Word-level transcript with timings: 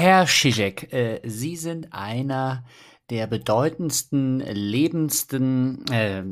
Herr 0.00 0.26
Zizek, 0.26 0.94
äh, 0.94 1.20
Sie 1.24 1.56
sind 1.56 1.88
einer 1.92 2.64
der 3.10 3.26
bedeutendsten, 3.26 4.40
lebendsten, 4.40 5.84
äh, 5.92 6.22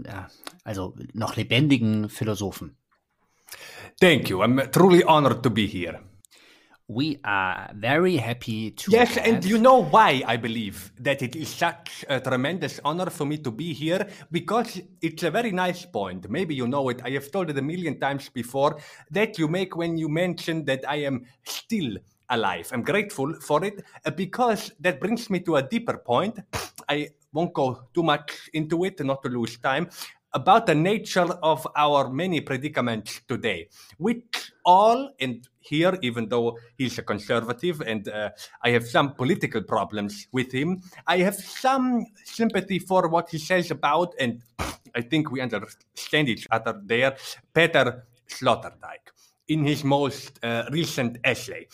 also 0.65 0.95
noch 1.13 1.37
lebendigen 1.37 2.09
Philosophen. 2.09 2.79
Thank 4.01 4.31
you. 4.31 4.43
I'm 4.43 4.71
truly 4.71 5.05
honored 5.05 5.43
to 5.43 5.51
be 5.51 5.67
here. 5.67 6.01
We 6.87 7.19
are 7.23 7.69
very 7.75 8.17
happy 8.17 8.75
to. 8.75 8.91
Yes, 8.91 9.17
have... 9.17 9.29
and 9.29 9.45
you 9.45 9.59
know 9.59 9.87
why 9.93 10.25
I 10.27 10.39
believe 10.39 10.91
that 11.03 11.21
it 11.21 11.37
is 11.37 11.51
such 11.51 12.07
a 12.09 12.21
tremendous 12.21 12.81
honor 12.83 13.11
for 13.11 13.27
me 13.27 13.37
to 13.43 13.51
be 13.51 13.75
here 13.75 14.09
because 14.31 14.81
it's 15.03 15.25
a 15.25 15.31
very 15.31 15.53
nice 15.53 15.85
point. 15.85 16.31
Maybe 16.31 16.55
you 16.55 16.67
know 16.67 16.89
it. 16.89 17.03
I 17.05 17.11
have 17.11 17.31
told 17.31 17.51
it 17.51 17.59
a 17.59 17.63
million 17.63 18.01
times 18.01 18.31
before 18.31 18.79
that 19.11 19.39
you 19.39 19.47
make 19.47 19.77
when 19.77 19.99
you 19.99 20.09
mention 20.09 20.65
that 20.65 20.89
I 20.89 21.05
am 21.05 21.27
still 21.45 21.99
alive. 22.31 22.69
I'm 22.73 22.83
grateful 22.83 23.35
for 23.35 23.65
it 23.65 23.85
uh, 24.05 24.11
because 24.11 24.73
that 24.81 25.01
brings 25.01 25.31
me 25.31 25.41
to 25.41 25.57
a 25.57 25.63
deeper 25.63 25.99
point. 25.99 26.39
I 26.89 27.09
won't 27.33 27.53
go 27.53 27.85
too 27.95 28.03
much 28.03 28.51
into 28.55 28.85
it, 28.85 29.05
not 29.05 29.23
to 29.23 29.29
lose 29.29 29.59
time 29.59 29.91
about 30.35 30.67
the 30.67 30.75
nature 30.75 31.31
of 31.43 31.67
our 31.75 32.11
many 32.11 32.41
predicaments 32.41 33.23
today, 33.29 33.69
which 33.97 34.53
all, 34.65 35.11
and 35.21 35.49
here, 35.61 35.99
even 36.03 36.29
though 36.29 36.59
he's 36.77 36.99
a 36.99 37.03
conservative 37.03 37.81
and 37.81 38.09
uh, 38.09 38.31
I 38.63 38.71
have 38.71 38.87
some 38.87 39.15
political 39.15 39.63
problems 39.63 40.29
with 40.33 40.53
him, 40.53 40.83
I 41.07 41.19
have 41.19 41.35
some 41.35 42.05
sympathy 42.25 42.79
for 42.79 43.09
what 43.09 43.31
he 43.31 43.39
says 43.39 43.71
about, 43.71 44.15
and 44.21 44.43
I 44.95 45.01
think 45.01 45.31
we 45.31 45.41
understand 45.41 46.29
each 46.29 46.47
other 46.51 46.81
there, 46.85 47.17
Peter 47.55 48.07
Sloterdijk 48.29 49.13
in 49.49 49.65
his 49.65 49.83
most 49.83 50.39
uh, 50.43 50.65
recent 50.71 51.19
essay. 51.25 51.67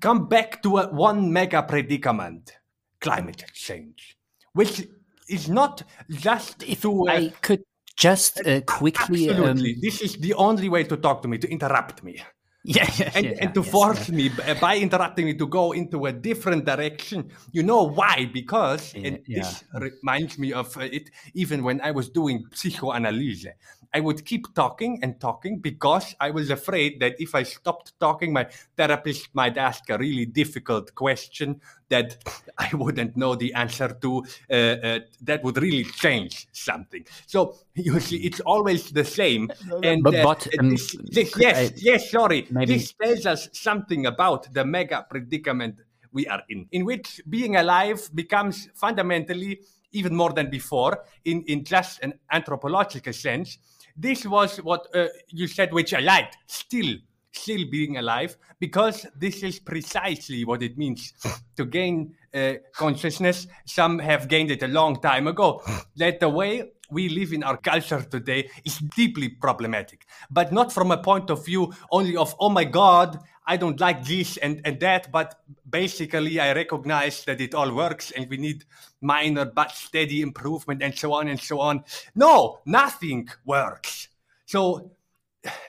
Come 0.00 0.28
back 0.28 0.62
to 0.62 0.78
a 0.78 0.92
one 0.92 1.32
mega 1.32 1.62
predicament 1.62 2.52
climate 3.00 3.44
change, 3.52 4.16
which 4.52 4.86
is 5.28 5.48
not 5.48 5.82
just 6.08 6.60
to. 6.60 7.08
Uh, 7.08 7.12
I 7.12 7.32
could 7.40 7.64
just 7.96 8.46
uh, 8.46 8.60
quickly. 8.62 9.28
Absolutely. 9.28 9.74
Um, 9.74 9.80
this 9.80 10.00
is 10.00 10.16
the 10.16 10.34
only 10.34 10.68
way 10.68 10.84
to 10.84 10.96
talk 10.96 11.22
to 11.22 11.28
me, 11.28 11.38
to 11.38 11.48
interrupt 11.48 12.02
me. 12.02 12.22
Yeah, 12.64 12.88
yeah, 12.96 13.10
and, 13.16 13.26
yeah, 13.26 13.32
and 13.40 13.54
to 13.54 13.60
yes, 13.60 13.70
force 13.72 14.08
me 14.08 14.30
by 14.60 14.78
interrupting 14.78 15.26
me 15.26 15.34
to 15.34 15.48
go 15.48 15.72
into 15.72 16.06
a 16.06 16.12
different 16.12 16.64
direction. 16.64 17.28
You 17.50 17.64
know 17.64 17.82
why? 17.82 18.30
Because 18.32 18.94
and 18.94 19.18
this 19.26 19.64
reminds 19.74 20.38
me 20.38 20.52
of 20.52 20.76
uh, 20.76 20.82
it. 20.82 21.10
Even 21.34 21.64
when 21.64 21.80
I 21.80 21.90
was 21.90 22.08
doing 22.08 22.44
psychoanalysis, 22.54 23.48
I 23.94 24.00
would 24.00 24.24
keep 24.24 24.54
talking 24.54 25.00
and 25.02 25.20
talking 25.20 25.58
because 25.58 26.14
I 26.18 26.30
was 26.30 26.50
afraid 26.50 27.00
that 27.00 27.16
if 27.18 27.34
I 27.34 27.42
stopped 27.42 27.92
talking, 28.00 28.32
my 28.32 28.48
therapist 28.76 29.28
might 29.34 29.58
ask 29.58 29.88
a 29.90 29.98
really 29.98 30.26
difficult 30.26 30.94
question 30.94 31.60
that 31.88 32.16
I 32.58 32.70
wouldn't 32.74 33.16
know 33.16 33.34
the 33.34 33.52
answer 33.54 33.88
to, 33.88 34.24
uh, 34.50 34.54
uh, 34.54 34.98
that 35.22 35.44
would 35.44 35.58
really 35.58 35.84
change 35.84 36.48
something. 36.52 37.04
So 37.26 37.56
you 37.74 38.00
see, 38.00 38.16
it's 38.18 38.40
always 38.40 38.90
the 38.90 39.04
same. 39.04 39.50
And 39.82 40.02
but, 40.02 40.14
uh, 40.14 40.22
but 40.22 40.48
um, 40.58 40.70
this, 40.70 40.96
this, 41.10 41.32
yes, 41.36 41.70
I, 41.70 41.74
yes, 41.76 42.10
sorry. 42.10 42.46
maybe. 42.50 42.74
This 42.74 42.92
tells 42.92 43.26
us 43.26 43.48
something 43.52 44.06
about 44.06 44.52
the 44.52 44.64
mega 44.64 45.04
predicament 45.08 45.76
we 46.12 46.26
are 46.26 46.42
in, 46.48 46.66
in 46.72 46.84
which 46.84 47.20
being 47.28 47.56
alive 47.56 48.08
becomes 48.14 48.68
fundamentally 48.74 49.60
even 49.92 50.14
more 50.14 50.32
than 50.32 50.50
before 50.50 51.04
in, 51.24 51.42
in 51.44 51.64
just 51.64 52.00
an 52.02 52.14
anthropological 52.30 53.12
sense 53.12 53.58
this 53.96 54.26
was 54.26 54.58
what 54.58 54.86
uh, 54.94 55.06
you 55.28 55.46
said, 55.46 55.72
which 55.72 55.94
I 55.94 56.00
liked. 56.00 56.36
Still, 56.46 56.96
still 57.32 57.64
being 57.70 57.96
alive, 57.96 58.36
because 58.58 59.06
this 59.16 59.42
is 59.42 59.58
precisely 59.58 60.44
what 60.44 60.62
it 60.62 60.76
means 60.78 61.12
to 61.56 61.64
gain 61.64 62.14
uh, 62.34 62.54
consciousness. 62.74 63.46
Some 63.64 63.98
have 63.98 64.28
gained 64.28 64.50
it 64.50 64.62
a 64.62 64.68
long 64.68 65.00
time 65.00 65.26
ago. 65.26 65.62
that 65.96 66.20
the 66.20 66.28
way 66.28 66.72
we 66.90 67.08
live 67.08 67.32
in 67.32 67.42
our 67.42 67.56
culture 67.56 68.02
today 68.02 68.50
is 68.64 68.78
deeply 68.94 69.30
problematic, 69.30 70.06
but 70.30 70.52
not 70.52 70.72
from 70.72 70.90
a 70.90 70.98
point 70.98 71.30
of 71.30 71.44
view 71.44 71.72
only 71.90 72.16
of, 72.16 72.34
oh 72.38 72.50
my 72.50 72.64
God, 72.64 73.18
I 73.46 73.56
don't 73.56 73.80
like 73.80 74.04
this 74.04 74.36
and, 74.36 74.60
and 74.64 74.78
that, 74.80 75.10
but 75.10 75.40
basically 75.68 76.38
I 76.38 76.52
recognize 76.52 77.24
that 77.24 77.40
it 77.40 77.54
all 77.54 77.74
works 77.74 78.12
and 78.12 78.28
we 78.28 78.36
need 78.36 78.64
minor 79.00 79.44
but 79.44 79.72
steady 79.72 80.22
improvement 80.22 80.82
and 80.82 80.96
so 80.96 81.12
on 81.12 81.28
and 81.28 81.40
so 81.40 81.60
on. 81.60 81.84
No, 82.14 82.60
nothing 82.66 83.28
works. 83.44 84.08
So 84.46 84.92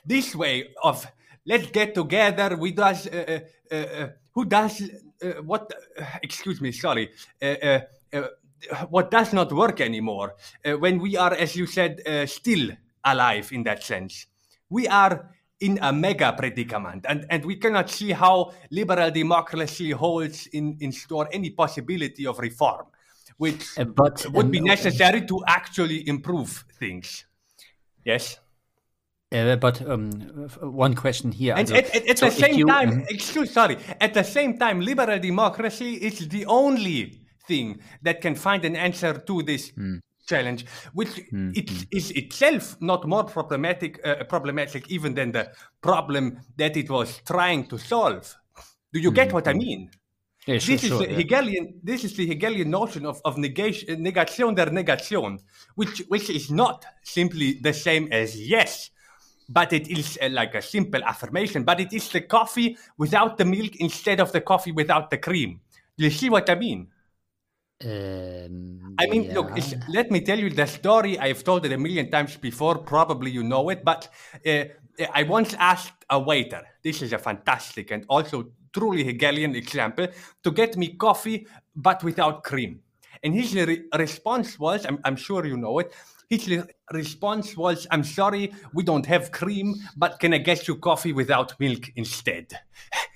this 0.06 0.36
way 0.36 0.74
of 0.84 1.08
let's 1.46 1.68
get 1.72 1.96
together, 1.96 2.56
we 2.58 2.72
does, 2.72 3.08
uh, 3.08 3.40
uh, 3.72 3.76
uh, 3.76 4.08
who 4.34 4.46
does, 4.46 4.82
uh, 5.24 5.42
what, 5.44 5.72
excuse 6.22 6.62
me, 6.62 6.72
sorry, 6.72 7.12
uh, 7.42 7.80
uh, 8.14 8.28
what 8.90 9.12
does 9.12 9.34
not 9.34 9.52
work 9.52 9.82
anymore 9.82 10.36
when 10.80 11.00
we 11.00 11.18
are, 11.18 11.34
as 11.34 11.56
you 11.56 11.66
said, 11.66 12.02
still 12.30 12.70
alive 13.04 13.52
in 13.52 13.64
that 13.64 13.84
sense. 13.84 14.28
We 14.70 14.88
are 14.88 15.30
in 15.64 15.80
a 15.82 15.92
mega 15.94 16.34
predicament. 16.34 17.06
And, 17.08 17.26
and 17.30 17.46
we 17.46 17.56
cannot 17.56 17.90
see 17.90 18.12
how 18.12 18.54
liberal 18.70 19.10
democracy 19.10 19.92
holds 19.92 20.48
in, 20.48 20.78
in 20.82 20.92
store 20.92 21.30
any 21.32 21.52
possibility 21.52 22.28
of 22.28 22.38
reform, 22.40 22.86
which 23.38 23.80
uh, 23.80 23.86
but, 23.86 24.26
would 24.34 24.46
um, 24.46 24.52
be 24.52 24.60
necessary 24.60 25.26
to 25.26 25.42
actually 25.48 26.08
improve 26.08 26.66
things. 26.78 27.26
Yes? 28.04 28.40
Uh, 29.32 29.56
but 29.56 29.82
um, 29.90 30.12
one 30.62 30.94
question 30.94 31.32
here. 31.32 31.56
And 31.58 31.72
at, 31.72 31.96
at, 31.96 32.08
at 32.08 32.18
so 32.20 32.26
the 32.26 32.32
same 32.32 32.56
you, 32.56 32.66
time, 32.66 32.90
um, 32.90 33.06
excuse, 33.10 33.52
sorry, 33.52 33.78
at 34.02 34.14
the 34.14 34.24
same 34.24 34.58
time, 34.58 34.82
liberal 34.82 35.18
democracy 35.18 35.94
is 35.96 36.28
the 36.28 36.46
only 36.46 37.22
thing 37.48 37.80
that 38.02 38.22
can 38.22 38.36
find 38.36 38.64
an 38.66 38.76
answer 38.76 39.14
to 39.14 39.42
this 39.44 39.72
mm 39.72 40.00
challenge, 40.28 40.66
which 40.94 41.10
mm-hmm. 41.10 41.52
it 41.56 41.70
is 41.92 42.12
itself 42.12 42.78
not 42.82 43.08
more 43.08 43.24
problematic, 43.24 44.00
uh, 44.06 44.24
problematic 44.24 44.90
even 44.90 45.14
than 45.14 45.32
the 45.32 45.52
problem 45.82 46.40
that 46.58 46.78
it 46.78 46.90
was 46.90 47.22
trying 47.26 47.68
to 47.68 47.78
solve. 47.78 48.36
Do 48.92 49.00
you 49.00 49.12
get 49.12 49.28
mm-hmm. 49.28 49.36
what 49.36 49.48
I 49.48 49.54
mean? 49.54 49.90
Yeah, 50.46 50.58
sure, 50.58 50.76
this 50.76 50.84
is 50.84 50.90
sure, 50.90 51.00
the 51.00 51.10
yeah. 51.10 51.18
Hegelian. 51.18 51.80
This 51.84 52.04
is 52.04 52.16
the 52.16 52.28
Hegelian 52.28 52.70
notion 52.70 53.06
of, 53.06 53.22
of 53.24 53.38
negation, 53.38 54.04
negation 54.04 54.54
der 54.54 54.72
negation, 54.72 55.40
which 55.76 56.04
which 56.10 56.30
is 56.30 56.52
not 56.52 56.86
simply 57.02 57.60
the 57.62 57.74
same 57.74 58.10
as 58.12 58.36
yes, 58.36 58.90
but 59.48 59.72
it 59.72 59.88
is 59.88 60.20
uh, 60.22 60.30
like 60.30 60.54
a 60.56 60.62
simple 60.62 61.02
affirmation. 61.04 61.64
But 61.64 61.80
it 61.80 61.94
is 61.94 62.10
the 62.10 62.22
coffee 62.22 62.78
without 62.98 63.38
the 63.38 63.46
milk 63.46 63.78
instead 63.78 64.20
of 64.20 64.34
the 64.34 64.42
coffee 64.42 64.74
without 64.74 65.10
the 65.10 65.18
cream. 65.18 65.62
Do 65.98 66.04
you 66.04 66.12
see 66.12 66.30
what 66.30 66.50
I 66.50 66.56
mean? 66.56 66.88
Um, 67.86 68.96
I 69.00 69.08
mean, 69.08 69.24
yeah. 69.24 69.34
look, 69.34 69.52
let 69.90 70.12
me 70.12 70.22
tell 70.22 70.40
you 70.40 70.50
the 70.50 70.66
story. 70.66 71.20
I've 71.20 71.44
told 71.44 71.66
it 71.66 71.72
a 71.72 71.78
million 71.78 72.10
times 72.10 72.38
before. 72.38 72.78
Probably 72.78 73.32
you 73.32 73.44
know 73.44 73.70
it, 73.70 73.84
but 73.84 74.10
uh, 74.46 74.66
I 75.14 75.24
once 75.24 75.54
asked 75.56 76.06
a 76.10 76.20
waiter. 76.20 76.62
This 76.84 77.02
is 77.02 77.14
a 77.14 77.18
fantastic 77.18 77.92
and 77.92 78.06
also 78.08 78.52
truly 78.74 79.04
Hegelian 79.04 79.56
example 79.56 80.08
to 80.44 80.52
get 80.52 80.78
me 80.78 80.96
coffee, 80.96 81.48
but 81.76 82.04
without 82.04 82.44
cream. 82.44 82.82
And 83.24 83.34
his 83.34 83.54
re- 83.56 83.84
response 83.98 84.60
was, 84.60 84.86
I'm, 84.86 85.00
I'm, 85.06 85.16
sure 85.16 85.46
you 85.46 85.58
know 85.58 85.80
it. 85.80 85.94
His 86.30 86.48
re- 86.48 86.64
response 86.92 87.56
was, 87.56 87.88
"I'm 87.92 88.04
sorry, 88.04 88.52
we 88.74 88.84
don't 88.84 89.06
have 89.06 89.32
cream, 89.32 89.76
but 89.96 90.20
can 90.20 90.34
I 90.34 90.40
get 90.40 90.68
you 90.68 90.76
coffee 90.78 91.14
without 91.14 91.60
milk 91.60 91.92
instead?" 91.96 92.48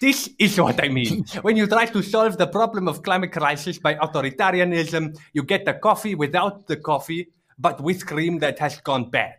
This 0.00 0.30
is 0.38 0.60
what 0.60 0.82
I 0.82 0.88
mean. 0.88 1.24
when 1.42 1.56
you 1.56 1.66
try 1.66 1.86
to 1.86 2.02
solve 2.02 2.38
the 2.38 2.46
problem 2.46 2.88
of 2.88 3.02
climate 3.02 3.32
crisis 3.32 3.78
by 3.78 3.94
authoritarianism, 3.94 5.18
you 5.32 5.42
get 5.42 5.64
the 5.64 5.74
coffee 5.74 6.14
without 6.14 6.66
the 6.66 6.76
coffee, 6.76 7.28
but 7.58 7.80
with 7.80 8.06
cream 8.06 8.38
that 8.38 8.58
has 8.58 8.80
gone 8.80 9.10
bad. 9.10 9.36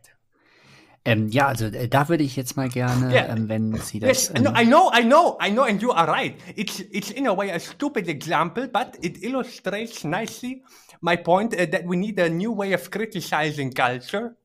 Ähm, 1.06 1.30
ja, 1.30 1.47
also 1.47 1.66
äh, 1.68 1.88
da 1.88 2.09
würde 2.09 2.24
ich 2.24 2.36
jetzt 2.36 2.58
mal 2.58 2.68
gerne, 2.68 3.12
yeah. 3.14 3.30
ähm, 3.30 3.47
wenn 3.47 3.74
Sie 3.78 4.00
das. 4.00 4.30
Yes, 4.30 4.44
no, 4.44 4.52
I 4.52 4.66
know, 4.66 4.92
I 4.94 5.02
know, 5.02 5.38
I 5.42 5.50
know, 5.50 5.64
and 5.64 5.81
you 5.81 5.92
are 5.92 6.08
right. 6.08 6.36
It's 6.58 6.81
it's 6.91 7.09
in 7.09 7.26
a 7.26 7.36
way 7.36 7.52
a 7.52 7.59
stupid 7.59 8.09
example, 8.09 8.67
but 8.67 8.97
it 9.02 9.23
illustrates 9.23 10.03
nicely 10.03 10.61
my 11.02 11.16
point 11.16 11.53
uh, 11.53 11.66
that 11.72 11.85
we 11.85 11.96
need 11.96 12.20
a 12.20 12.29
new 12.29 12.52
way 12.52 12.73
of 12.73 12.91
criticizing 12.91 13.72
culture, 13.72 14.35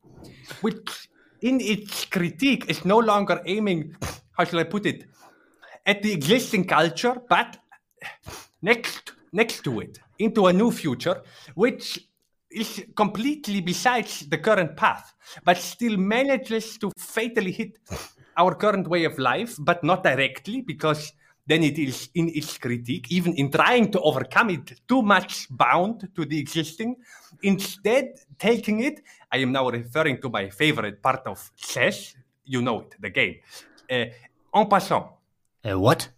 which 0.61 1.09
in 1.41 1.59
its 1.59 2.05
critique 2.05 2.69
is 2.69 2.85
no 2.85 2.99
longer 2.99 3.41
aiming, 3.45 3.93
how 4.37 4.45
shall 4.45 4.59
I 4.59 4.63
put 4.63 4.85
it, 4.85 5.05
at 5.85 6.01
the 6.01 6.11
existing 6.11 6.65
culture, 6.65 7.15
but 7.29 7.57
next 8.61 9.13
next 9.35 9.63
to 9.63 9.81
it, 9.81 9.99
into 10.17 10.47
a 10.47 10.53
new 10.53 10.71
future, 10.71 11.21
which 11.55 11.99
is 12.49 12.85
completely 12.95 13.59
besides 13.59 14.25
the 14.27 14.37
current 14.37 14.77
path, 14.77 15.13
but 15.43 15.57
still 15.57 15.97
manages 15.97 16.77
to 16.77 16.89
fatally 16.97 17.51
hit 17.51 17.77
our 18.37 18.55
current 18.55 18.87
way 18.87 19.03
of 19.03 19.19
life, 19.19 19.55
but 19.59 19.83
not 19.83 20.03
directly, 20.03 20.61
because 20.61 21.11
then 21.45 21.63
it 21.63 21.77
is 21.77 22.09
in 22.15 22.29
its 22.29 22.57
critique, 22.57 23.11
even 23.11 23.33
in 23.33 23.51
trying 23.51 23.91
to 23.91 23.99
overcome 23.99 24.49
it, 24.51 24.81
too 24.87 25.01
much 25.01 25.47
bound 25.49 26.07
to 26.15 26.25
the 26.25 26.39
existing. 26.39 26.95
Instead, 27.43 28.15
taking 28.39 28.79
it, 28.81 29.01
I 29.31 29.39
am 29.39 29.51
now 29.51 29.69
referring 29.69 30.21
to 30.21 30.29
my 30.29 30.49
favorite 30.49 31.01
part 31.01 31.27
of 31.27 31.51
chess, 31.57 32.15
you 32.45 32.61
know 32.61 32.81
it, 32.81 32.95
the 32.99 33.09
game, 33.09 33.35
uh, 33.91 34.05
en 34.53 34.65
passant 34.69 35.14
uh, 35.65 35.79
what? 35.79 36.09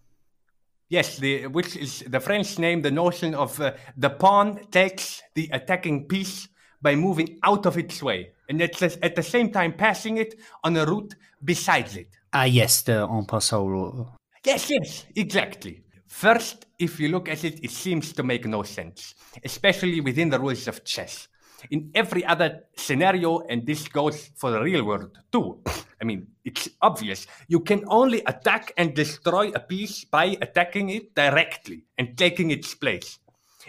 Yes, 0.90 1.18
the, 1.18 1.48
which 1.48 1.76
is 1.76 2.04
the 2.08 2.20
French 2.20 2.60
name, 2.60 2.82
the 2.82 2.92
notion 2.92 3.34
of 3.36 3.60
uh, 3.60 3.74
the 3.98 4.10
pawn 4.10 4.60
takes 4.72 5.22
the 5.36 5.50
attacking 5.52 6.08
piece 6.08 6.48
by 6.82 6.96
moving 6.96 7.40
out 7.44 7.66
of 7.66 7.78
its 7.78 8.02
way, 8.02 8.32
and 8.50 8.62
at 8.62 8.78
the, 8.78 8.98
at 9.02 9.16
the 9.16 9.24
same 9.24 9.52
time 9.52 9.74
passing 9.74 10.18
it 10.18 10.36
on 10.64 10.78
a 10.78 10.86
route 10.86 11.16
besides 11.44 11.98
it. 11.98 12.10
Ah, 12.34 12.46
yes, 12.46 12.84
the 12.84 13.08
en 13.10 13.26
passant 13.26 13.68
rule. 13.68 14.14
Yes, 14.46 14.70
yes, 14.70 15.06
exactly. 15.16 15.84
First, 16.08 16.66
if 16.80 17.00
you 17.00 17.10
look 17.10 17.28
at 17.28 17.44
it, 17.44 17.64
it 17.64 17.72
seems 17.72 18.14
to 18.14 18.24
make 18.24 18.46
no 18.46 18.64
sense, 18.64 19.14
especially 19.44 20.00
within 20.00 20.30
the 20.30 20.40
rules 20.40 20.68
of 20.68 20.86
chess. 20.86 21.28
In 21.72 21.92
every 21.96 22.24
other 22.26 22.64
scenario, 22.76 23.40
and 23.50 23.66
this 23.66 23.88
goes 23.88 24.30
for 24.36 24.52
the 24.52 24.62
real 24.62 24.84
world 24.84 25.18
too, 25.32 25.62
I 26.02 26.06
mean, 26.06 26.28
it's 26.46 26.70
obvious. 26.82 27.26
You 27.48 27.62
can 27.62 27.84
only 27.88 28.22
attack 28.26 28.72
and 28.78 28.94
destroy 28.94 29.50
a 29.56 29.60
piece 29.60 30.06
by 30.06 30.38
attacking 30.42 30.90
it 30.90 31.16
directly 31.16 31.86
and 31.98 32.16
taking 32.18 32.52
its 32.52 32.76
place. 32.76 33.20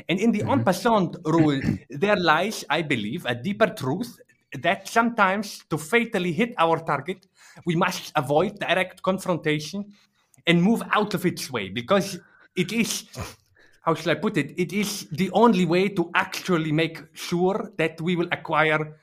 And 0.08 0.20
in 0.20 0.30
the 0.30 0.40
mm-hmm. 0.40 0.50
en 0.50 0.64
passant 0.64 1.16
rule, 1.24 1.60
there 1.90 2.16
lies, 2.16 2.64
I 2.68 2.82
believe, 2.82 3.24
a 3.26 3.34
deeper 3.34 3.66
truth 3.66 4.20
that 4.60 4.88
sometimes 4.88 5.64
to 5.70 5.78
fatally 5.78 6.32
hit 6.32 6.54
our 6.58 6.78
target, 6.78 7.26
we 7.66 7.76
must 7.76 8.12
avoid 8.14 8.58
direct 8.58 9.02
confrontation 9.02 9.92
and 10.46 10.62
move 10.62 10.82
out 10.92 11.14
of 11.14 11.26
its 11.26 11.50
way 11.50 11.68
because 11.68 12.18
it 12.54 12.72
is, 12.72 13.04
how 13.88 13.94
shall 13.94 14.12
I 14.12 14.16
put 14.16 14.36
it, 14.36 14.52
it 14.58 14.74
is 14.74 15.08
the 15.12 15.30
only 15.30 15.64
way 15.64 15.88
to 15.88 16.10
actually 16.14 16.72
make 16.72 17.02
sure 17.14 17.72
that 17.78 17.98
we 18.02 18.16
will 18.16 18.28
acquire 18.32 18.98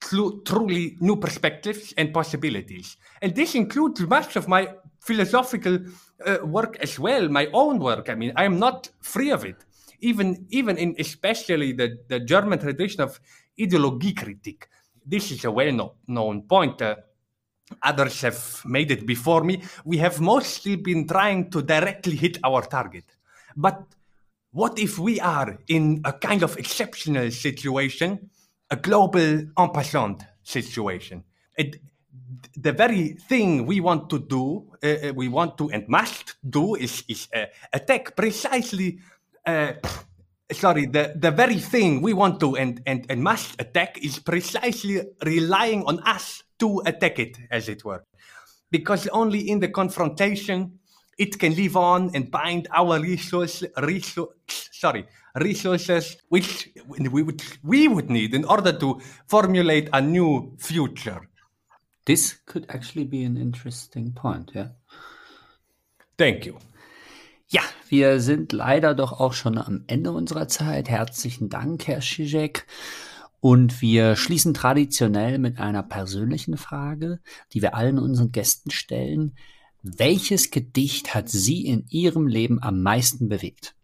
tru- 0.00 0.40
truly 0.46 0.96
new 1.00 1.16
perspectives 1.16 1.92
and 1.98 2.14
possibilities. 2.14 2.96
And 3.20 3.34
this 3.34 3.54
includes 3.54 4.00
much 4.00 4.36
of 4.36 4.48
my 4.48 4.66
philosophical 4.98 5.80
uh, 6.24 6.38
work 6.42 6.78
as 6.80 6.98
well, 6.98 7.28
my 7.28 7.48
own 7.52 7.78
work. 7.78 8.08
I 8.08 8.14
mean, 8.14 8.32
I 8.34 8.44
am 8.44 8.58
not 8.58 8.88
free 9.02 9.30
of 9.30 9.44
it. 9.44 9.56
Even, 10.00 10.46
even 10.48 10.78
in 10.78 10.94
especially 10.98 11.72
the, 11.72 11.98
the 12.08 12.20
German 12.20 12.58
tradition 12.60 13.02
of 13.02 13.20
Ideologiekritik. 13.60 14.68
This 15.04 15.32
is 15.32 15.44
a 15.44 15.50
well 15.50 15.96
known 16.06 16.42
point. 16.42 16.80
Uh, 16.80 16.96
others 17.82 18.22
have 18.22 18.62
made 18.64 18.90
it 18.90 19.04
before 19.04 19.44
me. 19.44 19.62
We 19.84 19.98
have 19.98 20.18
mostly 20.18 20.76
been 20.76 21.06
trying 21.06 21.50
to 21.50 21.60
directly 21.60 22.16
hit 22.16 22.38
our 22.42 22.62
target. 22.62 23.04
But 23.56 23.97
what 24.58 24.76
if 24.76 24.98
we 24.98 25.20
are 25.20 25.56
in 25.68 26.00
a 26.04 26.12
kind 26.12 26.42
of 26.42 26.56
exceptional 26.58 27.30
situation, 27.30 28.28
a 28.70 28.76
global 28.76 29.46
en 29.56 29.68
passant 29.72 30.26
situation? 30.42 31.22
It, 31.56 31.76
the 32.56 32.72
very 32.72 33.14
thing 33.28 33.66
we 33.66 33.78
want 33.78 34.10
to 34.10 34.18
do, 34.18 34.66
uh, 34.82 34.88
uh, 34.88 35.12
we 35.14 35.28
want 35.28 35.58
to 35.58 35.70
and 35.70 35.86
must 35.86 36.34
do 36.42 36.74
is, 36.74 37.04
is 37.08 37.28
uh, 37.32 37.44
attack 37.72 38.16
precisely, 38.16 38.98
uh, 39.46 39.74
sorry, 40.50 40.86
the, 40.86 41.14
the 41.14 41.30
very 41.30 41.60
thing 41.60 42.02
we 42.02 42.12
want 42.12 42.40
to 42.40 42.56
and, 42.56 42.82
and, 42.84 43.06
and 43.08 43.22
must 43.22 43.54
attack 43.60 44.02
is 44.02 44.18
precisely 44.18 45.02
relying 45.24 45.84
on 45.84 46.00
us 46.00 46.42
to 46.58 46.82
attack 46.84 47.20
it, 47.20 47.38
as 47.52 47.68
it 47.68 47.84
were. 47.84 48.04
Because 48.72 49.06
only 49.12 49.48
in 49.48 49.60
the 49.60 49.68
confrontation 49.68 50.80
it 51.18 51.38
can 51.38 51.54
live 51.54 51.76
on 51.76 52.10
and 52.14 52.30
bind 52.30 52.68
our 52.74 53.00
resource, 53.00 53.64
resource, 53.82 54.30
sorry, 54.72 55.06
resources 55.34 56.16
which 56.28 56.70
we 56.86 57.22
would, 57.22 57.42
we 57.62 57.88
would 57.88 58.08
need 58.08 58.34
in 58.34 58.44
order 58.44 58.72
to 58.72 59.00
formulate 59.26 59.88
a 59.92 60.00
new 60.00 60.56
future. 60.58 61.28
This 62.06 62.38
could 62.46 62.66
actually 62.70 63.04
be 63.04 63.24
an 63.24 63.36
interesting 63.36 64.14
point, 64.14 64.52
yeah. 64.54 64.68
Thank 66.16 66.46
you. 66.46 66.56
Ja, 67.50 67.62
wir 67.88 68.20
sind 68.20 68.52
leider 68.52 68.94
doch 68.94 69.20
auch 69.20 69.32
schon 69.32 69.58
am 69.58 69.84
Ende 69.86 70.12
unserer 70.12 70.48
Zeit. 70.48 70.88
Herzlichen 70.88 71.48
Dank, 71.48 71.86
Herr 71.86 72.00
Zizek. 72.00 72.66
Und 73.40 73.80
wir 73.80 74.16
schließen 74.16 74.52
traditionell 74.52 75.38
mit 75.38 75.58
einer 75.58 75.82
persönlichen 75.82 76.56
Frage, 76.56 77.20
die 77.52 77.62
wir 77.62 77.74
allen 77.74 77.98
unseren 77.98 78.32
Gästen 78.32 78.70
stellen. 78.70 79.34
Welches 79.96 80.50
Gedicht 80.50 81.14
hat 81.14 81.28
Sie 81.30 81.66
in 81.66 81.86
Ihrem 81.88 82.26
Leben 82.26 82.58
am 82.62 82.82
meisten 82.82 83.28
bewegt? 83.28 83.74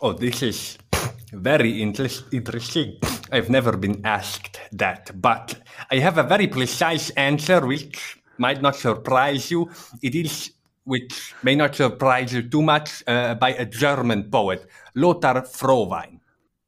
Oh, 0.00 0.12
this 0.14 0.40
is 0.42 0.78
very 1.32 1.82
interest- 1.82 2.32
interesting. 2.32 2.98
I've 3.30 3.50
never 3.50 3.76
been 3.76 4.04
asked 4.04 4.58
that, 4.72 5.12
but 5.20 5.60
I 5.90 6.00
have 6.00 6.16
a 6.18 6.22
very 6.26 6.48
precise 6.48 7.10
answer 7.16 7.66
which 7.66 8.16
might 8.38 8.62
not 8.62 8.76
surprise 8.76 9.50
you. 9.50 9.68
It 10.00 10.14
is, 10.14 10.52
which 10.84 11.34
may 11.42 11.54
not 11.54 11.74
surprise 11.76 12.32
you 12.32 12.48
too 12.48 12.62
much, 12.62 13.02
uh, 13.06 13.34
by 13.34 13.50
a 13.54 13.66
German 13.66 14.30
poet, 14.30 14.66
Lothar 14.94 15.42
Frohwein. 15.42 16.20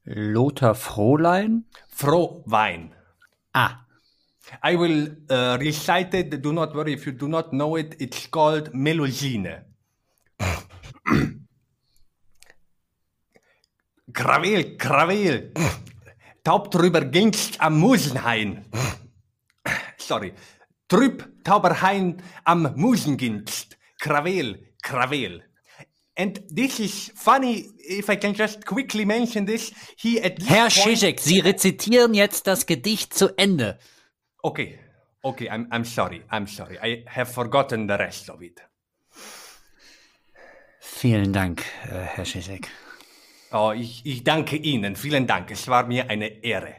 Lothar 0.04 0.74
Frohlein? 0.74 1.64
Frohwein. 1.88 2.90
Ah, 3.54 3.86
I 4.62 4.76
will 4.76 5.08
uh, 5.30 5.56
recite 5.60 6.14
it. 6.14 6.42
Do 6.42 6.52
not 6.52 6.74
worry 6.74 6.92
if 6.94 7.06
you 7.06 7.12
do 7.12 7.28
not 7.28 7.52
know 7.52 7.76
it. 7.76 7.94
It's 8.00 8.26
called 8.26 8.72
Melusine. 8.72 9.62
Krawel, 14.12 14.76
Krawel. 14.76 15.52
Taub 16.44 16.72
drüber 16.72 17.04
gingst 17.04 17.60
am 17.60 17.78
Musenhain. 17.78 18.64
Sorry. 19.96 20.32
Trüb 20.88 21.44
Tauberhain 21.44 22.20
am 22.44 22.74
Musenginst. 22.76 23.78
Krawel, 24.00 24.58
Krawel. 24.82 25.42
And 26.14 26.42
this 26.50 26.80
is 26.80 27.10
funny, 27.14 27.70
if 27.78 28.10
I 28.10 28.16
can 28.16 28.34
just 28.34 28.66
quickly 28.66 29.04
mention 29.06 29.46
this. 29.46 29.72
He 29.96 30.20
at 30.20 30.42
Herr 30.42 30.68
Zizek, 30.68 31.20
Sie 31.20 31.40
rezitieren 31.40 32.12
jetzt 32.12 32.46
das 32.46 32.66
Gedicht 32.66 33.14
zu 33.14 33.30
Ende. 33.38 33.78
Okay, 34.44 34.76
okay, 35.22 35.48
I'm, 35.48 35.68
I'm 35.70 35.84
sorry, 35.84 36.24
I'm 36.28 36.48
sorry. 36.48 36.76
I 36.82 37.04
have 37.06 37.30
forgotten 37.32 37.86
the 37.86 37.96
rest 37.96 38.28
of 38.28 38.42
it. 38.42 38.60
Vielen 40.80 41.32
Dank, 41.32 41.62
äh, 41.84 42.00
Herr 42.00 42.24
Zizek. 42.24 42.68
Oh, 43.52 43.72
ich, 43.72 44.04
ich 44.04 44.24
danke 44.24 44.56
Ihnen, 44.56 44.96
vielen 44.96 45.28
Dank. 45.28 45.52
Es 45.52 45.68
war 45.68 45.86
mir 45.86 46.10
eine 46.10 46.42
Ehre. 46.42 46.74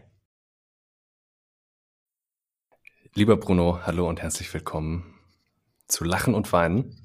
Lieber 3.13 3.37
Bruno, 3.37 3.79
hallo 3.85 4.09
und 4.09 4.21
herzlich 4.21 4.53
willkommen 4.53 5.17
zu 5.87 6.03
Lachen 6.03 6.35
und 6.35 6.51
Weinen. 6.51 6.97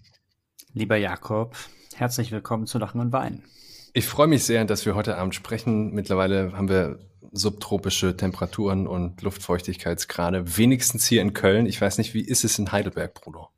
Lieber 0.73 0.97
Jakob, 0.97 1.57
herzlich 1.95 2.33
willkommen 2.33 2.67
zu 2.67 2.79
Lachen 2.79 3.01
und 3.01 3.13
Weinen. 3.13 3.45
Ich 3.93 4.07
freue 4.07 4.27
mich 4.27 4.43
sehr, 4.43 4.65
dass 4.65 4.87
wir 4.87 4.97
heute 4.97 5.19
Abend 5.19 5.37
sprechen. 5.37 5.93
Mittlerweile 5.93 6.53
haben 6.53 6.69
wir 6.69 6.99
subtropische 7.33 8.17
Temperaturen 8.17 8.87
und 8.87 9.23
Luftfeuchtigkeitsgrade, 9.23 10.57
wenigstens 10.57 11.07
hier 11.07 11.23
in 11.23 11.35
Köln. 11.35 11.67
Ich 11.67 11.81
weiß 11.81 11.99
nicht, 11.99 12.15
wie 12.15 12.23
ist 12.23 12.45
es 12.45 12.59
in 12.59 12.73
Heidelberg, 12.73 13.15
Bruno? 13.15 13.49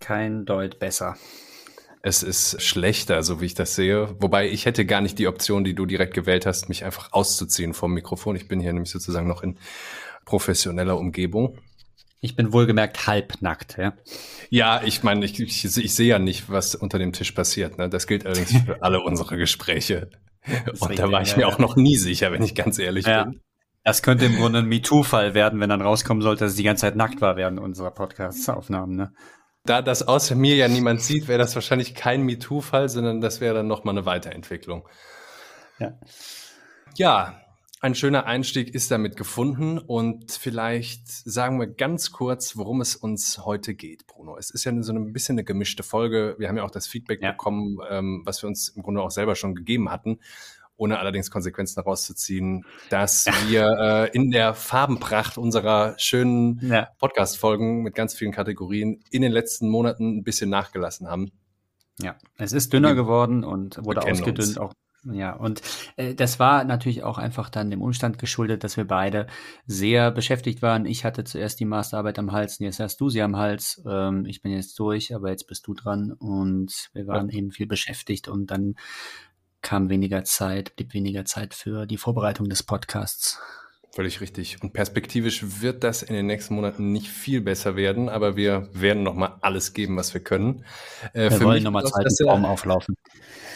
Kein 0.00 0.44
Deut 0.44 0.78
besser. 0.78 1.16
Es 2.02 2.22
ist 2.22 2.60
schlechter, 2.60 3.22
so 3.22 3.40
wie 3.40 3.46
ich 3.46 3.54
das 3.54 3.74
sehe. 3.74 4.14
Wobei 4.20 4.48
ich 4.50 4.66
hätte 4.66 4.84
gar 4.84 5.00
nicht 5.00 5.18
die 5.18 5.26
Option, 5.26 5.64
die 5.64 5.74
du 5.74 5.86
direkt 5.86 6.12
gewählt 6.12 6.44
hast, 6.44 6.68
mich 6.68 6.84
einfach 6.84 7.12
auszuziehen 7.12 7.72
vom 7.72 7.94
Mikrofon. 7.94 8.36
Ich 8.36 8.46
bin 8.46 8.60
hier 8.60 8.74
nämlich 8.74 8.90
sozusagen 8.90 9.26
noch 9.26 9.42
in 9.42 9.56
professioneller 10.26 10.98
Umgebung. 10.98 11.58
Ich 12.20 12.36
bin 12.36 12.52
wohlgemerkt 12.52 13.06
halbnackt, 13.06 13.76
ja. 13.78 13.94
Ja, 14.48 14.82
ich 14.82 15.02
meine, 15.02 15.24
ich, 15.24 15.38
ich, 15.40 15.64
ich 15.64 15.94
sehe 15.94 16.08
ja 16.08 16.18
nicht, 16.18 16.50
was 16.50 16.74
unter 16.74 16.98
dem 16.98 17.12
Tisch 17.12 17.32
passiert. 17.32 17.78
Ne? 17.78 17.88
Das 17.88 18.06
gilt 18.06 18.26
allerdings 18.26 18.52
für 18.64 18.82
alle 18.82 19.00
unsere 19.00 19.36
Gespräche. 19.36 20.10
Und 20.80 20.98
da 20.98 21.10
war 21.10 21.22
ich 21.22 21.30
ja, 21.30 21.36
mir 21.36 21.42
ja. 21.42 21.48
auch 21.48 21.58
noch 21.58 21.76
nie 21.76 21.96
sicher, 21.96 22.32
wenn 22.32 22.42
ich 22.42 22.54
ganz 22.54 22.78
ehrlich 22.78 23.06
Ja. 23.06 23.24
bin. 23.24 23.40
Das 23.82 24.02
könnte 24.02 24.24
im 24.24 24.36
Grunde 24.36 24.60
ein 24.60 24.66
MeToo-Fall 24.66 25.34
werden, 25.34 25.60
wenn 25.60 25.68
dann 25.68 25.82
rauskommen 25.82 26.22
sollte, 26.22 26.44
dass 26.44 26.52
es 26.52 26.56
die 26.56 26.62
ganze 26.62 26.82
Zeit 26.82 26.96
nackt 26.96 27.20
war 27.20 27.36
während 27.36 27.60
unserer 27.60 27.90
Podcast-Aufnahmen, 27.90 28.96
ne? 28.96 29.12
Da 29.66 29.82
das 29.82 30.06
außer 30.06 30.34
mir 30.34 30.56
ja 30.56 30.68
niemand 30.68 31.00
sieht, 31.02 31.28
wäre 31.28 31.38
das 31.38 31.54
wahrscheinlich 31.54 31.94
kein 31.94 32.22
MeToo-Fall, 32.22 32.88
sondern 32.88 33.20
das 33.20 33.40
wäre 33.40 33.54
dann 33.54 33.66
nochmal 33.66 33.94
eine 33.94 34.06
Weiterentwicklung. 34.06 34.88
Ja. 35.78 35.98
Ja, 36.96 37.40
ein 37.84 37.94
schöner 37.94 38.24
Einstieg 38.24 38.74
ist 38.74 38.90
damit 38.90 39.14
gefunden 39.14 39.76
und 39.76 40.32
vielleicht 40.32 41.06
sagen 41.06 41.60
wir 41.60 41.66
ganz 41.66 42.12
kurz, 42.12 42.56
worum 42.56 42.80
es 42.80 42.96
uns 42.96 43.44
heute 43.44 43.74
geht, 43.74 44.06
Bruno. 44.06 44.38
Es 44.38 44.48
ist 44.48 44.64
ja 44.64 44.72
so 44.82 44.94
ein 44.94 45.12
bisschen 45.12 45.34
eine 45.34 45.44
gemischte 45.44 45.82
Folge. 45.82 46.34
Wir 46.38 46.48
haben 46.48 46.56
ja 46.56 46.62
auch 46.64 46.70
das 46.70 46.86
Feedback 46.86 47.20
Ja. 47.22 47.32
bekommen, 47.32 47.76
ähm, 47.90 48.22
was 48.24 48.42
wir 48.42 48.48
uns 48.48 48.68
im 48.70 48.82
Grunde 48.82 49.02
auch 49.02 49.10
selber 49.10 49.34
schon 49.34 49.54
gegeben 49.54 49.90
hatten, 49.90 50.18
ohne 50.78 50.98
allerdings 50.98 51.30
Konsequenzen 51.30 51.74
daraus 51.76 52.04
zu 52.06 52.14
ziehen, 52.14 52.64
dass 52.88 53.26
wir 53.48 53.68
äh, 53.78 54.16
in 54.16 54.30
der 54.30 54.54
Farbenpracht 54.54 55.36
unserer 55.36 55.94
schönen 55.98 56.60
Ja. 56.66 56.88
Podcast-Folgen 56.98 57.82
mit 57.82 57.94
ganz 57.94 58.14
vielen 58.14 58.32
Kategorien 58.32 59.04
in 59.10 59.20
den 59.20 59.30
letzten 59.30 59.68
Monaten 59.68 60.16
ein 60.20 60.24
bisschen 60.24 60.48
nachgelassen 60.48 61.06
haben. 61.10 61.32
Ja. 62.00 62.16
Es 62.38 62.54
ist 62.54 62.72
dünner 62.72 62.94
geworden 62.94 63.44
und 63.44 63.84
wurde 63.84 64.04
ausgedünnt, 64.04 64.38
uns. 64.38 64.58
auch 64.58 64.72
Ja, 65.12 65.34
und 65.34 65.62
äh, 65.96 66.14
das 66.14 66.38
war 66.38 66.64
natürlich 66.64 67.02
auch 67.02 67.18
einfach 67.18 67.50
dann 67.50 67.70
dem 67.70 67.82
Umstand 67.82 68.18
geschuldet, 68.18 68.64
dass 68.64 68.76
wir 68.76 68.86
beide 68.86 69.26
sehr 69.66 70.10
beschäftigt 70.10 70.62
waren. 70.62 70.86
Ich 70.86 71.04
hatte 71.04 71.24
zuerst 71.24 71.60
die 71.60 71.66
Masterarbeit 71.66 72.18
am 72.18 72.32
Hals, 72.32 72.58
jetzt 72.58 72.80
hast 72.80 73.00
du 73.00 73.10
sie 73.10 73.20
am 73.20 73.36
Hals. 73.36 73.82
Ähm, 73.86 74.24
ich 74.24 74.40
bin 74.40 74.52
jetzt 74.52 74.78
durch, 74.78 75.14
aber 75.14 75.30
jetzt 75.30 75.46
bist 75.46 75.66
du 75.66 75.74
dran 75.74 76.12
und 76.12 76.90
wir 76.94 77.06
waren 77.06 77.28
ja. 77.28 77.38
eben 77.38 77.50
viel 77.50 77.66
beschäftigt 77.66 78.28
und 78.28 78.50
dann 78.50 78.76
kam 79.60 79.88
weniger 79.88 80.24
Zeit, 80.24 80.76
blieb 80.76 80.94
weniger 80.94 81.24
Zeit 81.24 81.54
für 81.54 81.86
die 81.86 81.96
Vorbereitung 81.96 82.48
des 82.48 82.62
Podcasts. 82.62 83.40
Völlig 83.94 84.20
richtig. 84.20 84.60
Und 84.60 84.72
perspektivisch 84.72 85.60
wird 85.60 85.84
das 85.84 86.02
in 86.02 86.16
den 86.16 86.26
nächsten 86.26 86.56
Monaten 86.56 86.90
nicht 86.90 87.06
viel 87.06 87.40
besser 87.40 87.76
werden, 87.76 88.08
aber 88.08 88.34
wir 88.34 88.68
werden 88.72 89.04
nochmal 89.04 89.36
alles 89.40 89.72
geben, 89.72 89.96
was 89.96 90.12
wir 90.14 90.20
können. 90.20 90.64
Äh, 91.12 91.30
wir 91.30 91.40
wollen 91.42 91.62
nochmal 91.62 91.84
zur 91.84 91.98
alten 91.98 92.16
Form 92.24 92.44
auflaufen. 92.44 92.96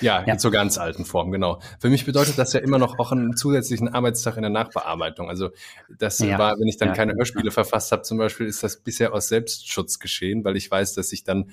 Ja, 0.00 0.23
ja, 0.25 0.38
zur 0.38 0.52
ganz 0.52 0.78
alten 0.78 1.04
Form, 1.04 1.33
genau. 1.33 1.61
Für 1.80 1.90
mich 1.90 2.04
bedeutet 2.04 2.38
das 2.38 2.52
ja 2.52 2.61
immer 2.61 2.78
noch 2.78 3.00
auch 3.00 3.11
einen 3.11 3.37
zusätzlichen 3.37 3.88
Arbeitstag 3.88 4.37
in 4.37 4.42
der 4.42 4.50
Nachbearbeitung. 4.52 5.28
Also 5.28 5.50
das 5.99 6.21
ja. 6.21 6.38
war, 6.38 6.57
wenn 6.57 6.68
ich 6.68 6.76
dann 6.76 6.90
ja. 6.90 6.95
keine 6.95 7.14
Hörspiele 7.14 7.50
verfasst 7.50 7.90
habe, 7.90 8.02
zum 8.02 8.18
Beispiel, 8.18 8.47
ist 8.47 8.62
das 8.62 8.76
bisher 8.76 9.12
aus 9.12 9.26
Selbstschutz 9.26 9.99
geschehen, 9.99 10.45
weil 10.45 10.57
ich 10.57 10.71
weiß, 10.71 10.95
dass 10.95 11.11
ich 11.11 11.25
dann 11.25 11.50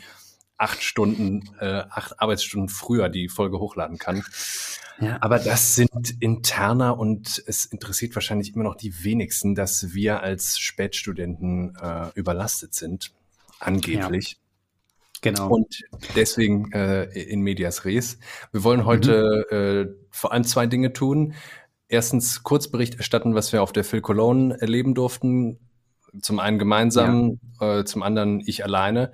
acht 0.58 0.84
Stunden, 0.84 1.50
äh, 1.60 1.84
acht 1.90 2.20
Arbeitsstunden 2.20 2.70
früher 2.70 3.10
die 3.10 3.30
Folge 3.30 3.58
hochladen 3.58 3.98
kann. 3.98 4.24
Ja. 5.00 5.18
Aber 5.22 5.40
das 5.40 5.76
sind 5.76 6.16
interner 6.20 6.98
und 6.98 7.44
es 7.48 7.66
interessiert 7.66 8.16
wahrscheinlich 8.16 8.54
immer 8.54 8.64
noch 8.64 8.76
die 8.76 9.04
wenigsten, 9.04 9.56
dass 9.56 9.94
wir 9.94 10.22
als 10.22 10.58
Spätstudenten 10.58 11.76
äh, 11.82 12.10
überlastet 12.16 12.74
sind, 12.74 13.12
angeblich. 13.60 14.32
Ja. 14.32 14.38
Genau. 15.22 15.50
Und 15.50 15.84
deswegen 16.16 16.72
äh, 16.72 17.06
in 17.06 17.42
medias 17.42 17.84
res. 17.84 18.20
Wir 18.52 18.64
wollen 18.64 18.86
heute 18.86 19.46
mhm. 19.50 19.58
äh, 19.58 19.96
vor 20.12 20.32
allem 20.32 20.44
zwei 20.44 20.68
Dinge 20.68 20.94
tun. 20.94 21.34
Erstens 21.88 22.44
Kurzbericht 22.44 22.96
erstatten, 22.96 23.34
was 23.36 23.52
wir 23.52 23.64
auf 23.64 23.74
der 23.74 23.84
Phil 23.84 24.02
Cologne 24.02 24.56
erleben 24.62 24.94
durften. 24.94 25.58
Zum 26.22 26.40
einen 26.40 26.60
gemeinsam, 26.60 27.40
ja. 27.60 27.80
äh, 27.80 27.86
zum 27.86 28.04
anderen 28.04 28.40
ich 28.46 28.64
alleine 28.64 29.12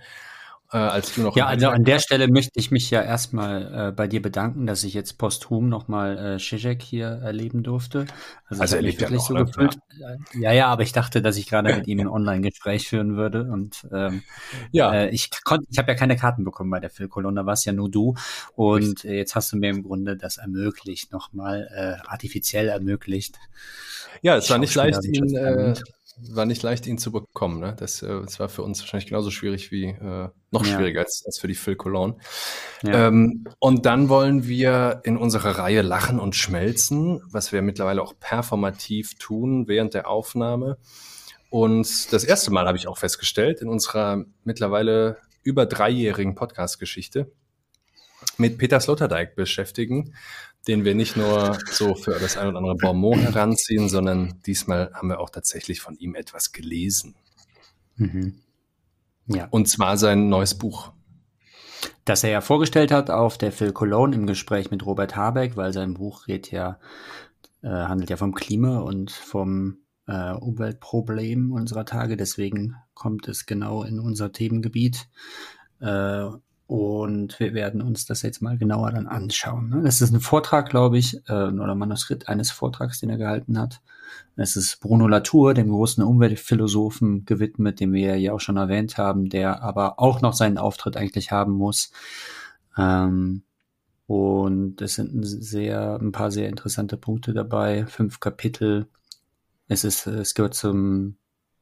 äh, 0.72 0.78
als 0.78 1.16
du 1.16 1.22
noch. 1.22 1.36
Ja, 1.36 1.48
also 1.48 1.70
an 1.70 1.84
der 1.84 2.00
Stelle 2.00 2.28
möchte 2.30 2.60
ich 2.60 2.72
mich 2.72 2.90
ja 2.90 3.02
erstmal 3.02 3.90
äh, 3.90 3.92
bei 3.92 4.08
dir 4.08 4.22
bedanken, 4.22 4.66
dass 4.66 4.84
ich 4.84 4.94
jetzt 4.94 5.18
posthum 5.18 5.68
nochmal 5.68 6.36
äh, 6.36 6.38
Zizek 6.40 6.82
hier 6.82 7.08
erleben 7.08 7.64
durfte. 7.64 8.06
Also, 8.46 8.62
also 8.62 8.76
er 8.78 8.82
lebt 8.82 9.02
ja 9.02 9.10
noch, 9.10 9.28
so 9.28 9.34
ne? 9.34 9.46
gefühlt. 9.46 9.78
Ja. 10.34 10.52
ja, 10.52 10.68
aber 10.68 10.84
ich 10.84 10.94
dachte, 10.94 11.22
dass 11.22 11.38
ich 11.38 11.48
gerade 11.48 11.76
mit 11.76 11.88
ihm 11.88 12.00
ein 12.00 12.08
Online-Gespräch 12.10 12.88
führen 12.88 13.18
würde 13.18 13.44
und 13.44 13.86
ähm, 13.92 14.24
ja, 14.72 14.94
äh, 14.94 15.10
ich 15.10 15.30
konnte, 15.44 15.68
ich 15.70 15.78
habe 15.78 15.92
ja 15.92 15.98
keine 15.98 16.16
Karten 16.16 16.46
bekommen 16.46 16.70
bei 16.70 16.80
der 16.80 16.90
Phil 16.90 17.10
Colon, 17.10 17.36
da 17.36 17.46
warst 17.46 17.66
ja 17.66 17.74
nur 17.74 17.90
du 17.90 18.16
und 18.56 19.04
äh, 19.04 19.16
jetzt 19.16 19.36
hast 19.36 19.52
du 19.52 19.58
mir 19.58 19.70
im 19.70 19.84
Grunde 19.84 20.16
das 20.16 20.38
ermöglicht, 20.38 21.12
nochmal 21.12 21.68
äh, 21.74 22.08
artifiziell 22.08 22.70
ermöglicht. 22.70 23.38
Ja, 24.22 24.38
es 24.38 24.50
war 24.50 24.58
nicht 24.58 24.76
leicht, 24.76 25.04
ihn, 25.04 25.36
äh, 25.36 25.74
war 26.30 26.46
nicht 26.46 26.64
leicht, 26.64 26.88
ihn 26.88 26.98
zu 26.98 27.12
bekommen. 27.12 27.60
Ne? 27.60 27.76
Das, 27.78 28.02
äh, 28.02 28.22
das 28.22 28.40
war 28.40 28.50
für 28.50 28.64
uns 28.64 28.80
wahrscheinlich 28.80 29.08
genauso 29.08 29.32
schwierig 29.32 29.72
wie 29.72 29.86
äh, 29.86 30.30
noch 30.52 30.66
ja. 30.66 30.76
schwieriger 30.76 31.02
als, 31.02 31.24
als 31.26 31.40
für 31.40 31.48
die 31.48 31.56
Phil 31.56 31.76
Cologne. 31.76 32.18
Ja. 32.84 33.08
Ähm, 33.08 33.46
und 33.60 33.86
dann 33.86 34.10
wollen 34.10 34.48
wir 34.48 35.02
in 35.04 35.18
unserer 35.18 35.58
Reihe 35.58 35.82
Lachen 35.82 36.20
und 36.20 36.36
Schmelzen, 36.36 37.22
was 37.30 37.52
wir 37.52 37.62
mittlerweile 37.62 38.02
auch 38.02 38.14
performativ 38.20 39.16
tun 39.16 39.68
während 39.68 39.94
der 39.94 40.08
Aufnahme. 40.08 40.78
Und 41.50 42.14
das 42.14 42.24
erste 42.24 42.52
Mal 42.52 42.68
habe 42.68 42.78
ich 42.78 42.88
auch 42.88 42.98
festgestellt 42.98 43.62
in 43.62 43.68
unserer 43.68 44.24
mittlerweile 44.44 45.18
über 45.44 45.66
dreijährigen 45.66 46.36
Podcast-Geschichte 46.36 47.32
mit 48.38 48.58
Peter 48.58 48.80
Sloterdijk 48.80 49.36
beschäftigen 49.36 50.14
den 50.68 50.86
wir 50.86 50.96
nicht 50.96 51.18
nur 51.18 51.58
so 51.72 51.96
für 51.96 52.20
das 52.20 52.38
ein 52.38 52.48
oder 52.48 52.58
andere 52.60 52.76
Bonbon 52.76 53.20
heranziehen, 53.20 53.90
sondern 53.90 54.40
diesmal 54.46 54.92
haben 54.94 55.10
wir 55.10 55.20
auch 55.20 55.30
tatsächlich 55.30 55.82
von 55.82 55.96
ihm 55.98 56.16
etwas 56.16 56.52
gelesen. 56.52 57.16
Mhm. 57.96 58.36
Ja. 59.28 59.48
Und 59.50 59.68
zwar 59.68 59.98
sein 59.98 60.30
neues 60.30 60.56
Buch. 60.56 60.92
Das 62.06 62.24
er 62.24 62.32
ja 62.32 62.42
vorgestellt 62.42 62.92
hat 62.92 63.10
auf 63.10 63.38
der 63.38 63.52
Phil 63.52 63.72
Cologne 63.72 64.16
im 64.16 64.28
Gespräch 64.28 64.72
mit 64.72 64.86
Robert 64.86 65.16
Habeck, 65.16 65.56
weil 65.56 65.74
sein 65.74 65.96
Buch 65.96 66.26
geht 66.26 66.52
ja, 66.52 66.80
äh, 67.62 67.70
handelt 67.70 68.10
ja 68.10 68.18
vom 68.18 68.34
Klima 68.34 68.80
und 68.80 69.12
vom 69.12 69.78
äh, 70.08 70.32
Umweltproblem 70.34 71.52
unserer 71.52 71.86
Tage. 71.86 72.18
Deswegen 72.18 72.76
kommt 72.94 73.28
es 73.28 73.46
genau 73.46 73.84
in 73.84 74.00
unser 74.00 74.32
Themengebiet. 74.32 75.10
Äh, 75.80 76.26
und 76.72 77.38
wir 77.42 77.54
werden 77.54 77.82
uns 77.82 78.06
das 78.06 78.22
jetzt 78.22 78.42
mal 78.42 78.58
genauer 78.58 78.92
dann 78.92 79.06
anschauen. 79.06 79.68
Ne? 79.68 79.82
Das 79.84 80.00
ist 80.00 80.14
ein 80.14 80.22
Vortrag, 80.22 80.70
glaube 80.70 80.98
ich, 80.98 81.18
äh, 81.28 81.48
oder 81.48 81.76
Manuskript 81.76 82.30
eines 82.30 82.50
Vortrags, 82.50 83.02
den 83.02 83.10
er 83.10 83.18
gehalten 83.18 83.60
hat. 83.60 83.82
Es 84.38 84.56
ist 84.56 84.80
Bruno 84.80 85.06
Latour, 85.10 85.54
dem 85.54 85.68
großen 85.68 86.02
Umweltphilosophen, 86.02 87.26
gewidmet, 87.26 87.82
den 87.82 87.92
wir 87.92 88.18
ja 88.18 88.32
auch 88.32 88.40
schon 88.40 88.56
erwähnt 88.56 88.98
haben, 88.98 89.28
der 89.28 89.62
aber 89.62 90.00
auch 90.00 90.22
noch 90.22 90.32
seinen 90.32 90.58
Auftritt 90.58 90.96
eigentlich 90.96 91.30
haben 91.30 91.52
muss. 91.52 91.92
Ähm, 92.78 93.44
und 94.08 94.82
es 94.82 94.96
sind 94.96 95.26
sehr, 95.26 96.00
ein 96.00 96.14
paar 96.14 96.32
sehr 96.32 96.48
interessante 96.48 96.96
Punkte 96.96 97.34
dabei. 97.34 97.86
Fünf 97.86 98.22
Kapitel. 98.22 98.88
Es 99.68 99.84
ist, 99.84 100.08
es 100.08 100.36
gehört 100.36 100.54
zum 100.54 101.18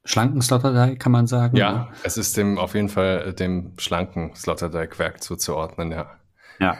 schlanken 0.09 0.41
Sloterdijk, 0.41 0.99
kann 0.99 1.11
man 1.11 1.27
sagen. 1.27 1.55
Ja, 1.55 1.71
ne? 1.71 1.87
es 2.03 2.17
ist 2.17 2.35
dem 2.35 2.57
auf 2.57 2.73
jeden 2.73 2.89
Fall 2.89 3.27
äh, 3.27 3.33
dem 3.33 3.73
schlanken 3.77 4.35
Sloterdijk-Werk 4.35 5.21
zuzuordnen, 5.21 5.91
ja. 5.91 6.09
Ja. 6.59 6.77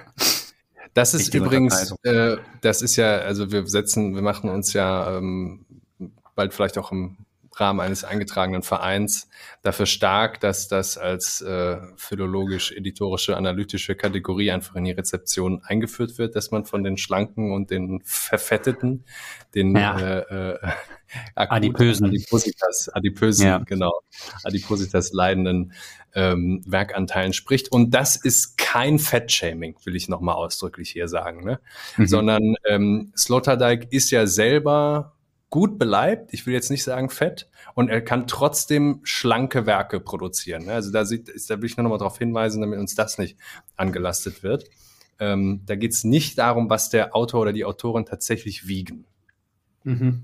Das 0.95 1.13
ist 1.13 1.33
übrigens, 1.33 1.95
äh, 2.03 2.38
das 2.62 2.81
ist 2.81 2.95
ja, 2.95 3.19
also 3.19 3.51
wir 3.51 3.67
setzen, 3.67 4.15
wir 4.15 4.24
machen 4.24 4.50
uns 4.50 4.74
ja 4.74 5.17
ähm, 5.17 5.65
bald 6.36 6.53
vielleicht 6.53 6.77
auch 6.79 6.91
im 6.91 7.17
Rahmen 7.60 7.80
eines 7.80 8.04
eingetragenen 8.04 8.63
Vereins 8.63 9.30
dafür 9.62 9.86
stark, 9.86 10.39
dass 10.39 10.68
das 10.68 10.98
als 10.98 11.42
äh, 11.42 11.78
philologisch-editorische, 11.98 13.36
analytische 13.36 13.96
Kategorie 13.96 14.51
einfach 14.51 14.75
in 14.75 14.86
die 14.86 14.92
Rezeption 14.92 15.62
eingeführt 15.63 16.18
wird, 16.18 16.36
dass 16.36 16.51
man 16.51 16.66
von 16.66 16.84
den 16.84 16.98
Schlanken 16.98 17.51
und 17.51 17.72
den 17.72 18.01
Verfetteten, 18.04 19.06
den 19.56 19.75
ja. 19.75 20.00
äh, 20.00 20.54
äh, 20.54 20.58
Adipösen. 21.36 22.08
Adipositas, 22.08 22.89
Adipösen, 22.89 23.48
ja. 23.48 23.58
genau, 23.60 24.01
Adipositas 24.44 25.12
leidenden 25.12 25.74
ähm, 26.13 26.62
Werkanteilen 26.66 27.34
spricht. 27.34 27.72
Und 27.72 27.92
das 27.92 28.16
ist 28.16 28.58
kein 28.58 29.00
Fettshaming, 29.00 29.75
will 29.84 29.96
ich 29.96 30.10
nochmal 30.10 30.36
ausdrücklich 30.36 30.89
hier 30.89 31.08
sagen, 31.08 31.44
ne? 31.44 31.60
Mhm. 31.98 32.08
sondern 32.08 32.56
ähm, 32.66 33.12
Sloterdijk 33.18 33.92
ist 33.92 34.12
ja 34.12 34.28
selber 34.28 35.16
gut 35.50 35.79
beleibt, 35.79 36.34
ich 36.34 36.46
will 36.46 36.53
jetzt 36.53 36.70
nicht 36.70 36.84
sagen 36.84 37.10
fett, 37.10 37.50
und 37.74 37.89
er 37.89 38.01
kann 38.01 38.27
trotzdem 38.27 39.00
schlanke 39.03 39.65
Werke 39.65 40.00
produzieren. 40.00 40.65
Ne? 40.65 40.74
Also 40.74 40.91
da, 40.91 41.06
sieht, 41.06 41.32
da 41.50 41.58
will 41.62 41.65
ich 41.65 41.77
nur 41.77 41.84
noch 41.84 41.89
mal 41.91 41.98
darauf 41.98 42.18
hinweisen, 42.18 42.62
damit 42.62 42.79
uns 42.79 42.96
das 42.96 43.18
nicht 43.18 43.38
angelastet 43.75 44.44
wird. 44.44 44.65
Ähm, 45.20 45.62
da 45.65 45.75
geht 45.75 45.94
es 45.94 46.03
nicht 46.03 46.38
darum, 46.38 46.70
was 46.70 46.89
der 46.89 47.15
Autor 47.15 47.41
oder 47.41 47.53
die 47.53 47.65
Autorin 47.65 48.06
tatsächlich 48.06 48.68
wiegen. 48.68 49.06
Mhm. 49.84 50.24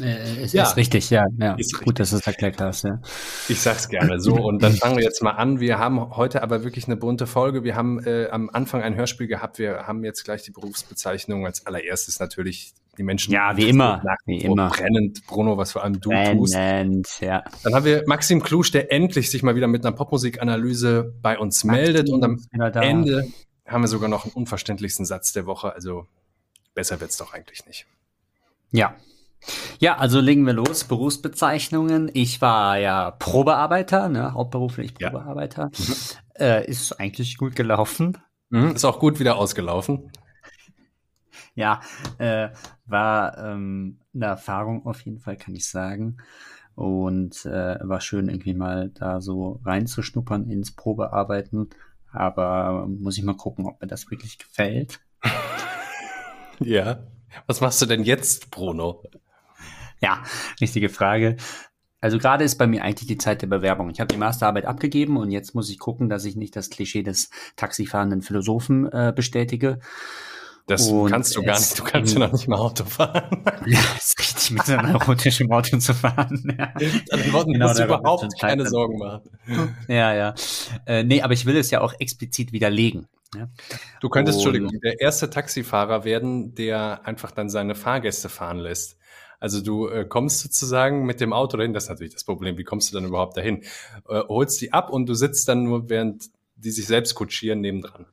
Äh, 0.00 0.44
ist, 0.44 0.54
ja. 0.54 0.62
ist 0.62 0.76
richtig, 0.76 1.10
ja. 1.10 1.26
ja. 1.38 1.54
Ist 1.54 1.72
Gut, 1.72 1.80
richtig. 1.80 1.94
dass 1.96 2.10
du 2.10 2.16
es 2.16 2.26
erklärt 2.26 2.60
hast, 2.60 2.84
ja. 2.84 3.00
Ich 3.48 3.60
sag's 3.60 3.88
gerne 3.88 4.20
so. 4.20 4.34
Und 4.34 4.62
dann 4.62 4.72
fangen 4.76 4.96
wir 4.96 5.04
jetzt 5.04 5.22
mal 5.22 5.32
an. 5.32 5.60
Wir 5.60 5.78
haben 5.78 6.16
heute 6.16 6.42
aber 6.42 6.64
wirklich 6.64 6.86
eine 6.86 6.96
bunte 6.96 7.26
Folge. 7.26 7.62
Wir 7.62 7.76
haben 7.76 8.02
äh, 8.04 8.28
am 8.30 8.48
Anfang 8.50 8.82
ein 8.82 8.94
Hörspiel 8.94 9.26
gehabt. 9.26 9.58
Wir 9.58 9.86
haben 9.86 10.02
jetzt 10.04 10.24
gleich 10.24 10.42
die 10.42 10.50
Berufsbezeichnung. 10.50 11.44
Als 11.44 11.66
allererstes 11.66 12.20
natürlich 12.20 12.72
die 12.98 13.02
Menschen. 13.02 13.32
Ja, 13.32 13.56
wie 13.56 13.68
immer. 13.68 14.02
Wie 14.26 14.38
immer. 14.38 14.68
Brennend, 14.68 15.26
Bruno, 15.26 15.56
was 15.56 15.72
vor 15.72 15.82
allem 15.82 16.00
du 16.00 16.10
brennend, 16.10 17.06
tust. 17.06 17.20
Ja. 17.20 17.42
Dann 17.64 17.74
haben 17.74 17.84
wir 17.84 18.04
Maxim 18.06 18.42
Klusch, 18.42 18.70
der 18.70 18.92
endlich 18.92 19.30
sich 19.30 19.42
mal 19.42 19.56
wieder 19.56 19.68
mit 19.68 19.84
einer 19.84 19.94
Popmusikanalyse 19.94 21.14
bei 21.22 21.38
uns 21.38 21.64
Maxim 21.64 21.82
meldet. 21.82 22.10
Und 22.10 22.24
am 22.24 22.38
Ende 22.74 23.28
haben 23.66 23.82
wir 23.82 23.88
sogar 23.88 24.08
noch 24.08 24.24
einen 24.24 24.34
unverständlichsten 24.34 25.06
Satz 25.06 25.32
der 25.32 25.46
Woche. 25.46 25.74
Also 25.74 26.06
besser 26.74 27.00
wird's 27.00 27.16
doch 27.16 27.32
eigentlich 27.32 27.66
nicht. 27.66 27.86
Ja, 28.70 28.94
ja, 29.78 29.96
also 29.96 30.20
legen 30.20 30.46
wir 30.46 30.52
los. 30.52 30.84
Berufsbezeichnungen. 30.84 32.10
Ich 32.14 32.40
war 32.40 32.78
ja 32.78 33.10
Probearbeiter, 33.10 34.08
ne, 34.08 34.34
hauptberuflich 34.34 34.94
Probearbeiter. 34.94 35.70
Ja. 35.72 35.84
Mhm. 35.84 35.94
Äh, 36.34 36.66
ist 36.66 36.98
eigentlich 37.00 37.36
gut 37.36 37.56
gelaufen. 37.56 38.18
Mhm, 38.50 38.72
ist 38.74 38.84
auch 38.84 38.98
gut 38.98 39.18
wieder 39.20 39.36
ausgelaufen. 39.36 40.10
Ja, 41.54 41.80
äh, 42.16 42.48
war 42.86 43.36
ähm, 43.36 43.98
eine 44.14 44.24
Erfahrung 44.24 44.86
auf 44.86 45.02
jeden 45.02 45.18
Fall, 45.18 45.36
kann 45.36 45.54
ich 45.54 45.68
sagen. 45.68 46.16
Und 46.74 47.44
äh, 47.44 47.76
war 47.82 48.00
schön, 48.00 48.30
irgendwie 48.30 48.54
mal 48.54 48.88
da 48.88 49.20
so 49.20 49.60
reinzuschnuppern 49.64 50.48
ins 50.48 50.74
Probearbeiten. 50.74 51.68
Aber 52.10 52.86
muss 52.88 53.18
ich 53.18 53.24
mal 53.24 53.36
gucken, 53.36 53.66
ob 53.66 53.80
mir 53.80 53.86
das 53.86 54.10
wirklich 54.10 54.38
gefällt. 54.38 55.00
ja. 56.60 57.06
Was 57.46 57.60
machst 57.60 57.80
du 57.82 57.86
denn 57.86 58.02
jetzt, 58.02 58.50
Bruno? 58.50 59.02
Ja, 60.00 60.22
richtige 60.60 60.88
Frage. 60.88 61.36
Also 62.00 62.18
gerade 62.18 62.44
ist 62.44 62.58
bei 62.58 62.66
mir 62.66 62.82
eigentlich 62.82 63.06
die 63.06 63.16
Zeit 63.16 63.42
der 63.42 63.46
Bewerbung. 63.46 63.88
Ich 63.88 64.00
habe 64.00 64.12
die 64.12 64.18
Masterarbeit 64.18 64.66
abgegeben 64.66 65.16
und 65.16 65.30
jetzt 65.30 65.54
muss 65.54 65.70
ich 65.70 65.78
gucken, 65.78 66.08
dass 66.08 66.24
ich 66.24 66.34
nicht 66.34 66.56
das 66.56 66.68
Klischee 66.68 67.04
des 67.04 67.30
taxifahrenden 67.56 68.22
Philosophen 68.22 68.90
äh, 68.90 69.12
bestätige. 69.14 69.78
Das 70.66 70.88
Und 70.88 71.10
kannst 71.10 71.34
du 71.36 71.42
gar 71.42 71.58
nicht. 71.58 71.78
Du 71.78 71.82
kannst 71.84 72.12
ja 72.14 72.20
noch 72.20 72.32
nicht 72.32 72.46
mal 72.48 72.58
Auto 72.58 72.84
fahren. 72.84 73.42
Ja, 73.66 73.78
ist 73.96 74.18
richtig, 74.18 74.50
mit 74.52 74.64
so 74.66 74.72
einem 74.76 74.94
erotischen 74.94 75.50
Auto 75.52 75.76
zu 75.78 75.94
fahren. 75.94 76.56
Ja. 76.58 76.66
Anderen 77.10 77.32
Worten, 77.32 77.52
Genau, 77.52 77.66
musst 77.68 77.78
du 77.80 77.84
überhaupt 77.84 78.40
keine. 78.40 78.66
Sorgen 78.68 78.98
machen. 78.98 79.76
Ja, 79.88 80.12
ja. 80.14 80.34
Äh, 80.86 81.04
nee, 81.04 81.22
aber 81.22 81.32
ich 81.34 81.46
will 81.46 81.56
es 81.56 81.70
ja 81.70 81.80
auch 81.80 81.94
explizit 81.98 82.52
widerlegen. 82.52 83.06
Ja? 83.36 83.48
Du 84.00 84.08
könntest, 84.08 84.38
Und- 84.38 84.46
Entschuldigung, 84.54 84.80
der 84.80 85.00
erste 85.00 85.30
Taxifahrer 85.30 86.04
werden, 86.04 86.54
der 86.54 87.06
einfach 87.06 87.30
dann 87.30 87.48
seine 87.50 87.74
Fahrgäste 87.74 88.28
fahren 88.28 88.58
lässt. 88.58 88.96
Also 89.40 89.60
du 89.60 89.88
äh, 89.88 90.04
kommst 90.04 90.40
sozusagen 90.40 91.04
mit 91.04 91.20
dem 91.20 91.32
Auto 91.32 91.56
dahin, 91.56 91.72
das 91.72 91.84
ist 91.84 91.88
natürlich 91.90 92.12
das 92.14 92.24
Problem, 92.24 92.56
wie 92.58 92.64
kommst 92.64 92.90
du 92.90 92.94
dann 92.94 93.04
überhaupt 93.06 93.36
dahin? 93.36 93.62
Äh, 94.08 94.20
holst 94.28 94.60
die 94.60 94.72
ab 94.72 94.90
und 94.90 95.06
du 95.06 95.14
sitzt 95.14 95.48
dann 95.48 95.64
nur, 95.64 95.88
während 95.90 96.30
die 96.56 96.70
sich 96.70 96.86
selbst 96.86 97.14
kutschieren, 97.16 97.60
nebendran. 97.60 98.06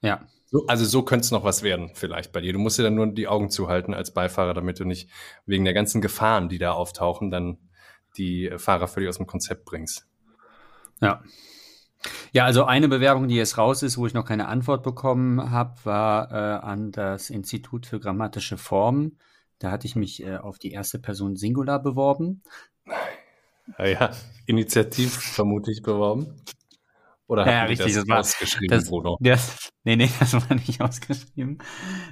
ja. 0.00 0.26
So, 0.50 0.66
also 0.66 0.86
so 0.86 1.02
könnte 1.02 1.24
es 1.24 1.30
noch 1.30 1.44
was 1.44 1.62
werden, 1.62 1.90
vielleicht 1.94 2.32
bei 2.32 2.40
dir. 2.40 2.54
Du 2.54 2.58
musst 2.58 2.78
dir 2.78 2.82
dann 2.82 2.94
nur 2.94 3.06
die 3.08 3.28
Augen 3.28 3.50
zuhalten 3.50 3.92
als 3.92 4.14
Beifahrer, 4.14 4.54
damit 4.54 4.80
du 4.80 4.84
nicht 4.84 5.10
wegen 5.44 5.64
der 5.64 5.74
ganzen 5.74 6.00
Gefahren, 6.00 6.48
die 6.48 6.58
da 6.58 6.72
auftauchen, 6.72 7.30
dann 7.30 7.58
die 8.16 8.48
äh, 8.48 8.58
Fahrer 8.58 8.88
völlig 8.88 9.10
aus 9.10 9.18
dem 9.18 9.26
Konzept 9.26 9.66
bringst. 9.66 10.06
Ja. 11.00 11.22
Ja, 12.32 12.44
also 12.44 12.64
eine 12.64 12.88
Bewerbung, 12.88 13.28
die 13.28 13.34
jetzt 13.34 13.58
raus 13.58 13.82
ist, 13.82 13.98
wo 13.98 14.06
ich 14.06 14.14
noch 14.14 14.24
keine 14.24 14.46
Antwort 14.46 14.84
bekommen 14.84 15.50
habe, 15.50 15.74
war 15.84 16.30
äh, 16.30 16.64
an 16.64 16.92
das 16.92 17.28
Institut 17.28 17.86
für 17.86 17.98
grammatische 17.98 18.56
Formen. 18.56 19.18
Da 19.58 19.70
hatte 19.72 19.86
ich 19.86 19.96
mich 19.96 20.22
äh, 20.22 20.36
auf 20.36 20.58
die 20.58 20.70
erste 20.70 20.98
Person 20.98 21.36
Singular 21.36 21.82
beworben. 21.82 22.42
Ja, 23.78 23.86
ja. 23.86 24.10
Initiativ 24.46 25.12
vermutlich 25.12 25.82
beworben. 25.82 26.36
Oder 27.28 27.44
Ja, 27.52 27.64
die 27.64 27.68
richtig, 27.70 27.94
das, 27.94 27.94
das 27.94 28.08
war- 28.08 28.18
ausgeschrieben, 28.20 28.68
Das, 28.68 28.84
Bruno? 28.84 29.20
das, 29.20 29.70
nee, 29.84 29.96
nee, 29.96 30.10
das 30.20 30.34
war 30.34 30.54
nicht 30.56 30.80
ausgeschrieben. 30.80 31.58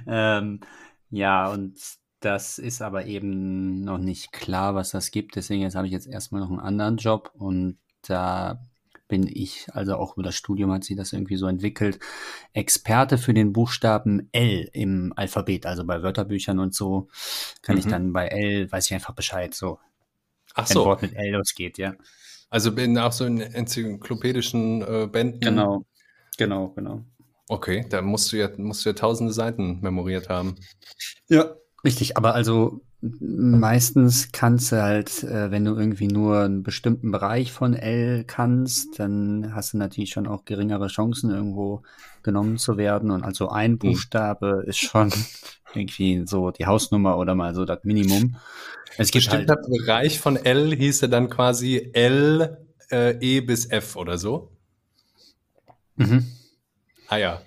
Ähm, 0.07 0.61
ja, 1.09 1.49
und 1.51 1.79
das 2.21 2.57
ist 2.59 2.81
aber 2.81 3.05
eben 3.05 3.81
noch 3.81 3.97
nicht 3.99 4.31
klar, 4.31 4.75
was 4.75 4.91
das 4.91 5.11
gibt. 5.11 5.35
Deswegen 5.35 5.61
jetzt 5.63 5.75
habe 5.75 5.87
ich 5.87 5.93
jetzt 5.93 6.07
erstmal 6.07 6.41
noch 6.41 6.49
einen 6.49 6.59
anderen 6.59 6.97
Job 6.97 7.31
und 7.35 7.77
da 8.03 8.65
bin 9.09 9.27
ich, 9.27 9.67
also 9.73 9.95
auch 9.95 10.15
über 10.17 10.23
das 10.23 10.35
Studium 10.35 10.71
hat 10.71 10.83
sich 10.83 10.97
das 10.97 11.13
irgendwie 11.13 11.37
so 11.37 11.47
entwickelt, 11.47 11.99
Experte 12.53 13.17
für 13.17 13.33
den 13.33 13.53
Buchstaben 13.53 14.29
L 14.33 14.69
im 14.73 15.13
Alphabet. 15.15 15.65
Also 15.65 15.85
bei 15.85 16.03
Wörterbüchern 16.03 16.59
und 16.59 16.75
so 16.75 17.07
kann 17.61 17.77
ich 17.77 17.85
Mhm. 17.85 17.89
dann 17.89 18.13
bei 18.13 18.27
L, 18.27 18.71
weiß 18.71 18.87
ich 18.87 18.93
einfach 18.93 19.15
Bescheid, 19.15 19.53
so, 19.53 19.79
Ach 20.55 20.67
wenn 20.67 20.75
so, 20.75 20.85
Wort 20.85 21.01
mit 21.03 21.13
L 21.15 21.31
losgeht, 21.33 21.77
ja. 21.77 21.95
Also 22.49 22.71
bin 22.73 22.97
auch 22.97 23.11
so 23.11 23.25
in 23.25 23.41
enzyklopädischen 23.41 24.81
äh, 24.81 25.07
Bänden. 25.07 25.39
Genau, 25.41 25.85
genau, 26.37 26.69
genau. 26.69 27.03
Okay, 27.49 27.85
da 27.89 28.01
musst 28.01 28.31
du 28.31 28.37
ja, 28.37 28.49
musst 28.57 28.85
du 28.85 28.89
ja 28.89 28.93
tausende 28.93 29.33
Seiten 29.33 29.79
memoriert 29.81 30.29
haben. 30.29 30.55
Ja. 31.27 31.55
Richtig, 31.83 32.17
aber 32.17 32.33
also 32.33 32.81
meistens 33.01 34.31
kannst 34.31 34.71
du 34.71 34.81
halt, 34.81 35.23
äh, 35.23 35.51
wenn 35.51 35.65
du 35.65 35.75
irgendwie 35.75 36.07
nur 36.07 36.39
einen 36.39 36.63
bestimmten 36.63 37.11
Bereich 37.11 37.51
von 37.51 37.73
L 37.73 38.23
kannst, 38.25 38.99
dann 38.99 39.53
hast 39.53 39.73
du 39.73 39.77
natürlich 39.77 40.11
schon 40.11 40.27
auch 40.27 40.45
geringere 40.45 40.87
Chancen, 40.87 41.29
irgendwo 41.29 41.83
genommen 42.23 42.57
zu 42.57 42.77
werden. 42.77 43.11
Und 43.11 43.23
also 43.23 43.49
ein 43.49 43.77
Buchstabe 43.77 44.63
ist 44.67 44.79
schon 44.79 45.13
irgendwie 45.73 46.23
so 46.25 46.49
die 46.51 46.65
Hausnummer 46.65 47.17
oder 47.17 47.35
mal 47.35 47.53
so 47.53 47.65
das 47.65 47.83
Minimum. 47.83 48.35
Es 48.97 49.11
gibt 49.11 49.29
halt, 49.29 49.45
Bestimmter 49.45 49.69
Bereich 49.69 50.19
von 50.19 50.35
L 50.35 50.75
hieße 50.75 51.07
dann 51.07 51.29
quasi 51.29 51.91
L, 51.93 52.57
äh, 52.91 53.15
E 53.19 53.41
bis 53.41 53.69
F 53.69 53.95
oder 53.95 54.17
so. 54.17 54.51
mhm. 55.95 56.25
Ah 57.09 57.17
ja. 57.17 57.41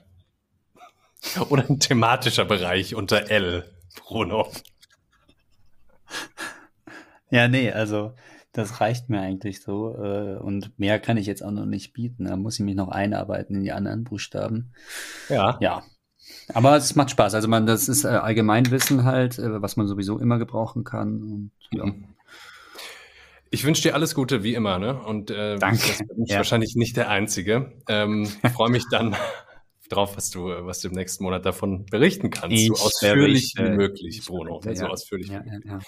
Oder 1.51 1.69
ein 1.69 1.81
thematischer 1.81 2.47
Bereich 2.47 2.95
unter 2.95 3.31
L, 3.31 3.65
Bruno. 3.97 4.51
Ja, 7.31 7.49
nee, 7.49 7.71
also 7.73 8.15
das 8.53 8.81
reicht 8.81 9.09
mir 9.09 9.21
eigentlich 9.21 9.63
so. 9.63 9.95
Äh, 9.95 10.37
und 10.37 10.79
mehr 10.79 10.99
kann 10.99 11.17
ich 11.17 11.27
jetzt 11.27 11.43
auch 11.43 11.53
noch 11.53 11.67
nicht 11.67 11.93
bieten. 11.93 12.25
Da 12.25 12.37
muss 12.37 12.59
ich 12.59 12.65
mich 12.65 12.75
noch 12.75 12.89
einarbeiten 12.89 13.57
in 13.57 13.63
die 13.63 13.73
anderen 13.73 14.05
Buchstaben. 14.05 14.73
Ja. 15.29 15.57
Ja. 15.61 15.83
Aber 16.53 16.77
es 16.77 16.95
macht 16.97 17.11
Spaß. 17.11 17.35
Also 17.35 17.49
man, 17.49 17.67
das 17.67 17.89
ist 17.89 18.05
äh, 18.05 18.09
Allgemeinwissen 18.09 19.05
halt, 19.05 19.39
äh, 19.39 19.63
was 19.63 19.77
man 19.77 19.87
sowieso 19.87 20.19
immer 20.19 20.39
gebrauchen 20.39 20.85
kann. 20.85 21.23
Und, 21.23 21.51
ja. 21.73 21.87
Mhm. 21.87 22.05
Ich 23.53 23.65
wünsche 23.65 23.83
dir 23.83 23.95
alles 23.95 24.15
Gute, 24.15 24.45
wie 24.45 24.55
immer, 24.55 24.79
ne? 24.79 24.95
Und 25.03 25.31
äh, 25.33 25.57
Danke. 25.59 25.79
das 25.89 25.99
bin 25.99 26.25
ich 26.25 26.31
Ja. 26.31 26.37
wahrscheinlich 26.37 26.77
nicht 26.77 26.97
der 26.97 27.09
Einzige. 27.09 27.73
Ähm, 27.89 28.29
ich 28.45 28.51
freue 28.51 28.71
mich 28.71 28.85
dann 28.91 29.17
drauf, 29.93 30.17
was 30.17 30.31
du, 30.31 30.47
was 30.65 30.81
du 30.81 30.89
im 30.89 30.95
nächsten 30.95 31.25
Monat 31.25 31.45
davon 31.45 31.87
berichten 31.87 32.31
kannst. 32.31 32.57
Ich 32.57 32.69
so 32.69 32.75
ausführlich 32.75 33.55
wie 33.57 33.71
möglich, 33.71 34.19
ich 34.19 34.27
Bruno. 34.27 34.61
berichte, 34.61 34.77
so 34.77 34.85
ja. 34.85 34.91
ausführlich 34.91 35.29
Ja, 35.29 35.45
wie 35.45 35.51
ja, 35.51 35.59
ja. 35.65 35.79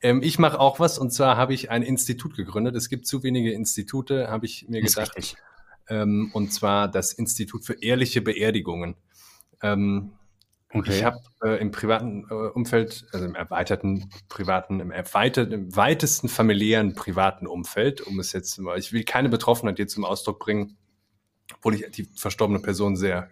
Ähm, 0.00 0.22
ich 0.22 0.38
mache 0.38 0.58
auch 0.58 0.80
was 0.80 0.98
und 0.98 1.12
zwar 1.12 1.36
habe 1.36 1.54
ich 1.54 1.70
ein 1.70 1.82
Institut 1.82 2.36
gegründet. 2.36 2.74
Es 2.76 2.88
gibt 2.88 3.06
zu 3.06 3.22
wenige 3.22 3.52
Institute, 3.52 4.28
habe 4.28 4.46
ich 4.46 4.66
mir 4.68 4.82
Ist 4.82 4.96
gedacht. 4.96 5.36
Ähm, 5.88 6.30
und 6.32 6.52
zwar 6.52 6.88
das 6.88 7.12
Institut 7.12 7.64
für 7.64 7.82
ehrliche 7.82 8.22
Beerdigungen. 8.22 8.96
Ähm, 9.62 10.12
Okay. 10.74 10.98
Ich 10.98 11.04
habe 11.04 11.18
äh, 11.44 11.60
im 11.60 11.70
privaten 11.70 12.24
äh, 12.30 12.34
Umfeld, 12.34 13.04
also 13.12 13.26
im 13.26 13.34
erweiterten 13.34 14.08
privaten, 14.28 14.80
im 14.80 14.90
erweiterten, 14.90 15.52
im 15.52 15.76
weitesten 15.76 16.30
familiären 16.30 16.94
privaten 16.94 17.46
Umfeld, 17.46 18.00
um 18.00 18.18
es 18.18 18.32
jetzt 18.32 18.58
mal, 18.58 18.78
ich 18.78 18.92
will 18.92 19.04
keine 19.04 19.28
Betroffenheit 19.28 19.76
hier 19.76 19.86
zum 19.86 20.04
Ausdruck 20.04 20.38
bringen, 20.38 20.78
obwohl 21.54 21.74
ich 21.74 21.90
die 21.92 22.04
verstorbene 22.16 22.60
Person 22.60 22.96
sehr, 22.96 23.30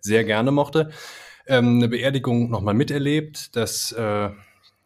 sehr 0.00 0.24
gerne 0.24 0.50
mochte, 0.52 0.90
ähm, 1.46 1.76
eine 1.78 1.88
Beerdigung 1.88 2.50
nochmal 2.50 2.74
miterlebt. 2.74 3.56
Das 3.56 3.92
äh, 3.92 4.30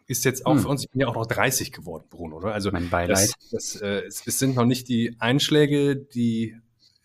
ist 0.07 0.25
jetzt 0.25 0.47
auch 0.47 0.55
Hm. 0.55 0.63
für 0.63 0.69
uns, 0.69 0.85
ich 0.85 0.91
bin 0.91 1.01
ja 1.01 1.09
auch 1.09 1.15
noch 1.15 1.27
30 1.27 1.73
geworden, 1.73 2.07
Bruno, 2.11 2.37
oder? 2.37 2.53
Also 2.53 2.71
mein 2.71 2.89
Beileid. 2.91 3.31
das, 3.31 3.37
das, 3.51 3.77
äh, 3.81 4.03
es, 4.07 4.23
es 4.27 4.39
sind 4.39 4.55
noch 4.57 4.65
nicht 4.65 4.89
die 4.89 5.17
Einschläge, 5.19 5.97
die 5.97 6.57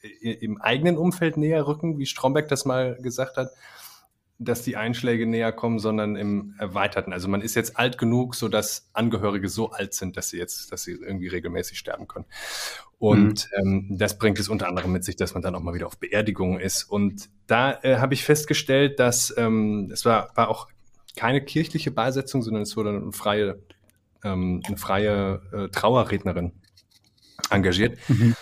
i- 0.03 0.31
im 0.31 0.61
eigenen 0.61 0.97
Umfeld 0.97 1.37
näher 1.37 1.65
rücken, 1.67 1.97
wie 1.99 2.05
Stromberg 2.05 2.47
das 2.47 2.65
mal 2.65 2.95
gesagt 3.01 3.37
hat, 3.37 3.49
dass 4.43 4.63
die 4.63 4.75
Einschläge 4.75 5.27
näher 5.27 5.51
kommen, 5.51 5.79
sondern 5.79 6.15
im 6.15 6.55
Erweiterten. 6.57 7.13
Also 7.13 7.27
man 7.27 7.41
ist 7.41 7.55
jetzt 7.55 7.77
alt 7.77 7.97
genug, 7.97 8.35
so 8.35 8.47
dass 8.47 8.89
Angehörige 8.93 9.49
so 9.49 9.71
alt 9.71 9.93
sind, 9.93 10.17
dass 10.17 10.29
sie 10.29 10.37
jetzt, 10.37 10.71
dass 10.71 10.83
sie 10.83 10.93
irgendwie 10.93 11.27
regelmäßig 11.27 11.77
sterben 11.77 12.07
können. 12.07 12.25
Und 12.97 13.49
ähm, 13.59 13.97
das 13.97 14.17
bringt 14.17 14.39
es 14.39 14.49
unter 14.49 14.67
anderem 14.67 14.91
mit 14.91 15.03
sich, 15.03 15.15
dass 15.15 15.33
man 15.33 15.43
dann 15.43 15.55
auch 15.55 15.61
mal 15.61 15.73
wieder 15.73 15.87
auf 15.87 15.97
Beerdigungen 15.97 16.59
ist. 16.59 16.83
Und 16.83 17.29
da 17.47 17.79
äh, 17.83 17.97
habe 17.97 18.13
ich 18.13 18.23
festgestellt, 18.23 18.99
dass 18.99 19.33
ähm, 19.37 19.89
es 19.91 20.05
war, 20.05 20.35
war 20.35 20.49
auch 20.49 20.67
keine 21.15 21.43
kirchliche 21.43 21.91
Beisetzung, 21.91 22.41
sondern 22.41 22.63
es 22.63 22.75
wurde 22.75 22.89
eine 22.89 23.11
freie, 23.11 23.59
ähm, 24.23 24.61
eine 24.65 24.77
freie 24.77 25.41
äh, 25.51 25.69
Trauerrednerin 25.69 26.51
engagiert. 27.49 27.97
Mhm. 28.07 28.35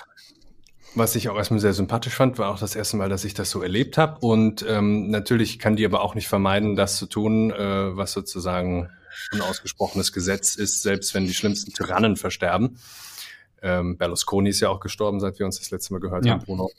Was 0.96 1.16
ich 1.16 1.30
auch 1.30 1.38
erstmal 1.38 1.60
sehr 1.60 1.74
sympathisch 1.74 2.14
fand, 2.16 2.38
war 2.40 2.50
auch 2.50 2.60
das 2.60 2.76
erste 2.76 2.98
Mal, 2.98 3.10
dass 3.10 3.24
ich 3.24 3.34
das 3.34 3.52
so 3.52 3.62
erlebt 3.62 3.98
habe. 3.98 4.20
Und 4.26 4.66
ähm, 4.68 5.10
natürlich 5.10 5.60
kann 5.60 5.76
die 5.76 5.86
aber 5.86 6.02
auch 6.02 6.16
nicht 6.16 6.28
vermeiden, 6.28 6.76
das 6.76 6.98
zu 6.98 7.06
tun, 7.06 7.52
äh, 7.52 7.96
was 7.96 8.12
sozusagen 8.12 8.90
ein 9.32 9.42
ausgesprochenes 9.42 10.12
Gesetz 10.14 10.56
ist, 10.56 10.82
selbst 10.82 11.14
wenn 11.14 11.26
die 11.28 11.34
schlimmsten 11.34 11.74
Tyrannen 11.74 12.16
versterben. 12.16 12.80
Ähm, 13.62 13.98
Berlusconi 13.98 14.50
ist 14.50 14.62
ja 14.62 14.70
auch 14.70 14.80
gestorben, 14.80 15.20
seit 15.20 15.38
wir 15.40 15.46
uns 15.46 15.60
das 15.60 15.70
letzte 15.72 15.94
Mal 15.94 16.00
gehört 16.00 16.26
Ja. 16.26 16.34
haben, 16.34 16.44
Bruno. 16.46 16.72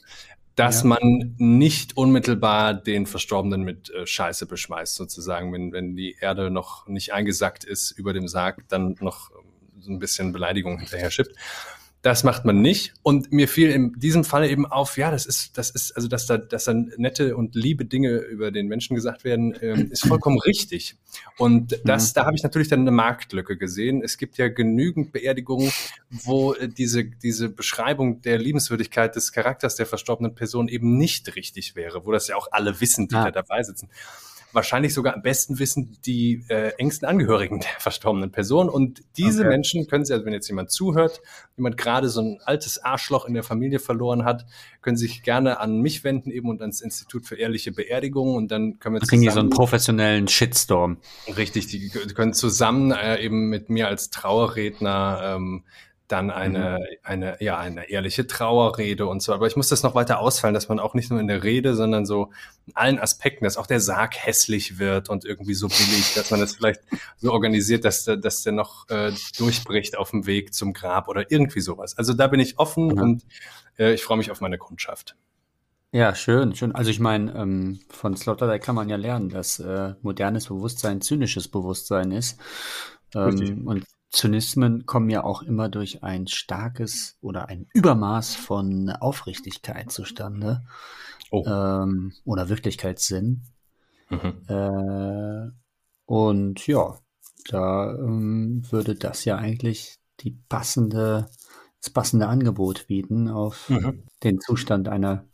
Dass 0.55 0.81
Ja. 0.81 0.89
man 0.89 1.35
nicht 1.37 1.95
unmittelbar 1.95 2.73
den 2.73 3.05
Verstorbenen 3.05 3.61
mit 3.61 3.89
äh, 3.91 4.05
Scheiße 4.05 4.45
beschmeißt, 4.45 4.95
sozusagen. 4.95 5.53
Wenn, 5.53 5.71
wenn 5.71 5.95
die 5.95 6.17
Erde 6.19 6.51
noch 6.51 6.87
nicht 6.87 7.13
eingesackt 7.13 7.63
ist 7.63 7.91
über 7.91 8.11
dem 8.13 8.27
Sarg, 8.27 8.67
dann 8.67 8.95
noch 8.99 9.31
ähm, 9.31 9.45
so 9.79 9.91
ein 9.91 9.99
bisschen 9.99 10.33
Beleidigung 10.33 10.79
hinterher 10.79 11.11
schippt. 11.11 11.35
Das 12.03 12.23
macht 12.23 12.45
man 12.45 12.61
nicht. 12.61 12.93
Und 13.03 13.31
mir 13.31 13.47
fiel 13.47 13.69
in 13.69 13.93
diesem 13.99 14.23
Fall 14.23 14.49
eben 14.49 14.65
auf, 14.65 14.97
ja, 14.97 15.11
das 15.11 15.27
ist, 15.27 15.55
das 15.57 15.69
ist, 15.69 15.91
also 15.95 16.07
dass 16.07 16.25
da, 16.25 16.37
dass 16.37 16.63
da 16.63 16.73
nette 16.73 17.35
und 17.37 17.53
liebe 17.53 17.85
Dinge 17.85 18.17
über 18.17 18.49
den 18.49 18.67
Menschen 18.67 18.95
gesagt 18.95 19.23
werden, 19.23 19.55
ähm, 19.61 19.91
ist 19.91 20.07
vollkommen 20.07 20.39
richtig. 20.45 20.95
Und 21.37 21.79
das, 21.85 22.13
da 22.13 22.25
habe 22.25 22.35
ich 22.35 22.41
natürlich 22.41 22.69
dann 22.69 22.81
eine 22.81 22.91
Marktlücke 22.91 23.55
gesehen. 23.55 24.01
Es 24.03 24.17
gibt 24.17 24.39
ja 24.39 24.47
genügend 24.47 25.11
Beerdigungen, 25.11 25.71
wo 26.09 26.53
äh, 26.53 26.67
diese, 26.67 27.05
diese 27.05 27.49
Beschreibung 27.49 28.21
der 28.23 28.39
Liebenswürdigkeit 28.39 29.15
des 29.15 29.31
Charakters 29.31 29.75
der 29.75 29.85
verstorbenen 29.85 30.33
Person 30.33 30.69
eben 30.69 30.97
nicht 30.97 31.35
richtig 31.35 31.75
wäre, 31.75 32.05
wo 32.05 32.11
das 32.11 32.27
ja 32.27 32.35
auch 32.35 32.47
alle 32.51 32.81
wissen, 32.81 33.09
die 33.09 33.15
Ah. 33.15 33.25
da 33.25 33.31
dabei 33.31 33.61
sitzen. 33.61 33.89
Wahrscheinlich 34.53 34.93
sogar 34.93 35.15
am 35.15 35.21
besten 35.21 35.59
wissen 35.59 35.97
die 36.05 36.43
äh, 36.49 36.69
engsten 36.77 37.07
Angehörigen 37.07 37.59
der 37.59 37.69
verstorbenen 37.79 38.31
Person. 38.31 38.69
Und 38.69 39.01
diese 39.17 39.41
Okay. 39.41 39.49
Menschen 39.49 39.87
können 39.87 40.05
sie, 40.05 40.13
also 40.13 40.25
wenn 40.25 40.33
jetzt 40.33 40.47
jemand 40.47 40.71
zuhört, 40.71 41.21
jemand 41.57 41.77
gerade 41.77 42.09
so 42.09 42.21
ein 42.21 42.39
altes 42.45 42.83
Arschloch 42.83 43.25
in 43.25 43.33
der 43.33 43.43
Familie 43.43 43.79
verloren 43.79 44.25
hat, 44.25 44.45
können 44.81 44.97
sich 44.97 45.23
gerne 45.23 45.59
an 45.59 45.79
mich 45.81 46.03
wenden 46.03 46.31
eben 46.31 46.49
und 46.49 46.61
ans 46.61 46.81
Institut 46.81 47.25
für 47.25 47.35
ehrliche 47.35 47.71
Beerdigungen 47.71 48.35
und 48.35 48.51
dann 48.51 48.79
können 48.79 48.95
wir 48.95 48.99
Dann 48.99 49.07
kriegen 49.07 49.21
die 49.21 49.27
so 49.27 49.31
zusammen 49.31 49.51
einen 49.51 49.57
professionellen 49.57 50.27
Shitstorm. 50.27 50.97
Richtig, 51.37 51.67
die 51.67 51.89
können 51.89 52.33
zusammen 52.33 52.91
äh, 52.91 53.23
eben 53.23 53.49
mit 53.49 53.69
mir 53.69 53.87
als 53.87 54.09
Trauerredner 54.09 55.35
ähm, 55.37 55.63
dann 56.11 56.31
eine, 56.31 56.79
mhm. 56.79 56.97
eine, 57.03 57.37
ja, 57.41 57.57
eine 57.57 57.89
ehrliche 57.89 58.27
Trauerrede 58.27 59.05
und 59.05 59.21
so. 59.21 59.33
Aber 59.33 59.47
ich 59.47 59.55
muss 59.55 59.69
das 59.69 59.83
noch 59.83 59.95
weiter 59.95 60.19
ausfallen, 60.19 60.53
dass 60.53 60.69
man 60.69 60.79
auch 60.79 60.93
nicht 60.93 61.09
nur 61.09 61.19
in 61.19 61.27
der 61.27 61.43
Rede, 61.43 61.75
sondern 61.75 62.05
so 62.05 62.31
in 62.67 62.75
allen 62.75 62.99
Aspekten, 62.99 63.45
dass 63.45 63.57
auch 63.57 63.67
der 63.67 63.79
Sarg 63.79 64.15
hässlich 64.15 64.79
wird 64.79 65.09
und 65.09 65.25
irgendwie 65.25 65.53
so 65.53 65.67
billig, 65.67 66.13
dass 66.15 66.31
man 66.31 66.39
das 66.39 66.55
vielleicht 66.55 66.81
so 67.17 67.31
organisiert, 67.31 67.85
dass 67.85 68.05
der, 68.05 68.17
dass 68.17 68.43
der 68.43 68.53
noch 68.53 68.89
äh, 68.89 69.11
durchbricht 69.37 69.97
auf 69.97 70.11
dem 70.11 70.25
Weg 70.25 70.53
zum 70.53 70.73
Grab 70.73 71.07
oder 71.07 71.31
irgendwie 71.31 71.61
sowas. 71.61 71.97
Also 71.97 72.13
da 72.13 72.27
bin 72.27 72.39
ich 72.39 72.59
offen 72.59 72.87
mhm. 72.87 73.01
und 73.01 73.25
äh, 73.77 73.93
ich 73.93 74.03
freue 74.03 74.17
mich 74.17 74.31
auf 74.31 74.41
meine 74.41 74.57
Kundschaft. 74.57 75.15
Ja, 75.93 76.15
schön, 76.15 76.55
schön. 76.55 76.73
Also 76.73 76.89
ich 76.89 77.01
meine, 77.01 77.33
ähm, 77.35 77.81
von 77.89 78.15
Sloterdijk 78.15 78.63
kann 78.63 78.75
man 78.75 78.87
ja 78.87 78.95
lernen, 78.95 79.27
dass 79.27 79.59
äh, 79.59 79.93
modernes 80.01 80.47
Bewusstsein 80.47 81.01
zynisches 81.01 81.49
Bewusstsein 81.49 82.11
ist. 82.11 82.39
Ähm, 83.13 83.67
und 83.67 83.83
Zynismen 84.11 84.85
kommen 84.85 85.09
ja 85.09 85.23
auch 85.23 85.41
immer 85.41 85.69
durch 85.69 86.03
ein 86.03 86.27
starkes 86.27 87.17
oder 87.21 87.47
ein 87.47 87.67
Übermaß 87.73 88.35
von 88.35 88.89
Aufrichtigkeit 88.89 89.89
zustande 89.91 90.61
oh. 91.31 91.45
ähm, 91.47 92.13
oder 92.25 92.49
Wirklichkeitssinn. 92.49 93.43
Mhm. 94.09 94.41
Äh, 94.47 95.51
und 96.05 96.67
ja, 96.67 96.99
da 97.49 97.95
ähm, 97.95 98.63
würde 98.69 98.95
das 98.95 99.23
ja 99.23 99.37
eigentlich 99.37 99.97
die 100.19 100.31
passende, 100.49 101.29
das 101.79 101.89
passende 101.89 102.27
Angebot 102.27 102.87
bieten 102.87 103.29
auf 103.29 103.69
mhm. 103.69 104.03
den 104.23 104.41
Zustand 104.41 104.89
einer 104.89 105.25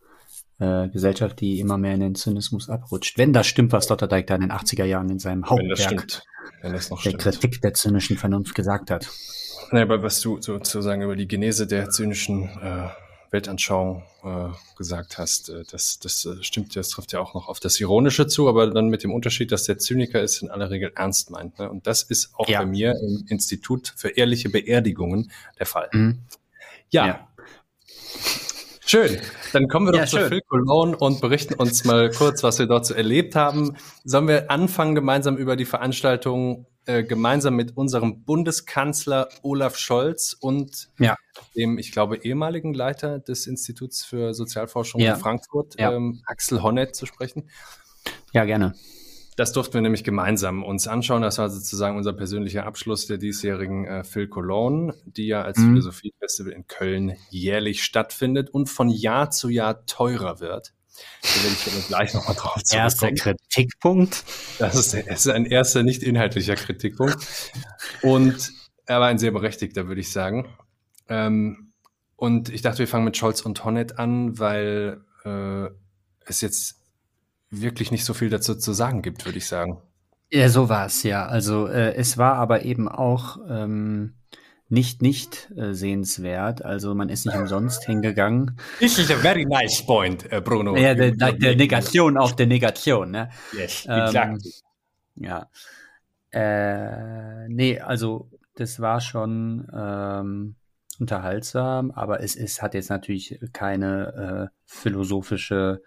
äh, 0.60 0.90
Gesellschaft, 0.90 1.40
die 1.40 1.60
immer 1.60 1.78
mehr 1.78 1.94
in 1.94 2.00
den 2.00 2.16
Zynismus 2.16 2.70
abrutscht. 2.70 3.18
Wenn 3.18 3.34
das 3.34 3.48
stimmt, 3.48 3.72
was 3.72 3.86
Sloterdijk 3.86 4.28
da 4.28 4.36
in 4.36 4.42
den 4.42 4.52
80er 4.52 4.86
Jahren 4.86 5.10
in 5.10 5.20
seinem 5.20 5.50
Hauptwerk 5.50 6.24
wenn 6.62 6.74
das 6.74 6.90
noch 6.90 7.02
der 7.02 7.12
stimmt. 7.12 7.24
Kritik 7.24 7.62
der 7.62 7.74
zynischen 7.74 8.18
Vernunft 8.18 8.56
gesagt 8.56 8.92
hat. 8.92 9.08
Nee, 9.72 9.82
aber 9.82 10.02
was 10.02 10.22
du 10.22 10.42
sozusagen 10.42 11.02
über 11.02 11.16
die 11.16 11.28
Genese 11.28 11.68
der 11.68 11.90
zynischen 11.90 12.44
äh, 12.62 12.88
Weltanschauung 13.32 14.04
äh, 14.24 14.50
gesagt 14.78 15.18
hast, 15.18 15.50
äh, 15.50 15.64
das, 15.70 16.00
das 16.00 16.26
äh, 16.26 16.42
stimmt, 16.42 16.76
das 16.76 16.90
trifft 16.90 17.12
ja 17.12 17.20
auch 17.20 17.34
noch 17.34 17.50
auf 17.50 17.60
das 17.60 17.80
Ironische 17.80 18.28
zu, 18.28 18.48
aber 18.48 18.68
dann 18.68 18.88
mit 18.88 19.04
dem 19.04 19.14
Unterschied, 19.14 19.52
dass 19.52 19.64
der 19.64 19.78
Zyniker 19.78 20.22
es 20.22 20.42
in 20.42 20.50
aller 20.50 20.70
Regel 20.70 20.92
ernst 20.96 21.32
meint. 21.32 21.60
Ne? 21.60 21.70
Und 21.70 21.86
das 21.86 22.04
ist 22.04 22.34
auch 22.36 22.48
ja. 22.48 22.60
bei 22.60 22.66
mir 22.66 22.96
im 22.96 23.26
Institut 23.28 23.94
für 23.96 24.10
ehrliche 24.10 24.50
Beerdigungen 24.50 25.32
der 25.60 25.66
Fall. 25.66 25.90
Mhm. 25.92 26.20
ja. 26.90 27.08
ja. 27.08 27.28
Schön. 28.88 29.20
Dann 29.52 29.68
kommen 29.68 29.88
wir 29.88 29.92
doch 29.92 30.00
ja, 30.00 30.06
zu 30.06 30.28
Phil 30.30 30.42
Cologne 30.42 30.96
und 30.96 31.20
berichten 31.20 31.56
uns 31.56 31.84
mal 31.84 32.10
kurz, 32.10 32.42
was 32.42 32.58
wir 32.58 32.68
dort 32.68 32.86
so 32.86 32.94
erlebt 32.94 33.36
haben. 33.36 33.76
Sollen 34.06 34.30
wir 34.30 34.50
anfangen, 34.50 34.96
gemeinsam 34.96 35.36
über 35.36 35.58
die 35.58 35.66
Veranstaltung, 35.66 36.68
äh, 36.86 37.04
gemeinsam 37.04 37.56
mit 37.56 37.76
unserem 37.76 38.24
Bundeskanzler 38.24 39.28
Olaf 39.42 39.76
Scholz 39.76 40.38
und 40.40 40.88
ja. 41.00 41.18
dem, 41.54 41.78
ich 41.78 41.92
glaube, 41.92 42.16
ehemaligen 42.16 42.74
Leiter 42.74 43.20
des 43.20 43.46
Instituts 43.46 44.06
für 44.06 44.34
Sozialforschung 44.34 45.02
ja. 45.02 45.16
in 45.16 45.20
Frankfurt, 45.20 45.76
ähm, 45.80 46.22
Axel 46.26 46.64
Honneth, 46.64 46.96
zu 46.96 47.06
sprechen? 47.06 47.50
Ja, 48.32 48.46
gerne. 48.46 48.74
Das 49.38 49.54
durften 49.54 49.76
wir 49.76 49.82
nämlich 49.82 50.04
gemeinsam 50.04 50.64
uns 50.64 50.88
anschauen. 50.88 51.22
Das 51.22 51.38
war 51.38 51.48
sozusagen 51.50 51.96
unser 51.96 52.12
persönlicher 52.12 52.66
Abschluss 52.66 53.06
der 53.06 53.20
diesjährigen 53.20 53.86
äh, 53.86 54.04
Phil 54.04 54.28
Cologne, 54.28 54.96
die 55.06 55.28
ja 55.28 55.44
als 55.44 55.60
mhm. 55.60 55.70
Philosophiefestival 55.70 56.52
in 56.52 56.66
Köln 56.66 57.16
jährlich 57.30 57.84
stattfindet 57.84 58.50
und 58.50 58.68
von 58.68 58.90
Jahr 58.90 59.30
zu 59.30 59.50
Jahr 59.50 59.86
teurer 59.86 60.40
wird. 60.40 60.74
Da 61.22 61.44
werde 61.44 61.56
ich 61.56 61.66
dann 61.66 61.84
gleich 61.88 62.14
nochmal 62.16 62.36
drauf 62.36 62.64
zurückkommen. 62.64 62.82
Erster 62.84 63.12
Kritikpunkt. 63.12 64.24
Das 64.58 64.74
ist, 64.74 64.94
das 64.96 65.26
ist 65.26 65.28
ein 65.28 65.46
erster 65.46 65.84
nicht 65.84 66.02
inhaltlicher 66.02 66.56
Kritikpunkt. 66.56 67.18
Und 68.02 68.52
er 68.88 69.00
war 69.00 69.08
ein 69.08 69.20
sehr 69.20 69.30
berechtigter, 69.30 69.88
würde 69.88 70.02
ich 70.02 70.12
sagen. 70.12 70.48
Ähm, 71.10 71.74
und 72.16 72.50
ich 72.50 72.64
dachte, 72.64 72.80
wir 72.80 72.88
fangen 72.88 73.06
mit 73.06 73.16
Scholz 73.16 73.42
und 73.42 73.64
Honnet 73.64 74.00
an, 74.00 74.40
weil 74.40 75.06
äh, 75.26 75.68
es 76.26 76.42
jetzt 76.42 76.77
wirklich 77.50 77.92
nicht 77.92 78.06
so 78.06 78.14
viel 78.14 78.30
dazu 78.30 78.56
zu 78.56 78.74
sagen 78.74 79.02
gibt, 79.02 79.26
würde 79.26 79.38
ich 79.38 79.48
sagen. 79.48 79.82
Ja, 80.30 80.50
so 80.50 80.68
war 80.68 80.86
es, 80.86 81.04
ja. 81.04 81.26
Also 81.26 81.68
äh, 81.68 81.94
es 81.96 82.18
war 82.18 82.36
aber 82.36 82.64
eben 82.64 82.90
auch 82.90 83.38
ähm, 83.50 84.16
nicht 84.70 85.02
nicht 85.02 85.52
äh, 85.56 85.74
sehenswert. 85.74 86.64
Also 86.66 86.94
man 86.94 87.10
ist 87.10 87.26
nicht 87.26 87.38
umsonst 87.38 87.86
hingegangen. 87.86 88.58
This 88.80 89.00
is 89.00 89.10
a 89.10 89.16
very 89.16 89.46
nice 89.46 89.86
point, 89.86 90.26
uh, 90.34 90.42
Bruno. 90.42 90.76
Ja, 90.76 90.94
der, 90.94 91.12
der, 91.12 91.34
der 91.34 91.56
Negation 91.56 92.18
auf 92.18 92.36
der 92.36 92.48
Negation, 92.48 93.12
ne? 93.12 93.30
Yes, 93.54 93.88
ähm, 93.90 94.40
Ja. 95.16 95.50
Äh, 96.32 97.48
nee, 97.48 97.80
also 97.80 98.30
das 98.56 98.82
war 98.82 99.00
schon 99.00 99.68
ähm, 99.74 100.56
unterhaltsam, 101.00 101.92
aber 101.92 102.22
es, 102.22 102.36
es 102.36 102.62
hat 102.62 102.74
jetzt 102.74 102.90
natürlich 102.90 103.40
keine 103.54 104.50
äh, 104.52 104.56
philosophische 104.66 105.82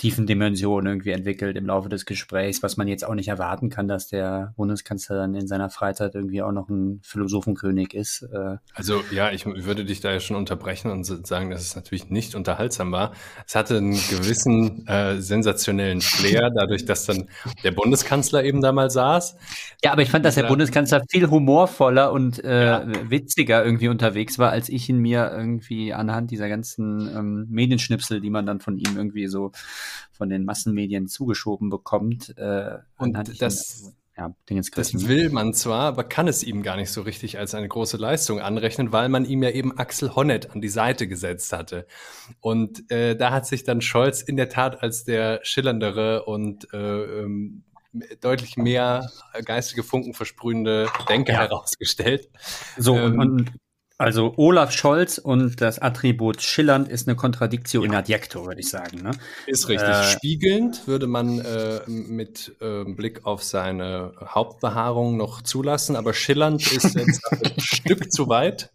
tiefen 0.00 0.26
Dimension 0.26 0.86
irgendwie 0.86 1.10
entwickelt 1.10 1.58
im 1.58 1.66
Laufe 1.66 1.90
des 1.90 2.06
Gesprächs, 2.06 2.62
was 2.62 2.78
man 2.78 2.88
jetzt 2.88 3.04
auch 3.04 3.14
nicht 3.14 3.28
erwarten 3.28 3.68
kann, 3.68 3.86
dass 3.86 4.08
der 4.08 4.54
Bundeskanzler 4.56 5.16
dann 5.16 5.34
in 5.34 5.46
seiner 5.46 5.68
Freizeit 5.68 6.14
irgendwie 6.14 6.40
auch 6.40 6.52
noch 6.52 6.70
ein 6.70 7.00
Philosophenkönig 7.02 7.92
ist. 7.92 8.22
Äh. 8.22 8.56
Also 8.72 9.02
ja, 9.10 9.30
ich 9.30 9.44
würde 9.44 9.84
dich 9.84 10.00
da 10.00 10.10
ja 10.10 10.18
schon 10.18 10.36
unterbrechen 10.36 10.90
und 10.90 11.04
sagen, 11.04 11.50
dass 11.50 11.60
es 11.60 11.76
natürlich 11.76 12.08
nicht 12.08 12.34
unterhaltsam 12.34 12.92
war. 12.92 13.12
Es 13.46 13.54
hatte 13.54 13.76
einen 13.76 13.92
gewissen 13.92 14.86
äh, 14.86 15.20
sensationellen 15.20 16.00
Flair, 16.00 16.50
dadurch, 16.50 16.86
dass 16.86 17.04
dann 17.04 17.28
der 17.62 17.72
Bundeskanzler 17.72 18.42
eben 18.42 18.62
da 18.62 18.72
mal 18.72 18.88
saß. 18.88 19.36
Ja, 19.84 19.92
aber 19.92 20.00
ich 20.00 20.10
fand, 20.10 20.24
dass 20.24 20.34
der 20.34 20.44
Bundeskanzler 20.44 21.02
viel 21.10 21.28
humorvoller 21.28 22.10
und 22.10 22.42
äh, 22.42 22.64
ja. 22.64 22.86
witziger 23.10 23.62
irgendwie 23.62 23.88
unterwegs 23.88 24.38
war, 24.38 24.50
als 24.50 24.70
ich 24.70 24.88
ihn 24.88 24.98
mir 24.98 25.30
irgendwie 25.30 25.92
anhand 25.92 26.30
dieser 26.30 26.48
ganzen 26.48 27.00
ähm, 27.14 27.46
Medienschnipsel, 27.50 28.22
die 28.22 28.30
man 28.30 28.46
dann 28.46 28.60
von 28.60 28.78
ihm 28.78 28.96
irgendwie 28.96 29.26
so 29.26 29.52
von 30.12 30.28
den 30.28 30.44
Massenmedien 30.44 31.08
zugeschoben 31.08 31.70
bekommt. 31.70 32.36
Äh, 32.36 32.78
und 32.96 33.16
das, 33.40 33.94
ja, 34.16 34.34
das 34.74 34.92
ne? 34.92 35.08
will 35.08 35.30
man 35.30 35.54
zwar, 35.54 35.86
aber 35.86 36.04
kann 36.04 36.28
es 36.28 36.42
ihm 36.42 36.62
gar 36.62 36.76
nicht 36.76 36.90
so 36.90 37.02
richtig 37.02 37.38
als 37.38 37.54
eine 37.54 37.68
große 37.68 37.96
Leistung 37.96 38.40
anrechnen, 38.40 38.92
weil 38.92 39.08
man 39.08 39.24
ihm 39.24 39.42
ja 39.42 39.50
eben 39.50 39.78
Axel 39.78 40.14
Honneth 40.14 40.50
an 40.50 40.60
die 40.60 40.68
Seite 40.68 41.08
gesetzt 41.08 41.52
hatte. 41.52 41.86
Und 42.40 42.90
äh, 42.90 43.16
da 43.16 43.30
hat 43.30 43.46
sich 43.46 43.64
dann 43.64 43.80
Scholz 43.80 44.20
in 44.20 44.36
der 44.36 44.50
Tat 44.50 44.82
als 44.82 45.04
der 45.04 45.40
schillerndere 45.42 46.24
und 46.24 46.72
äh, 46.74 47.22
ähm, 47.22 47.64
deutlich 48.20 48.56
mehr 48.56 49.10
geistige 49.44 49.82
Funken 49.82 50.14
versprühende 50.14 50.88
Denker 51.08 51.32
ja. 51.32 51.40
herausgestellt. 51.40 52.28
So, 52.76 52.96
ähm, 52.96 53.18
und 53.18 53.52
also 54.00 54.32
Olaf 54.38 54.72
Scholz 54.72 55.18
und 55.18 55.60
das 55.60 55.78
Attribut 55.78 56.40
schillernd 56.40 56.88
ist 56.88 57.06
eine 57.06 57.16
Kontradiktion 57.16 57.84
in 57.84 57.94
adjecto, 57.94 58.46
würde 58.46 58.62
ich 58.62 58.70
sagen. 58.70 59.02
Ne? 59.02 59.10
Ist 59.46 59.68
richtig. 59.68 59.90
Äh, 59.90 60.04
Spiegelnd 60.04 60.88
würde 60.88 61.06
man 61.06 61.38
äh, 61.40 61.80
mit 61.86 62.56
äh, 62.62 62.84
Blick 62.84 63.26
auf 63.26 63.44
seine 63.44 64.14
Hauptbehaarung 64.24 65.18
noch 65.18 65.42
zulassen, 65.42 65.96
aber 65.96 66.14
schillernd 66.14 66.72
ist 66.72 66.94
jetzt 66.94 67.20
ein 67.44 67.60
Stück 67.60 68.10
zu 68.10 68.30
weit. 68.30 68.70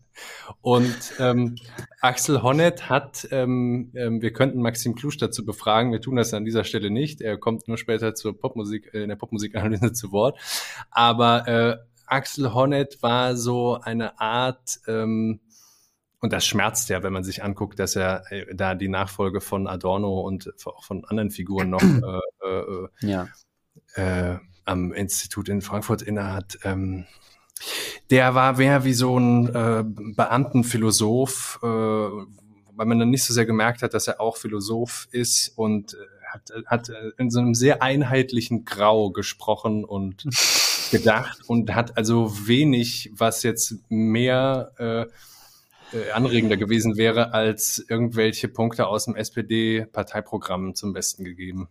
Und 0.61 0.95
ähm, 1.19 1.55
Axel 2.01 2.43
Honneth 2.43 2.87
hat, 2.87 3.27
ähm, 3.31 3.91
ähm, 3.95 4.21
wir 4.21 4.31
könnten 4.31 4.61
Maxim 4.61 4.93
Klusch 4.93 5.17
dazu 5.17 5.43
befragen, 5.43 5.91
wir 5.91 6.01
tun 6.01 6.17
das 6.17 6.35
an 6.35 6.45
dieser 6.45 6.63
Stelle 6.63 6.91
nicht. 6.91 7.21
Er 7.21 7.37
kommt 7.37 7.67
nur 7.67 7.77
später 7.77 8.13
zur 8.13 8.39
Popmusik, 8.39 8.93
äh, 8.93 9.01
in 9.01 9.09
der 9.09 9.15
Popmusikanalyse 9.15 9.91
zu 9.93 10.11
Wort. 10.11 10.39
Aber 10.91 11.47
äh, 11.47 11.77
Axel 12.07 12.53
Honneth 12.53 13.01
war 13.01 13.35
so 13.35 13.79
eine 13.81 14.19
Art, 14.19 14.79
ähm, 14.87 15.39
und 16.19 16.33
das 16.33 16.45
schmerzt 16.45 16.89
ja, 16.89 17.03
wenn 17.03 17.13
man 17.13 17.23
sich 17.23 17.43
anguckt, 17.43 17.77
dass 17.77 17.95
er 17.95 18.23
äh, 18.31 18.55
da 18.55 18.73
die 18.73 18.87
Nachfolge 18.87 19.41
von 19.41 19.67
Adorno 19.67 20.21
und 20.21 20.51
auch 20.65 20.83
von 20.83 21.05
anderen 21.05 21.29
Figuren 21.29 21.69
noch 21.69 21.81
äh, 22.43 22.47
äh, 22.47 22.87
ja. 23.01 23.27
äh, 23.93 24.39
am 24.65 24.91
Institut 24.93 25.49
in 25.49 25.61
Frankfurt 25.61 26.01
innehat. 26.01 26.57
Ähm, 26.63 27.05
der 28.09 28.33
war 28.33 28.57
mehr 28.57 28.83
wie 28.83 28.93
so 28.93 29.19
ein 29.19 29.47
äh, 29.53 29.83
Beamtenphilosoph, 29.85 31.59
weil 31.61 32.85
man 32.85 32.99
dann 32.99 33.09
nicht 33.09 33.23
so 33.23 33.33
sehr 33.33 33.45
gemerkt 33.45 33.81
hat, 33.81 33.93
dass 33.93 34.07
er 34.07 34.19
auch 34.19 34.35
Philosoph 34.35 35.07
ist 35.11 35.57
und 35.57 35.95
hat, 36.27 36.51
hat 36.65 36.91
in 37.17 37.29
so 37.29 37.39
einem 37.39 37.53
sehr 37.53 37.81
einheitlichen 37.81 38.65
Grau 38.65 39.11
gesprochen 39.11 39.85
und 39.85 40.25
gedacht 40.91 41.39
und 41.47 41.73
hat 41.73 41.97
also 41.97 42.47
wenig, 42.47 43.11
was 43.13 43.43
jetzt 43.43 43.75
mehr 43.89 44.71
äh, 44.77 45.01
äh, 45.95 46.11
anregender 46.11 46.57
gewesen 46.57 46.97
wäre, 46.97 47.33
als 47.33 47.83
irgendwelche 47.87 48.47
Punkte 48.47 48.87
aus 48.87 49.05
dem 49.05 49.15
SPD-Parteiprogramm 49.15 50.75
zum 50.75 50.93
Besten 50.93 51.23
gegeben. 51.23 51.69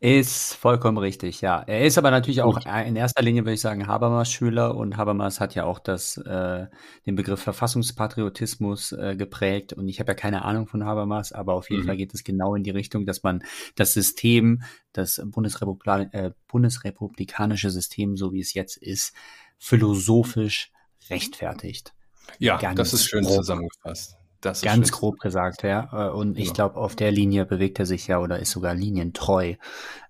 Ist 0.00 0.54
vollkommen 0.54 0.96
richtig, 0.96 1.40
ja. 1.40 1.60
Er 1.60 1.84
ist 1.84 1.98
aber 1.98 2.12
natürlich 2.12 2.42
auch 2.42 2.60
in 2.86 2.94
erster 2.94 3.20
Linie, 3.20 3.42
würde 3.42 3.54
ich 3.54 3.60
sagen, 3.60 3.88
Habermas 3.88 4.30
Schüler 4.30 4.76
und 4.76 4.96
Habermas 4.96 5.40
hat 5.40 5.56
ja 5.56 5.64
auch 5.64 5.80
das, 5.80 6.16
äh, 6.18 6.66
den 7.04 7.16
Begriff 7.16 7.42
Verfassungspatriotismus 7.42 8.92
äh, 8.92 9.16
geprägt 9.16 9.72
und 9.72 9.88
ich 9.88 9.98
habe 9.98 10.12
ja 10.12 10.14
keine 10.14 10.44
Ahnung 10.44 10.68
von 10.68 10.84
Habermas, 10.84 11.32
aber 11.32 11.54
auf 11.54 11.68
jeden 11.68 11.82
mhm. 11.82 11.86
Fall 11.86 11.96
geht 11.96 12.14
es 12.14 12.22
genau 12.22 12.54
in 12.54 12.62
die 12.62 12.70
Richtung, 12.70 13.06
dass 13.06 13.24
man 13.24 13.42
das 13.74 13.92
System, 13.92 14.62
das 14.92 15.20
Bundesrepublika 15.24 16.02
äh, 16.12 16.30
bundesrepublikanische 16.46 17.70
System, 17.70 18.16
so 18.16 18.32
wie 18.32 18.40
es 18.40 18.54
jetzt 18.54 18.76
ist, 18.76 19.14
philosophisch 19.58 20.70
rechtfertigt. 21.10 21.92
Ja, 22.38 22.58
das 22.74 22.92
ist 22.92 23.06
schön 23.06 23.24
grob, 23.24 23.38
zusammengefasst. 23.38 24.17
Das 24.40 24.62
ganz 24.62 24.92
grob 24.92 25.18
gesagt, 25.18 25.62
ja. 25.62 25.88
Äh, 25.92 26.10
und 26.10 26.38
ich 26.38 26.48
ja. 26.48 26.52
glaube, 26.54 26.76
auf 26.76 26.94
der 26.94 27.10
Linie 27.10 27.44
bewegt 27.44 27.78
er 27.78 27.86
sich 27.86 28.06
ja 28.06 28.20
oder 28.20 28.38
ist 28.38 28.50
sogar 28.50 28.74
linientreu 28.74 29.54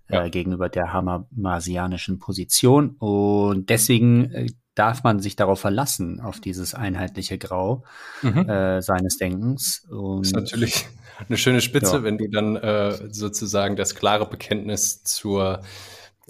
ja. 0.08 0.24
äh, 0.24 0.30
gegenüber 0.30 0.68
der 0.68 0.92
hamarasianischen 0.92 2.18
Position. 2.18 2.96
Und 2.98 3.70
deswegen 3.70 4.30
äh, 4.32 4.46
darf 4.74 5.02
man 5.02 5.20
sich 5.20 5.34
darauf 5.36 5.60
verlassen, 5.60 6.20
auf 6.20 6.40
dieses 6.40 6.74
einheitliche 6.74 7.38
Grau 7.38 7.84
mhm. 8.22 8.48
äh, 8.48 8.82
seines 8.82 9.16
Denkens. 9.16 9.86
Und, 9.90 10.20
das 10.20 10.28
ist 10.28 10.36
natürlich 10.36 10.86
eine 11.28 11.36
schöne 11.36 11.60
Spitze, 11.60 11.96
ja. 11.96 12.02
wenn 12.04 12.18
du 12.18 12.28
dann 12.28 12.56
äh, 12.56 13.12
sozusagen 13.12 13.76
das 13.76 13.94
klare 13.94 14.28
Bekenntnis 14.28 15.02
zur 15.02 15.62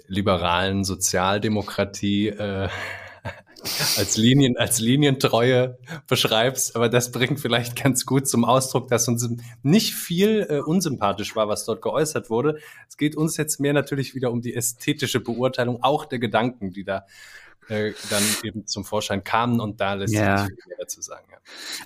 liberalen 0.07 0.83
Sozialdemokratie 0.83 2.29
äh, 2.29 2.69
als 3.97 4.17
Linien, 4.17 4.57
als 4.57 4.79
Linientreue 4.79 5.77
beschreibst, 6.07 6.75
aber 6.75 6.89
das 6.89 7.11
bringt 7.11 7.39
vielleicht 7.39 7.81
ganz 7.81 8.05
gut 8.05 8.27
zum 8.27 8.45
Ausdruck, 8.45 8.87
dass 8.87 9.07
uns 9.07 9.29
nicht 9.63 9.93
viel 9.93 10.47
äh, 10.49 10.59
unsympathisch 10.59 11.35
war, 11.35 11.47
was 11.47 11.65
dort 11.65 11.81
geäußert 11.81 12.29
wurde. 12.29 12.59
Es 12.87 12.97
geht 12.97 13.15
uns 13.15 13.37
jetzt 13.37 13.59
mehr 13.59 13.73
natürlich 13.73 14.15
wieder 14.15 14.31
um 14.31 14.41
die 14.41 14.53
ästhetische 14.53 15.19
Beurteilung 15.19 15.83
auch 15.83 16.05
der 16.05 16.19
Gedanken, 16.19 16.71
die 16.71 16.83
da 16.83 17.05
äh, 17.69 17.93
dann 18.09 18.23
eben 18.43 18.67
zum 18.67 18.83
Vorschein 18.83 19.23
kamen 19.23 19.59
und 19.59 19.79
da 19.79 19.93
lässt 19.93 20.13
ja. 20.13 20.39
sich 20.39 20.49
mehr 20.67 20.77
dazu 20.79 21.01
sagen. 21.01 21.27
Ja. 21.31 21.37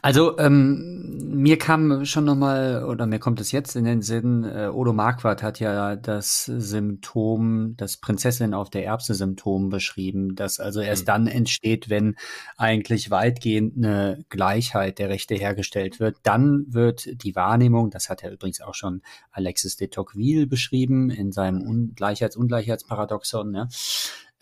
Also 0.02 0.38
ähm, 0.40 1.34
mir 1.34 1.58
kam 1.58 2.06
schon 2.06 2.26
nochmal, 2.26 2.86
oder 2.86 3.06
mir 3.06 3.20
kommt 3.20 3.40
es 3.42 3.52
jetzt 3.52 3.76
in 3.76 3.86
den 3.86 4.02
Sinn, 4.02 4.44
äh, 4.44 4.68
Odo 4.68 4.94
Marquardt 4.94 5.44
hat 5.44 5.60
ja 5.60 5.96
das 5.96 6.46
Symptom, 6.46 7.76
das 7.78 7.98
Prinzessin 7.98 8.54
auf 8.54 8.70
der 8.70 8.86
Erbse-Symptom 8.86 9.70
beschrieben, 9.70 10.36
das 10.36 10.60
also 10.60 10.82
erst 10.82 11.04
mhm. 11.04 11.08
dann 11.08 11.28
entsteht, 11.28 11.90
wenn 11.90 12.16
eigentlich 12.58 13.12
weitgehend 13.12 13.78
eine 13.78 14.26
Gleichheit 14.30 15.00
der 15.00 15.10
Rechte 15.10 15.36
hergestellt 15.36 16.00
wird. 16.00 16.18
Dann 16.24 16.66
wird 16.70 17.24
die 17.24 17.36
Wahrnehmung, 17.36 17.90
das 17.90 18.10
hat 18.10 18.24
ja 18.24 18.30
übrigens 18.30 18.62
auch 18.62 18.76
schon 18.76 19.02
Alexis 19.32 19.76
de 19.76 19.88
Tocqueville 19.88 20.48
beschrieben 20.48 21.10
in 21.10 21.32
seinem 21.32 21.62
Ungleichheits-Ungleichheitsparadoxon, 21.62 23.54
ja, 23.54 23.68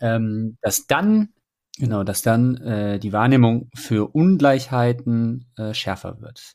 ähm, 0.02 0.58
dass 0.60 0.86
dann, 0.86 1.30
genau, 1.78 2.04
dass 2.04 2.20
dann 2.20 2.56
äh, 2.56 2.98
die 2.98 3.12
Wahrnehmung 3.12 3.70
für 3.74 4.14
Ungleichheiten 4.14 5.46
äh, 5.56 5.72
schärfer 5.72 6.20
wird. 6.20 6.54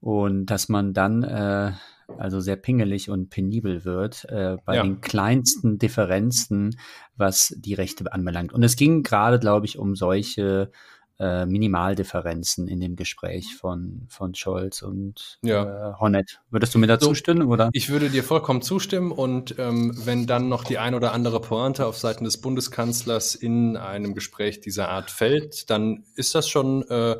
Und 0.00 0.46
dass 0.46 0.68
man 0.68 0.94
dann 0.94 1.24
äh, 1.24 1.72
also 2.16 2.40
sehr 2.40 2.56
pingelig 2.56 3.10
und 3.10 3.28
penibel 3.28 3.84
wird 3.84 4.24
äh, 4.26 4.56
bei 4.64 4.76
ja. 4.76 4.82
den 4.82 5.00
kleinsten 5.00 5.78
Differenzen, 5.78 6.78
was 7.16 7.54
die 7.58 7.74
Rechte 7.74 8.10
anbelangt. 8.12 8.52
Und 8.52 8.62
es 8.62 8.76
ging 8.76 9.02
gerade, 9.02 9.38
glaube 9.38 9.66
ich, 9.66 9.78
um 9.78 9.94
solche 9.94 10.70
äh, 11.20 11.46
Minimaldifferenzen 11.46 12.68
in 12.68 12.80
dem 12.80 12.96
Gespräch 12.96 13.56
von, 13.56 14.06
von 14.08 14.34
Scholz 14.34 14.82
und 14.82 15.38
ja. 15.42 15.90
äh, 15.90 15.94
Hornet. 15.94 16.40
Würdest 16.50 16.74
du 16.74 16.78
mir 16.78 16.86
dazu 16.86 17.06
so, 17.06 17.14
stimmen, 17.14 17.48
oder? 17.48 17.70
Ich 17.72 17.90
würde 17.90 18.08
dir 18.08 18.22
vollkommen 18.22 18.62
zustimmen 18.62 19.10
und 19.10 19.58
ähm, 19.58 19.98
wenn 20.04 20.26
dann 20.26 20.48
noch 20.48 20.64
die 20.64 20.78
ein 20.78 20.94
oder 20.94 21.12
andere 21.12 21.40
Pointe 21.40 21.86
auf 21.86 21.98
Seiten 21.98 22.24
des 22.24 22.40
Bundeskanzlers 22.40 23.34
in 23.34 23.76
einem 23.76 24.14
Gespräch 24.14 24.60
dieser 24.60 24.88
Art 24.88 25.10
fällt, 25.10 25.70
dann 25.70 26.04
ist 26.14 26.34
das 26.34 26.48
schon 26.48 26.82
äh, 26.88 27.16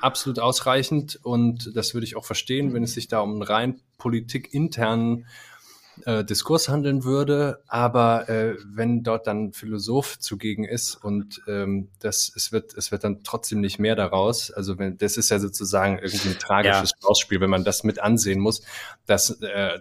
absolut 0.00 0.38
ausreichend 0.38 1.18
und 1.22 1.72
das 1.74 1.94
würde 1.94 2.06
ich 2.06 2.16
auch 2.16 2.24
verstehen, 2.24 2.72
wenn 2.72 2.84
es 2.84 2.94
sich 2.94 3.08
da 3.08 3.20
um 3.20 3.32
einen 3.32 3.42
rein 3.42 3.80
politikinternen 3.98 5.26
äh, 6.04 6.24
Diskurs 6.24 6.68
handeln 6.68 7.04
würde, 7.04 7.62
aber 7.66 8.28
äh, 8.28 8.56
wenn 8.66 9.02
dort 9.02 9.26
dann 9.26 9.52
Philosoph 9.52 10.18
zugegen 10.18 10.64
ist 10.64 10.96
und 10.96 11.42
ähm, 11.46 11.88
das, 12.00 12.32
es 12.34 12.52
wird, 12.52 12.74
es 12.74 12.92
wird 12.92 13.04
dann 13.04 13.22
trotzdem 13.22 13.60
nicht 13.60 13.78
mehr 13.78 13.94
daraus. 13.96 14.50
Also 14.50 14.78
wenn, 14.78 14.98
das 14.98 15.16
ist 15.16 15.30
ja 15.30 15.38
sozusagen 15.38 15.98
irgendwie 15.98 16.30
ein 16.30 16.38
tragisches 16.38 16.92
ja. 17.00 17.08
Ausspiel, 17.08 17.40
wenn 17.40 17.50
man 17.50 17.64
das 17.64 17.84
mit 17.84 18.00
ansehen 18.00 18.40
muss, 18.40 18.62
dass 19.06 19.40
äh, 19.40 19.80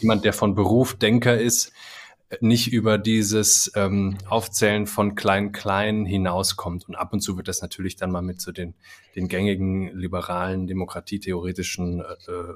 jemand, 0.00 0.24
der 0.24 0.32
von 0.32 0.54
Beruf 0.54 0.94
Denker 0.94 1.38
ist, 1.38 1.72
nicht 2.40 2.72
über 2.72 2.98
dieses 2.98 3.70
ähm, 3.76 4.18
Aufzählen 4.28 4.86
von 4.86 5.14
Klein-Klein 5.14 6.04
hinauskommt. 6.04 6.88
Und 6.88 6.94
ab 6.96 7.12
und 7.12 7.20
zu 7.20 7.36
wird 7.36 7.48
das 7.48 7.62
natürlich 7.62 7.96
dann 7.96 8.10
mal 8.10 8.22
mit 8.22 8.40
so 8.40 8.50
den, 8.50 8.74
den 9.14 9.28
gängigen 9.28 9.88
liberalen, 9.96 10.66
demokratietheoretischen 10.66 12.00
äh, 12.00 12.30
äh 12.30 12.54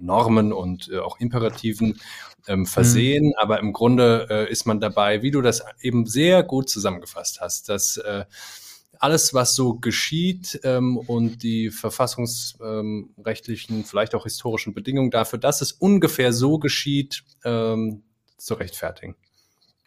Normen 0.00 0.52
und 0.52 0.90
äh, 0.90 0.98
auch 0.98 1.20
Imperativen 1.20 2.00
ähm, 2.48 2.66
versehen. 2.66 3.26
Mhm. 3.26 3.34
Aber 3.38 3.60
im 3.60 3.72
Grunde 3.72 4.26
äh, 4.30 4.50
ist 4.50 4.66
man 4.66 4.80
dabei, 4.80 5.22
wie 5.22 5.30
du 5.30 5.42
das 5.42 5.62
eben 5.80 6.06
sehr 6.06 6.42
gut 6.42 6.68
zusammengefasst 6.68 7.40
hast, 7.40 7.68
dass 7.68 8.00
alles, 9.00 9.32
was 9.32 9.54
so 9.54 9.74
geschieht 9.74 10.60
ähm, 10.62 10.98
und 10.98 11.42
die 11.42 11.70
verfassungsrechtlichen, 11.70 13.76
ähm, 13.78 13.84
vielleicht 13.84 14.14
auch 14.14 14.24
historischen 14.24 14.74
Bedingungen 14.74 15.10
dafür, 15.10 15.38
dass 15.38 15.62
es 15.62 15.72
ungefähr 15.72 16.34
so 16.34 16.58
geschieht, 16.58 17.24
ähm, 17.42 18.02
zu 18.36 18.52
rechtfertigen. 18.54 19.16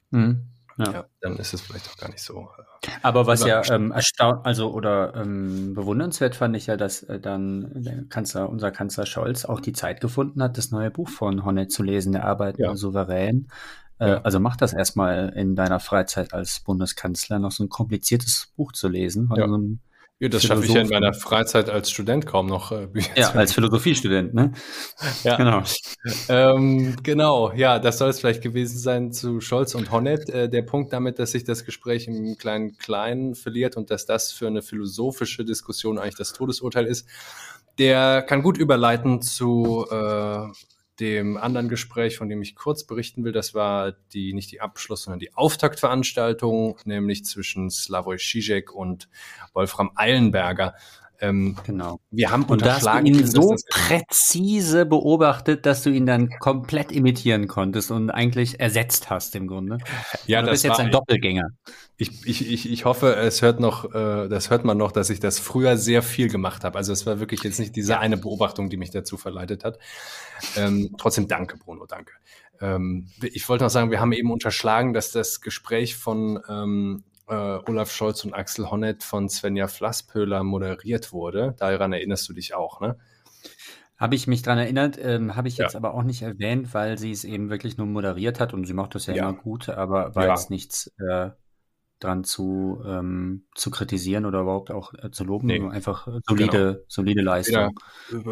Mhm. 0.10 0.47
Ja. 0.78 1.06
dann 1.22 1.38
ist 1.38 1.54
es 1.54 1.62
vielleicht 1.62 1.90
auch 1.90 1.98
gar 1.98 2.10
nicht 2.10 2.22
so. 2.24 2.50
Äh, 2.58 2.90
Aber 3.02 3.28
was 3.28 3.46
ja 3.46 3.62
ähm, 3.72 3.92
erstaunt, 3.92 4.46
also 4.46 4.72
oder 4.72 5.14
ähm, 5.16 5.74
bewundernswert 5.74 6.36
fand 6.36 6.56
ich 6.56 6.68
ja, 6.68 6.78
dass 6.78 7.04
äh, 7.04 7.20
dann 7.20 7.84
der 7.84 8.04
Kanzler, 8.06 8.50
unser 8.50 8.72
Kanzler 8.72 9.06
Scholz 9.06 9.46
auch 9.46 9.60
die 9.60 9.74
Zeit 9.74 10.02
gefunden 10.02 10.42
hat, 10.42 10.58
das 10.58 10.72
neue 10.72 10.92
Buch 10.92 11.10
von 11.10 11.46
Honnet 11.46 11.72
zu 11.72 11.84
lesen, 11.84 12.14
der 12.14 12.26
Arbeit 12.26 12.58
ja. 12.58 12.76
souverän. 12.76 13.50
Äh, 14.00 14.10
ja. 14.10 14.22
Also 14.22 14.40
mach 14.40 14.58
das 14.58 14.74
erstmal 14.74 15.30
in 15.36 15.56
deiner 15.56 15.80
Freizeit 15.80 16.34
als 16.34 16.60
Bundeskanzler, 16.62 17.40
noch 17.40 17.52
so 17.52 17.64
ein 17.64 17.70
kompliziertes 17.70 18.52
Buch 18.56 18.72
zu 18.72 18.88
lesen 18.88 19.28
von 19.28 19.38
ja. 19.38 19.48
so 19.48 19.54
einem 19.54 19.80
ja, 20.24 20.30
das 20.30 20.44
schaffe 20.44 20.64
ich 20.64 20.74
ja 20.74 20.80
in 20.80 20.88
meiner 20.88 21.14
Freizeit 21.14 21.70
als 21.70 21.92
Student 21.92 22.26
kaum 22.26 22.48
noch. 22.48 22.72
Äh, 22.72 22.88
ja, 23.16 23.32
als 23.32 23.52
Philosophiestudent, 23.52 24.34
ne? 24.34 24.54
ja, 25.24 25.36
genau. 25.36 25.64
Ähm, 26.30 26.96
genau, 27.04 27.52
ja, 27.54 27.78
das 27.78 27.98
soll 27.98 28.10
es 28.10 28.22
vielleicht 28.22 28.42
gewesen 28.42 28.78
sein 28.78 29.12
zu 29.12 29.42
Scholz 29.42 29.76
und 29.76 29.92
Honnet. 29.92 30.30
Äh, 30.30 30.48
der 30.48 30.62
Punkt 30.62 30.94
damit, 30.94 31.20
dass 31.20 31.32
sich 31.32 31.44
das 31.44 31.66
Gespräch 31.66 32.08
im 32.08 32.38
kleinen 32.38 32.78
Kleinen 32.78 33.36
verliert 33.36 33.76
und 33.76 33.92
dass 33.92 34.06
das 34.06 34.32
für 34.32 34.48
eine 34.48 34.62
philosophische 34.62 35.44
Diskussion 35.44 36.00
eigentlich 36.00 36.16
das 36.16 36.32
Todesurteil 36.32 36.86
ist, 36.86 37.06
der 37.78 38.22
kann 38.22 38.44
gut 38.44 38.58
überleiten 38.58 39.22
zu 39.22 39.86
äh, 39.92 40.48
dem 40.99 41.38
anderen 41.38 41.69
Gespräch, 41.69 42.17
von 42.17 42.29
dem 42.29 42.41
ich 42.41 42.56
kurz 42.56 42.86
berichten 42.86 43.23
will, 43.23 43.32
das 43.32 43.53
war 43.53 43.93
die 44.13 44.34
nicht 44.34 44.51
die 44.51 44.62
Abschluss, 44.62 45.03
sondern 45.03 45.19
die 45.19 45.34
Auftaktveranstaltung, 45.34 46.77
nämlich 46.86 47.25
zwischen 47.25 47.69
Slavoj 47.69 48.17
Žižek 48.17 48.71
und 48.71 49.10
Wolfram 49.53 49.91
Eilenberger. 49.95 50.75
Ähm, 51.19 51.56
genau. 51.65 51.99
Wir 52.12 52.32
haben 52.32 52.43
und 52.43 52.62
da 52.62 52.76
hast 52.76 52.86
du 52.86 53.08
ihn 53.08 53.26
so 53.26 53.56
präzise 53.69 54.86
beobachtet, 54.86 55.65
dass 55.65 55.84
du 55.84 55.89
ihn 55.89 56.06
dann 56.06 56.30
komplett 56.39 56.91
imitieren 56.91 57.47
konntest 57.47 57.91
und 57.91 58.10
eigentlich 58.10 58.60
ersetzt 58.60 59.10
hast 59.10 59.36
im 59.36 59.47
Grunde. 59.47 59.78
Ja, 60.26 60.41
du 60.41 60.49
bist 60.49 60.63
jetzt 60.63 60.80
ein 60.80 60.91
Doppelgänger. 60.91 61.47
Ich, 61.97 62.26
ich, 62.26 62.52
ich, 62.52 62.69
ich 62.69 62.86
hoffe, 62.86 63.15
es 63.15 63.41
hört 63.41 63.60
noch, 63.60 63.93
äh, 63.93 64.28
das 64.28 64.49
hört 64.49 64.65
man 64.65 64.78
noch, 64.78 64.91
dass 64.91 65.10
ich 65.10 65.19
das 65.19 65.39
früher 65.39 65.78
sehr 65.78 66.02
viel 66.02 66.30
gemacht 66.30 66.63
habe. 66.63 66.78
Also 66.78 66.91
es 66.91 67.06
war 67.06 67.19
wirklich 67.19 67.43
jetzt 67.43 67.60
nicht 67.60 67.76
diese 67.76 67.99
eine 67.99 68.17
Beobachtung, 68.17 68.69
die 68.69 68.78
mich 68.78 68.89
dazu 68.91 69.17
verleitet 69.17 69.63
hat. 69.63 69.80
Ähm, 70.58 70.95
trotzdem 70.97 71.28
danke, 71.28 71.58
Bruno, 71.58 71.86
danke. 71.86 72.12
Ähm, 72.60 73.08
ich 73.21 73.47
wollte 73.49 73.63
noch 73.63 73.71
sagen, 73.71 73.91
wir 73.91 73.99
haben 73.99 74.12
eben 74.12 74.32
unterschlagen, 74.32 74.93
dass 74.93 75.12
das 75.12 75.41
Gespräch 75.41 75.95
von 75.95 76.39
ähm, 76.49 77.04
äh, 77.34 77.69
Olaf 77.69 77.91
Scholz 77.91 78.24
und 78.26 78.34
Axel 78.34 78.69
Honneth 78.69 79.04
von 79.04 79.30
Svenja 79.30 79.67
Flasspöhler 79.67 80.43
moderiert 80.43 81.12
wurde. 81.12 81.56
Daran 81.58 81.93
erinnerst 81.93 82.30
du 82.30 82.34
dich 82.34 82.54
auch, 82.54 82.82
ne? 82.82 82.98
Habe 83.98 84.15
ich 84.15 84.28
mich 84.28 84.41
dran 84.41 84.58
erinnert, 84.58 84.98
ähm, 85.02 85.36
habe 85.36 85.48
ich 85.48 85.58
jetzt 85.58 85.74
ja. 85.74 85.80
aber 85.80 85.93
auch 85.93 86.04
nicht 86.04 86.24
erwähnt, 86.24 86.74
weil 86.74 86.98
sie 86.98 87.12
es 87.12 87.24
eben 87.24 87.50
wirklich 87.50 87.78
nur 87.78 87.88
moderiert 87.88 88.39
hat 88.39 88.54
und 88.54 88.65
sie 88.65 88.74
macht 88.74 88.96
das 88.96 89.06
ja, 89.06 89.13
ja. 89.13 89.30
immer 89.30 89.38
gut, 89.38 89.69
aber 89.69 90.13
war 90.15 90.26
ja. 90.26 90.32
jetzt 90.32 90.50
nichts 90.50 90.91
äh, 90.98 91.30
dran 92.04 92.24
zu, 92.24 92.84
ähm, 92.86 93.46
zu 93.56 93.72
kritisieren 93.72 94.26
oder 94.26 94.41
überhaupt 94.41 94.72
auch 94.72 94.93
äh, 94.96 95.12
zu 95.12 95.24
loben, 95.24 95.48
nee. 95.48 95.62
einfach 95.62 96.08
solide, 96.28 96.74
genau. 96.74 96.86
solide 96.88 97.22
Leistung. 97.22 97.80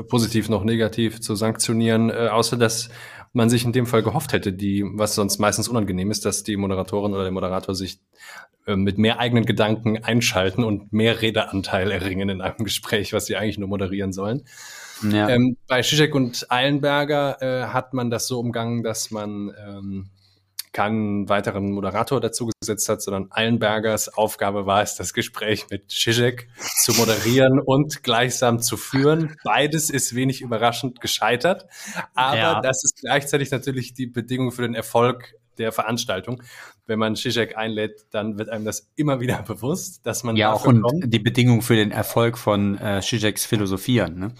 Positiv 0.09 0.49
noch 0.49 0.63
negativ 0.63 1.21
zu 1.21 1.35
sanktionieren, 1.35 2.09
äh, 2.09 2.27
außer 2.29 2.57
dass 2.57 2.89
man 3.33 3.49
sich 3.49 3.63
in 3.63 3.71
dem 3.71 3.85
Fall 3.85 4.03
gehofft 4.03 4.33
hätte, 4.33 4.51
die, 4.51 4.83
was 4.85 5.15
sonst 5.15 5.39
meistens 5.39 5.67
unangenehm 5.67 6.11
ist, 6.11 6.25
dass 6.25 6.43
die 6.43 6.57
Moderatorin 6.57 7.13
oder 7.13 7.23
der 7.23 7.31
Moderator 7.31 7.73
sich 7.75 7.99
äh, 8.67 8.75
mit 8.75 8.97
mehr 8.97 9.19
eigenen 9.19 9.45
Gedanken 9.45 10.03
einschalten 10.03 10.63
und 10.63 10.91
mehr 10.91 11.21
Redeanteil 11.21 11.91
erringen 11.91 12.29
in 12.29 12.41
einem 12.41 12.57
Gespräch, 12.63 13.13
was 13.13 13.25
sie 13.25 13.35
eigentlich 13.35 13.57
nur 13.57 13.69
moderieren 13.69 14.11
sollen. 14.13 14.43
Ja. 15.09 15.29
Ähm, 15.29 15.57
bei 15.67 15.81
Zizek 15.81 16.13
und 16.13 16.51
Eilenberger 16.51 17.41
äh, 17.41 17.67
hat 17.67 17.93
man 17.93 18.11
das 18.11 18.27
so 18.27 18.39
umgangen, 18.39 18.83
dass 18.83 19.09
man 19.09 19.51
ähm, 19.65 20.09
keinen 20.73 21.27
weiteren 21.27 21.71
Moderator 21.71 22.21
dazu 22.21 22.49
gesetzt 22.59 22.87
hat, 22.87 23.01
sondern 23.01 23.27
Eilenbergers 23.31 24.09
Aufgabe 24.09 24.65
war 24.65 24.81
es, 24.81 24.95
das 24.95 25.13
Gespräch 25.13 25.67
mit 25.69 25.91
Zizek 25.91 26.47
zu 26.83 26.93
moderieren 26.93 27.59
und 27.65 28.03
gleichsam 28.03 28.59
zu 28.59 28.77
führen. 28.77 29.35
Beides 29.43 29.89
ist 29.89 30.15
wenig 30.15 30.41
überraschend 30.41 31.01
gescheitert, 31.01 31.65
aber 32.13 32.37
ja. 32.37 32.61
das 32.61 32.83
ist 32.83 33.01
gleichzeitig 33.01 33.51
natürlich 33.51 33.93
die 33.93 34.07
Bedingung 34.07 34.51
für 34.51 34.61
den 34.61 34.75
Erfolg 34.75 35.35
der 35.57 35.71
Veranstaltung. 35.71 36.41
Wenn 36.85 36.99
man 36.99 37.15
Zizek 37.15 37.57
einlädt, 37.57 38.05
dann 38.11 38.37
wird 38.37 38.49
einem 38.49 38.65
das 38.65 38.89
immer 38.95 39.19
wieder 39.19 39.41
bewusst, 39.43 40.05
dass 40.05 40.23
man 40.23 40.35
ja 40.35 40.53
auch 40.53 40.65
und 40.65 40.81
kommt. 40.81 41.13
die 41.13 41.19
Bedingung 41.19 41.61
für 41.61 41.75
den 41.75 41.91
Erfolg 41.91 42.37
von 42.37 42.77
äh, 42.77 43.01
Zizeks 43.01 43.45
Philosophieren. 43.45 44.19
Ne? 44.19 44.33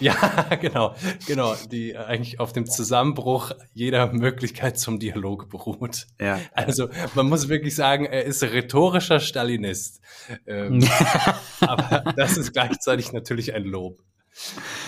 Ja, 0.00 0.14
genau, 0.60 0.94
genau, 1.26 1.54
die 1.70 1.96
eigentlich 1.96 2.40
auf 2.40 2.52
dem 2.52 2.66
Zusammenbruch 2.66 3.52
jeder 3.72 4.12
Möglichkeit 4.12 4.78
zum 4.78 4.98
Dialog 4.98 5.48
beruht. 5.50 6.06
Ja. 6.18 6.40
Also 6.52 6.88
man 7.14 7.28
muss 7.28 7.48
wirklich 7.48 7.74
sagen, 7.74 8.06
er 8.06 8.24
ist 8.24 8.42
rhetorischer 8.42 9.20
Stalinist. 9.20 10.00
Ähm, 10.46 10.88
aber 11.60 12.12
das 12.16 12.36
ist 12.36 12.52
gleichzeitig 12.52 13.12
natürlich 13.12 13.54
ein 13.54 13.64
Lob. 13.64 14.02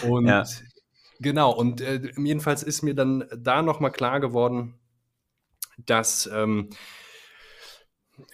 Und 0.09 0.27
ja. 0.27 0.45
genau, 1.21 1.53
und 1.53 1.81
äh, 1.81 2.01
jedenfalls 2.17 2.63
ist 2.63 2.83
mir 2.83 2.95
dann 2.95 3.25
da 3.37 3.63
nochmal 3.63 3.93
klar 3.93 4.19
geworden, 4.21 4.75
dass 5.85 6.29
ähm, 6.33 6.71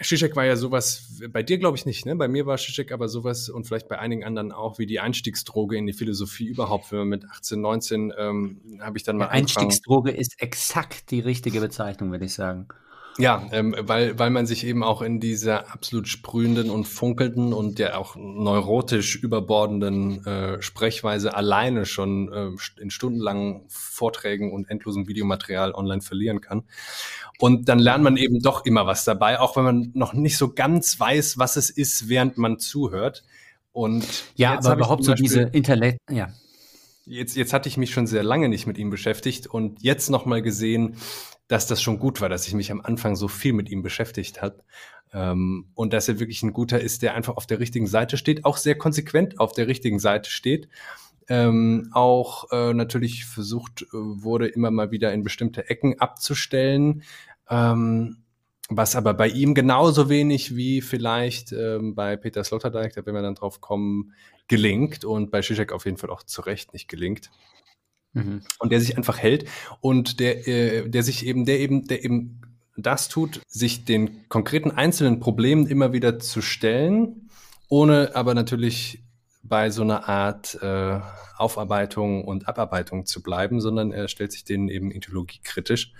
Zizek 0.02 0.36
war 0.36 0.44
ja 0.44 0.56
sowas, 0.56 1.20
bei 1.30 1.42
dir 1.42 1.58
glaube 1.58 1.76
ich 1.76 1.86
nicht, 1.86 2.04
ne? 2.04 2.16
Bei 2.16 2.28
mir 2.28 2.46
war 2.46 2.56
Zizek 2.56 2.92
aber 2.92 3.08
sowas 3.08 3.48
und 3.48 3.66
vielleicht 3.66 3.88
bei 3.88 3.98
einigen 3.98 4.24
anderen 4.24 4.52
auch 4.52 4.78
wie 4.78 4.86
die 4.86 5.00
Einstiegsdroge 5.00 5.76
in 5.76 5.86
die 5.86 5.92
Philosophie 5.92 6.46
überhaupt. 6.46 6.90
Wenn 6.90 6.98
man 7.00 7.08
mit 7.08 7.24
18, 7.24 7.60
19 7.60 8.12
ähm, 8.18 8.60
habe 8.80 8.98
ich 8.98 9.04
dann 9.04 9.16
mal. 9.16 9.26
Ja, 9.26 9.30
Einstiegsdroge 9.30 10.10
ist 10.10 10.40
exakt 10.42 11.10
die 11.10 11.20
richtige 11.20 11.60
Bezeichnung, 11.60 12.10
würde 12.10 12.24
ich 12.24 12.34
sagen. 12.34 12.68
Ja, 13.20 13.48
ähm, 13.50 13.74
weil, 13.76 14.16
weil 14.16 14.30
man 14.30 14.46
sich 14.46 14.64
eben 14.64 14.84
auch 14.84 15.02
in 15.02 15.18
dieser 15.18 15.72
absolut 15.72 16.06
sprühenden 16.06 16.70
und 16.70 16.84
funkelnden 16.84 17.52
und 17.52 17.80
ja 17.80 17.96
auch 17.96 18.14
neurotisch 18.14 19.16
überbordenden 19.16 20.24
äh, 20.24 20.62
Sprechweise 20.62 21.34
alleine 21.34 21.84
schon 21.84 22.32
äh, 22.32 22.80
in 22.80 22.90
stundenlangen 22.90 23.64
Vorträgen 23.66 24.52
und 24.52 24.70
endlosem 24.70 25.08
Videomaterial 25.08 25.72
online 25.72 26.00
verlieren 26.00 26.40
kann. 26.40 26.62
Und 27.40 27.68
dann 27.68 27.78
lernt 27.78 28.02
man 28.02 28.16
eben 28.16 28.40
doch 28.40 28.64
immer 28.64 28.86
was 28.86 29.04
dabei, 29.04 29.38
auch 29.38 29.56
wenn 29.56 29.64
man 29.64 29.90
noch 29.94 30.12
nicht 30.12 30.36
so 30.36 30.52
ganz 30.52 30.98
weiß, 30.98 31.38
was 31.38 31.56
es 31.56 31.70
ist, 31.70 32.08
während 32.08 32.36
man 32.36 32.58
zuhört. 32.58 33.22
Und 33.72 34.04
ja, 34.34 34.58
aber 34.58 34.74
überhaupt 34.74 35.04
so 35.04 35.14
diese 35.14 35.42
Intellekt, 35.42 36.00
ja. 36.10 36.28
Jetzt, 37.04 37.36
jetzt 37.36 37.52
hatte 37.52 37.68
ich 37.68 37.76
mich 37.76 37.90
schon 37.90 38.06
sehr 38.06 38.22
lange 38.22 38.48
nicht 38.48 38.66
mit 38.66 38.76
ihm 38.76 38.90
beschäftigt 38.90 39.46
und 39.46 39.82
jetzt 39.82 40.10
nochmal 40.10 40.42
gesehen, 40.42 40.96
dass 41.46 41.66
das 41.66 41.80
schon 41.80 41.98
gut 41.98 42.20
war, 42.20 42.28
dass 42.28 42.46
ich 42.46 42.54
mich 42.54 42.70
am 42.70 42.82
Anfang 42.82 43.16
so 43.16 43.28
viel 43.28 43.54
mit 43.54 43.70
ihm 43.70 43.82
beschäftigt 43.82 44.42
habe. 44.42 44.62
Ähm, 45.14 45.70
und 45.74 45.92
dass 45.94 46.08
er 46.08 46.20
wirklich 46.20 46.42
ein 46.42 46.52
guter 46.52 46.80
ist, 46.80 47.02
der 47.02 47.14
einfach 47.14 47.36
auf 47.36 47.46
der 47.46 47.60
richtigen 47.60 47.86
Seite 47.86 48.18
steht, 48.18 48.44
auch 48.44 48.58
sehr 48.58 48.76
konsequent 48.76 49.40
auf 49.40 49.52
der 49.52 49.66
richtigen 49.66 49.98
Seite 49.98 50.30
steht. 50.30 50.68
Ähm, 51.30 51.90
auch 51.92 52.50
äh, 52.52 52.72
natürlich 52.72 53.26
versucht 53.26 53.82
äh, 53.82 53.86
wurde, 53.92 54.48
immer 54.48 54.70
mal 54.70 54.90
wieder 54.90 55.12
in 55.12 55.22
bestimmte 55.22 55.68
Ecken 55.68 56.00
abzustellen. 56.00 57.02
Ähm, 57.48 58.24
was 58.68 58.96
aber 58.96 59.14
bei 59.14 59.28
ihm 59.28 59.54
genauso 59.54 60.08
wenig 60.10 60.54
wie 60.54 60.82
vielleicht 60.82 61.52
ähm, 61.52 61.94
bei 61.94 62.16
Peter 62.16 62.44
Sloterdijk, 62.44 62.92
da 62.92 63.06
werden 63.06 63.16
wir 63.16 63.22
dann 63.22 63.34
drauf 63.34 63.60
kommen, 63.60 64.12
gelingt 64.46 65.04
und 65.04 65.30
bei 65.30 65.40
Zizek 65.40 65.72
auf 65.72 65.86
jeden 65.86 65.96
Fall 65.96 66.10
auch 66.10 66.22
zu 66.22 66.42
Recht 66.42 66.72
nicht 66.72 66.88
gelingt. 66.88 67.30
Mhm. 68.12 68.42
Und 68.58 68.72
der 68.72 68.80
sich 68.80 68.96
einfach 68.96 69.18
hält 69.18 69.48
und 69.80 70.20
der, 70.20 70.46
äh, 70.46 70.88
der 70.88 71.02
sich 71.02 71.26
eben, 71.26 71.46
der 71.46 71.60
eben, 71.60 71.86
der 71.86 72.04
eben 72.04 72.42
das 72.76 73.08
tut, 73.08 73.40
sich 73.48 73.84
den 73.84 74.28
konkreten 74.28 74.70
einzelnen 74.70 75.18
Problemen 75.18 75.66
immer 75.66 75.92
wieder 75.92 76.18
zu 76.18 76.42
stellen, 76.42 77.30
ohne 77.68 78.14
aber 78.14 78.34
natürlich 78.34 79.02
bei 79.42 79.70
so 79.70 79.82
einer 79.82 80.08
Art 80.08 80.58
äh, 80.62 81.00
Aufarbeitung 81.36 82.24
und 82.24 82.48
Abarbeitung 82.48 83.06
zu 83.06 83.22
bleiben, 83.22 83.60
sondern 83.60 83.92
er 83.92 84.08
stellt 84.08 84.32
sich 84.32 84.44
denen 84.44 84.68
eben 84.68 84.90
ideologiekritisch, 84.90 85.92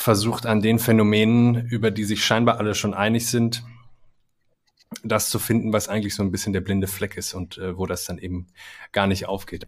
versucht 0.00 0.46
an 0.46 0.62
den 0.62 0.78
Phänomenen, 0.78 1.66
über 1.66 1.90
die 1.90 2.04
sich 2.04 2.24
scheinbar 2.24 2.56
alle 2.56 2.74
schon 2.74 2.94
einig 2.94 3.26
sind, 3.28 3.62
das 5.04 5.28
zu 5.28 5.38
finden, 5.38 5.74
was 5.74 5.88
eigentlich 5.88 6.14
so 6.14 6.22
ein 6.22 6.30
bisschen 6.30 6.54
der 6.54 6.62
blinde 6.62 6.86
Fleck 6.86 7.18
ist 7.18 7.34
und 7.34 7.58
äh, 7.58 7.76
wo 7.76 7.84
das 7.84 8.06
dann 8.06 8.16
eben 8.16 8.46
gar 8.92 9.06
nicht 9.06 9.26
aufgeht. 9.26 9.66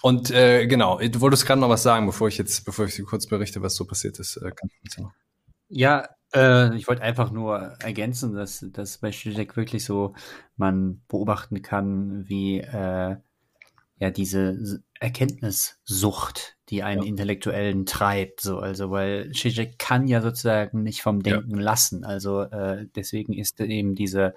Und 0.00 0.30
äh, 0.30 0.66
genau, 0.66 0.98
du 0.98 1.20
wolltest 1.20 1.44
gerade 1.44 1.60
noch 1.60 1.68
was 1.68 1.82
sagen, 1.82 2.06
bevor 2.06 2.28
ich 2.28 2.38
jetzt, 2.38 2.64
bevor 2.64 2.86
ich 2.86 3.04
kurz 3.04 3.26
berichte, 3.26 3.60
was 3.60 3.76
so 3.76 3.84
passiert 3.84 4.18
ist. 4.18 4.38
Äh. 4.38 4.52
Ja, 5.68 6.08
äh, 6.34 6.74
ich 6.74 6.88
wollte 6.88 7.02
einfach 7.02 7.30
nur 7.30 7.58
ergänzen, 7.80 8.34
dass, 8.34 8.64
dass 8.72 8.98
bei 8.98 9.10
Zizek 9.10 9.56
wirklich 9.58 9.84
so 9.84 10.14
man 10.56 11.02
beobachten 11.06 11.60
kann, 11.60 12.26
wie 12.28 12.60
äh, 12.60 13.16
ja 13.98 14.10
diese 14.10 14.82
Erkenntnissucht, 15.00 16.55
die 16.68 16.82
einen 16.82 17.02
ja. 17.02 17.08
Intellektuellen 17.08 17.86
treibt, 17.86 18.40
so 18.40 18.58
also 18.58 18.90
weil 18.90 19.30
Zizek 19.32 19.78
kann 19.78 20.08
ja 20.08 20.20
sozusagen 20.20 20.82
nicht 20.82 21.02
vom 21.02 21.22
Denken 21.22 21.58
ja. 21.58 21.62
lassen, 21.62 22.04
also 22.04 22.42
äh, 22.42 22.86
deswegen 22.94 23.32
ist 23.32 23.60
eben 23.60 23.94
diese 23.94 24.34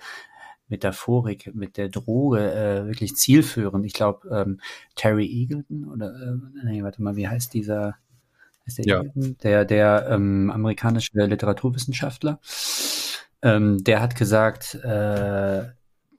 Metaphorik 0.69 1.53
mit 1.53 1.77
der 1.77 1.89
Droge 1.89 2.53
äh, 2.53 2.85
wirklich 2.85 3.15
zielführend. 3.15 3.85
Ich 3.85 3.93
glaube, 3.93 4.29
ähm, 4.29 4.59
Terry 4.95 5.25
Eagleton 5.25 5.85
oder 5.85 6.13
äh, 6.13 6.65
nee, 6.65 6.83
warte 6.83 7.01
mal, 7.01 7.15
wie 7.15 7.27
heißt 7.27 7.53
dieser? 7.53 7.95
Heißt 8.67 8.77
der, 8.77 8.85
ja. 8.85 9.03
Der 9.15 9.65
der 9.65 10.07
ähm, 10.11 10.51
amerikanische 10.51 11.11
Literaturwissenschaftler? 11.13 12.39
Ähm, 13.41 13.83
der 13.83 14.01
hat 14.01 14.15
gesagt, 14.15 14.75
äh, 14.75 15.63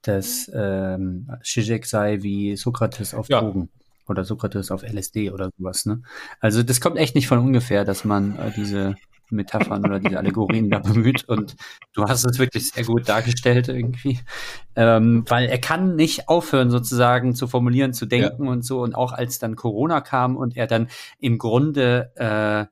dass 0.02 0.50
ähm, 0.52 1.30
Zizek 1.44 1.86
sei 1.86 2.22
wie 2.22 2.56
Sokrates 2.56 3.14
auf. 3.14 3.28
Drogen 3.28 3.70
oder 4.08 4.24
Sokrates 4.24 4.70
auf 4.70 4.82
LSD 4.82 5.30
oder 5.30 5.50
sowas. 5.58 5.86
Ne? 5.86 6.02
Also 6.40 6.62
das 6.62 6.80
kommt 6.80 6.96
echt 6.96 7.14
nicht 7.14 7.28
von 7.28 7.38
ungefähr, 7.38 7.84
dass 7.84 8.04
man 8.04 8.36
äh, 8.36 8.52
diese 8.56 8.96
Metaphern 9.30 9.84
oder 9.84 10.00
diese 10.00 10.18
Allegorien 10.18 10.70
da 10.70 10.80
bemüht 10.80 11.28
und 11.28 11.56
du 11.92 12.04
hast 12.04 12.24
es 12.24 12.38
wirklich 12.38 12.70
sehr 12.70 12.84
gut 12.84 13.08
dargestellt 13.08 13.68
irgendwie, 13.68 14.18
ähm, 14.76 15.24
weil 15.28 15.48
er 15.48 15.58
kann 15.58 15.96
nicht 15.96 16.28
aufhören 16.28 16.70
sozusagen 16.70 17.34
zu 17.34 17.46
formulieren, 17.46 17.92
zu 17.92 18.06
denken 18.06 18.46
ja. 18.46 18.50
und 18.50 18.64
so 18.64 18.82
und 18.82 18.94
auch 18.94 19.12
als 19.12 19.38
dann 19.38 19.56
Corona 19.56 20.00
kam 20.00 20.36
und 20.36 20.56
er 20.56 20.66
dann 20.66 20.88
im 21.18 21.38
Grunde 21.38 22.12
äh, 22.16 22.66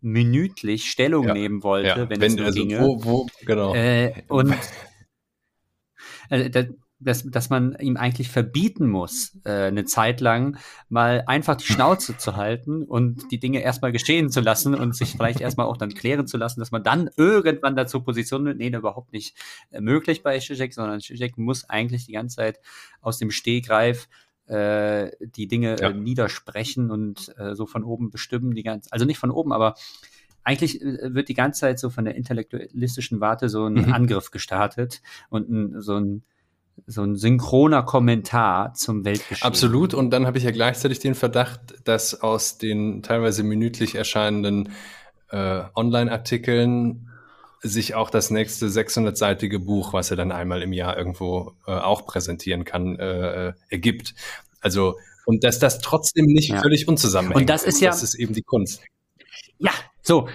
minütlich 0.00 0.90
Stellung 0.90 1.28
ja. 1.28 1.34
nehmen 1.34 1.62
wollte, 1.62 1.88
ja. 1.88 2.10
wenn, 2.10 2.20
wenn 2.20 2.30
es 2.30 2.36
nur 2.36 2.46
also 2.46 2.60
ginge. 2.60 2.80
Wo, 2.80 3.04
wo, 3.04 3.26
genau. 3.46 3.74
Äh, 3.74 4.12
und 4.28 4.54
äh, 6.30 6.66
dass, 7.04 7.22
dass 7.30 7.50
man 7.50 7.76
ihm 7.78 7.96
eigentlich 7.96 8.28
verbieten 8.28 8.88
muss, 8.88 9.38
äh, 9.44 9.66
eine 9.66 9.84
Zeit 9.84 10.20
lang 10.20 10.56
mal 10.88 11.24
einfach 11.26 11.56
die 11.56 11.66
Schnauze 11.66 12.16
zu 12.16 12.36
halten 12.36 12.82
und 12.82 13.30
die 13.30 13.38
Dinge 13.38 13.60
erstmal 13.60 13.92
geschehen 13.92 14.30
zu 14.30 14.40
lassen 14.40 14.74
und 14.74 14.94
sich 14.94 15.12
vielleicht 15.12 15.40
erstmal 15.40 15.66
auch 15.66 15.76
dann 15.76 15.94
klären 15.94 16.26
zu 16.26 16.36
lassen, 16.36 16.60
dass 16.60 16.70
man 16.70 16.82
dann 16.82 17.10
irgendwann 17.16 17.76
dazu 17.76 18.00
Position 18.02 18.44
nimmt. 18.44 18.58
Nee, 18.58 18.68
überhaupt 18.68 19.12
nicht 19.12 19.36
äh, 19.70 19.80
möglich 19.80 20.22
bei 20.22 20.38
Zizek, 20.38 20.74
sondern 20.74 21.00
Zizek 21.00 21.38
muss 21.38 21.68
eigentlich 21.68 22.06
die 22.06 22.12
ganze 22.12 22.36
Zeit 22.36 22.60
aus 23.00 23.18
dem 23.18 23.30
Stehgreif 23.30 24.08
äh, 24.46 25.10
die 25.20 25.48
Dinge 25.48 25.76
ja. 25.80 25.90
äh, 25.90 25.94
niedersprechen 25.94 26.90
und 26.90 27.34
äh, 27.38 27.54
so 27.54 27.66
von 27.66 27.84
oben 27.84 28.10
bestimmen, 28.10 28.54
die 28.54 28.62
ganze, 28.62 28.92
also 28.92 29.04
nicht 29.04 29.18
von 29.18 29.30
oben, 29.30 29.52
aber 29.52 29.74
eigentlich 30.42 30.82
äh, 30.82 31.14
wird 31.14 31.28
die 31.28 31.34
ganze 31.34 31.60
Zeit 31.60 31.78
so 31.78 31.90
von 31.90 32.04
der 32.04 32.14
intellektualistischen 32.14 33.20
Warte 33.20 33.48
so 33.48 33.66
ein 33.66 33.74
mhm. 33.74 33.92
Angriff 33.92 34.30
gestartet 34.30 35.00
und 35.30 35.48
ein, 35.48 35.80
so 35.80 35.96
ein 35.96 36.24
so 36.86 37.02
ein 37.02 37.16
synchroner 37.16 37.82
Kommentar 37.82 38.74
zum 38.74 39.04
Weltgeschehen. 39.04 39.46
Absolut. 39.46 39.94
Und 39.94 40.10
dann 40.10 40.26
habe 40.26 40.38
ich 40.38 40.44
ja 40.44 40.50
gleichzeitig 40.50 40.98
den 40.98 41.14
Verdacht, 41.14 41.74
dass 41.84 42.20
aus 42.20 42.58
den 42.58 43.02
teilweise 43.02 43.42
minütlich 43.42 43.94
erscheinenden 43.94 44.70
äh, 45.30 45.62
Online-Artikeln 45.74 47.08
sich 47.60 47.94
auch 47.94 48.10
das 48.10 48.30
nächste 48.30 48.66
600-seitige 48.66 49.58
Buch, 49.58 49.92
was 49.92 50.10
er 50.10 50.16
dann 50.16 50.32
einmal 50.32 50.62
im 50.62 50.72
Jahr 50.72 50.96
irgendwo 50.98 51.52
äh, 51.66 51.72
auch 51.72 52.04
präsentieren 52.04 52.64
kann, 52.64 52.98
äh, 52.98 53.48
äh, 53.48 53.52
ergibt. 53.70 54.14
Also 54.60 54.96
und 55.24 55.44
dass 55.44 55.58
das 55.58 55.78
trotzdem 55.78 56.26
nicht 56.26 56.50
ja. 56.50 56.60
völlig 56.60 56.86
unzusammenhängt. 56.86 57.40
Und 57.40 57.50
das 57.50 57.64
ist 57.64 57.80
ja, 57.80 57.90
das 57.90 58.02
ist 58.02 58.14
eben 58.14 58.34
die 58.34 58.42
Kunst. 58.42 58.82
Ja, 59.58 59.72
so. 60.02 60.28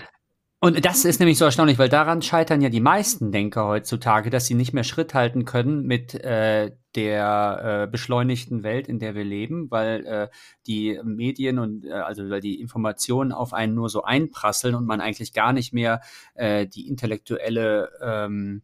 Und 0.62 0.84
das 0.84 1.06
ist 1.06 1.20
nämlich 1.22 1.38
so 1.38 1.46
erstaunlich, 1.46 1.80
weil 1.80 1.88
daran 1.88 2.22
scheitern 2.22 2.60
ja 2.60 2.68
die 2.68 2.82
meisten 2.82 3.32
Denker 3.32 3.66
heutzutage, 3.66 4.30
dass 4.30 4.46
sie 4.46 4.56
nicht 4.56 4.74
mehr 4.74 4.84
Schritt 4.84 5.14
halten 5.14 5.46
können 5.46 5.84
mit 5.84 6.16
äh, 6.16 6.76
der 6.96 7.84
äh, 7.86 7.88
beschleunigten 7.90 8.62
Welt, 8.62 8.90
in 8.90 9.00
der 9.00 9.16
wir 9.16 9.24
leben, 9.24 9.72
weil 9.72 10.06
äh, 10.06 10.30
die 10.68 11.00
Medien 11.02 11.60
und 11.60 11.86
äh, 11.86 11.94
also 11.94 12.30
weil 12.30 12.42
die 12.42 12.60
Informationen 12.60 13.32
auf 13.32 13.54
einen 13.54 13.74
nur 13.74 13.88
so 13.88 14.04
einprasseln 14.04 14.76
und 14.76 14.86
man 14.86 15.00
eigentlich 15.00 15.32
gar 15.32 15.54
nicht 15.54 15.72
mehr 15.72 16.02
äh, 16.34 16.68
die 16.68 16.90
intellektuelle 16.90 17.92
ähm, 18.02 18.64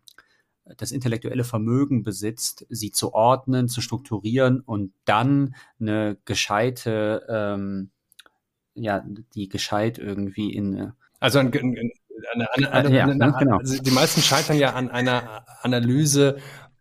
das 0.77 0.91
intellektuelle 0.91 1.43
Vermögen 1.43 2.03
besitzt, 2.03 2.65
sie 2.69 2.91
zu 2.91 3.13
ordnen, 3.13 3.69
zu 3.69 3.81
strukturieren 3.81 4.59
und 4.61 4.93
dann 5.05 5.55
eine 5.79 6.17
gescheite, 6.25 7.25
ähm, 7.29 7.91
ja, 8.73 9.05
die 9.35 9.47
gescheit 9.47 9.99
irgendwie 9.99 10.51
in 10.51 10.93
also 11.19 11.39
eine, 11.39 11.51
eine, 11.51 11.91
eine, 12.53 12.71
eine, 12.71 12.95
ja, 12.95 13.05
genau. 13.05 13.57
also 13.57 13.81
die 13.81 13.91
meisten 13.91 14.21
scheitern 14.21 14.57
ja 14.57 14.73
an 14.73 14.89
einer 14.89 15.45
Analyse 15.61 16.37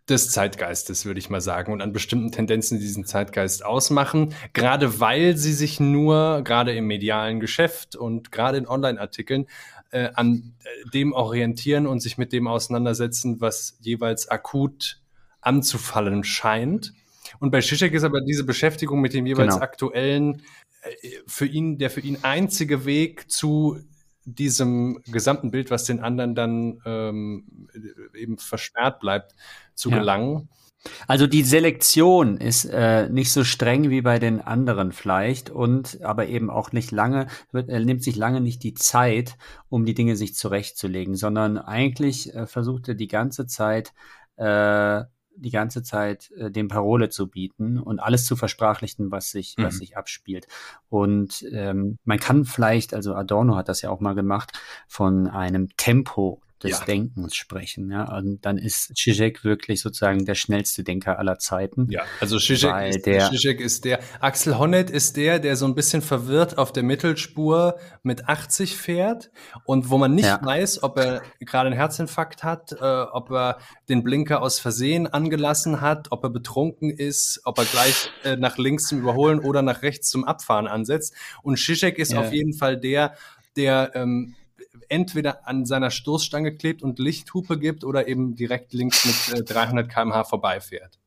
des 0.08 0.30
Zeitgeistes, 0.30 1.06
würde 1.06 1.18
ich 1.18 1.30
mal 1.30 1.40
sagen, 1.40 1.72
und 1.72 1.80
an 1.80 1.92
bestimmten 1.92 2.30
Tendenzen, 2.30 2.78
die 2.78 2.84
diesen 2.84 3.06
Zeitgeist 3.06 3.64
ausmachen, 3.64 4.34
gerade 4.52 5.00
weil 5.00 5.36
sie 5.36 5.54
sich 5.54 5.80
nur, 5.80 6.42
gerade 6.44 6.74
im 6.74 6.86
medialen 6.86 7.40
Geschäft 7.40 7.96
und 7.96 8.30
gerade 8.30 8.58
in 8.58 8.66
Online-Artikeln, 8.66 9.46
äh, 9.90 10.10
an 10.14 10.54
äh, 10.62 10.90
dem 10.90 11.12
orientieren 11.12 11.86
und 11.86 12.00
sich 12.00 12.18
mit 12.18 12.32
dem 12.32 12.48
auseinandersetzen, 12.48 13.40
was 13.40 13.78
jeweils 13.80 14.28
akut 14.28 15.00
anzufallen 15.40 16.24
scheint. 16.24 16.92
Und 17.38 17.50
bei 17.50 17.60
Zizek 17.60 17.94
ist 17.94 18.04
aber 18.04 18.20
diese 18.20 18.44
Beschäftigung 18.44 19.00
mit 19.00 19.14
dem 19.14 19.24
jeweils 19.24 19.54
genau. 19.54 19.64
aktuellen 19.64 20.42
äh, 20.82 21.08
für 21.26 21.46
ihn 21.46 21.78
der 21.78 21.90
für 21.90 22.00
ihn 22.00 22.18
einzige 22.22 22.84
Weg 22.84 23.30
zu 23.30 23.78
diesem 24.24 25.00
gesamten 25.10 25.50
Bild, 25.50 25.70
was 25.70 25.84
den 25.84 26.00
anderen 26.00 26.34
dann 26.34 26.80
ähm, 26.84 27.68
eben 28.14 28.38
versperrt 28.38 29.00
bleibt, 29.00 29.34
zu 29.74 29.90
ja. 29.90 29.98
gelangen. 29.98 30.48
Also 31.06 31.26
die 31.26 31.42
Selektion 31.42 32.36
ist 32.36 32.66
äh, 32.66 33.08
nicht 33.08 33.32
so 33.32 33.42
streng 33.42 33.88
wie 33.88 34.02
bei 34.02 34.18
den 34.18 34.40
anderen 34.40 34.92
vielleicht 34.92 35.48
und 35.48 36.02
aber 36.02 36.26
eben 36.26 36.50
auch 36.50 36.72
nicht 36.72 36.90
lange, 36.90 37.26
wird, 37.52 37.70
er 37.70 37.80
nimmt 37.80 38.02
sich 38.02 38.16
lange 38.16 38.40
nicht 38.40 38.62
die 38.62 38.74
Zeit, 38.74 39.36
um 39.70 39.86
die 39.86 39.94
Dinge 39.94 40.16
sich 40.16 40.34
zurechtzulegen, 40.34 41.14
sondern 41.16 41.56
eigentlich 41.56 42.34
äh, 42.34 42.46
versucht 42.46 42.88
er 42.88 42.94
die 42.94 43.08
ganze 43.08 43.46
Zeit 43.46 43.94
äh, 44.36 45.04
die 45.36 45.50
ganze 45.50 45.82
Zeit 45.82 46.30
äh, 46.32 46.50
dem 46.50 46.68
Parole 46.68 47.08
zu 47.08 47.28
bieten 47.28 47.78
und 47.78 48.00
alles 48.00 48.26
zu 48.26 48.36
versprachlichen, 48.36 49.10
was 49.10 49.30
sich, 49.30 49.56
mhm. 49.56 49.64
was 49.64 49.76
sich 49.76 49.96
abspielt. 49.96 50.46
Und 50.88 51.44
ähm, 51.52 51.98
man 52.04 52.18
kann 52.18 52.44
vielleicht, 52.44 52.94
also 52.94 53.14
Adorno 53.14 53.56
hat 53.56 53.68
das 53.68 53.82
ja 53.82 53.90
auch 53.90 54.00
mal 54.00 54.14
gemacht, 54.14 54.52
von 54.86 55.26
einem 55.26 55.68
Tempo 55.76 56.40
des 56.64 56.80
ja. 56.80 56.84
Denkens 56.86 57.36
sprechen. 57.36 57.90
Ja? 57.90 58.16
Und 58.16 58.44
dann 58.44 58.56
ist 58.58 58.96
Zizek 58.96 59.44
wirklich 59.44 59.80
sozusagen 59.80 60.24
der 60.24 60.34
schnellste 60.34 60.82
Denker 60.82 61.18
aller 61.18 61.38
Zeiten. 61.38 61.88
Ja, 61.90 62.02
also 62.20 62.38
Zizek 62.38 62.88
ist 62.88 63.06
der, 63.06 63.30
Zizek 63.30 63.60
ist 63.60 63.84
der, 63.84 64.00
Axel 64.20 64.58
Honneth 64.58 64.90
ist 64.90 65.16
der, 65.16 65.38
der 65.38 65.56
so 65.56 65.66
ein 65.66 65.74
bisschen 65.74 66.00
verwirrt 66.02 66.58
auf 66.58 66.72
der 66.72 66.82
Mittelspur 66.82 67.78
mit 68.02 68.28
80 68.28 68.76
fährt 68.76 69.30
und 69.64 69.90
wo 69.90 69.98
man 69.98 70.14
nicht 70.14 70.24
ja. 70.24 70.40
weiß, 70.42 70.82
ob 70.82 70.98
er 70.98 71.22
gerade 71.40 71.66
einen 71.68 71.76
Herzinfarkt 71.76 72.42
hat, 72.42 72.72
äh, 72.72 72.76
ob 72.84 73.30
er 73.30 73.58
den 73.88 74.02
Blinker 74.02 74.42
aus 74.42 74.58
Versehen 74.58 75.06
angelassen 75.06 75.82
hat, 75.82 76.10
ob 76.10 76.24
er 76.24 76.30
betrunken 76.30 76.90
ist, 76.90 77.42
ob 77.44 77.58
er 77.58 77.66
gleich 77.66 78.10
äh, 78.24 78.36
nach 78.36 78.56
links 78.56 78.86
zum 78.86 79.00
Überholen 79.00 79.38
oder 79.38 79.60
nach 79.60 79.82
rechts 79.82 80.08
zum 80.08 80.24
Abfahren 80.24 80.66
ansetzt. 80.66 81.14
Und 81.42 81.58
Zizek 81.58 81.98
ist 81.98 82.12
ja. 82.12 82.20
auf 82.20 82.32
jeden 82.32 82.54
Fall 82.54 82.78
der, 82.78 83.14
der 83.56 83.92
ähm, 83.94 84.34
entweder 84.88 85.46
an 85.46 85.66
seiner 85.66 85.90
Stoßstange 85.90 86.56
klebt 86.56 86.82
und 86.82 86.98
Lichthupe 86.98 87.58
gibt 87.58 87.84
oder 87.84 88.08
eben 88.08 88.36
direkt 88.36 88.72
links 88.72 89.04
mit 89.30 89.40
äh, 89.40 89.44
300 89.44 89.88
km/h 89.88 90.24
vorbeifährt. 90.24 90.98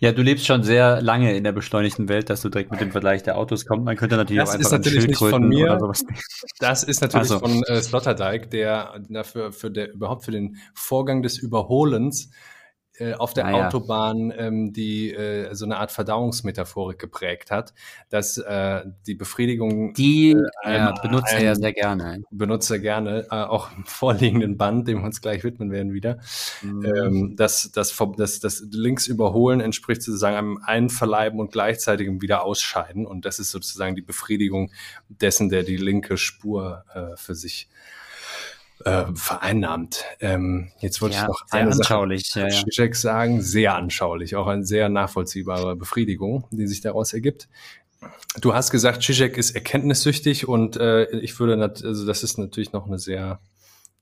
Ja, 0.00 0.12
du 0.12 0.22
lebst 0.22 0.46
schon 0.46 0.62
sehr 0.62 1.02
lange 1.02 1.36
in 1.36 1.44
der 1.44 1.52
beschleunigten 1.52 2.08
Welt, 2.08 2.30
dass 2.30 2.40
du 2.42 2.48
direkt 2.48 2.70
mit 2.70 2.80
dem 2.80 2.92
Vergleich 2.92 3.22
der 3.24 3.36
Autos 3.36 3.66
kommst. 3.66 3.84
Man 3.84 3.96
könnte 3.96 4.16
natürlich 4.16 4.40
das 4.40 4.50
auch 4.50 4.54
einfach 4.54 4.66
ist 4.66 4.72
natürlich 4.72 5.06
nicht 5.08 5.18
von 5.18 5.48
mir. 5.48 5.66
Oder 5.66 5.80
sowas. 5.80 6.04
Das 6.60 6.82
ist 6.82 7.00
natürlich 7.00 7.30
also. 7.30 7.38
von 7.40 7.62
äh, 7.64 7.80
Sloterdijk, 7.80 8.50
der 8.50 9.00
dafür 9.08 9.52
für 9.52 9.70
der 9.70 9.92
überhaupt 9.92 10.24
für 10.24 10.32
den 10.32 10.56
Vorgang 10.74 11.22
des 11.22 11.38
Überholens 11.38 12.30
äh, 12.98 13.14
auf 13.14 13.34
der 13.34 13.46
ah, 13.46 13.66
Autobahn 13.66 14.32
ähm, 14.36 14.72
die 14.72 15.12
äh, 15.12 15.54
so 15.54 15.64
eine 15.64 15.78
Art 15.78 15.92
Verdauungsmetaphorik 15.92 16.98
geprägt 16.98 17.50
hat, 17.50 17.74
dass 18.10 18.38
äh, 18.38 18.82
die 19.06 19.14
Befriedigung 19.14 19.94
die 19.94 20.32
äh, 20.64 20.76
ja, 20.76 20.92
benutzt 21.00 21.32
er 21.32 21.42
ja 21.42 21.54
sehr 21.54 21.72
gerne. 21.72 22.22
Benutzt 22.30 22.70
er 22.70 22.78
gerne, 22.78 23.26
äh, 23.30 23.34
auch 23.34 23.70
im 23.76 23.84
vorliegenden 23.84 24.56
Band, 24.56 24.88
dem 24.88 24.98
wir 24.98 25.04
uns 25.04 25.20
gleich 25.20 25.44
widmen 25.44 25.70
werden 25.70 25.92
wieder. 25.92 26.18
Mhm. 26.62 26.84
Ähm, 26.84 27.36
das, 27.36 27.70
das, 27.72 27.96
das, 28.16 28.40
das 28.40 28.64
links 28.70 29.06
überholen 29.06 29.60
entspricht 29.60 30.02
sozusagen 30.02 30.36
einem 30.36 30.58
Einverleiben 30.64 31.40
und 31.40 31.52
gleichzeitigem 31.52 32.20
wieder 32.20 32.44
Ausscheiden 32.44 33.06
und 33.06 33.24
das 33.24 33.38
ist 33.38 33.50
sozusagen 33.50 33.94
die 33.94 34.02
Befriedigung 34.02 34.70
dessen, 35.08 35.48
der 35.48 35.62
die 35.62 35.76
linke 35.76 36.16
Spur 36.16 36.84
äh, 36.94 37.16
für 37.16 37.34
sich 37.34 37.68
äh, 37.70 37.97
vereinnahmt. 38.84 40.04
Ähm, 40.20 40.70
jetzt 40.78 41.00
wollte 41.02 41.16
ja, 41.16 41.22
ich 41.22 41.28
noch 41.28 41.42
eine 41.50 41.72
anschaulich, 41.72 42.30
Sache 42.30 42.48
ja, 42.48 42.84
ja. 42.84 42.94
sagen, 42.94 43.42
sehr 43.42 43.74
anschaulich, 43.74 44.36
auch 44.36 44.46
eine 44.46 44.64
sehr 44.64 44.88
nachvollziehbare 44.88 45.76
Befriedigung, 45.76 46.46
die 46.50 46.66
sich 46.66 46.80
daraus 46.80 47.12
ergibt. 47.12 47.48
Du 48.40 48.54
hast 48.54 48.70
gesagt, 48.70 49.02
Zizek 49.02 49.36
ist 49.36 49.52
erkenntnissüchtig 49.52 50.46
und 50.46 50.76
äh, 50.76 51.10
ich 51.18 51.38
würde, 51.40 51.60
also 51.60 52.06
das 52.06 52.22
ist 52.22 52.38
natürlich 52.38 52.72
noch 52.72 52.86
eine 52.86 52.98
sehr 52.98 53.40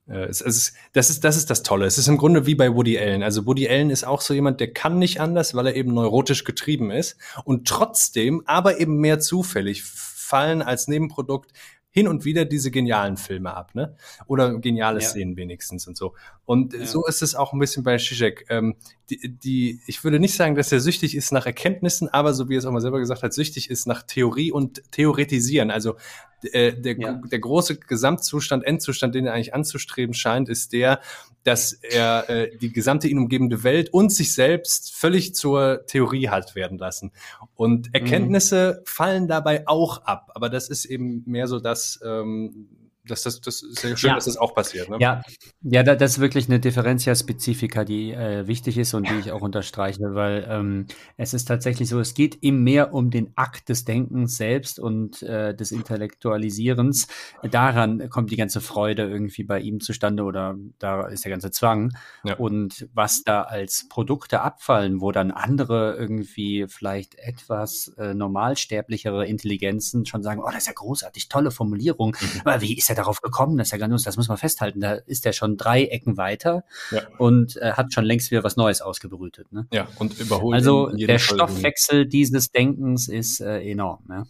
äh, 0.08 0.26
es, 0.26 0.40
es 0.40 0.74
das, 0.92 1.10
ist, 1.10 1.24
das 1.24 1.36
ist 1.36 1.50
das 1.50 1.62
Tolle. 1.62 1.86
Es 1.86 1.98
ist 1.98 2.08
im 2.08 2.18
Grunde 2.18 2.46
wie 2.46 2.54
bei 2.54 2.74
Woody 2.74 2.98
Allen. 2.98 3.22
Also 3.22 3.46
Woody 3.46 3.68
Allen 3.68 3.90
ist 3.90 4.04
auch 4.04 4.20
so 4.20 4.34
jemand, 4.34 4.60
der 4.60 4.72
kann 4.72 4.98
nicht 4.98 5.20
anders, 5.20 5.54
weil 5.54 5.66
er 5.66 5.76
eben 5.76 5.94
neurotisch 5.94 6.44
getrieben 6.44 6.90
ist 6.90 7.16
und 7.44 7.66
trotzdem, 7.66 8.42
aber 8.46 8.78
eben 8.78 8.98
mehr 8.98 9.18
zufällig 9.18 9.82
fallen 9.82 10.62
als 10.62 10.88
Nebenprodukt 10.88 11.52
hin 11.96 12.08
und 12.08 12.26
wieder 12.26 12.44
diese 12.44 12.70
genialen 12.70 13.16
Filme 13.16 13.56
ab, 13.56 13.74
ne? 13.74 13.96
Oder 14.26 14.58
geniale 14.58 15.00
ja. 15.00 15.06
Szenen 15.06 15.34
wenigstens 15.38 15.86
und 15.88 15.96
so. 15.96 16.12
Und 16.44 16.74
ja. 16.74 16.84
so 16.84 17.06
ist 17.06 17.22
es 17.22 17.34
auch 17.34 17.54
ein 17.54 17.58
bisschen 17.58 17.84
bei 17.84 17.96
Zizek. 17.96 18.44
Ähm, 18.50 18.76
die, 19.08 19.34
die, 19.34 19.80
ich 19.86 20.04
würde 20.04 20.20
nicht 20.20 20.34
sagen, 20.34 20.56
dass 20.56 20.70
er 20.70 20.80
süchtig 20.80 21.16
ist 21.16 21.32
nach 21.32 21.46
Erkenntnissen, 21.46 22.10
aber 22.10 22.34
so 22.34 22.50
wie 22.50 22.56
er 22.56 22.58
es 22.58 22.66
auch 22.66 22.72
mal 22.72 22.82
selber 22.82 22.98
gesagt 22.98 23.22
hat, 23.22 23.32
süchtig 23.32 23.70
ist 23.70 23.86
nach 23.86 24.02
Theorie 24.02 24.52
und 24.52 24.82
Theoretisieren. 24.92 25.70
Also 25.70 25.96
äh, 26.42 26.74
der, 26.74 26.98
ja. 26.98 27.12
der 27.14 27.38
große 27.38 27.78
Gesamtzustand, 27.78 28.64
Endzustand, 28.64 29.14
den 29.14 29.24
er 29.24 29.32
eigentlich 29.32 29.54
anzustreben 29.54 30.12
scheint, 30.12 30.50
ist 30.50 30.74
der, 30.74 31.00
dass 31.46 31.72
er 31.72 32.28
äh, 32.28 32.56
die 32.58 32.72
gesamte 32.72 33.06
ihn 33.06 33.18
umgebende 33.18 33.62
Welt 33.62 33.92
und 33.92 34.12
sich 34.12 34.34
selbst 34.34 34.92
völlig 34.92 35.34
zur 35.34 35.86
Theorie 35.86 36.28
hat 36.28 36.56
werden 36.56 36.76
lassen. 36.76 37.12
Und 37.54 37.94
Erkenntnisse 37.94 38.78
mhm. 38.80 38.86
fallen 38.86 39.28
dabei 39.28 39.66
auch 39.68 40.04
ab, 40.04 40.32
aber 40.34 40.50
das 40.50 40.68
ist 40.68 40.86
eben 40.86 41.22
mehr 41.24 41.46
so 41.46 41.60
das, 41.60 42.00
ähm, 42.04 42.68
das, 43.06 43.22
das, 43.22 43.40
das 43.40 43.62
ist 43.62 43.80
sehr 43.80 43.96
schön, 43.96 44.08
ja. 44.08 44.14
dass 44.14 44.26
das 44.26 44.36
auch 44.36 44.54
passiert. 44.54 44.88
Ne? 44.88 44.96
Ja, 45.00 45.22
ja 45.62 45.82
das 45.82 46.12
ist 46.12 46.18
wirklich 46.20 46.48
eine 46.48 46.60
Differentia 46.60 47.14
Spezifika, 47.14 47.84
die 47.84 48.12
äh, 48.12 48.46
wichtig 48.46 48.78
ist 48.78 48.94
und 48.94 49.08
die 49.08 49.14
ich 49.14 49.32
auch 49.32 49.42
unterstreiche, 49.42 50.14
weil 50.14 50.46
ähm, 50.48 50.86
es 51.16 51.34
ist 51.34 51.46
tatsächlich 51.46 51.88
so, 51.88 52.00
es 52.00 52.14
geht 52.14 52.42
ihm 52.42 52.62
mehr 52.64 52.92
um 52.92 53.10
den 53.10 53.32
Akt 53.36 53.68
des 53.68 53.84
Denkens 53.84 54.36
selbst 54.36 54.78
und 54.78 55.22
äh, 55.22 55.54
des 55.54 55.72
Intellektualisierens. 55.72 57.06
Daran 57.50 58.08
kommt 58.10 58.30
die 58.30 58.36
ganze 58.36 58.60
Freude 58.60 59.02
irgendwie 59.02 59.44
bei 59.44 59.60
ihm 59.60 59.80
zustande 59.80 60.24
oder 60.24 60.56
da 60.78 61.06
ist 61.06 61.24
der 61.24 61.30
ganze 61.30 61.50
Zwang. 61.50 61.92
Ja. 62.24 62.36
Und 62.36 62.88
was 62.92 63.22
da 63.22 63.42
als 63.42 63.88
Produkte 63.88 64.40
abfallen, 64.40 65.00
wo 65.00 65.12
dann 65.12 65.30
andere 65.30 65.96
irgendwie 65.96 66.66
vielleicht 66.68 67.14
etwas 67.16 67.88
äh, 67.98 68.14
normalsterblichere 68.14 69.26
Intelligenzen 69.26 70.06
schon 70.06 70.22
sagen, 70.22 70.40
oh, 70.42 70.48
das 70.50 70.62
ist 70.62 70.66
ja 70.66 70.72
großartig, 70.72 71.28
tolle 71.28 71.50
Formulierung, 71.50 72.16
mhm. 72.20 72.40
aber 72.44 72.60
wie 72.60 72.76
ist 72.76 72.90
er 72.90 72.95
darauf 72.96 73.20
gekommen, 73.20 73.56
dass 73.56 73.72
er 73.72 73.78
grandios, 73.78 74.02
das 74.02 74.16
muss 74.16 74.28
man 74.28 74.36
festhalten, 74.36 74.80
da 74.80 74.94
ist 74.94 75.26
er 75.26 75.32
schon 75.32 75.56
drei 75.56 75.84
Ecken 75.84 76.16
weiter 76.16 76.64
ja. 76.90 77.02
und 77.18 77.56
äh, 77.56 77.72
hat 77.72 77.92
schon 77.92 78.04
längst 78.04 78.30
wieder 78.30 78.44
was 78.44 78.56
Neues 78.56 78.80
ausgebrütet. 78.80 79.52
Ne? 79.52 79.66
Ja, 79.72 79.88
und 79.98 80.18
überholt. 80.18 80.54
Also 80.54 80.90
der 80.90 81.18
Stoffwechsel 81.18 82.06
dieses 82.06 82.50
Denkens 82.50 83.08
ist 83.08 83.40
äh, 83.40 83.60
enorm. 83.60 84.04
Ja? 84.08 84.26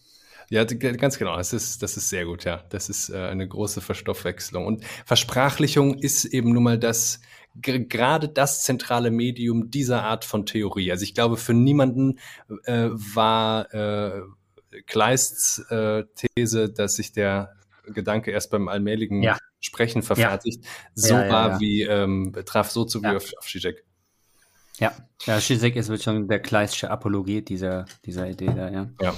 Ja, 0.48 0.64
ganz 0.64 1.18
genau. 1.18 1.36
Das 1.36 1.52
ist, 1.52 1.82
das 1.82 1.96
ist 1.96 2.08
sehr 2.08 2.24
gut, 2.24 2.44
ja. 2.44 2.62
Das 2.68 2.88
ist 2.88 3.10
äh, 3.10 3.16
eine 3.16 3.48
große 3.48 3.80
Verstoffwechslung. 3.80 4.64
Und 4.64 4.84
Versprachlichung 5.04 5.94
ist 5.94 6.24
eben 6.24 6.52
nun 6.52 6.62
mal 6.62 6.78
das, 6.78 7.20
gerade 7.60 8.28
das 8.28 8.62
zentrale 8.62 9.10
Medium 9.10 9.70
dieser 9.70 10.04
Art 10.04 10.24
von 10.24 10.46
Theorie. 10.46 10.92
Also 10.92 11.02
ich 11.02 11.14
glaube, 11.14 11.36
für 11.36 11.54
niemanden 11.54 12.20
äh, 12.64 12.90
war 12.90 13.74
äh, 13.74 14.22
Kleists 14.86 15.58
äh, 15.70 16.04
These, 16.14 16.70
dass 16.70 16.96
sich 16.96 17.12
der 17.12 17.55
Gedanke 17.92 18.30
erst 18.30 18.50
beim 18.50 18.68
allmähligen 18.68 19.22
ja. 19.22 19.36
Sprechen 19.60 20.02
verfertigt, 20.02 20.64
ja. 20.64 20.70
so 20.94 21.14
ja, 21.14 21.28
war 21.28 21.60
wie, 21.60 21.82
ähm, 21.82 22.32
traf 22.44 22.70
so 22.70 22.84
zu 22.84 23.02
wie 23.02 23.08
auf, 23.08 23.32
auf 23.38 23.46
Zizek. 23.46 23.84
Ja, 24.78 24.94
ja, 25.24 25.38
Zizek 25.38 25.76
ist 25.76 25.88
wirklich 25.88 26.04
schon 26.04 26.28
der 26.28 26.40
kleistische 26.40 26.90
Apologet 26.90 27.48
dieser, 27.48 27.86
dieser 28.04 28.28
Idee 28.28 28.52
da, 28.54 28.68
ja. 28.70 28.90
Ja. 29.00 29.14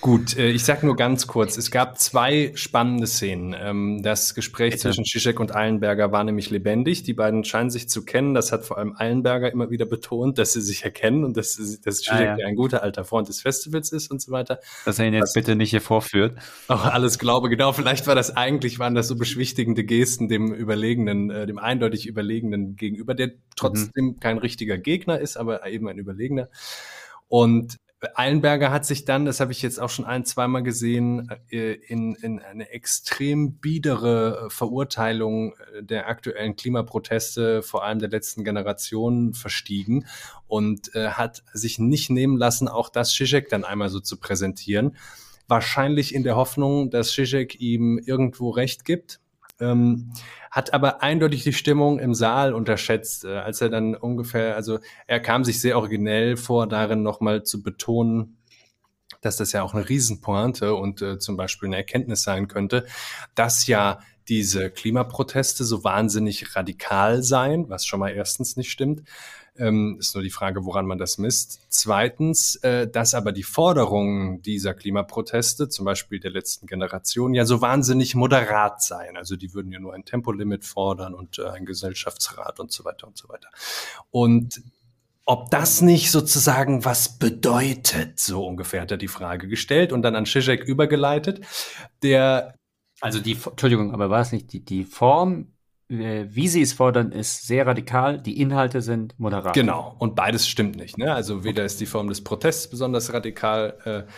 Gut, 0.00 0.36
äh, 0.36 0.50
ich 0.50 0.64
sag 0.64 0.82
nur 0.82 0.96
ganz 0.96 1.26
kurz, 1.26 1.56
es 1.56 1.70
gab 1.70 1.98
zwei 1.98 2.52
spannende 2.54 3.06
Szenen. 3.06 3.54
Ähm, 3.58 4.02
das 4.02 4.34
Gespräch 4.34 4.78
zwischen 4.78 5.04
Zizek 5.04 5.40
und 5.40 5.54
Eilenberger 5.54 6.12
war 6.12 6.24
nämlich 6.24 6.50
lebendig. 6.50 7.02
Die 7.02 7.14
beiden 7.14 7.44
scheinen 7.44 7.70
sich 7.70 7.88
zu 7.88 8.04
kennen. 8.04 8.34
Das 8.34 8.52
hat 8.52 8.64
vor 8.64 8.78
allem 8.78 8.94
Eilenberger 8.96 9.50
immer 9.50 9.70
wieder 9.70 9.86
betont, 9.86 10.38
dass 10.38 10.52
sie 10.52 10.60
sich 10.60 10.84
erkennen 10.84 11.24
und 11.24 11.36
dass, 11.36 11.56
dass 11.56 11.98
Zizek 11.98 12.28
ah, 12.28 12.38
ja. 12.38 12.46
ein 12.46 12.56
guter 12.56 12.82
alter 12.82 13.04
Freund 13.04 13.28
des 13.28 13.40
Festivals 13.42 13.92
ist 13.92 14.10
und 14.10 14.20
so 14.20 14.32
weiter. 14.32 14.60
Dass 14.84 14.98
er 14.98 15.06
ihn 15.06 15.14
jetzt 15.14 15.22
Was, 15.22 15.32
bitte 15.34 15.56
nicht 15.56 15.70
hier 15.70 15.80
vorführt. 15.80 16.38
Auch 16.68 16.84
alles 16.84 17.18
glaube, 17.18 17.48
genau. 17.48 17.72
Vielleicht 17.72 18.06
war 18.06 18.14
das 18.14 18.36
eigentlich, 18.36 18.78
waren 18.78 18.94
das 18.94 19.08
so 19.08 19.16
beschwichtigende 19.16 19.84
Gesten 19.84 20.28
dem 20.28 20.52
Überlegenen, 20.52 21.30
äh, 21.30 21.46
dem 21.46 21.58
eindeutig 21.58 22.06
Überlegenen 22.06 22.76
gegenüber, 22.76 23.14
der 23.14 23.32
trotzdem 23.56 24.04
mhm. 24.04 24.20
kein 24.20 24.38
richtiger 24.38 24.78
Gegner 24.78 25.18
ist, 25.18 25.36
aber 25.36 25.66
eben 25.66 25.88
ein 25.88 25.98
Überlegener. 25.98 26.48
Und 27.28 27.78
Eilenberger 28.14 28.70
hat 28.70 28.86
sich 28.86 29.04
dann, 29.04 29.24
das 29.24 29.40
habe 29.40 29.52
ich 29.52 29.62
jetzt 29.62 29.80
auch 29.80 29.90
schon 29.90 30.04
ein, 30.04 30.24
zweimal 30.24 30.62
gesehen, 30.62 31.30
äh, 31.50 31.72
in, 31.72 32.14
in 32.16 32.38
eine 32.40 32.70
extrem 32.70 33.54
biedere 33.54 34.48
Verurteilung 34.50 35.54
äh, 35.54 35.82
der 35.82 36.08
aktuellen 36.08 36.56
Klimaproteste, 36.56 37.62
vor 37.62 37.84
allem 37.84 37.98
der 37.98 38.10
letzten 38.10 38.44
Generation, 38.44 39.34
verstiegen 39.34 40.06
und 40.46 40.94
äh, 40.94 41.08
hat 41.10 41.42
sich 41.52 41.78
nicht 41.78 42.10
nehmen 42.10 42.36
lassen, 42.36 42.68
auch 42.68 42.88
das 42.88 43.12
Zizek 43.12 43.48
dann 43.48 43.64
einmal 43.64 43.88
so 43.88 44.00
zu 44.00 44.18
präsentieren. 44.18 44.96
Wahrscheinlich 45.46 46.14
in 46.14 46.22
der 46.22 46.36
Hoffnung, 46.36 46.90
dass 46.90 47.12
Zizek 47.12 47.60
ihm 47.60 47.98
irgendwo 47.98 48.50
recht 48.50 48.84
gibt. 48.84 49.20
Ähm, 49.60 50.12
hat 50.50 50.74
aber 50.74 51.02
eindeutig 51.02 51.44
die 51.44 51.52
Stimmung 51.52 51.98
im 51.98 52.14
Saal 52.14 52.54
unterschätzt, 52.54 53.24
äh, 53.24 53.36
als 53.36 53.60
er 53.60 53.68
dann 53.68 53.94
ungefähr, 53.94 54.56
also 54.56 54.80
er 55.06 55.20
kam 55.20 55.44
sich 55.44 55.60
sehr 55.60 55.76
originell 55.76 56.36
vor, 56.36 56.66
darin 56.66 57.02
nochmal 57.02 57.44
zu 57.44 57.62
betonen, 57.62 58.38
dass 59.20 59.36
das 59.36 59.52
ja 59.52 59.62
auch 59.62 59.74
eine 59.74 59.88
Riesenpointe 59.88 60.74
und 60.74 61.02
äh, 61.02 61.18
zum 61.18 61.36
Beispiel 61.36 61.68
eine 61.68 61.76
Erkenntnis 61.76 62.22
sein 62.22 62.48
könnte, 62.48 62.86
dass 63.34 63.66
ja 63.66 64.00
diese 64.28 64.70
Klimaproteste 64.70 65.64
so 65.64 65.84
wahnsinnig 65.84 66.56
radikal 66.56 67.22
seien, 67.22 67.68
was 67.68 67.84
schon 67.84 68.00
mal 68.00 68.10
erstens 68.10 68.56
nicht 68.56 68.70
stimmt, 68.70 69.02
ähm, 69.58 69.96
ist 70.00 70.14
nur 70.14 70.22
die 70.24 70.30
Frage, 70.30 70.64
woran 70.64 70.86
man 70.86 70.98
das 70.98 71.18
misst. 71.18 71.60
Zweitens, 71.68 72.56
äh, 72.56 72.88
dass 72.88 73.14
aber 73.14 73.32
die 73.32 73.42
Forderungen 73.42 74.42
dieser 74.42 74.74
Klimaproteste, 74.74 75.68
zum 75.68 75.84
Beispiel 75.84 76.20
der 76.20 76.30
letzten 76.30 76.66
Generation, 76.66 77.34
ja 77.34 77.44
so 77.44 77.60
wahnsinnig 77.60 78.14
moderat 78.14 78.82
seien. 78.82 79.16
Also 79.16 79.36
die 79.36 79.54
würden 79.54 79.72
ja 79.72 79.78
nur 79.78 79.94
ein 79.94 80.04
Tempolimit 80.04 80.64
fordern 80.64 81.14
und 81.14 81.38
äh, 81.38 81.46
ein 81.46 81.66
Gesellschaftsrat 81.66 82.60
und 82.60 82.72
so 82.72 82.84
weiter 82.84 83.06
und 83.06 83.16
so 83.16 83.28
weiter. 83.28 83.48
Und 84.10 84.62
ob 85.26 85.50
das 85.50 85.80
nicht 85.80 86.10
sozusagen 86.10 86.84
was 86.84 87.18
bedeutet, 87.18 88.20
so 88.20 88.46
ungefähr 88.46 88.82
hat 88.82 88.90
er 88.90 88.98
die 88.98 89.08
Frage 89.08 89.48
gestellt 89.48 89.92
und 89.92 90.02
dann 90.02 90.16
an 90.16 90.26
Zizek 90.26 90.64
übergeleitet, 90.64 91.40
der 92.02 92.54
also 93.00 93.20
die, 93.20 93.32
Entschuldigung, 93.32 93.92
aber 93.92 94.08
war 94.08 94.20
es 94.20 94.32
nicht 94.32 94.52
die, 94.52 94.64
die 94.64 94.84
Form 94.84 95.53
wie 95.88 96.48
sie 96.48 96.62
es 96.62 96.72
fordern, 96.72 97.12
ist 97.12 97.46
sehr 97.46 97.66
radikal. 97.66 98.20
Die 98.20 98.40
Inhalte 98.40 98.80
sind 98.80 99.18
moderat. 99.18 99.54
Genau. 99.54 99.94
Und 99.98 100.14
beides 100.16 100.48
stimmt 100.48 100.76
nicht. 100.76 100.96
Ne? 100.98 101.12
Also 101.14 101.44
weder 101.44 101.64
ist 101.64 101.80
die 101.80 101.86
Form 101.86 102.08
des 102.08 102.24
Protests 102.24 102.68
besonders 102.68 103.12
radikal 103.12 103.78
äh, 103.84 104.10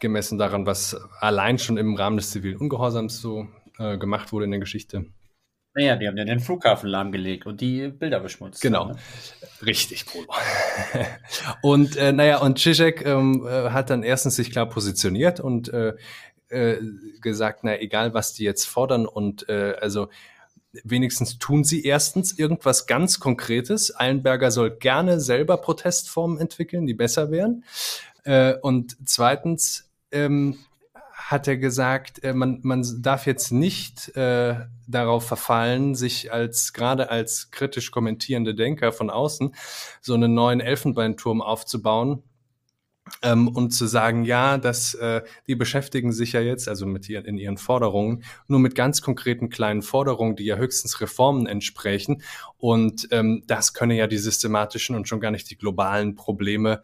gemessen 0.00 0.38
daran, 0.38 0.66
was 0.66 0.96
allein 1.20 1.58
schon 1.58 1.76
im 1.76 1.94
Rahmen 1.94 2.16
des 2.16 2.30
zivilen 2.30 2.56
Ungehorsams 2.56 3.20
so 3.20 3.46
äh, 3.78 3.96
gemacht 3.96 4.32
wurde 4.32 4.46
in 4.46 4.50
der 4.50 4.60
Geschichte. 4.60 5.06
Naja, 5.74 5.94
die 5.94 6.08
haben 6.08 6.16
ja 6.16 6.24
den 6.24 6.40
Flughafen 6.40 6.88
lahmgelegt 6.88 7.46
und 7.46 7.60
die 7.60 7.88
Bilder 7.88 8.18
beschmutzt. 8.18 8.60
Genau. 8.62 8.88
Ne? 8.88 8.96
Richtig, 9.64 10.06
Polo. 10.06 10.26
und 11.62 11.96
äh, 11.96 12.12
naja, 12.12 12.38
und 12.38 12.58
Zizek 12.58 13.06
ähm, 13.06 13.46
äh, 13.46 13.70
hat 13.70 13.90
dann 13.90 14.02
erstens 14.02 14.34
sich 14.34 14.50
klar 14.50 14.68
positioniert 14.68 15.38
und 15.38 15.72
äh, 15.72 15.94
äh, 16.48 16.78
gesagt, 17.20 17.60
na 17.62 17.80
egal, 17.80 18.14
was 18.14 18.32
die 18.32 18.42
jetzt 18.42 18.64
fordern 18.64 19.06
und 19.06 19.48
äh, 19.48 19.76
also 19.80 20.08
wenigstens 20.84 21.38
tun 21.38 21.64
sie 21.64 21.82
erstens 21.84 22.38
irgendwas 22.38 22.86
ganz 22.86 23.20
Konkretes. 23.20 23.98
Eilenberger 23.98 24.50
soll 24.50 24.76
gerne 24.76 25.20
selber 25.20 25.56
Protestformen 25.58 26.38
entwickeln, 26.38 26.86
die 26.86 26.94
besser 26.94 27.30
wären. 27.30 27.64
Äh, 28.24 28.54
und 28.60 28.96
zweitens 29.04 29.90
ähm, 30.12 30.58
hat 31.28 31.48
er 31.48 31.56
gesagt, 31.56 32.22
äh, 32.24 32.32
man, 32.32 32.60
man 32.62 32.86
darf 33.02 33.26
jetzt 33.26 33.50
nicht 33.50 34.16
äh, 34.16 34.56
darauf 34.86 35.26
verfallen, 35.26 35.94
sich 35.94 36.32
als 36.32 36.72
gerade 36.72 37.10
als 37.10 37.50
kritisch 37.50 37.90
kommentierende 37.90 38.54
Denker 38.54 38.92
von 38.92 39.10
außen 39.10 39.54
so 40.00 40.14
einen 40.14 40.32
neuen 40.32 40.60
Elfenbeinturm 40.60 41.42
aufzubauen, 41.42 42.22
ähm, 43.22 43.48
und 43.48 43.70
zu 43.70 43.86
sagen, 43.86 44.24
ja, 44.24 44.58
dass 44.58 44.94
äh, 44.94 45.22
die 45.46 45.54
beschäftigen 45.54 46.12
sich 46.12 46.32
ja 46.32 46.40
jetzt, 46.40 46.68
also 46.68 46.86
mit 46.86 47.08
ihren, 47.08 47.24
in 47.24 47.38
ihren 47.38 47.58
Forderungen, 47.58 48.24
nur 48.46 48.60
mit 48.60 48.74
ganz 48.74 49.02
konkreten 49.02 49.50
kleinen 49.50 49.82
Forderungen, 49.82 50.36
die 50.36 50.44
ja 50.44 50.56
höchstens 50.56 51.00
Reformen 51.00 51.46
entsprechen. 51.46 52.22
Und 52.58 53.08
ähm, 53.10 53.42
das 53.46 53.74
könne 53.74 53.96
ja 53.96 54.06
die 54.06 54.18
systematischen 54.18 54.96
und 54.96 55.08
schon 55.08 55.20
gar 55.20 55.30
nicht 55.30 55.50
die 55.50 55.58
globalen 55.58 56.14
Probleme 56.14 56.82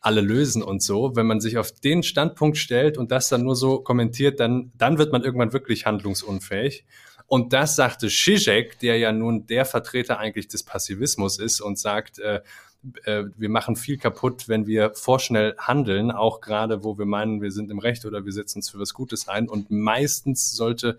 alle 0.00 0.20
lösen 0.20 0.62
und 0.62 0.82
so. 0.82 1.16
Wenn 1.16 1.26
man 1.26 1.40
sich 1.40 1.56
auf 1.56 1.72
den 1.72 2.02
Standpunkt 2.02 2.58
stellt 2.58 2.98
und 2.98 3.10
das 3.10 3.28
dann 3.28 3.42
nur 3.42 3.56
so 3.56 3.78
kommentiert, 3.78 4.38
dann, 4.38 4.70
dann 4.76 4.98
wird 4.98 5.12
man 5.12 5.22
irgendwann 5.22 5.54
wirklich 5.54 5.86
handlungsunfähig. 5.86 6.84
Und 7.26 7.54
das 7.54 7.74
sagte 7.74 8.08
Zizek, 8.08 8.78
der 8.80 8.98
ja 8.98 9.12
nun 9.12 9.46
der 9.46 9.64
Vertreter 9.64 10.18
eigentlich 10.18 10.46
des 10.48 10.62
Passivismus 10.62 11.38
ist 11.38 11.62
und 11.62 11.78
sagt, 11.78 12.18
äh, 12.18 12.42
äh, 13.04 13.24
wir 13.36 13.48
machen 13.48 13.76
viel 13.76 13.98
kaputt, 13.98 14.48
wenn 14.48 14.66
wir 14.66 14.92
vorschnell 14.94 15.54
handeln, 15.58 16.10
auch 16.10 16.40
gerade 16.40 16.84
wo 16.84 16.98
wir 16.98 17.06
meinen, 17.06 17.42
wir 17.42 17.50
sind 17.50 17.70
im 17.70 17.78
Recht 17.78 18.04
oder 18.04 18.24
wir 18.24 18.32
setzen 18.32 18.58
uns 18.58 18.70
für 18.70 18.78
was 18.78 18.94
Gutes 18.94 19.28
ein. 19.28 19.48
Und 19.48 19.70
meistens 19.70 20.52
sollte 20.52 20.98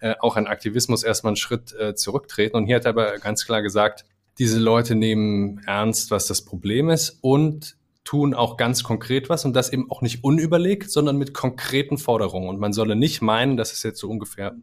äh, 0.00 0.14
auch 0.20 0.36
ein 0.36 0.46
Aktivismus 0.46 1.02
erstmal 1.02 1.30
einen 1.30 1.36
Schritt 1.36 1.74
äh, 1.74 1.94
zurücktreten. 1.94 2.56
Und 2.56 2.66
hier 2.66 2.76
hat 2.76 2.84
er 2.84 2.90
aber 2.90 3.18
ganz 3.18 3.46
klar 3.46 3.62
gesagt, 3.62 4.04
diese 4.38 4.58
Leute 4.58 4.94
nehmen 4.94 5.60
ernst, 5.66 6.10
was 6.10 6.26
das 6.26 6.42
Problem 6.42 6.90
ist 6.90 7.18
und 7.20 7.76
tun 8.04 8.34
auch 8.34 8.56
ganz 8.56 8.82
konkret 8.82 9.28
was 9.28 9.44
und 9.44 9.54
das 9.54 9.72
eben 9.72 9.90
auch 9.90 10.02
nicht 10.02 10.24
unüberlegt, 10.24 10.90
sondern 10.90 11.18
mit 11.18 11.34
konkreten 11.34 11.98
Forderungen. 11.98 12.48
Und 12.48 12.58
man 12.58 12.72
solle 12.72 12.96
nicht 12.96 13.22
meinen, 13.22 13.56
das 13.56 13.72
ist 13.72 13.84
jetzt 13.84 14.00
so 14.00 14.10
ungefähr 14.10 14.56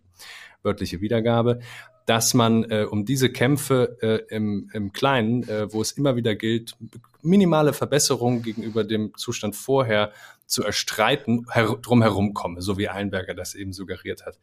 wörtliche 0.63 1.01
Wiedergabe, 1.01 1.59
dass 2.05 2.33
man 2.33 2.63
äh, 2.71 2.87
um 2.89 3.05
diese 3.05 3.29
Kämpfe 3.29 3.97
äh, 4.01 4.35
im, 4.35 4.69
im 4.73 4.91
Kleinen, 4.93 5.47
äh, 5.47 5.71
wo 5.71 5.79
es 5.79 5.91
immer 5.91 6.15
wieder 6.15 6.33
gilt, 6.35 6.75
minimale 7.21 7.71
Verbesserungen 7.71 8.41
gegenüber 8.41 8.83
dem 8.83 9.13
Zustand 9.15 9.55
vorher 9.55 10.11
zu 10.47 10.63
erstreiten, 10.63 11.45
her 11.51 11.77
drum 11.79 12.33
komme, 12.33 12.63
so 12.63 12.79
wie 12.79 12.89
Eilenberger 12.89 13.35
das 13.35 13.53
eben 13.53 13.73
suggeriert 13.73 14.25
hat. 14.25 14.39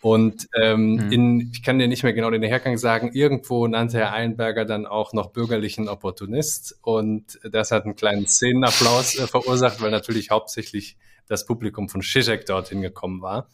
Und 0.00 0.48
ähm, 0.60 0.94
mhm. 0.94 1.12
in, 1.12 1.50
ich 1.52 1.62
kann 1.62 1.78
dir 1.78 1.86
nicht 1.86 2.02
mehr 2.02 2.12
genau 2.12 2.30
den 2.30 2.42
Hergang 2.42 2.76
sagen, 2.76 3.12
irgendwo 3.12 3.66
nannte 3.68 3.98
Herr 3.98 4.12
Eilenberger 4.12 4.64
dann 4.64 4.84
auch 4.84 5.12
noch 5.12 5.30
bürgerlichen 5.30 5.88
Opportunist 5.88 6.76
und 6.82 7.38
das 7.44 7.70
hat 7.70 7.84
einen 7.84 7.96
kleinen 7.96 8.26
Szenenapplaus 8.26 9.16
äh, 9.18 9.26
verursacht, 9.28 9.80
weil 9.80 9.92
natürlich 9.92 10.30
hauptsächlich 10.30 10.96
das 11.28 11.46
Publikum 11.46 11.88
von 11.88 12.02
Zizek 12.02 12.46
dorthin 12.46 12.82
gekommen 12.82 13.22
war 13.22 13.48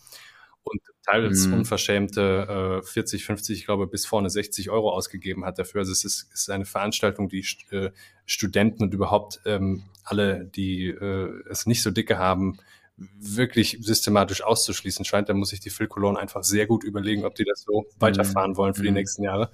und 0.64 0.80
teils 1.04 1.46
mm. 1.46 1.54
unverschämte 1.54 2.80
äh, 2.82 2.86
40, 2.86 3.24
50, 3.24 3.58
ich 3.58 3.64
glaube, 3.64 3.86
bis 3.86 4.06
vorne 4.06 4.30
60 4.30 4.70
Euro 4.70 4.90
ausgegeben 4.90 5.44
hat 5.44 5.58
dafür. 5.58 5.80
Also 5.80 5.92
es 5.92 6.04
ist, 6.04 6.32
ist 6.32 6.50
eine 6.50 6.64
Veranstaltung, 6.64 7.28
die 7.28 7.44
äh, 7.70 7.90
Studenten 8.26 8.84
und 8.84 8.94
überhaupt 8.94 9.40
ähm, 9.44 9.84
alle, 10.04 10.44
die 10.44 10.88
äh, 10.88 11.42
es 11.50 11.66
nicht 11.66 11.82
so 11.82 11.90
dicke 11.90 12.18
haben, 12.18 12.58
wirklich 12.96 13.78
systematisch 13.80 14.42
auszuschließen 14.42 15.04
scheint. 15.04 15.28
Da 15.28 15.34
muss 15.34 15.50
sich 15.50 15.60
die 15.60 15.70
Phil 15.70 15.88
Cologne 15.88 16.18
einfach 16.18 16.44
sehr 16.44 16.66
gut 16.66 16.84
überlegen, 16.84 17.24
ob 17.24 17.34
die 17.34 17.44
das 17.44 17.62
so 17.62 17.82
mm. 17.82 17.84
weiterfahren 18.00 18.56
wollen 18.56 18.74
für 18.74 18.82
mm. 18.82 18.86
die 18.86 18.92
nächsten 18.92 19.24
Jahre. 19.24 19.50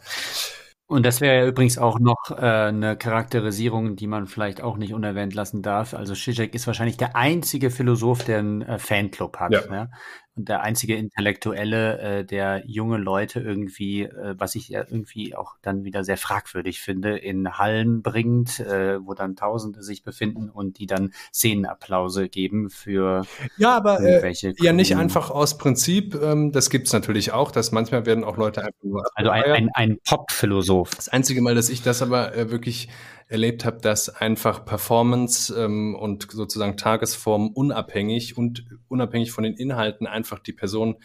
Und 0.90 1.04
das 1.04 1.20
wäre 1.20 1.36
ja 1.36 1.46
übrigens 1.46 1.76
auch 1.76 1.98
noch 1.98 2.30
äh, 2.30 2.34
eine 2.34 2.96
Charakterisierung, 2.96 3.94
die 3.94 4.06
man 4.06 4.26
vielleicht 4.26 4.62
auch 4.62 4.78
nicht 4.78 4.94
unerwähnt 4.94 5.34
lassen 5.34 5.60
darf. 5.60 5.92
Also 5.92 6.14
Zizek 6.14 6.54
ist 6.54 6.66
wahrscheinlich 6.66 6.96
der 6.96 7.14
einzige 7.14 7.70
Philosoph, 7.70 8.24
der 8.24 8.38
einen 8.38 8.62
äh, 8.62 8.78
Fanclub 8.78 9.36
hat. 9.36 9.52
Ja. 9.52 9.62
ja? 9.70 9.90
Und 10.38 10.48
der 10.48 10.62
einzige 10.62 10.94
Intellektuelle, 10.94 11.98
äh, 11.98 12.24
der 12.24 12.62
junge 12.64 12.96
Leute 12.96 13.40
irgendwie, 13.40 14.04
äh, 14.04 14.36
was 14.38 14.54
ich 14.54 14.68
ja 14.68 14.84
irgendwie 14.88 15.34
auch 15.34 15.56
dann 15.62 15.82
wieder 15.82 16.04
sehr 16.04 16.16
fragwürdig 16.16 16.80
finde, 16.80 17.18
in 17.18 17.58
Hallen 17.58 18.02
bringt, 18.02 18.60
äh, 18.60 19.04
wo 19.04 19.14
dann 19.14 19.34
Tausende 19.34 19.82
sich 19.82 20.04
befinden 20.04 20.48
und 20.48 20.78
die 20.78 20.86
dann 20.86 21.12
Szenenapplause 21.34 22.28
geben 22.28 22.70
für 22.70 23.26
ja, 23.56 23.76
aber 23.76 24.00
äh, 24.00 24.12
irgendwelche. 24.12 24.54
Ja, 24.58 24.72
nicht 24.72 24.94
einfach 24.94 25.30
aus 25.32 25.58
Prinzip. 25.58 26.14
Ähm, 26.14 26.52
das 26.52 26.70
gibt's 26.70 26.92
natürlich 26.92 27.32
auch, 27.32 27.50
dass 27.50 27.72
manchmal 27.72 28.06
werden 28.06 28.22
auch 28.22 28.36
Leute 28.36 28.60
einfach 28.60 28.84
nur. 28.84 29.02
Also 29.16 29.30
ein, 29.32 29.42
ein, 29.42 29.70
ein 29.74 29.98
Pop-Philosoph. 30.08 30.94
Das 30.94 31.08
einzige 31.08 31.42
Mal, 31.42 31.56
dass 31.56 31.68
ich 31.68 31.82
das 31.82 32.00
aber 32.00 32.36
äh, 32.36 32.52
wirklich 32.52 32.88
erlebt 33.28 33.64
habe, 33.64 33.78
dass 33.80 34.08
einfach 34.08 34.64
Performance 34.64 35.54
ähm, 35.54 35.94
und 35.94 36.28
sozusagen 36.30 36.76
Tagesform 36.76 37.48
unabhängig 37.48 38.38
und 38.38 38.64
unabhängig 38.88 39.32
von 39.32 39.44
den 39.44 39.54
Inhalten 39.54 40.06
einfach 40.06 40.38
die 40.38 40.54
Person 40.54 40.96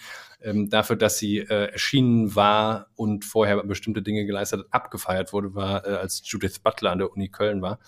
ähm, 0.41 0.69
dafür, 0.69 0.95
dass 0.95 1.17
sie 1.17 1.39
äh, 1.39 1.71
erschienen 1.71 2.35
war 2.35 2.87
und 2.95 3.25
vorher 3.25 3.61
bestimmte 3.63 4.01
Dinge 4.01 4.25
geleistet 4.25 4.61
hat, 4.61 4.67
abgefeiert 4.71 5.33
wurde, 5.33 5.53
war, 5.53 5.85
äh, 5.85 5.95
als 5.95 6.21
Judith 6.25 6.59
Butler 6.59 6.91
an 6.91 6.99
der 6.99 7.11
Uni 7.11 7.29
Köln 7.29 7.61
war. 7.61 7.79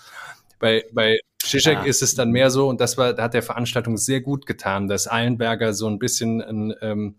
Bei, 0.60 0.84
bei 0.92 1.20
Zizek 1.42 1.80
ja. 1.80 1.84
ist 1.84 2.02
es 2.02 2.16
dann 2.16 2.32
mehr 2.32 2.50
so, 2.50 2.68
und 2.68 2.82
das 2.82 2.98
war, 2.98 3.14
da 3.14 3.24
hat 3.24 3.34
der 3.34 3.44
Veranstaltung 3.44 3.98
sehr 3.98 4.20
gut 4.20 4.46
getan, 4.46 4.88
dass 4.88 5.10
Eilenberger 5.10 5.74
so 5.74 5.88
ein 5.88 6.00
bisschen 6.00 6.42
ein, 6.42 6.74
ähm, 6.82 7.16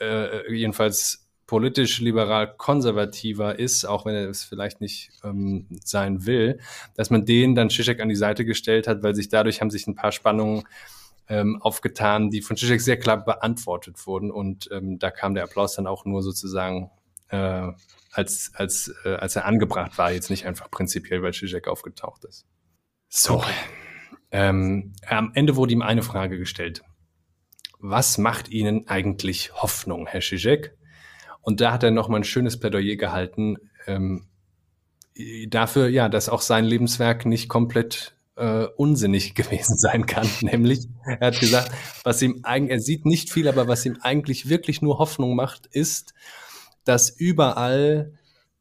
äh, 0.00 0.52
jedenfalls 0.52 1.23
politisch 1.54 2.00
liberal 2.00 2.52
konservativer 2.56 3.56
ist, 3.56 3.84
auch 3.84 4.04
wenn 4.04 4.16
er 4.16 4.28
es 4.28 4.42
vielleicht 4.42 4.80
nicht 4.80 5.12
ähm, 5.22 5.68
sein 5.84 6.26
will, 6.26 6.58
dass 6.96 7.10
man 7.10 7.26
den 7.26 7.54
dann 7.54 7.70
Zizek 7.70 8.00
an 8.00 8.08
die 8.08 8.16
Seite 8.16 8.44
gestellt 8.44 8.88
hat, 8.88 9.04
weil 9.04 9.14
sich 9.14 9.28
dadurch 9.28 9.60
haben 9.60 9.70
sich 9.70 9.86
ein 9.86 9.94
paar 9.94 10.10
Spannungen 10.10 10.64
ähm, 11.28 11.62
aufgetan, 11.62 12.30
die 12.30 12.42
von 12.42 12.56
Zizek 12.56 12.80
sehr 12.80 12.98
klar 12.98 13.24
beantwortet 13.24 14.04
wurden 14.04 14.32
und 14.32 14.68
ähm, 14.72 14.98
da 14.98 15.12
kam 15.12 15.34
der 15.34 15.44
Applaus 15.44 15.76
dann 15.76 15.86
auch 15.86 16.04
nur 16.04 16.24
sozusagen 16.24 16.90
äh, 17.28 17.70
als, 18.10 18.50
als, 18.54 18.92
äh, 19.04 19.14
als 19.14 19.36
er 19.36 19.44
angebracht 19.44 19.96
war, 19.96 20.10
jetzt 20.10 20.30
nicht 20.30 20.46
einfach 20.46 20.72
prinzipiell, 20.72 21.22
weil 21.22 21.34
Zizek 21.34 21.68
aufgetaucht 21.68 22.24
ist. 22.24 22.46
So. 23.08 23.44
Ähm, 24.32 24.92
am 25.06 25.30
Ende 25.34 25.54
wurde 25.54 25.72
ihm 25.72 25.82
eine 25.82 26.02
Frage 26.02 26.36
gestellt. 26.36 26.82
Was 27.78 28.18
macht 28.18 28.48
Ihnen 28.48 28.88
eigentlich 28.88 29.52
Hoffnung, 29.54 30.08
Herr 30.08 30.20
Zizek? 30.20 30.76
Und 31.44 31.60
da 31.60 31.72
hat 31.72 31.82
er 31.82 31.90
nochmal 31.90 32.20
ein 32.20 32.24
schönes 32.24 32.58
Plädoyer 32.58 32.96
gehalten 32.96 33.58
ähm, 33.86 34.26
dafür, 35.48 35.88
ja, 35.88 36.08
dass 36.08 36.28
auch 36.28 36.40
sein 36.40 36.64
Lebenswerk 36.64 37.26
nicht 37.26 37.48
komplett 37.48 38.14
äh, 38.36 38.64
unsinnig 38.76 39.34
gewesen 39.34 39.76
sein 39.76 40.06
kann. 40.06 40.28
Nämlich, 40.40 40.88
er 41.04 41.28
hat 41.28 41.40
gesagt, 41.40 41.70
was 42.02 42.22
ihm 42.22 42.40
eigentlich, 42.42 42.72
er 42.72 42.80
sieht 42.80 43.06
nicht 43.06 43.30
viel, 43.30 43.48
aber 43.48 43.68
was 43.68 43.84
ihm 43.84 43.98
eigentlich 44.00 44.48
wirklich 44.48 44.82
nur 44.82 44.98
Hoffnung 44.98 45.36
macht, 45.36 45.66
ist, 45.66 46.14
dass 46.84 47.10
überall, 47.10 48.12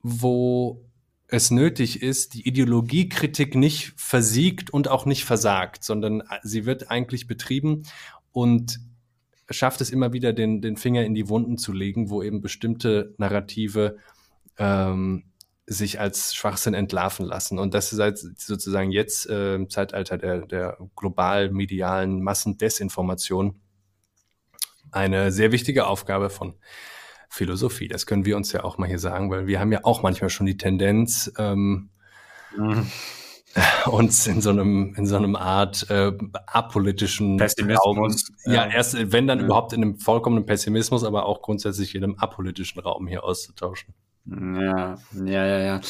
wo 0.01 0.85
es 1.27 1.49
nötig 1.49 2.03
ist, 2.03 2.35
die 2.35 2.47
Ideologiekritik 2.47 3.55
nicht 3.55 3.93
versiegt 3.95 4.71
und 4.71 4.87
auch 4.87 5.05
nicht 5.05 5.25
versagt, 5.25 5.83
sondern 5.83 6.21
sie 6.43 6.65
wird 6.65 6.91
eigentlich 6.91 7.27
betrieben 7.27 7.83
und 8.31 8.79
schafft 9.49 9.81
es 9.81 9.89
immer 9.89 10.13
wieder, 10.13 10.33
den, 10.33 10.61
den 10.61 10.77
Finger 10.77 11.03
in 11.03 11.13
die 11.13 11.29
Wunden 11.29 11.57
zu 11.57 11.73
legen, 11.73 12.09
wo 12.09 12.23
eben 12.23 12.41
bestimmte 12.41 13.13
Narrative 13.17 13.97
ähm, 14.57 15.25
sich 15.65 15.99
als 15.99 16.35
Schwachsinn 16.35 16.73
entlarven 16.73 17.25
lassen. 17.25 17.57
Und 17.57 17.73
das 17.73 17.93
ist 17.93 17.99
halt 17.99 18.17
sozusagen 18.17 18.91
jetzt 18.91 19.29
äh, 19.29 19.55
im 19.55 19.69
Zeitalter 19.69 20.17
der, 20.17 20.45
der 20.45 20.77
global 20.95 21.51
medialen 21.51 22.21
Massendesinformation 22.21 23.59
eine 24.91 25.31
sehr 25.31 25.51
wichtige 25.51 25.87
Aufgabe 25.87 26.29
von 26.29 26.55
Philosophie. 27.29 27.87
Das 27.87 28.05
können 28.05 28.25
wir 28.25 28.37
uns 28.37 28.51
ja 28.51 28.63
auch 28.63 28.77
mal 28.77 28.87
hier 28.87 28.99
sagen, 28.99 29.31
weil 29.31 29.47
wir 29.47 29.59
haben 29.59 29.71
ja 29.71 29.79
auch 29.83 30.03
manchmal 30.03 30.29
schon 30.29 30.45
die 30.45 30.57
Tendenz, 30.57 31.31
ähm, 31.37 31.89
mhm. 32.55 32.91
uns 33.85 34.27
in 34.27 34.41
so 34.41 34.49
einem 34.49 34.95
in 34.95 35.05
so 35.05 35.15
einem 35.15 35.35
Art 35.35 35.89
äh, 35.89 36.11
apolitischen 36.47 37.37
Pessimismus. 37.37 37.85
Raum, 37.85 38.15
ja, 38.45 38.65
erst 38.65 39.11
wenn 39.11 39.27
dann 39.27 39.39
ja. 39.39 39.45
überhaupt 39.45 39.73
in 39.73 39.81
einem 39.81 39.97
vollkommenen 39.97 40.45
Pessimismus, 40.45 41.03
aber 41.03 41.25
auch 41.25 41.41
grundsätzlich 41.41 41.95
in 41.95 42.03
einem 42.03 42.15
apolitischen 42.15 42.81
Raum 42.81 43.07
hier 43.07 43.23
auszutauschen. 43.23 43.93
Ja, 44.25 44.97
ja, 45.25 45.45
ja, 45.45 45.59
ja. 45.59 45.81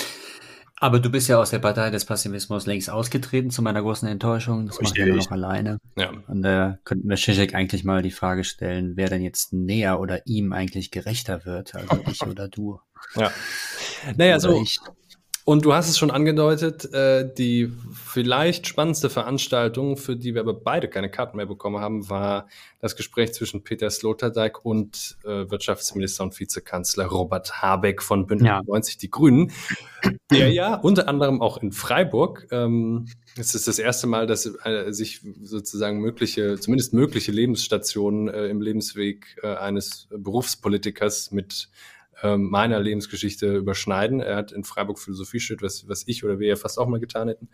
Aber 0.83 0.99
du 0.99 1.09
bist 1.09 1.29
ja 1.29 1.39
aus 1.39 1.51
der 1.51 1.59
Partei 1.59 1.91
des 1.91 2.03
Pessimismus 2.03 2.65
längst 2.65 2.89
ausgetreten, 2.89 3.51
zu 3.51 3.61
meiner 3.61 3.81
großen 3.81 4.05
Enttäuschung. 4.05 4.67
Das 4.67 4.81
macht 4.81 4.97
er 4.97 5.15
noch 5.15 5.31
alleine. 5.31 5.77
Ja. 5.95 6.11
Und 6.27 6.41
da 6.41 6.71
äh, 6.71 6.77
könnten 6.83 7.07
wir 7.07 7.15
Zizek 7.15 7.55
eigentlich 7.55 7.85
mal 7.85 8.01
die 8.01 8.11
Frage 8.11 8.43
stellen, 8.43 8.97
wer 8.97 9.07
denn 9.07 9.21
jetzt 9.21 9.53
näher 9.53 10.01
oder 10.01 10.27
ihm 10.27 10.51
eigentlich 10.51 10.91
gerechter 10.91 11.45
wird, 11.45 11.73
also 11.73 12.03
ich 12.11 12.21
oder 12.27 12.49
du. 12.49 12.81
Ja. 13.15 13.31
Naja, 14.17 14.33
oder 14.33 14.39
so, 14.41 14.61
ich. 14.61 14.81
Und 15.45 15.65
du 15.65 15.73
hast 15.73 15.89
es 15.89 15.97
schon 15.97 16.09
angedeutet, 16.09 16.93
äh, 16.93 17.29
die 17.33 17.69
vielleicht 17.93 18.65
spannendste 18.65 19.09
Veranstaltung, 19.09 19.97
für 19.97 20.15
die 20.15 20.33
wir 20.33 20.41
aber 20.41 20.53
beide 20.53 20.87
keine 20.87 21.11
Karten 21.11 21.35
mehr 21.35 21.45
bekommen 21.45 21.79
haben, 21.81 22.09
war 22.09 22.47
das 22.79 22.95
Gespräch 22.95 23.33
zwischen 23.33 23.63
Peter 23.63 23.89
Sloterdijk 23.89 24.63
und 24.63 25.17
äh, 25.23 25.49
Wirtschaftsminister 25.49 26.23
und 26.23 26.39
Vizekanzler 26.39 27.07
Robert 27.07 27.61
Habeck 27.61 28.01
von 28.01 28.25
Bündnis 28.25 28.47
ja. 28.47 28.61
90 28.65 28.97
Die 28.97 29.11
Grünen, 29.11 29.51
der 30.31 30.49
ja 30.53 30.75
unter 30.75 31.09
anderem 31.09 31.41
auch 31.41 31.57
in 31.57 31.73
Freiburg, 31.73 32.47
ähm, 32.51 33.07
es 33.35 33.55
ist 33.55 33.67
das 33.67 33.79
erste 33.79 34.07
Mal, 34.07 34.27
dass 34.27 34.45
äh, 34.45 34.91
sich 34.91 35.21
sozusagen 35.41 35.99
mögliche, 35.99 36.59
zumindest 36.59 36.93
mögliche 36.93 37.31
Lebensstationen 37.31 38.27
äh, 38.27 38.47
im 38.47 38.61
Lebensweg 38.61 39.37
äh, 39.41 39.55
eines 39.55 40.07
Berufspolitikers 40.15 41.31
mit 41.31 41.69
ähm, 42.23 42.49
meiner 42.49 42.79
Lebensgeschichte 42.79 43.55
überschneiden. 43.57 44.21
Er 44.21 44.37
hat 44.37 44.51
in 44.51 44.63
Freiburg 44.63 44.97
Philosophie 44.97 45.39
studiert, 45.39 45.61
was, 45.61 45.87
was 45.87 46.07
ich 46.07 46.23
oder 46.23 46.39
wir 46.39 46.47
ja 46.47 46.55
fast 46.55 46.79
auch 46.79 46.87
mal 46.87 46.99
getan 46.99 47.27
hätten. 47.27 47.49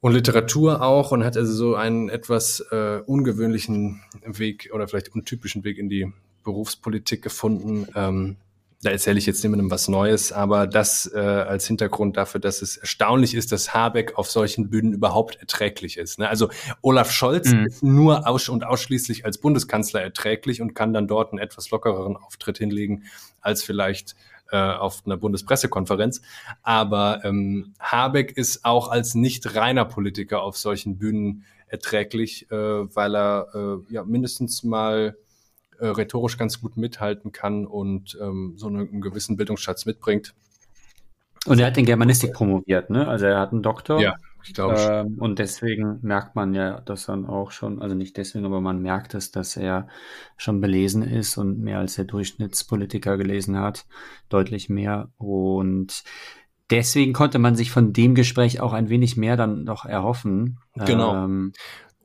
Und 0.00 0.14
Literatur 0.14 0.82
auch 0.82 1.12
und 1.12 1.24
hat 1.24 1.36
also 1.36 1.52
so 1.52 1.74
einen 1.74 2.08
etwas 2.08 2.60
äh, 2.70 3.02
ungewöhnlichen 3.04 4.02
Weg 4.24 4.70
oder 4.72 4.88
vielleicht 4.88 5.14
untypischen 5.14 5.62
Weg 5.62 5.76
in 5.76 5.90
die 5.90 6.10
Berufspolitik 6.42 7.22
gefunden. 7.22 7.86
Ähm, 7.94 8.36
da 8.82 8.90
erzähle 8.90 9.18
ich 9.18 9.26
jetzt 9.26 9.42
niemandem 9.42 9.70
was 9.70 9.88
Neues, 9.88 10.32
aber 10.32 10.66
das 10.66 11.10
äh, 11.14 11.18
als 11.18 11.66
Hintergrund 11.66 12.16
dafür, 12.16 12.40
dass 12.40 12.62
es 12.62 12.78
erstaunlich 12.78 13.34
ist, 13.34 13.52
dass 13.52 13.74
Habeck 13.74 14.16
auf 14.16 14.30
solchen 14.30 14.70
Bühnen 14.70 14.94
überhaupt 14.94 15.36
erträglich 15.36 15.98
ist. 15.98 16.18
Ne? 16.18 16.28
Also 16.28 16.48
Olaf 16.80 17.10
Scholz 17.10 17.52
mhm. 17.52 17.66
ist 17.66 17.82
nur 17.82 18.26
aus 18.26 18.48
und 18.48 18.64
ausschließlich 18.64 19.26
als 19.26 19.36
Bundeskanzler 19.36 20.00
erträglich 20.00 20.62
und 20.62 20.74
kann 20.74 20.94
dann 20.94 21.08
dort 21.08 21.32
einen 21.32 21.40
etwas 21.40 21.70
lockereren 21.70 22.16
Auftritt 22.16 22.56
hinlegen 22.56 23.04
als 23.42 23.62
vielleicht 23.62 24.16
äh, 24.50 24.56
auf 24.56 25.02
einer 25.04 25.18
Bundespressekonferenz. 25.18 26.22
Aber 26.62 27.22
ähm, 27.24 27.74
Habeck 27.78 28.34
ist 28.36 28.64
auch 28.64 28.88
als 28.88 29.14
nicht 29.14 29.54
reiner 29.56 29.84
Politiker 29.84 30.42
auf 30.42 30.56
solchen 30.56 30.96
Bühnen 30.96 31.44
erträglich, 31.66 32.50
äh, 32.50 32.56
weil 32.56 33.14
er 33.14 33.48
äh, 33.54 33.92
ja 33.92 34.04
mindestens 34.04 34.64
mal 34.64 35.16
äh, 35.80 35.88
rhetorisch 35.88 36.38
ganz 36.38 36.60
gut 36.60 36.76
mithalten 36.76 37.32
kann 37.32 37.66
und 37.66 38.18
ähm, 38.20 38.54
so 38.56 38.68
einen, 38.68 38.88
einen 38.88 39.00
gewissen 39.00 39.36
Bildungsschatz 39.36 39.86
mitbringt. 39.86 40.34
Und 41.46 41.58
er 41.58 41.68
hat 41.68 41.78
in 41.78 41.86
Germanistik 41.86 42.34
promoviert, 42.34 42.90
ne? 42.90 43.08
Also 43.08 43.24
er 43.24 43.40
hat 43.40 43.52
einen 43.52 43.62
Doktor. 43.62 44.00
Ja, 44.00 44.14
ich 44.44 44.54
glaube 44.54 44.76
ähm, 44.78 45.16
Und 45.18 45.38
deswegen 45.38 45.98
merkt 46.02 46.36
man 46.36 46.54
ja, 46.54 46.80
dass 46.80 47.06
dann 47.06 47.26
auch 47.26 47.50
schon, 47.50 47.80
also 47.80 47.94
nicht 47.94 48.16
deswegen, 48.16 48.44
aber 48.44 48.60
man 48.60 48.82
merkt 48.82 49.14
es, 49.14 49.30
dass 49.30 49.56
er 49.56 49.88
schon 50.36 50.60
belesen 50.60 51.02
ist 51.02 51.38
und 51.38 51.58
mehr 51.60 51.78
als 51.78 51.94
der 51.94 52.04
Durchschnittspolitiker 52.04 53.16
gelesen 53.16 53.58
hat. 53.58 53.86
Deutlich 54.28 54.68
mehr. 54.68 55.10
Und 55.16 56.04
deswegen 56.70 57.12
konnte 57.12 57.38
man 57.38 57.56
sich 57.56 57.70
von 57.70 57.92
dem 57.92 58.14
Gespräch 58.14 58.60
auch 58.60 58.72
ein 58.72 58.90
wenig 58.90 59.16
mehr 59.16 59.36
dann 59.36 59.64
noch 59.64 59.86
erhoffen. 59.86 60.58
Genau. 60.74 61.24
Ähm, 61.24 61.52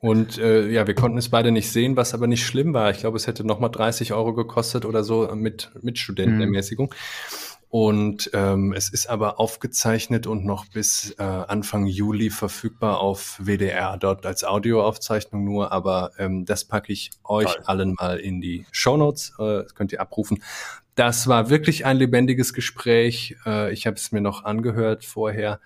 und 0.00 0.38
äh, 0.38 0.68
ja, 0.68 0.86
wir 0.86 0.94
konnten 0.94 1.18
es 1.18 1.30
beide 1.30 1.50
nicht 1.50 1.72
sehen, 1.72 1.96
was 1.96 2.14
aber 2.14 2.26
nicht 2.26 2.44
schlimm 2.44 2.74
war. 2.74 2.90
Ich 2.90 2.98
glaube, 2.98 3.16
es 3.16 3.26
hätte 3.26 3.44
nochmal 3.44 3.70
30 3.70 4.12
Euro 4.12 4.34
gekostet 4.34 4.84
oder 4.84 5.02
so 5.04 5.34
mit, 5.34 5.70
mit 5.80 5.98
Studentenermäßigung. 5.98 6.88
Mhm. 6.88 7.46
Und 7.68 8.30
ähm, 8.32 8.72
es 8.72 8.88
ist 8.88 9.06
aber 9.10 9.40
aufgezeichnet 9.40 10.26
und 10.26 10.44
noch 10.44 10.66
bis 10.66 11.14
äh, 11.18 11.22
Anfang 11.22 11.86
Juli 11.86 12.30
verfügbar 12.30 13.00
auf 13.00 13.40
WDR, 13.42 13.96
dort 13.98 14.24
als 14.24 14.44
Audioaufzeichnung 14.44 15.44
nur. 15.44 15.72
Aber 15.72 16.12
ähm, 16.18 16.44
das 16.44 16.64
packe 16.64 16.92
ich 16.92 17.10
euch 17.24 17.52
Toll. 17.52 17.62
allen 17.66 17.94
mal 17.98 18.18
in 18.18 18.40
die 18.40 18.64
Shownotes. 18.70 19.34
Äh, 19.38 19.64
das 19.64 19.74
könnt 19.74 19.92
ihr 19.92 20.00
abrufen. 20.00 20.42
Das 20.94 21.26
war 21.26 21.50
wirklich 21.50 21.84
ein 21.84 21.96
lebendiges 21.96 22.54
Gespräch. 22.54 23.36
Äh, 23.44 23.72
ich 23.72 23.86
habe 23.86 23.96
es 23.96 24.12
mir 24.12 24.20
noch 24.20 24.44
angehört 24.44 25.04
vorher 25.04 25.60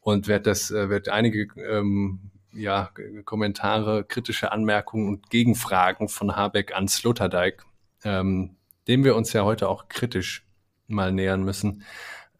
und 0.00 0.28
werde 0.28 0.44
das, 0.44 0.70
äh, 0.70 0.88
werd 0.88 1.08
einige 1.08 1.48
ähm, 1.56 2.29
ja, 2.52 2.90
Kommentare, 3.24 4.04
kritische 4.04 4.52
Anmerkungen 4.52 5.08
und 5.08 5.30
Gegenfragen 5.30 6.08
von 6.08 6.36
Habeck 6.36 6.74
an 6.74 6.88
Sloterdijk, 6.88 7.64
ähm, 8.04 8.56
dem 8.88 9.04
wir 9.04 9.16
uns 9.16 9.32
ja 9.32 9.44
heute 9.44 9.68
auch 9.68 9.88
kritisch 9.88 10.46
mal 10.86 11.12
nähern 11.12 11.42
müssen, 11.42 11.84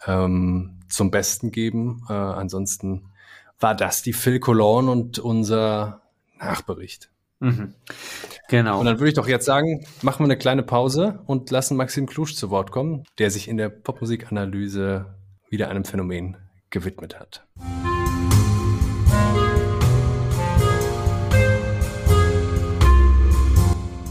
ähm, 0.07 0.81
zum 0.89 1.11
Besten 1.11 1.53
geben. 1.53 2.05
Äh, 2.09 2.13
ansonsten 2.13 3.11
war 3.59 3.75
das 3.75 4.03
die 4.03 4.13
Phil 4.13 4.41
Cologne 4.41 4.91
und 4.91 5.19
unser 5.19 6.03
Nachbericht. 6.39 7.11
Mhm. 7.41 7.75
Genau. 8.49 8.81
Und 8.81 8.87
dann 8.87 8.99
würde 8.99 9.09
ich 9.09 9.15
doch 9.15 9.29
jetzt 9.29 9.47
sagen, 9.47 9.87
machen 10.03 10.21
wir 10.21 10.25
eine 10.25 10.39
kleine 10.39 10.63
Pause 10.63 11.21
und 11.27 11.51
lassen 11.51 11.77
Maxim 11.77 12.07
Klusch 12.07 12.35
zu 12.35 12.51
Wort 12.51 12.71
kommen, 12.71 13.05
der 13.19 13.31
sich 13.31 13.49
in 13.49 13.57
der 13.57 13.69
Popmusikanalyse 13.69 15.15
wieder 15.49 15.69
einem 15.69 15.85
Phänomen 15.85 16.37
gewidmet 16.71 17.19
hat. 17.19 17.47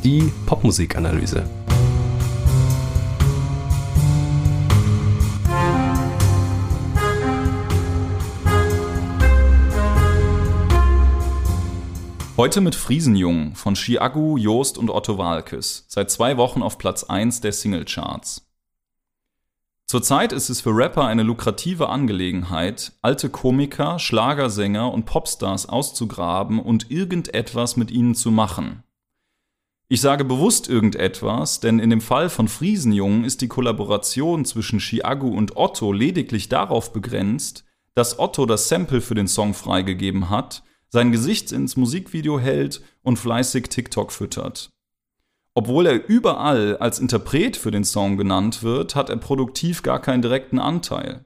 Die 0.10 0.34
Popmusikanalyse. 0.48 1.48
Heute 12.38 12.62
mit 12.62 12.74
Friesenjung 12.74 13.54
von 13.54 13.76
Chiagu, 13.76 14.38
Joost 14.38 14.80
und 14.80 14.90
Otto 14.90 15.20
Walkes, 15.20 15.86
seit 15.88 16.10
zwei 16.10 16.38
Wochen 16.38 16.64
auf 16.64 16.80
Platz 16.80 17.04
1 17.04 17.42
der 17.42 17.52
Singlecharts. 17.52 18.48
Zurzeit 19.86 20.34
ist 20.34 20.50
es 20.50 20.62
für 20.62 20.76
Rapper 20.76 21.06
eine 21.06 21.22
lukrative 21.22 21.90
Angelegenheit, 21.90 22.94
alte 23.04 23.30
Komiker, 23.30 24.00
Schlagersänger 24.00 24.92
und 24.92 25.06
Popstars 25.06 25.70
auszugraben 25.70 26.60
und 26.60 26.90
irgendetwas 26.90 27.78
mit 27.78 27.92
ihnen 27.92 28.16
zu 28.16 28.32
machen. 28.32 28.84
Ich 29.92 30.02
sage 30.02 30.24
bewusst 30.24 30.70
irgendetwas, 30.70 31.62
denn 31.62 31.80
in 31.80 31.90
dem 31.90 32.00
Fall 32.00 32.30
von 32.30 32.48
Friesenjungen 32.48 33.24
ist 33.24 33.42
die 33.42 33.48
Kollaboration 33.48 34.46
zwischen 34.46 34.78
Chiagu 34.78 35.36
und 35.36 35.58
Otto 35.58 35.92
lediglich 35.92 36.48
darauf 36.48 36.94
begrenzt, 36.94 37.66
dass 37.96 38.20
Otto 38.20 38.46
das 38.46 38.70
Sample 38.70 39.02
für 39.02 39.16
den 39.16 39.28
Song 39.28 39.56
freigegeben 39.56 40.30
hat, 40.30 40.62
sein 40.90 41.12
Gesicht 41.12 41.52
ins 41.52 41.76
Musikvideo 41.76 42.40
hält 42.40 42.82
und 43.02 43.18
fleißig 43.18 43.70
TikTok 43.70 44.12
füttert. 44.12 44.70
Obwohl 45.56 45.88
er 45.88 46.08
überall 46.08 46.78
als 46.78 47.00
Interpret 47.00 47.58
für 47.58 47.72
den 47.72 47.84
Song 47.84 48.16
genannt 48.16 48.62
wird, 48.62 48.96
hat 48.96 49.10
er 49.10 49.18
produktiv 49.18 49.82
gar 49.82 50.00
keinen 50.00 50.22
direkten 50.22 50.60
Anteil. 50.60 51.26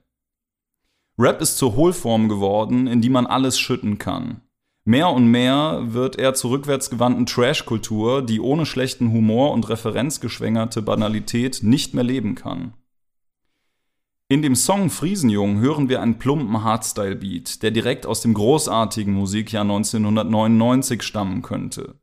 Rap 1.18 1.42
ist 1.42 1.58
zur 1.58 1.76
Hohlform 1.76 2.30
geworden, 2.30 2.86
in 2.86 3.02
die 3.02 3.10
man 3.10 3.26
alles 3.26 3.58
schütten 3.58 3.98
kann. 3.98 4.40
Mehr 4.86 5.08
und 5.08 5.28
mehr 5.28 5.80
wird 5.94 6.16
er 6.16 6.34
zur 6.34 6.50
rückwärtsgewandten 6.50 7.24
Trash-Kultur, 7.24 8.20
die 8.20 8.38
ohne 8.38 8.66
schlechten 8.66 9.12
Humor 9.12 9.52
und 9.52 9.68
referenzgeschwängerte 9.70 10.82
Banalität 10.82 11.62
nicht 11.62 11.94
mehr 11.94 12.04
leben 12.04 12.34
kann. 12.34 12.74
In 14.28 14.42
dem 14.42 14.54
Song 14.54 14.90
Friesenjung 14.90 15.58
hören 15.60 15.88
wir 15.88 16.02
einen 16.02 16.18
plumpen 16.18 16.62
Hardstyle-Beat, 16.62 17.62
der 17.62 17.70
direkt 17.70 18.04
aus 18.04 18.20
dem 18.20 18.34
großartigen 18.34 19.14
Musikjahr 19.14 19.62
1999 19.62 21.02
stammen 21.02 21.40
könnte. 21.40 21.94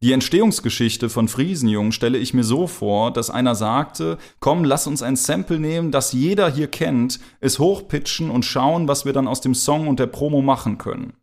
Die 0.00 0.12
Entstehungsgeschichte 0.12 1.08
von 1.08 1.26
Friesenjung 1.26 1.90
stelle 1.90 2.18
ich 2.18 2.32
mir 2.32 2.44
so 2.44 2.68
vor, 2.68 3.12
dass 3.12 3.30
einer 3.30 3.56
sagte, 3.56 4.18
komm, 4.38 4.62
lass 4.62 4.86
uns 4.86 5.02
ein 5.02 5.16
Sample 5.16 5.58
nehmen, 5.58 5.90
das 5.90 6.12
jeder 6.12 6.48
hier 6.48 6.68
kennt, 6.68 7.18
es 7.40 7.58
hochpitchen 7.58 8.30
und 8.30 8.44
schauen, 8.44 8.86
was 8.86 9.04
wir 9.04 9.12
dann 9.12 9.26
aus 9.26 9.40
dem 9.40 9.56
Song 9.56 9.88
und 9.88 9.98
der 9.98 10.06
Promo 10.06 10.42
machen 10.42 10.78
können. 10.78 11.14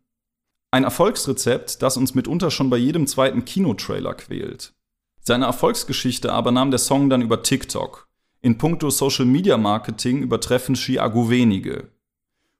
Ein 0.70 0.84
Erfolgsrezept, 0.84 1.82
das 1.82 1.96
uns 1.96 2.14
mitunter 2.14 2.50
schon 2.50 2.70
bei 2.70 2.76
jedem 2.76 3.06
zweiten 3.06 3.44
Kinotrailer 3.44 4.14
quält. 4.14 4.74
Seine 5.20 5.46
Erfolgsgeschichte 5.46 6.32
aber 6.32 6.52
nahm 6.52 6.70
der 6.70 6.78
Song 6.78 7.10
dann 7.10 7.22
über 7.22 7.42
TikTok. 7.42 8.08
In 8.40 8.58
puncto 8.58 8.90
Social 8.90 9.24
Media 9.24 9.56
Marketing 9.56 10.22
übertreffen 10.22 10.76
Chiago 10.76 11.30
wenige. 11.30 11.88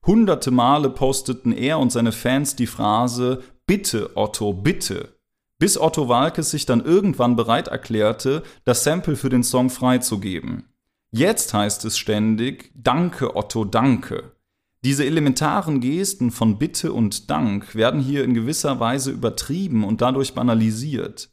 Hunderte 0.04 0.50
Male 0.50 0.90
posteten 0.90 1.52
er 1.52 1.78
und 1.78 1.92
seine 1.92 2.12
Fans 2.12 2.56
die 2.56 2.66
Phrase 2.66 3.42
Bitte, 3.66 4.16
Otto, 4.16 4.52
bitte 4.52 5.16
bis 5.58 5.78
Otto 5.78 6.08
Walkes 6.08 6.50
sich 6.50 6.66
dann 6.66 6.84
irgendwann 6.84 7.36
bereit 7.36 7.68
erklärte, 7.68 8.42
das 8.64 8.84
Sample 8.84 9.16
für 9.16 9.30
den 9.30 9.42
Song 9.42 9.70
freizugeben. 9.70 10.64
Jetzt 11.10 11.54
heißt 11.54 11.84
es 11.84 11.96
ständig 11.96 12.70
Danke, 12.74 13.36
Otto, 13.36 13.64
danke. 13.64 14.35
Diese 14.86 15.04
elementaren 15.04 15.80
Gesten 15.80 16.30
von 16.30 16.58
Bitte 16.58 16.92
und 16.92 17.28
Dank 17.28 17.74
werden 17.74 18.00
hier 18.00 18.22
in 18.22 18.34
gewisser 18.34 18.78
Weise 18.78 19.10
übertrieben 19.10 19.82
und 19.82 20.00
dadurch 20.00 20.32
banalisiert. 20.32 21.28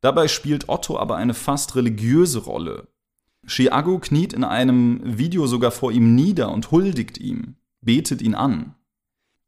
Dabei 0.00 0.28
spielt 0.28 0.70
Otto 0.70 0.98
aber 0.98 1.16
eine 1.16 1.34
fast 1.34 1.76
religiöse 1.76 2.38
Rolle. 2.38 2.88
Chiago 3.46 3.98
kniet 3.98 4.32
in 4.32 4.44
einem 4.44 5.02
Video 5.04 5.46
sogar 5.46 5.72
vor 5.72 5.92
ihm 5.92 6.14
nieder 6.14 6.50
und 6.50 6.70
huldigt 6.70 7.18
ihm, 7.18 7.56
betet 7.82 8.22
ihn 8.22 8.34
an. 8.34 8.74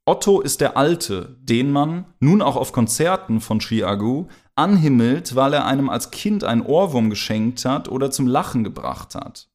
Otto 0.05 0.42
ist 0.42 0.61
der 0.61 0.76
Alte, 0.76 1.38
den 1.40 1.72
man, 1.72 2.05
nun 2.20 2.42
auch 2.42 2.57
auf 2.57 2.72
Konzerten 2.72 3.40
von 3.40 3.61
Chiagu, 3.61 4.26
anhimmelt, 4.57 5.36
weil 5.36 5.55
er 5.55 5.64
einem 5.64 5.88
als 5.88 6.11
Kind 6.11 6.44
einen 6.44 6.61
Ohrwurm 6.61 7.09
geschenkt 7.09 7.64
hat 7.64 7.88
oder 7.88 8.11
zum 8.11 8.26
Lachen 8.26 8.62
gebracht 8.62 9.14
hat. 9.14 9.47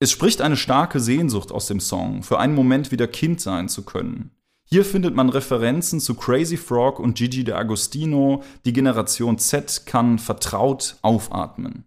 Es 0.00 0.12
spricht 0.12 0.40
eine 0.40 0.56
starke 0.56 1.00
Sehnsucht 1.00 1.50
aus 1.50 1.66
dem 1.66 1.80
Song, 1.80 2.22
für 2.22 2.38
einen 2.38 2.54
Moment 2.54 2.92
wieder 2.92 3.08
Kind 3.08 3.40
sein 3.40 3.68
zu 3.68 3.82
können. 3.82 4.30
Hier 4.62 4.84
findet 4.84 5.16
man 5.16 5.28
Referenzen 5.28 5.98
zu 5.98 6.14
Crazy 6.14 6.56
Frog 6.56 7.00
und 7.00 7.16
Gigi 7.16 7.42
D'Agostino, 7.42 8.42
die 8.64 8.72
Generation 8.72 9.38
Z 9.38 9.86
kann 9.86 10.20
vertraut 10.20 10.98
aufatmen. 11.02 11.84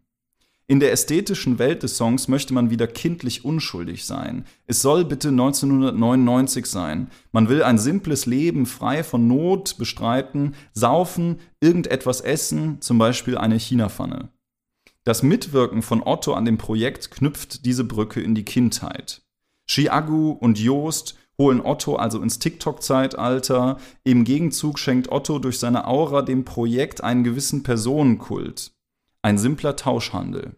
In 0.68 0.80
der 0.80 0.91
ästhetischen 0.91 1.57
Welt 1.57 1.84
des 1.84 1.95
Songs 1.95 2.28
möchte 2.28 2.53
man 2.53 2.70
wieder 2.70 2.88
kindlich 2.88 3.45
unschuldig 3.45 4.05
sein. 4.05 4.45
Es 4.68 4.82
soll 4.82 5.05
bitte 5.05 5.30
1999 5.30 6.66
sein. 6.66 7.12
Man 7.32 7.47
will 7.47 7.64
ein 7.64 7.78
simples 7.78 8.26
Leben 8.26 8.66
frei 8.66 9.03
von 9.03 9.28
Not 9.28 9.78
bestreiten, 9.78 10.55
saufen, 10.74 11.39
irgendetwas 11.62 12.20
essen, 12.20 12.82
zum 12.82 12.97
Beispiel 12.97 13.38
eine 13.38 13.57
Chinapfanne. 13.57 14.30
Das 15.04 15.24
Mitwirken 15.24 15.82
von 15.82 16.04
Otto 16.04 16.34
an 16.34 16.45
dem 16.45 16.58
Projekt 16.58 17.10
knüpft 17.12 17.66
diese 17.66 17.84
Brücke 17.84 18.22
in 18.22 18.36
die 18.36 18.45
Kindheit. 18.45 19.24
Chiagu 19.68 20.32
und 20.32 20.60
Joost 20.60 21.16
holen 21.39 21.62
Otto 21.62 21.95
also 21.95 22.22
ins 22.22 22.38
TikTok-Zeitalter. 22.38 23.78
Im 24.04 24.24
Gegenzug 24.24 24.78
schenkt 24.78 25.12
Otto 25.12 25.39
durch 25.39 25.58
seine 25.58 25.88
Aura 25.88 26.22
dem 26.22 26.45
Projekt 26.45 27.04
einen 27.04 27.24
gewissen 27.24 27.64
Personenkult. 27.64 28.72
Ein 29.24 29.39
simpler 29.39 29.76
Tauschhandel. 29.76 30.56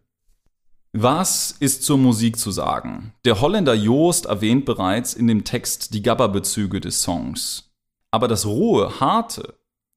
Was 0.91 1.55
ist 1.59 1.83
zur 1.83 1.97
Musik 1.97 2.37
zu 2.37 2.51
sagen? 2.51 3.13
Der 3.25 3.39
Holländer 3.41 3.73
Joost 3.73 4.25
erwähnt 4.25 4.65
bereits 4.65 5.13
in 5.13 5.27
dem 5.27 5.43
Text 5.43 5.93
die 5.93 6.03
Gabba-Bezüge 6.03 6.81
des 6.81 7.01
Songs. 7.01 7.71
Aber 8.11 8.27
das 8.27 8.45
rohe, 8.45 8.99
harte, 8.99 9.55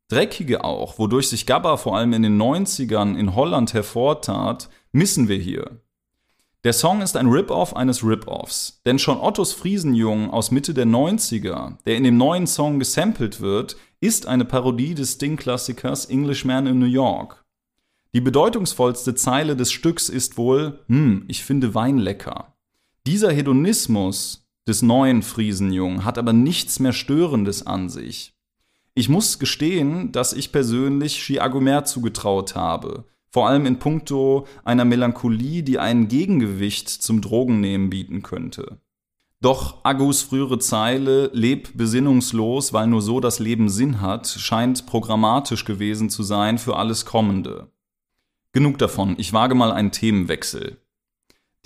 dreckige 0.08 0.64
auch, 0.64 0.98
wodurch 0.98 1.28
sich 1.28 1.46
Gabba 1.46 1.76
vor 1.76 1.96
allem 1.96 2.12
in 2.12 2.22
den 2.22 2.40
90ern 2.40 3.16
in 3.16 3.34
Holland 3.34 3.74
hervortat, 3.74 4.68
missen 4.92 5.28
wir 5.28 5.38
hier. 5.38 5.80
Der 6.64 6.72
Song 6.72 7.00
ist 7.00 7.16
ein 7.16 7.28
Rip-Off 7.28 7.76
eines 7.76 8.02
Rip-Offs, 8.02 8.80
denn 8.86 8.98
schon 8.98 9.20
Ottos 9.20 9.52
Friesenjung 9.52 10.30
aus 10.30 10.50
Mitte 10.50 10.74
der 10.74 10.86
90er, 10.86 11.76
der 11.86 11.96
in 11.96 12.04
dem 12.04 12.16
neuen 12.16 12.46
Song 12.46 12.78
gesampelt 12.78 13.40
wird, 13.40 13.76
ist 14.00 14.26
eine 14.26 14.44
Parodie 14.44 14.94
des 14.94 15.12
Sting-Klassikers 15.12 16.06
Englishman 16.06 16.66
in 16.66 16.78
New 16.78 16.86
York. 16.86 17.44
Die 18.14 18.20
bedeutungsvollste 18.20 19.14
Zeile 19.14 19.56
des 19.56 19.70
Stücks 19.72 20.08
ist 20.08 20.38
wohl, 20.38 20.80
hm, 20.88 21.24
ich 21.28 21.44
finde 21.44 21.74
Wein 21.74 21.98
lecker. 21.98 22.56
Dieser 23.06 23.30
Hedonismus 23.30 24.48
des 24.66 24.82
neuen 24.82 25.22
Friesenjung 25.22 26.04
hat 26.04 26.18
aber 26.18 26.32
nichts 26.32 26.80
mehr 26.80 26.92
Störendes 26.92 27.66
an 27.66 27.88
sich. 27.88 28.35
Ich 28.98 29.10
muss 29.10 29.38
gestehen, 29.38 30.10
dass 30.10 30.32
ich 30.32 30.52
persönlich 30.52 31.18
Chiagomer 31.18 31.84
zugetraut 31.84 32.54
habe, 32.54 33.04
vor 33.28 33.46
allem 33.46 33.66
in 33.66 33.78
puncto 33.78 34.46
einer 34.64 34.86
Melancholie, 34.86 35.62
die 35.62 35.78
ein 35.78 36.08
Gegengewicht 36.08 36.88
zum 36.88 37.20
Drogennehmen 37.20 37.90
bieten 37.90 38.22
könnte. 38.22 38.78
Doch 39.42 39.84
Agus 39.84 40.22
frühere 40.22 40.58
Zeile, 40.58 41.30
leb 41.34 41.76
besinnungslos, 41.76 42.72
weil 42.72 42.86
nur 42.86 43.02
so 43.02 43.20
das 43.20 43.38
Leben 43.38 43.68
Sinn 43.68 44.00
hat, 44.00 44.28
scheint 44.28 44.86
programmatisch 44.86 45.66
gewesen 45.66 46.08
zu 46.08 46.22
sein 46.22 46.56
für 46.56 46.76
alles 46.76 47.04
Kommende. 47.04 47.70
Genug 48.52 48.78
davon, 48.78 49.16
ich 49.18 49.34
wage 49.34 49.54
mal 49.54 49.72
einen 49.72 49.92
Themenwechsel. 49.92 50.78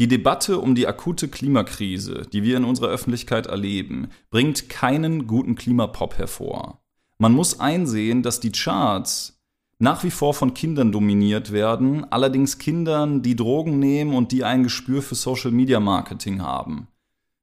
Die 0.00 0.08
Debatte 0.08 0.58
um 0.58 0.74
die 0.74 0.88
akute 0.88 1.28
Klimakrise, 1.28 2.26
die 2.32 2.42
wir 2.42 2.56
in 2.56 2.64
unserer 2.64 2.88
Öffentlichkeit 2.88 3.46
erleben, 3.46 4.08
bringt 4.30 4.68
keinen 4.68 5.28
guten 5.28 5.54
Klimapop 5.54 6.18
hervor. 6.18 6.80
Man 7.22 7.34
muss 7.34 7.60
einsehen, 7.60 8.22
dass 8.22 8.40
die 8.40 8.50
Charts 8.50 9.38
nach 9.78 10.04
wie 10.04 10.10
vor 10.10 10.32
von 10.32 10.54
Kindern 10.54 10.90
dominiert 10.90 11.52
werden, 11.52 12.10
allerdings 12.10 12.56
Kindern, 12.56 13.20
die 13.20 13.36
Drogen 13.36 13.78
nehmen 13.78 14.14
und 14.14 14.32
die 14.32 14.42
ein 14.42 14.62
Gespür 14.62 15.02
für 15.02 15.14
Social 15.14 15.50
Media 15.50 15.80
Marketing 15.80 16.40
haben. 16.40 16.88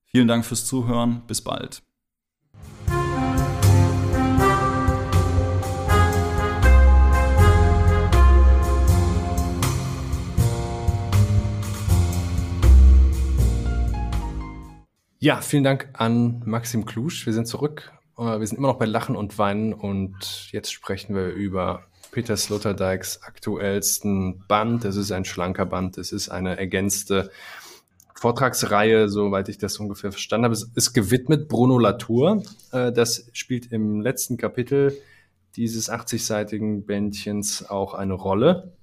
Vielen 0.05 0.27
Dank 0.27 0.45
fürs 0.45 0.65
Zuhören, 0.65 1.21
bis 1.27 1.41
bald. 1.41 1.83
Ja, 15.19 15.41
vielen 15.41 15.63
Dank 15.63 15.89
an 15.93 16.41
Maxim 16.45 16.85
Klusch. 16.85 17.27
Wir 17.27 17.33
sind 17.33 17.47
zurück. 17.47 17.91
Äh, 18.17 18.39
wir 18.39 18.47
sind 18.47 18.57
immer 18.57 18.69
noch 18.69 18.79
bei 18.79 18.85
Lachen 18.85 19.15
und 19.15 19.37
Weinen 19.37 19.73
und 19.73 20.51
jetzt 20.51 20.71
sprechen 20.71 21.15
wir 21.15 21.27
über 21.29 21.83
Peter 22.11 22.35
Sloterdijks 22.35 23.21
aktuellsten 23.23 24.43
Band. 24.47 24.85
Es 24.85 24.95
ist 24.95 25.11
ein 25.11 25.25
schlanker 25.25 25.65
Band. 25.65 25.97
Es 25.97 26.11
ist 26.11 26.29
eine 26.29 26.57
ergänzte 26.57 27.29
Vortragsreihe, 28.15 29.09
soweit 29.09 29.49
ich 29.49 29.59
das 29.59 29.77
ungefähr 29.77 30.11
verstanden 30.11 30.45
habe. 30.45 30.53
Es 30.53 30.63
ist 30.73 30.93
gewidmet 30.93 31.47
Bruno 31.47 31.77
Latour. 31.77 32.43
Äh, 32.71 32.91
das 32.91 33.29
spielt 33.33 33.71
im 33.71 34.01
letzten 34.01 34.37
Kapitel 34.37 34.97
dieses 35.55 35.91
80-seitigen 35.91 36.85
Bändchens 36.85 37.67
auch 37.67 37.93
eine 37.93 38.13
Rolle. 38.13 38.73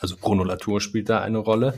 Also 0.00 0.16
Bruno 0.16 0.44
Latour 0.44 0.80
spielt 0.80 1.08
da 1.08 1.20
eine 1.20 1.38
Rolle. 1.38 1.74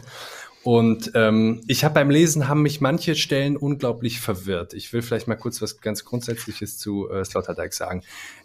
Und 0.65 1.11
ähm, 1.15 1.61
ich 1.67 1.85
habe 1.85 1.95
beim 1.95 2.11
Lesen 2.11 2.47
haben 2.49 2.63
mich 2.63 2.81
manche 2.81 3.17
Stellen 3.17 3.57
unglaublich 3.57 4.21
verwirrt. 4.21 4.75
Ich 4.75 4.93
will 4.93 5.03
vielleicht 5.03 5.27
mal 5.27 5.35
kurz 5.35 5.61
was 5.61 5.81
ganz 5.81 6.05
Grundsätzliches 6.05 6.79
zu 6.79 7.11
äh, 7.11 7.25
Sloterdijk 7.25 7.75
sagen. 7.75 8.03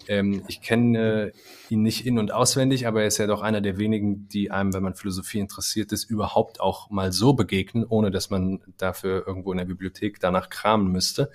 Ähm, 0.07 0.41
ich 0.47 0.61
kenne 0.61 1.27
äh, 1.27 1.31
ihn 1.69 1.83
nicht 1.83 2.07
in- 2.07 2.17
und 2.17 2.31
auswendig, 2.31 2.87
aber 2.87 3.01
er 3.01 3.07
ist 3.07 3.19
ja 3.19 3.27
doch 3.27 3.43
einer 3.43 3.61
der 3.61 3.77
wenigen, 3.77 4.27
die 4.29 4.49
einem, 4.49 4.73
wenn 4.73 4.81
man 4.81 4.95
Philosophie 4.95 5.39
interessiert 5.39 5.91
ist, 5.91 6.05
überhaupt 6.05 6.59
auch 6.59 6.89
mal 6.89 7.11
so 7.11 7.33
begegnen, 7.33 7.85
ohne 7.87 8.09
dass 8.09 8.31
man 8.31 8.61
dafür 8.77 9.27
irgendwo 9.27 9.51
in 9.51 9.59
der 9.59 9.65
Bibliothek 9.65 10.19
danach 10.19 10.49
kramen 10.49 10.91
müsste. 10.91 11.29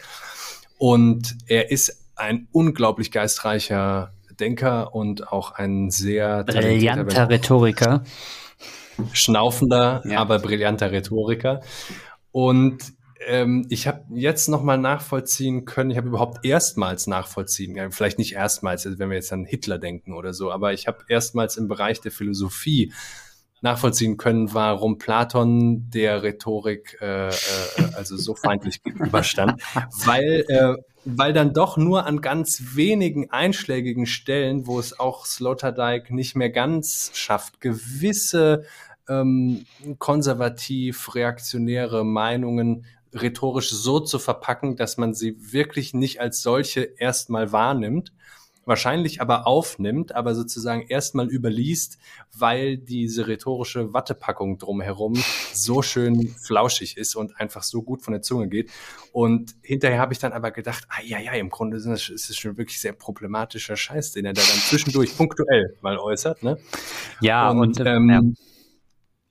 Und 0.79 1.37
er 1.47 1.71
ist 1.71 2.09
ein 2.17 2.49
unglaublich 2.51 3.13
geistreicher 3.13 4.13
Denker 4.41 4.97
und 4.97 5.33
auch 5.33 5.53
ein 5.53 5.91
sehr 5.91 6.43
brillanter 6.43 7.29
Rhetoriker 7.29 8.03
schnaufender, 9.13 10.03
ja. 10.05 10.19
aber 10.19 10.39
brillanter 10.39 10.93
Rhetoriker. 10.93 11.61
Und 12.31 12.95
ähm, 13.27 13.67
ich 13.69 13.87
habe 13.87 14.05
jetzt 14.15 14.49
nochmal 14.49 14.79
nachvollziehen 14.79 15.65
können, 15.65 15.91
ich 15.91 15.97
habe 15.97 16.09
überhaupt 16.09 16.45
erstmals 16.45 17.07
nachvollziehen, 17.07 17.77
ja, 17.77 17.91
vielleicht 17.91 18.19
nicht 18.19 18.35
erstmals, 18.35 18.87
also 18.87 18.99
wenn 18.99 19.11
wir 19.11 19.17
jetzt 19.17 19.33
an 19.33 19.45
Hitler 19.45 19.79
denken 19.79 20.13
oder 20.13 20.33
so, 20.33 20.51
aber 20.51 20.73
ich 20.73 20.87
habe 20.87 21.05
erstmals 21.09 21.57
im 21.57 21.69
Bereich 21.69 22.01
der 22.01 22.13
Philosophie 22.13 22.93
nachvollziehen 23.61 24.17
können, 24.17 24.53
warum 24.55 24.99
Platon 24.99 25.89
der 25.89 26.23
Rhetorik 26.23 26.99
äh, 27.01 27.29
äh, 27.29 27.33
also 27.95 28.17
so 28.17 28.35
feindlich 28.35 28.83
gegenüberstand, 28.83 29.63
weil 30.05 30.45
äh, 30.49 30.75
weil 31.05 31.33
dann 31.33 31.53
doch 31.53 31.77
nur 31.77 32.07
an 32.07 32.21
ganz 32.21 32.77
wenigen 32.77 33.31
einschlägigen 33.31 34.07
Stellen, 34.07 34.67
wo 34.67 34.79
es 34.79 34.99
auch 34.99 35.27
Sloterdijk 35.27 36.11
nicht 36.11 36.37
mehr 36.37 36.51
ganz 36.51 37.11
schafft, 37.15 37.61
gewisse 37.61 38.65
ähm, 39.09 39.67
konservativ 39.99 41.15
reaktionäre 41.15 42.05
Meinungen 42.05 42.85
rhetorisch 43.13 43.71
so 43.71 44.01
zu 44.01 44.19
verpacken, 44.19 44.77
dass 44.77 44.97
man 44.97 45.13
sie 45.13 45.37
wirklich 45.53 45.93
nicht 45.93 46.21
als 46.21 46.41
solche 46.41 46.83
erstmal 46.83 47.53
wahrnimmt, 47.53 48.13
wahrscheinlich 48.65 49.21
aber 49.21 49.47
aufnimmt, 49.47 50.15
aber 50.15 50.35
sozusagen 50.35 50.83
erstmal 50.89 51.29
überliest, 51.29 51.99
weil 52.37 52.77
diese 52.77 53.27
rhetorische 53.27 53.93
Wattepackung 53.93 54.59
drumherum 54.59 55.15
so 55.53 55.83
schön 55.83 56.29
flauschig 56.29 56.97
ist 56.97 57.17
und 57.17 57.39
einfach 57.41 57.63
so 57.63 57.83
gut 57.83 58.03
von 58.03 58.13
der 58.13 58.23
Zunge 58.23 58.49
geht. 58.49 58.71
Und 59.13 59.55
hinterher 59.63 59.99
habe 59.99 60.13
ich 60.13 60.19
dann 60.19 60.33
aber 60.33 60.51
gedacht, 60.51 60.85
ah 60.89 61.03
ja, 61.05 61.19
ja, 61.19 61.33
im 61.33 61.51
Grunde 61.51 61.77
ist 61.77 61.87
es 61.87 62.37
schon 62.37 62.57
wirklich 62.57 62.81
sehr 62.81 62.93
problematischer 62.93 63.77
Scheiß, 63.77 64.13
den 64.13 64.25
er 64.25 64.33
da 64.33 64.43
dann 64.43 64.61
zwischendurch 64.61 65.17
punktuell 65.17 65.77
mal 65.81 65.99
äußert. 65.99 66.43
Ne? 66.43 66.59
Ja, 67.21 67.51
und, 67.51 67.79
und 67.79 67.87
ähm, 67.87 68.09
ja. 68.09 68.21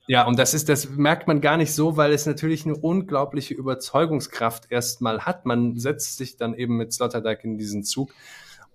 Ja, 0.07 0.27
und 0.27 0.37
das 0.37 0.53
ist, 0.53 0.67
das 0.67 0.89
merkt 0.89 1.27
man 1.27 1.39
gar 1.39 1.55
nicht 1.55 1.73
so, 1.73 1.95
weil 1.95 2.11
es 2.11 2.25
natürlich 2.25 2.65
eine 2.65 2.75
unglaubliche 2.75 3.53
Überzeugungskraft 3.53 4.69
erstmal 4.69 5.21
hat. 5.21 5.45
Man 5.45 5.77
setzt 5.77 6.17
sich 6.17 6.35
dann 6.35 6.53
eben 6.53 6.75
mit 6.75 6.91
Sloterdijk 6.91 7.45
in 7.45 7.57
diesen 7.57 7.83
Zug 7.83 8.11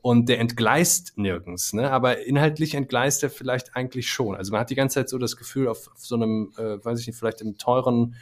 und 0.02 0.28
der 0.28 0.38
entgleist 0.38 1.16
nirgends, 1.16 1.72
ne? 1.72 1.90
Aber 1.90 2.24
inhaltlich 2.24 2.74
entgleist 2.74 3.22
er 3.22 3.30
vielleicht 3.30 3.74
eigentlich 3.74 4.08
schon. 4.08 4.36
Also 4.36 4.52
man 4.52 4.60
hat 4.60 4.70
die 4.70 4.74
ganze 4.74 4.94
Zeit 4.94 5.08
so 5.08 5.18
das 5.18 5.36
Gefühl, 5.36 5.68
auf, 5.68 5.88
auf 5.92 6.06
so 6.06 6.14
einem, 6.14 6.52
äh, 6.56 6.84
weiß 6.84 7.00
ich 7.00 7.06
nicht, 7.06 7.18
vielleicht 7.18 7.40
im 7.40 7.58
teuren 7.58 8.14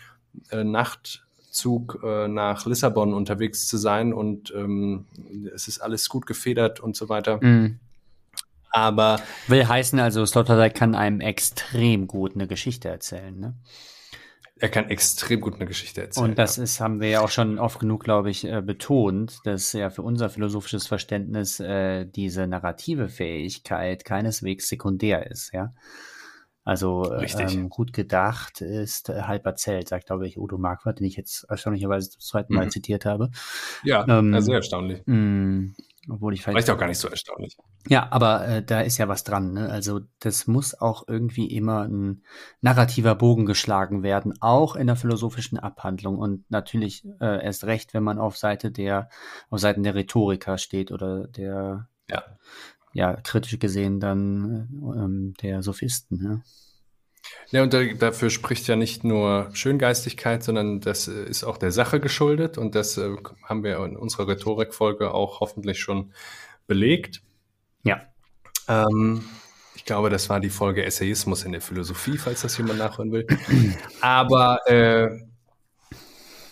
äh, 0.51 0.64
Nachtzug 0.64 2.01
äh, 2.03 2.29
nach 2.29 2.64
Lissabon 2.66 3.12
unterwegs 3.12 3.66
zu 3.66 3.77
sein 3.77 4.12
und 4.12 4.53
ähm, 4.57 5.07
es 5.55 5.68
ist 5.68 5.81
alles 5.81 6.09
gut 6.09 6.27
gefedert 6.27 6.81
und 6.81 6.97
so 6.97 7.09
weiter. 7.09 7.37
Mm. 7.45 7.79
Aber 8.70 9.20
will 9.47 9.68
heißen 9.68 10.01
also, 10.01 10.27
Sloterdijk 10.27 10.75
kann 10.75 10.95
einem 10.97 11.20
extrem 11.20 12.09
gut 12.09 12.35
eine 12.35 12.49
Geschichte 12.49 12.89
erzählen, 12.89 13.39
ne? 13.39 13.55
Er 14.61 14.68
kann 14.68 14.88
extrem 14.88 15.40
gut 15.40 15.55
eine 15.55 15.66
Geschichte 15.66 16.02
erzählen. 16.02 16.30
Und 16.30 16.38
das 16.38 16.57
ja. 16.57 16.62
ist, 16.62 16.80
haben 16.80 17.00
wir 17.00 17.09
ja 17.09 17.20
auch 17.22 17.30
schon 17.30 17.59
oft 17.59 17.80
genug, 17.80 18.05
glaube 18.05 18.30
ich, 18.30 18.44
äh, 18.44 18.62
betont, 18.62 19.40
dass 19.44 19.72
ja 19.72 19.90
für 19.90 20.02
unser 20.02 20.30
philosophisches 20.30 20.86
Verständnis 20.86 21.59
äh, 21.59 22.07
diese 22.07 22.46
narrative 22.46 23.09
Fähigkeit 23.09 24.05
keineswegs 24.05 24.68
sekundär 24.68 25.28
ist, 25.28 25.52
ja. 25.52 25.72
Also 26.66 27.12
ähm, 27.12 27.68
gut 27.68 27.92
gedacht 27.92 28.62
ist 28.62 29.11
äh, 29.11 29.22
halb 29.22 29.44
erzählt, 29.44 29.88
sagt, 29.88 30.07
glaube 30.07 30.26
ich, 30.26 30.38
Udo 30.38 30.57
Marquardt, 30.57 30.98
den 30.98 31.07
ich 31.07 31.16
jetzt 31.16 31.44
erstaunlicherweise 31.44 32.09
zum 32.09 32.22
zweiten 32.22 32.55
Mal 32.55 32.66
mhm. 32.66 32.70
zitiert 32.70 33.05
habe. 33.05 33.30
Ja, 33.82 34.07
ähm, 34.09 34.40
sehr 34.40 34.57
erstaunlich. 34.57 35.02
Mh, 35.05 35.14
mm, 35.14 35.74
obwohl 36.09 36.34
ich 36.34 36.42
vielleicht. 36.42 36.68
auch 36.70 36.78
gar 36.78 36.88
nicht 36.88 36.98
so 36.98 37.09
erstaunlich. 37.09 37.57
Ja, 37.88 38.09
aber 38.11 38.46
äh, 38.46 38.62
da 38.64 38.80
ist 38.80 38.98
ja 38.98 39.09
was 39.09 39.24
dran. 39.24 39.52
Ne? 39.52 39.68
Also 39.70 40.00
das 40.20 40.46
muss 40.46 40.74
auch 40.74 41.05
irgendwie 41.09 41.46
immer 41.46 41.82
ein 41.82 42.22
narrativer 42.61 43.14
Bogen 43.14 43.46
geschlagen 43.46 44.02
werden, 44.02 44.34
auch 44.40 44.76
in 44.76 44.86
der 44.86 44.96
philosophischen 44.96 45.59
Abhandlung 45.59 46.18
und 46.18 46.50
natürlich 46.50 47.05
äh, 47.20 47.44
erst 47.44 47.64
recht, 47.64 47.94
wenn 47.94 48.02
man 48.02 48.18
auf 48.18 48.36
Seite 48.36 48.70
der, 48.70 49.09
auf 49.50 49.61
Seiten 49.61 49.82
der 49.82 49.94
Rhetoriker 49.94 50.59
steht 50.59 50.92
oder 50.92 51.26
der, 51.28 51.88
ja, 52.09 52.24
ja 52.92 53.16
kritisch 53.16 53.59
gesehen 53.59 54.00
dann 54.00 54.68
ähm, 54.96 55.34
der 55.42 55.62
Sophisten. 55.62 56.22
Ne? 56.22 56.42
Ja, 57.51 57.62
und 57.62 57.72
da, 57.72 57.85
dafür 57.85 58.30
spricht 58.30 58.66
ja 58.66 58.76
nicht 58.76 59.05
nur 59.05 59.51
Schöngeistigkeit, 59.53 60.43
sondern 60.43 60.80
das 60.80 61.09
äh, 61.09 61.24
ist 61.24 61.45
auch 61.45 61.57
der 61.57 61.70
Sache 61.70 62.01
geschuldet 62.01 62.59
und 62.59 62.74
das 62.74 62.99
äh, 62.99 63.11
haben 63.45 63.62
wir 63.62 63.85
in 63.85 63.97
unserer 63.97 64.28
Rhetorikfolge 64.28 65.12
auch 65.12 65.41
hoffentlich 65.41 65.80
schon 65.80 66.12
belegt. 66.66 67.22
Ja. 67.85 68.03
Ähm, 68.68 69.24
ich 69.76 69.85
glaube, 69.85 70.11
das 70.11 70.28
war 70.30 70.41
die 70.41 70.51
Folge 70.51 70.85
Essayismus 70.85 71.45
in 71.45 71.53
der 71.53 71.61
Philosophie, 71.61 72.16
falls 72.16 72.43
das 72.43 72.57
jemand 72.57 72.78
nachhören 72.78 73.12
will. 73.12 73.26
Aber 74.01 74.59
äh, 74.66 75.11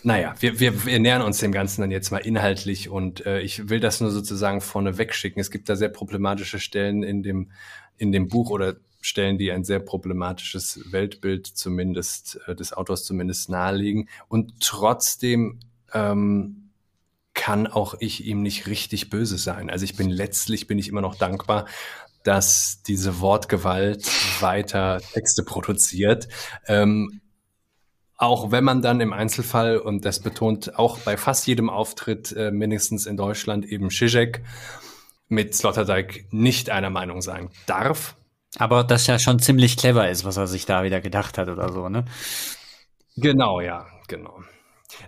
naja, 0.04 0.34
wir, 0.40 0.58
wir, 0.58 0.84
wir 0.84 0.98
nähern 0.98 1.22
uns 1.22 1.38
dem 1.38 1.52
Ganzen 1.52 1.80
dann 1.80 1.90
jetzt 1.90 2.10
mal 2.10 2.18
inhaltlich 2.18 2.88
und 2.88 3.24
äh, 3.24 3.40
ich 3.40 3.68
will 3.68 3.80
das 3.80 4.00
nur 4.00 4.10
sozusagen 4.10 4.60
vorne 4.60 4.98
wegschicken. 4.98 5.40
Es 5.40 5.50
gibt 5.50 5.68
da 5.68 5.76
sehr 5.76 5.88
problematische 5.88 6.58
Stellen 6.58 7.02
in 7.02 7.22
dem, 7.22 7.52
in 7.96 8.10
dem 8.10 8.28
Buch 8.28 8.50
oder 8.50 8.76
Stellen, 9.02 9.36
die 9.36 9.52
ein 9.52 9.64
sehr 9.64 9.80
problematisches 9.80 10.92
Weltbild 10.92 11.46
zumindest 11.46 12.40
äh, 12.46 12.54
des 12.54 12.72
Autors 12.72 13.04
zumindest 13.04 13.50
nahelegen. 13.50 14.08
Und 14.28 14.60
trotzdem 14.60 15.60
ähm, 15.92 16.70
kann 17.34 17.66
auch 17.66 17.94
ich 17.98 18.24
ihm 18.24 18.42
nicht 18.42 18.66
richtig 18.66 19.10
böse 19.10 19.38
sein. 19.38 19.70
Also 19.70 19.84
ich 19.84 19.96
bin 19.96 20.08
letztlich 20.08 20.66
bin 20.66 20.78
ich 20.78 20.88
immer 20.88 21.00
noch 21.00 21.16
dankbar, 21.16 21.66
dass 22.22 22.82
diese 22.86 23.20
Wortgewalt 23.20 24.06
weiter 24.40 25.00
Texte 25.12 25.42
produziert. 25.42 26.28
Ähm, 26.66 27.20
auch 28.16 28.52
wenn 28.52 28.62
man 28.62 28.82
dann 28.82 29.00
im 29.00 29.12
Einzelfall, 29.12 29.78
und 29.78 30.04
das 30.04 30.20
betont 30.20 30.78
auch 30.78 30.98
bei 30.98 31.16
fast 31.16 31.46
jedem 31.48 31.68
Auftritt, 31.68 32.30
äh, 32.36 32.52
mindestens 32.52 33.06
in 33.06 33.16
Deutschland 33.16 33.66
eben 33.66 33.90
Zizek, 33.90 34.44
mit 35.28 35.54
Sloterdijk 35.56 36.26
nicht 36.30 36.70
einer 36.70 36.90
Meinung 36.90 37.22
sein 37.22 37.48
darf, 37.66 38.14
aber 38.58 38.84
das 38.84 39.06
ja 39.06 39.18
schon 39.18 39.38
ziemlich 39.38 39.76
clever 39.76 40.08
ist, 40.08 40.24
was 40.24 40.36
er 40.36 40.46
sich 40.46 40.66
da 40.66 40.82
wieder 40.82 41.00
gedacht 41.00 41.38
hat 41.38 41.48
oder 41.48 41.72
so, 41.72 41.88
ne? 41.88 42.04
Genau, 43.16 43.60
ja, 43.60 43.86
genau. 44.08 44.40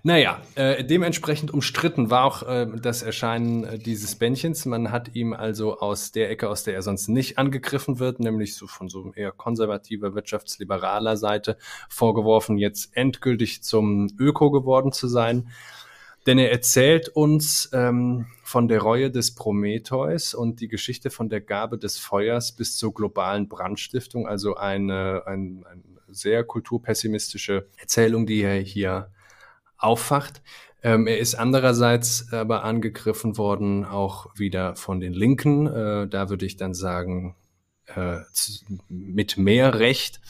Naja, 0.03 0.41
äh, 0.55 0.85
dementsprechend 0.85 1.53
umstritten 1.53 2.11
war 2.11 2.25
auch 2.25 2.43
äh, 2.43 2.67
das 2.81 3.03
Erscheinen 3.03 3.65
äh, 3.65 3.79
dieses 3.79 4.17
Bändchens. 4.17 4.65
Man 4.67 4.91
hat 4.91 5.15
ihm 5.15 5.33
also 5.33 5.79
aus 5.79 6.13
der 6.13 6.31
Ecke, 6.31 6.49
aus 6.49 6.65
der 6.65 6.75
er 6.75 6.83
sonst 6.83 7.09
nicht 7.09 7.39
angegriffen 7.39 7.99
wird, 7.99 8.21
nämlich 8.21 8.57
so 8.57 8.67
von 8.67 8.89
so 8.89 9.13
eher 9.15 9.33
konservativer, 9.33 10.15
wirtschaftsliberaler 10.15 11.17
Seite 11.17 11.59
vorgeworfen, 11.89 12.59
jetzt 12.59 12.97
endgültig 12.97 13.63
zum 13.63 14.11
Öko 14.19 14.51
geworden 14.51 14.93
zu 14.93 15.09
sein. 15.09 15.51
Denn 16.27 16.39
er 16.39 16.51
erzählt 16.51 17.11
uns 17.11 17.69
ähm, 17.73 18.27
von 18.43 18.69
der 18.69 18.81
Reue 18.81 19.11
des 19.11 19.35
Prometheus 19.35 20.33
und 20.33 20.61
die 20.61 20.69
Geschichte 20.69 21.11
von 21.11 21.29
der 21.29 21.41
Gabe 21.41 21.77
des 21.77 21.99
Feuers 21.99 22.53
bis 22.53 22.77
zur 22.77 22.95
globalen 22.95 23.49
Brandstiftung, 23.49 24.27
also 24.27 24.57
eine, 24.57 25.23
ein, 25.27 25.65
eine 25.71 25.83
sehr 26.09 26.45
kulturpessimistische 26.45 27.69
Erzählung, 27.77 28.27
die 28.27 28.43
er 28.43 28.61
hier 28.61 29.11
auffacht. 29.77 30.43
Ähm, 30.83 31.07
er 31.07 31.19
ist 31.19 31.35
andererseits 31.35 32.33
aber 32.33 32.65
angegriffen 32.65 33.37
worden, 33.37 33.85
auch 33.85 34.27
wieder 34.37 34.77
von 34.77 35.01
den 35.01 35.13
Linken. 35.13 35.67
Äh, 35.67 36.09
da 36.09 36.31
würde 36.31 36.47
ich 36.47 36.57
dann 36.57 36.75
sagen, 36.75 37.37
äh, 37.87 38.21
mit 38.89 39.37
mehr 39.37 39.79
Recht 39.79 40.21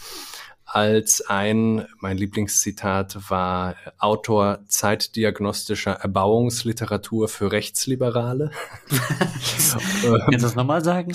als 0.74 1.24
ein, 1.28 1.86
mein 2.00 2.16
Lieblingszitat 2.16 3.30
war 3.30 3.76
Autor 3.98 4.64
zeitdiagnostischer 4.66 5.92
Erbauungsliteratur 5.92 7.28
für 7.28 7.52
Rechtsliberale. 7.52 8.50
Kannst 8.88 9.76
du 10.04 10.36
das 10.36 10.56
nochmal 10.56 10.82
sagen? 10.82 11.12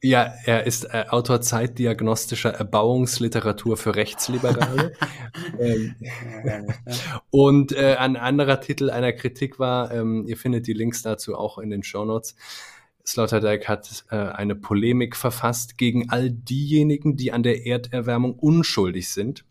Ja, 0.00 0.32
er 0.46 0.64
ist 0.64 0.84
äh, 0.84 1.04
Autor 1.10 1.42
zeitdiagnostischer 1.42 2.54
Erbauungsliteratur 2.54 3.76
für 3.76 3.94
Rechtsliberale. 3.94 4.94
ähm, 5.60 5.94
und 7.30 7.72
äh, 7.72 7.96
ein 7.96 8.16
anderer 8.16 8.62
Titel 8.62 8.88
einer 8.88 9.12
Kritik 9.12 9.58
war, 9.58 9.92
ähm, 9.92 10.24
ihr 10.26 10.38
findet 10.38 10.66
die 10.66 10.72
Links 10.72 11.02
dazu 11.02 11.36
auch 11.36 11.58
in 11.58 11.68
den 11.68 11.82
Show 11.82 12.06
Notes, 12.06 12.36
Sloterdijk 13.06 13.68
hat 13.68 14.04
äh, 14.10 14.16
eine 14.16 14.54
Polemik 14.54 15.16
verfasst 15.16 15.76
gegen 15.78 16.10
all 16.10 16.30
diejenigen, 16.30 17.16
die 17.16 17.32
an 17.32 17.42
der 17.42 17.66
Erderwärmung 17.66 18.34
unschuldig 18.34 19.08
sind. 19.10 19.44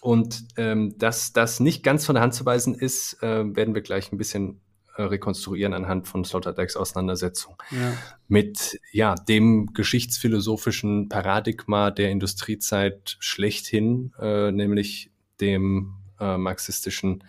Und 0.00 0.44
ähm, 0.56 0.96
dass 0.98 1.32
das 1.32 1.60
nicht 1.60 1.82
ganz 1.82 2.06
von 2.06 2.14
der 2.14 2.22
Hand 2.22 2.34
zu 2.34 2.46
weisen 2.46 2.74
ist, 2.74 3.22
äh, 3.22 3.54
werden 3.54 3.74
wir 3.74 3.82
gleich 3.82 4.10
ein 4.10 4.18
bisschen 4.18 4.60
äh, 4.96 5.02
rekonstruieren 5.02 5.74
anhand 5.74 6.08
von 6.08 6.24
Sloterdijks 6.24 6.76
Auseinandersetzung 6.76 7.56
ja. 7.70 7.92
mit 8.26 8.80
ja 8.92 9.14
dem 9.14 9.72
geschichtsphilosophischen 9.72 11.08
Paradigma 11.08 11.90
der 11.90 12.10
Industriezeit 12.10 13.16
schlechthin, 13.20 14.12
äh, 14.18 14.50
nämlich 14.52 15.10
dem 15.40 15.94
äh, 16.18 16.36
marxistischen 16.36 17.24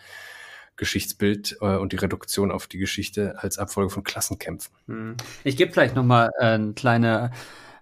Geschichtsbild 0.82 1.58
äh, 1.62 1.78
und 1.78 1.92
die 1.92 1.98
Reduktion 1.98 2.52
auf 2.52 2.66
die 2.66 2.80
Geschichte 2.80 3.36
als 3.38 3.60
Abfolge 3.60 3.92
von 3.92 4.04
Klassenkämpfen. 4.04 4.74
Hm. 4.88 5.16
Ich 5.44 5.56
gebe 5.56 5.72
vielleicht 5.72 5.96
noch 5.96 6.04
mal 6.04 6.32
äh, 6.40 6.46
eine 6.46 6.74
kleine 6.74 7.30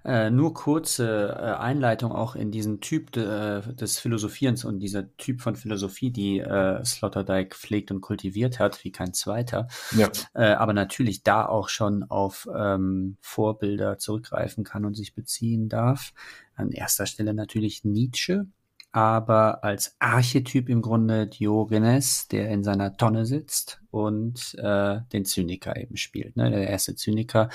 äh, 0.03 0.29
nur 0.29 0.53
kurze 0.53 1.29
äh, 1.29 1.61
Einleitung 1.61 2.11
auch 2.11 2.35
in 2.35 2.51
diesen 2.51 2.81
Typ 2.81 3.13
de, 3.13 3.23
äh, 3.23 3.73
des 3.73 3.99
Philosophierens 3.99 4.65
und 4.65 4.81
dieser 4.81 5.15
Typ 5.15 5.39
von 5.39 5.55
Philosophie, 5.55 6.11
die 6.11 6.39
äh, 6.39 6.83
Sloterdijk 6.83 7.55
pflegt 7.55 7.89
und 7.89 8.01
kultiviert 8.01 8.59
hat, 8.59 8.83
wie 8.83 8.91
kein 8.91 9.13
zweiter. 9.13 9.69
Ja. 9.95 10.09
Aber 10.33 10.73
natürlich 10.73 11.23
da 11.23 11.45
auch 11.45 11.69
schon 11.69 12.03
auf 12.03 12.49
ähm, 12.53 13.15
Vorbilder 13.21 13.97
zurückgreifen 13.97 14.65
kann 14.65 14.83
und 14.83 14.95
sich 14.95 15.13
beziehen 15.13 15.69
darf. 15.69 16.11
An 16.55 16.71
erster 16.71 17.05
Stelle 17.05 17.33
natürlich 17.33 17.85
Nietzsche, 17.85 18.45
aber 18.91 19.63
als 19.63 19.95
Archetyp 19.99 20.67
im 20.67 20.81
Grunde 20.81 21.27
Diogenes, 21.27 22.27
der 22.27 22.49
in 22.49 22.63
seiner 22.63 22.97
Tonne 22.97 23.25
sitzt 23.25 23.81
und 23.91 24.55
äh, 24.55 25.01
den 25.13 25.25
Zyniker 25.25 25.77
eben 25.77 25.95
spielt. 25.95 26.35
Ne? 26.35 26.49
Der 26.49 26.67
erste 26.67 26.95
Zyniker, 26.95 27.49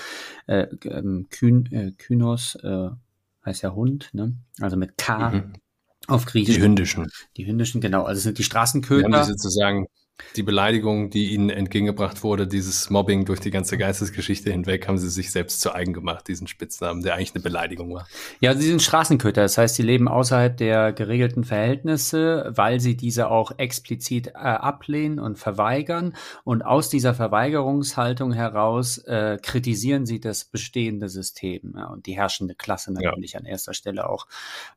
äh, 0.47 0.67
ähm, 0.85 1.27
Kyn, 1.31 1.67
äh, 1.73 1.93
Kynos, 1.93 2.57
äh, 2.63 2.91
heißt 3.45 3.63
ja 3.63 3.75
Hund, 3.75 4.11
ne? 4.13 4.37
also 4.61 4.77
mit 4.77 4.97
K 4.97 5.31
mhm. 5.31 5.53
auf 6.07 6.25
Griechisch. 6.25 6.55
Die 6.55 6.63
hündischen. 6.63 7.11
Die 7.37 7.47
hündischen, 7.47 7.81
genau. 7.81 8.05
Also 8.05 8.21
sind 8.21 8.39
die 8.39 8.45
Straßenköter. 8.45 9.09
Die 9.09 9.15
haben 9.15 9.27
die 9.27 9.33
sozusagen 9.33 9.87
die 10.37 10.43
Beleidigung, 10.43 11.11
die 11.11 11.33
ihnen 11.33 11.51
entgegengebracht 11.51 12.23
wurde, 12.23 12.47
dieses 12.47 12.89
Mobbing 12.89 13.25
durch 13.25 13.41
die 13.41 13.51
ganze 13.51 13.77
Geistesgeschichte 13.79 14.51
hinweg, 14.51 14.87
haben 14.87 14.99
sie 14.99 15.09
sich 15.09 15.33
selbst 15.33 15.61
zu 15.61 15.75
eigen 15.75 15.93
gemacht, 15.93 16.29
diesen 16.29 16.47
Spitznamen, 16.47 17.03
der 17.03 17.15
eigentlich 17.15 17.35
eine 17.35 17.43
Beleidigung 17.43 17.95
war. 17.95 18.07
Ja, 18.41 18.55
sie 18.55 18.67
sind 18.67 18.81
Straßenköter, 18.81 19.43
das 19.43 19.59
heißt, 19.59 19.75
sie 19.75 19.83
leben 19.83 20.07
außerhalb 20.07 20.57
der 20.57 20.93
geregelten 20.93 21.43
Verhältnisse, 21.43 22.53
weil 22.55 22.79
sie 22.79 22.97
diese 22.97 23.29
auch 23.29 23.59
explizit 23.59 24.29
äh, 24.29 24.33
ablehnen 24.39 25.19
und 25.19 25.37
verweigern. 25.39 26.15
Und 26.45 26.63
aus 26.63 26.89
dieser 26.89 27.15
Verweigerungshaltung 27.15 28.33
heraus 28.33 28.99
äh, 28.99 29.39
kritisieren 29.43 30.07
sie 30.07 30.21
das 30.21 30.45
bestehende 30.45 31.09
System 31.09 31.75
ja, 31.77 31.87
und 31.87 32.07
die 32.07 32.17
herrschende 32.17 32.55
Klasse 32.55 32.93
natürlich 32.93 33.33
ja. 33.33 33.41
an 33.41 33.47
erster 33.47 33.75
Stelle 33.75 34.09
auch. 34.09 34.29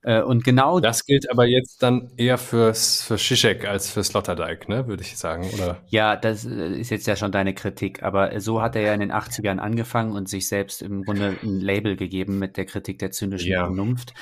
Äh, 0.02 0.22
und 0.22 0.44
genau 0.44 0.80
das 0.80 1.06
gilt 1.06 1.30
aber 1.30 1.46
jetzt 1.46 1.84
dann 1.84 2.12
eher 2.18 2.40
fürs, 2.40 3.04
für 3.04 3.20
Schischek 3.20 3.68
als 3.68 3.90
für 3.90 4.04
Sloterdijk, 4.04 4.68
ne, 4.70 4.88
würde 4.88 5.04
ich 5.04 5.18
sagen 5.18 5.27
sagen, 5.28 5.50
oder? 5.54 5.82
Ja, 5.88 6.16
das 6.16 6.46
äh, 6.46 6.80
ist 6.80 6.90
jetzt 6.90 7.08
ja 7.08 7.16
schon 7.16 7.32
deine 7.32 7.54
Kritik, 7.54 8.04
aber 8.04 8.40
so 8.40 8.62
hat 8.62 8.76
er 8.76 8.82
ja 8.82 8.94
in 8.94 9.00
den 9.00 9.12
80ern 9.12 9.58
angefangen 9.58 10.14
und 10.14 10.30
sich 10.30 10.48
selbst 10.48 10.82
im 10.82 11.04
Grunde 11.04 11.38
ein 11.44 11.60
Label 11.60 11.96
gegeben 11.96 12.40
mit 12.40 12.58
der 12.58 12.66
Kritik 12.66 13.00
der 13.00 13.12
zynischen 13.12 13.52
ja. 13.52 13.66
Vernunft, 13.66 14.14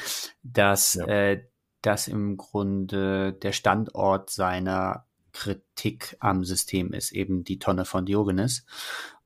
dass 0.43 0.95
ja. 0.95 1.06
äh, 1.06 1.43
das 1.82 2.08
im 2.08 2.38
Grunde 2.38 3.34
der 3.34 3.51
Standort 3.51 4.30
seiner 4.30 5.06
Kritik 5.34 6.16
am 6.20 6.43
System 6.43 6.93
ist, 6.93 7.12
eben 7.12 7.43
die 7.43 7.60
Tonne 7.60 7.86
von 7.86 8.06
Diogenes. 8.06 8.66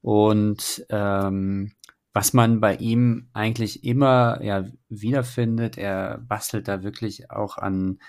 Und 0.02 0.86
ähm, 0.90 1.72
was 2.14 2.34
man 2.34 2.60
bei 2.60 2.76
ihm 2.76 3.30
eigentlich 3.34 3.84
immer 3.84 4.42
ja 4.44 4.66
wiederfindet, 4.90 5.78
er 5.78 6.18
bastelt 6.18 6.68
da 6.68 6.84
wirklich 6.84 7.30
auch 7.32 7.58
an 7.58 8.00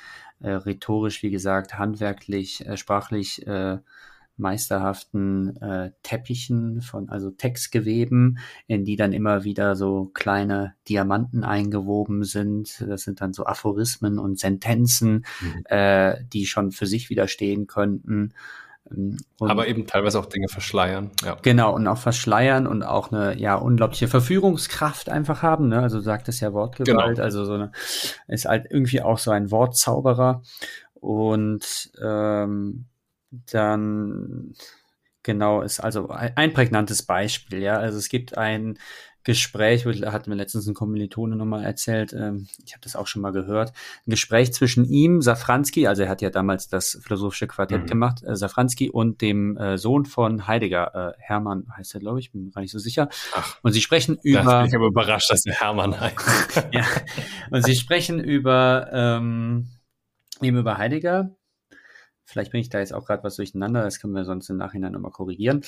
äh, 0.41 0.51
rhetorisch, 0.51 1.23
wie 1.23 1.31
gesagt, 1.31 1.79
handwerklich, 1.79 2.67
äh, 2.67 2.77
sprachlich 2.77 3.47
äh, 3.47 3.79
meisterhaften 4.41 5.57
äh, 5.61 5.93
Teppichen 6.03 6.81
von 6.81 7.09
also 7.09 7.31
Textgeweben, 7.31 8.39
in 8.67 8.85
die 8.85 8.97
dann 8.97 9.13
immer 9.13 9.45
wieder 9.45 9.77
so 9.77 10.11
kleine 10.15 10.75
Diamanten 10.89 11.45
eingewoben 11.45 12.25
sind. 12.25 12.85
Das 12.89 13.03
sind 13.03 13.21
dann 13.21 13.33
so 13.33 13.45
Aphorismen 13.45 14.19
und 14.19 14.39
Sentenzen, 14.39 15.27
mhm. 15.41 15.65
äh, 15.67 16.25
die 16.25 16.47
schon 16.47 16.73
für 16.73 16.87
sich 16.87 17.11
widerstehen 17.11 17.67
könnten. 17.67 18.33
Ähm, 18.91 19.19
und 19.39 19.51
Aber 19.51 19.67
eben 19.67 19.87
teilweise 19.87 20.19
auch 20.19 20.27
Dinge 20.27 20.49
verschleiern. 20.49 21.11
Ja. 21.25 21.37
Genau, 21.43 21.75
und 21.75 21.87
auch 21.87 21.99
verschleiern 21.99 22.67
und 22.67 22.83
auch 22.83 23.13
eine 23.13 23.39
ja 23.39 23.55
unglaubliche 23.55 24.09
Verführungskraft 24.09 25.09
einfach 25.09 25.43
haben. 25.43 25.69
Ne? 25.69 25.81
Also 25.81 26.01
sagt 26.01 26.29
es 26.29 26.41
ja 26.41 26.53
Wortgewalt. 26.53 27.17
Genau. 27.17 27.23
Also 27.23 27.45
so 27.45 27.55
eine, 27.55 27.73
ist 28.29 28.47
halt 28.47 28.67
irgendwie 28.71 29.03
auch 29.03 29.19
so 29.19 29.31
ein 29.31 29.51
Wortzauberer. 29.51 30.43
Und 30.95 31.91
ähm, 32.03 32.87
dann 33.31 34.55
genau 35.23 35.63
ist 35.63 35.81
also 35.81 36.09
ein, 36.09 36.33
ein 36.37 36.53
prägnantes 36.53 37.03
Beispiel. 37.05 37.61
Ja, 37.61 37.79
also 37.79 37.99
es 37.99 38.09
gibt 38.09 38.37
ein 38.37 38.79
Gespräch, 39.25 39.85
hat 39.85 40.27
mir 40.27 40.35
letztens 40.35 40.67
ein 40.67 40.75
Kommilitone 40.75 41.37
nochmal 41.37 41.65
erzählt, 41.65 42.13
ähm, 42.13 42.47
ich 42.65 42.73
habe 42.73 42.81
das 42.83 42.97
auch 42.97 43.07
schon 43.07 43.23
mal 43.23 43.33
gehört, 43.33 43.73
ein 44.07 44.11
Gespräch 44.11 44.53
zwischen 44.53 44.85
ihm, 44.85 45.21
Safranski, 45.21 45.87
also 45.87 46.03
er 46.03 46.09
hat 46.09 46.23
ja 46.23 46.31
damals 46.31 46.69
das 46.69 46.99
philosophische 47.03 47.47
Quartett 47.47 47.83
mhm. 47.83 47.87
gemacht, 47.87 48.23
äh, 48.25 48.35
Safranski 48.35 48.91
und 48.91 49.21
dem 49.21 49.57
äh, 49.57 49.77
Sohn 49.77 50.07
von 50.07 50.47
Heidegger, 50.47 51.15
äh, 51.17 51.21
Hermann 51.21 51.67
heißt 51.77 51.95
er, 51.95 52.01
glaube 52.01 52.21
ich, 52.21 52.33
bin 52.33 52.45
mir 52.45 52.51
gar 52.51 52.63
nicht 52.63 52.73
so 52.73 52.79
sicher. 52.79 53.09
Ach, 53.35 53.59
und 53.63 53.73
sie 53.73 53.83
sprechen 53.83 54.19
über... 54.23 54.43
Da 54.43 54.61
bin 54.61 54.69
ich 54.69 54.77
aber 54.77 54.87
überrascht, 54.87 55.31
dass 55.31 55.45
er 55.45 55.55
Hermann 55.55 56.01
heißt. 56.01 56.69
ja, 56.73 56.85
und 57.51 57.65
sie 57.65 57.77
sprechen 57.77 58.21
über, 58.21 58.89
ähm, 58.93 59.69
eben 60.41 60.57
über 60.57 60.79
Heidegger 60.79 61.31
Vielleicht 62.31 62.53
bringe 62.53 62.63
ich 62.63 62.69
da 62.69 62.79
jetzt 62.79 62.95
auch 62.95 63.07
gerade 63.07 63.25
was 63.25 63.35
durcheinander, 63.35 63.83
das 63.83 63.99
können 63.99 64.15
wir 64.15 64.25
sonst 64.25 64.49
im 64.51 64.57
Nachhinein 64.57 64.93
nochmal 64.93 65.11
korrigieren. 65.11 65.63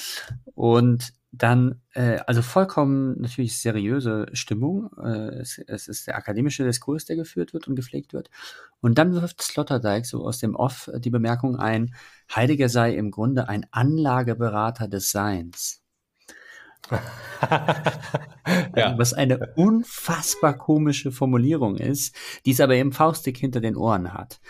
Und 0.54 1.12
dann, 1.32 1.80
äh, 1.94 2.18
also 2.26 2.42
vollkommen 2.42 3.18
natürlich 3.20 3.58
seriöse 3.58 4.26
Stimmung. 4.34 4.90
Äh, 5.02 5.40
es, 5.40 5.58
es 5.58 5.88
ist 5.88 6.06
der 6.06 6.16
akademische 6.16 6.64
Diskurs, 6.64 7.06
der 7.06 7.16
geführt 7.16 7.54
wird 7.54 7.66
und 7.68 7.74
gepflegt 7.74 8.12
wird. 8.12 8.28
Und 8.80 8.98
dann 8.98 9.14
wirft 9.14 9.40
Sloterdijk 9.40 10.04
so 10.04 10.24
aus 10.26 10.38
dem 10.38 10.54
Off 10.54 10.90
die 10.94 11.10
Bemerkung 11.10 11.56
ein, 11.56 11.94
Heidegger 12.34 12.68
sei 12.68 12.94
im 12.94 13.10
Grunde 13.10 13.48
ein 13.48 13.66
Anlageberater 13.70 14.88
des 14.88 15.10
Seins. 15.10 15.82
ja. 18.76 18.98
Was 18.98 19.14
eine 19.14 19.52
unfassbar 19.56 20.58
komische 20.58 21.12
Formulierung 21.12 21.76
ist, 21.76 22.14
die 22.44 22.50
es 22.50 22.60
aber 22.60 22.74
eben 22.74 22.92
faustig 22.92 23.38
hinter 23.38 23.60
den 23.60 23.76
Ohren 23.76 24.12
hat. 24.12 24.40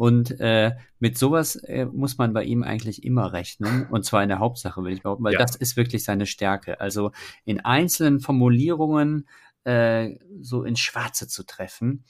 Und 0.00 0.40
äh, 0.40 0.76
mit 0.98 1.18
sowas 1.18 1.56
äh, 1.56 1.84
muss 1.84 2.16
man 2.16 2.32
bei 2.32 2.44
ihm 2.44 2.62
eigentlich 2.62 3.04
immer 3.04 3.34
rechnen. 3.34 3.86
Und 3.90 4.06
zwar 4.06 4.22
in 4.22 4.30
der 4.30 4.38
Hauptsache, 4.38 4.82
will 4.82 4.94
ich 4.94 5.02
behaupten, 5.02 5.24
weil 5.24 5.34
ja. 5.34 5.38
das 5.38 5.56
ist 5.56 5.76
wirklich 5.76 6.04
seine 6.04 6.24
Stärke. 6.24 6.80
Also 6.80 7.12
in 7.44 7.60
einzelnen 7.60 8.18
Formulierungen 8.20 9.28
äh, 9.64 10.16
so 10.40 10.62
ins 10.62 10.80
Schwarze 10.80 11.28
zu 11.28 11.44
treffen. 11.44 12.04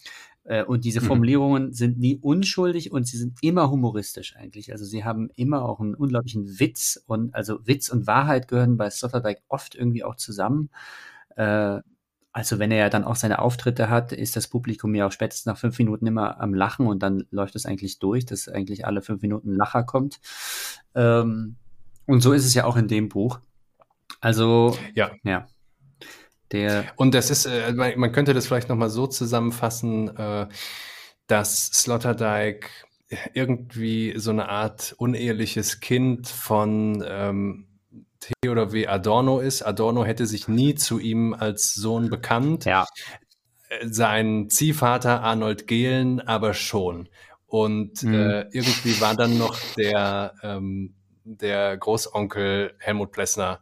Äh, 0.45 0.62
und 0.62 0.84
diese 0.84 1.01
mhm. 1.01 1.07
Formulierungen 1.07 1.66
mhm. 1.66 1.72
sind 1.72 1.99
nie 1.99 2.16
unschuldig 2.16 2.93
und 2.93 3.09
sie 3.09 3.16
sind 3.16 3.38
immer 3.43 3.72
humoristisch 3.72 4.36
eigentlich. 4.36 4.70
Also 4.70 4.84
sie 4.84 5.03
haben 5.03 5.28
immer 5.34 5.64
auch 5.64 5.80
einen 5.80 5.97
unglaublichen 5.97 6.61
Witz 6.61 7.03
und 7.09 7.34
also 7.34 7.59
Witz 7.66 7.88
und 7.88 8.07
Wahrheit 8.07 8.47
gehören 8.47 8.76
bei 8.76 8.88
Sloterdijk 8.88 9.43
oft 9.49 9.74
irgendwie 9.74 10.05
auch 10.05 10.14
zusammen. 10.14 10.70
Äh, 11.34 11.80
also 12.32 12.58
wenn 12.58 12.70
er 12.70 12.78
ja 12.78 12.88
dann 12.88 13.04
auch 13.04 13.16
seine 13.16 13.40
Auftritte 13.40 13.90
hat, 13.90 14.12
ist 14.12 14.36
das 14.36 14.48
Publikum 14.48 14.94
ja 14.94 15.06
auch 15.06 15.12
spätestens 15.12 15.46
nach 15.46 15.58
fünf 15.58 15.78
Minuten 15.78 16.06
immer 16.06 16.40
am 16.40 16.54
Lachen 16.54 16.86
und 16.86 17.02
dann 17.02 17.24
läuft 17.30 17.56
es 17.56 17.66
eigentlich 17.66 17.98
durch, 17.98 18.24
dass 18.24 18.48
eigentlich 18.48 18.86
alle 18.86 19.02
fünf 19.02 19.22
Minuten 19.22 19.52
ein 19.52 19.56
Lacher 19.56 19.82
kommt. 19.82 20.20
Ähm, 20.94 21.56
und 22.06 22.20
so 22.20 22.32
ist 22.32 22.44
es 22.44 22.54
ja 22.54 22.64
auch 22.64 22.76
in 22.76 22.88
dem 22.88 23.08
Buch. 23.08 23.40
Also 24.20 24.76
ja, 24.94 25.10
ja. 25.24 25.46
Der 26.52 26.84
und 26.96 27.14
das 27.14 27.30
ist, 27.30 27.46
äh, 27.46 27.72
man 27.72 28.12
könnte 28.12 28.34
das 28.34 28.46
vielleicht 28.46 28.68
nochmal 28.68 28.90
so 28.90 29.06
zusammenfassen, 29.06 30.16
äh, 30.16 30.48
dass 31.26 31.66
Sloterdijk 31.66 32.70
irgendwie 33.34 34.14
so 34.16 34.30
eine 34.30 34.48
Art 34.48 34.94
uneheliches 34.98 35.80
Kind 35.80 36.28
von 36.28 37.04
ähm, 37.06 37.66
Theodor 38.20 38.72
W. 38.72 38.86
Adorno 38.86 39.40
ist. 39.40 39.62
Adorno 39.62 40.04
hätte 40.04 40.26
sich 40.26 40.48
nie 40.48 40.74
zu 40.74 40.98
ihm 40.98 41.34
als 41.34 41.74
Sohn 41.74 42.10
bekannt. 42.10 42.64
Ja. 42.64 42.86
Sein 43.84 44.50
Ziehvater 44.50 45.22
Arnold 45.22 45.66
Gehlen 45.66 46.20
aber 46.20 46.54
schon. 46.54 47.08
Und 47.46 48.02
mhm. 48.02 48.14
äh, 48.14 48.40
irgendwie 48.52 49.00
war 49.00 49.14
dann 49.16 49.38
noch 49.38 49.58
der, 49.76 50.34
ähm, 50.42 50.94
der 51.24 51.76
Großonkel 51.76 52.74
Helmut 52.78 53.12
Plessner 53.12 53.60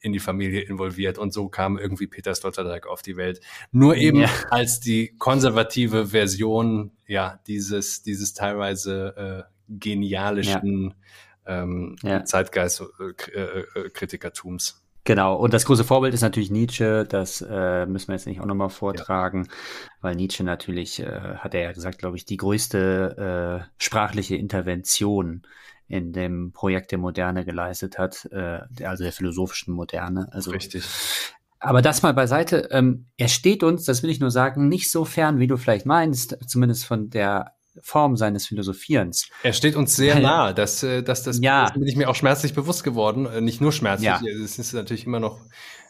in 0.00 0.12
die 0.12 0.20
Familie 0.20 0.60
involviert 0.60 1.16
und 1.16 1.32
so 1.32 1.48
kam 1.48 1.78
irgendwie 1.78 2.06
Peter 2.06 2.34
Sloterdijk 2.34 2.86
auf 2.86 3.00
die 3.00 3.16
Welt. 3.16 3.40
Nur 3.72 3.96
eben 3.96 4.20
ja. 4.20 4.28
als 4.50 4.78
die 4.78 5.14
konservative 5.16 6.08
Version 6.08 6.90
ja 7.06 7.40
dieses 7.46 8.02
dieses 8.02 8.34
teilweise 8.34 9.46
äh, 9.48 9.76
genialischen 9.78 10.90
ja 10.90 10.96
ähm, 11.46 11.96
ja. 12.02 12.24
Zeitgeist-Kritikertums. 12.24 14.70
Äh, 14.70 14.72
äh, 14.72 14.74
Genau, 15.06 15.36
und 15.36 15.52
das 15.52 15.66
große 15.66 15.84
Vorbild 15.84 16.14
ist 16.14 16.22
natürlich 16.22 16.50
Nietzsche, 16.50 17.04
das 17.04 17.44
äh, 17.46 17.84
müssen 17.84 18.08
wir 18.08 18.14
jetzt 18.14 18.26
nicht 18.26 18.40
auch 18.40 18.46
nochmal 18.46 18.70
vortragen, 18.70 19.44
ja. 19.44 19.50
weil 20.00 20.14
Nietzsche 20.14 20.44
natürlich, 20.44 21.00
äh, 21.00 21.36
hat 21.36 21.54
er 21.54 21.60
ja 21.60 21.72
gesagt, 21.72 21.98
glaube 21.98 22.16
ich, 22.16 22.24
die 22.24 22.38
größte 22.38 23.62
äh, 23.62 23.66
sprachliche 23.76 24.36
Intervention 24.36 25.42
in 25.88 26.14
dem 26.14 26.52
Projekt 26.52 26.90
der 26.90 26.98
Moderne 26.98 27.44
geleistet 27.44 27.98
hat, 27.98 28.26
äh, 28.32 28.60
also 28.82 29.04
der 29.04 29.12
philosophischen 29.12 29.74
Moderne. 29.74 30.28
Also, 30.32 30.52
Richtig. 30.52 30.86
Aber 31.60 31.82
das 31.82 32.02
mal 32.02 32.14
beiseite, 32.14 32.68
ähm, 32.70 33.04
er 33.18 33.28
steht 33.28 33.62
uns, 33.62 33.84
das 33.84 34.02
will 34.02 34.10
ich 34.10 34.20
nur 34.20 34.30
sagen, 34.30 34.68
nicht 34.68 34.90
so 34.90 35.04
fern, 35.04 35.38
wie 35.38 35.46
du 35.46 35.58
vielleicht 35.58 35.84
meinst, 35.84 36.38
zumindest 36.46 36.86
von 36.86 37.10
der 37.10 37.52
Form 37.86 38.16
seines 38.16 38.46
Philosophierens. 38.46 39.28
Er 39.42 39.52
steht 39.52 39.76
uns 39.76 39.94
sehr 39.94 40.18
nah, 40.18 40.54
dass, 40.54 40.82
äh, 40.82 41.02
dass 41.02 41.22
das, 41.22 41.38
ja. 41.42 41.70
bin 41.74 41.86
ich 41.86 41.96
mir 41.96 42.08
auch 42.08 42.14
schmerzlich 42.14 42.54
bewusst 42.54 42.82
geworden. 42.82 43.26
Äh, 43.26 43.42
nicht 43.42 43.60
nur 43.60 43.72
schmerzlich, 43.72 44.08
ja. 44.08 44.20
es 44.42 44.58
ist 44.58 44.72
natürlich 44.72 45.04
immer 45.04 45.20
noch, 45.20 45.38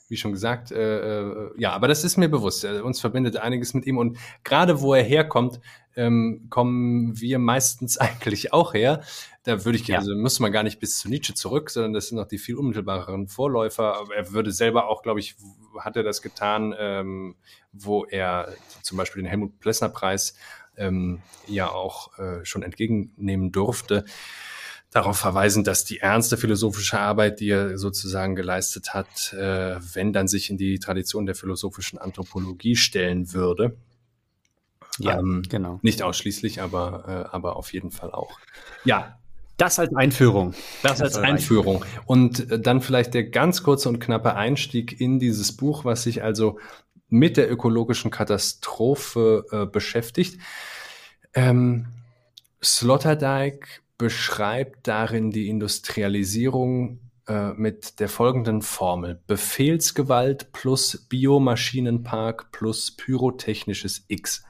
wie 0.09 0.17
schon 0.17 0.33
gesagt, 0.33 0.73
äh, 0.73 1.21
äh, 1.21 1.51
ja, 1.57 1.71
aber 1.71 1.87
das 1.87 2.03
ist 2.03 2.17
mir 2.17 2.29
bewusst. 2.29 2.65
Uns 2.65 3.01
verbindet 3.01 3.37
einiges 3.37 3.75
mit 3.75 3.87
ihm 3.87 3.97
und 3.97 4.19
gerade 4.43 4.81
wo 4.81 4.93
er 4.93 5.05
herkommt, 5.05 5.61
ähm, 5.95 6.49
kommen 6.51 7.21
wir 7.21 7.39
meistens 7.39 7.97
eigentlich 7.99 8.53
auch 8.53 8.75
her. 8.75 9.01
Da 9.45 9.65
würde 9.65 9.79
ich, 9.79 9.87
ja. 9.87 9.99
also 9.99 10.17
müsste 10.17 10.43
man 10.43 10.51
gar 10.51 10.65
nicht 10.65 10.81
bis 10.81 10.99
zu 10.99 11.09
Nietzsche 11.09 11.35
zurück, 11.35 11.71
sondern 11.71 11.93
das 11.93 12.09
sind 12.09 12.19
noch 12.19 12.27
die 12.27 12.39
viel 12.39 12.57
unmittelbareren 12.57 13.29
Vorläufer. 13.29 13.97
Aber 14.01 14.17
er 14.17 14.33
würde 14.33 14.51
selber 14.51 14.89
auch, 14.89 15.03
glaube 15.03 15.21
ich, 15.21 15.37
hat 15.79 15.97
er 15.97 16.03
das 16.03 16.23
getan, 16.23 16.75
ähm, 16.77 17.37
wo 17.73 18.05
er 18.05 18.53
zum 18.83 18.99
Beispiel 18.99 19.23
den 19.23 19.29
Helmut 19.29 19.61
Plessner 19.61 19.91
Preis 19.91 20.35
ähm, 20.77 21.21
ja 21.47 21.71
auch 21.71 22.19
äh, 22.19 22.45
schon 22.45 22.63
entgegennehmen 22.63 23.53
durfte, 23.53 24.05
darauf 24.91 25.19
verweisen, 25.19 25.65
dass 25.65 25.85
die 25.85 25.99
ernste 25.99 26.37
philosophische 26.37 26.99
Arbeit, 26.99 27.41
die 27.41 27.51
er 27.51 27.79
sozusagen 27.79 28.37
geleistet 28.37 28.95
hat, 28.95 29.33
äh, 29.33 29.77
wenn 29.95 30.13
dann 30.13 30.29
sich 30.29 30.51
in 30.51 30.57
die 30.57 30.79
Tradition 30.79 31.27
der 31.27 31.35
philosophischen 31.35 31.99
Anthropologie 31.99 32.77
stellen 32.77 33.33
würde. 33.33 33.77
Ja, 34.99 35.19
ähm, 35.19 35.43
genau. 35.49 35.81
Nicht 35.83 36.03
ausschließlich, 36.03 36.63
aber, 36.63 37.29
äh, 37.33 37.35
aber 37.35 37.57
auf 37.57 37.73
jeden 37.73 37.91
Fall 37.91 38.13
auch. 38.13 38.39
Ja, 38.85 39.19
das 39.57 39.79
als 39.79 39.95
Einführung. 39.95 40.55
Das 40.83 41.01
als 41.01 41.17
Einführung. 41.17 41.85
Und 42.07 42.51
äh, 42.51 42.61
dann 42.61 42.81
vielleicht 42.81 43.15
der 43.15 43.25
ganz 43.25 43.63
kurze 43.63 43.89
und 43.89 44.01
knappe 44.01 44.35
Einstieg 44.35 45.01
in 45.01 45.19
dieses 45.19 45.57
Buch, 45.57 45.85
was 45.85 46.03
sich 46.05 46.23
also 46.23 46.59
mit 47.15 47.37
der 47.37 47.49
ökologischen 47.49 48.11
Katastrophe 48.11 49.45
äh, 49.53 49.67
beschäftigt. 49.67 50.41
Ähm, 51.33 51.87
Sloterdijk 52.61 53.83
beschreibt 53.99 54.89
darin 54.89 55.31
die 55.31 55.49
Industrialisierung 55.49 56.99
äh, 57.29 57.53
mit 57.53 58.01
der 58.01 58.09
folgenden 58.09 58.63
Formel. 58.63 59.23
Befehlsgewalt 59.29 60.51
plus 60.51 61.07
Biomaschinenpark 61.09 62.51
plus 62.51 62.97
pyrotechnisches 62.97 64.05
X. 64.09 64.45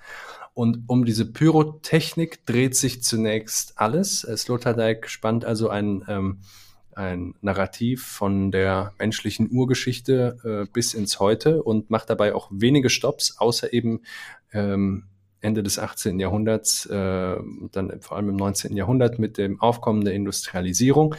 Und 0.55 0.85
um 0.87 1.05
diese 1.05 1.31
Pyrotechnik 1.31 2.47
dreht 2.47 2.77
sich 2.77 3.03
zunächst 3.03 3.75
alles. 3.77 4.21
Sloterdijk 4.21 5.11
spannt 5.11 5.45
also 5.45 5.69
ein, 5.69 6.03
ähm, 6.09 6.41
ein 6.97 7.35
Narrativ 7.41 8.05
von 8.05 8.51
der 8.51 8.93
menschlichen 8.99 9.51
Urgeschichte 9.51 10.39
äh, 10.45 10.71
bis 10.73 10.95
ins 10.95 11.21
Heute 11.21 11.63
und 11.63 11.91
macht 11.91 12.11
dabei 12.11 12.35
auch 12.35 12.49
wenige 12.51 12.91
Stops, 12.91 13.37
außer 13.39 13.73
eben 13.73 14.03
ähm, 14.53 15.05
Ende 15.41 15.63
des 15.63 15.79
18. 15.79 16.19
Jahrhunderts, 16.19 16.87
äh, 16.87 17.37
dann 17.73 18.01
vor 18.01 18.17
allem 18.17 18.31
im 18.31 18.37
19. 18.37 18.77
Jahrhundert 18.77 19.19
mit 19.19 19.39
dem 19.39 19.61
Aufkommen 19.61 20.05
der 20.05 20.15
Industrialisierung 20.15 21.15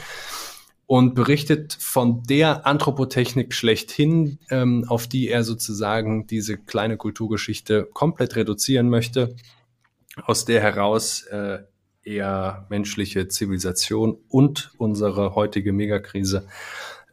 und 0.88 1.16
berichtet 1.16 1.78
von 1.80 2.24
der 2.24 2.68
Anthropotechnik 2.68 3.54
schlechthin, 3.54 4.40
ähm, 4.50 4.86
auf 4.88 5.08
die 5.08 5.30
er 5.30 5.44
sozusagen 5.44 6.28
diese 6.28 6.58
kleine 6.58 6.98
Kulturgeschichte 6.98 7.88
komplett 7.94 8.36
reduzieren 8.36 8.90
möchte, 8.90 9.36
aus 10.24 10.46
der 10.46 10.62
heraus 10.62 11.24
äh, 11.24 11.60
er 12.06 12.66
menschliche 12.70 13.28
Zivilisation 13.28 14.18
und 14.30 14.72
unsere 14.78 15.36
heutige 15.36 15.74
Megakrise 15.74 16.48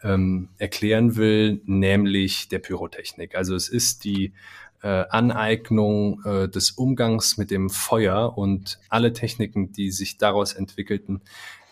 ähm, 0.03 0.51
erklären 0.59 1.17
will, 1.17 1.61
nämlich 1.65 2.49
der 2.49 2.59
Pyrotechnik. 2.59 3.35
Also 3.35 3.55
es 3.55 3.69
ist 3.69 4.05
die 4.05 4.33
äh, 4.83 5.05
Aneignung 5.09 6.23
äh, 6.25 6.49
des 6.49 6.73
Umgangs 6.73 7.37
mit 7.39 7.51
dem 7.51 7.71
Feuer 7.71 8.37
und 8.37 8.79
alle 8.89 9.13
Techniken, 9.13 9.73
die 9.73 9.91
sich 9.91 10.19
daraus 10.19 10.53
entwickelten, 10.53 11.23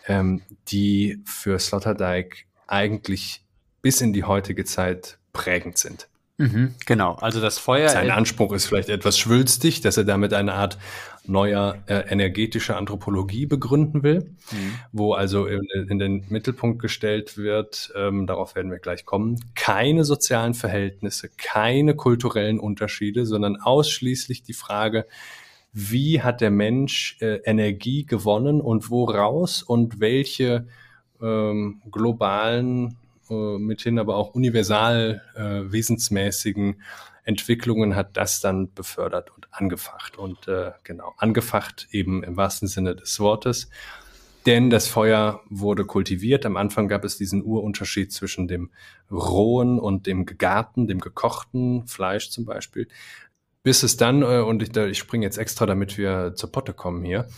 ähm, 0.06 0.42
die 0.68 1.20
für 1.24 1.58
Sloterdijk 1.58 2.46
eigentlich 2.66 3.42
bis 3.82 4.00
in 4.00 4.12
die 4.12 4.24
heutige 4.24 4.64
Zeit 4.64 5.18
prägend 5.32 5.78
sind. 5.78 6.08
Mhm, 6.40 6.74
genau, 6.86 7.14
also 7.16 7.38
das 7.38 7.58
Feuer. 7.58 7.90
Sein 7.90 8.10
Anspruch 8.10 8.52
ist 8.54 8.64
vielleicht 8.64 8.88
etwas 8.88 9.18
schwülstig, 9.18 9.82
dass 9.82 9.98
er 9.98 10.04
damit 10.04 10.32
eine 10.32 10.54
Art 10.54 10.78
neuer 11.26 11.78
äh, 11.86 12.00
energetischer 12.08 12.76
Anthropologie 12.76 13.46
begründen 13.46 14.02
will, 14.02 14.34
mhm. 14.50 14.74
wo 14.92 15.12
also 15.12 15.46
in, 15.46 15.60
in, 15.88 15.98
den 15.98 16.24
Mittelpunkt 16.28 16.80
gestellt 16.80 17.36
wird, 17.36 17.92
ähm, 17.94 18.26
darauf 18.26 18.54
werden 18.54 18.70
wir 18.70 18.78
gleich 18.78 19.04
kommen, 19.04 19.38
keine 19.54 20.04
sozialen 20.04 20.54
Verhältnisse, 20.54 21.28
keine 21.36 21.94
kulturellen 21.94 22.58
Unterschiede, 22.58 23.26
sondern 23.26 23.56
ausschließlich 23.56 24.42
die 24.42 24.54
Frage, 24.54 25.06
wie 25.72 26.20
hat 26.22 26.40
der 26.40 26.50
Mensch 26.50 27.16
äh, 27.20 27.36
Energie 27.44 28.04
gewonnen 28.04 28.60
und 28.60 28.90
woraus 28.90 29.62
und 29.62 30.00
welche 30.00 30.66
ähm, 31.22 31.80
globalen 31.90 32.96
äh, 33.30 33.58
mithin 33.58 33.98
aber 33.98 34.16
auch 34.16 34.34
universal 34.34 35.22
äh, 35.36 35.72
wesensmäßigen 35.72 36.82
Entwicklungen 37.30 37.94
hat 37.94 38.16
das 38.16 38.40
dann 38.40 38.74
befördert 38.74 39.30
und 39.34 39.46
angefacht. 39.52 40.18
Und 40.18 40.48
äh, 40.48 40.72
genau, 40.82 41.14
angefacht 41.16 41.86
eben 41.92 42.24
im 42.24 42.36
wahrsten 42.36 42.66
Sinne 42.66 42.96
des 42.96 43.20
Wortes. 43.20 43.70
Denn 44.46 44.68
das 44.68 44.88
Feuer 44.88 45.42
wurde 45.48 45.84
kultiviert. 45.84 46.44
Am 46.44 46.56
Anfang 46.56 46.88
gab 46.88 47.04
es 47.04 47.16
diesen 47.16 47.44
Urunterschied 47.44 48.12
zwischen 48.12 48.48
dem 48.48 48.70
rohen 49.10 49.78
und 49.78 50.06
dem 50.06 50.26
gegarten, 50.26 50.88
dem 50.88 50.98
gekochten 50.98 51.86
Fleisch 51.86 52.30
zum 52.30 52.46
Beispiel. 52.46 52.88
Bis 53.62 53.82
es 53.84 53.96
dann, 53.96 54.22
äh, 54.22 54.40
und 54.40 54.62
ich, 54.62 54.76
ich 54.76 54.98
springe 54.98 55.24
jetzt 55.24 55.38
extra, 55.38 55.66
damit 55.66 55.98
wir 55.98 56.34
zur 56.34 56.50
Potte 56.50 56.72
kommen 56.72 57.04
hier, 57.04 57.28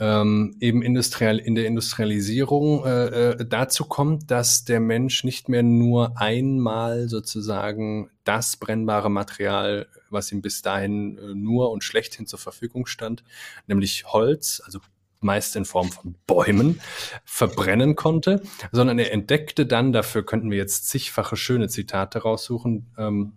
ähm, 0.00 0.56
eben 0.60 0.82
industriell, 0.82 1.38
in 1.38 1.54
der 1.54 1.66
Industrialisierung 1.66 2.84
äh, 2.84 3.06
äh, 3.06 3.46
dazu 3.46 3.84
kommt, 3.84 4.30
dass 4.30 4.64
der 4.64 4.80
Mensch 4.80 5.24
nicht 5.24 5.48
mehr 5.48 5.62
nur 5.62 6.18
einmal 6.20 7.08
sozusagen 7.08 8.10
das 8.24 8.56
brennbare 8.56 9.10
Material, 9.10 9.86
was 10.10 10.32
ihm 10.32 10.42
bis 10.42 10.62
dahin 10.62 11.18
äh, 11.18 11.34
nur 11.34 11.70
und 11.70 11.84
schlechthin 11.84 12.26
zur 12.26 12.38
Verfügung 12.38 12.86
stand, 12.86 13.22
nämlich 13.66 14.04
Holz, 14.06 14.62
also 14.64 14.80
meist 15.20 15.54
in 15.56 15.64
Form 15.64 15.90
von 15.90 16.16
Bäumen, 16.26 16.80
verbrennen 17.24 17.94
konnte, 17.94 18.42
sondern 18.72 18.98
er 18.98 19.12
entdeckte 19.12 19.66
dann, 19.66 19.92
dafür 19.92 20.24
könnten 20.24 20.50
wir 20.50 20.58
jetzt 20.58 20.88
zigfache 20.88 21.36
schöne 21.36 21.68
Zitate 21.68 22.20
raussuchen, 22.20 22.92
ähm, 22.98 23.34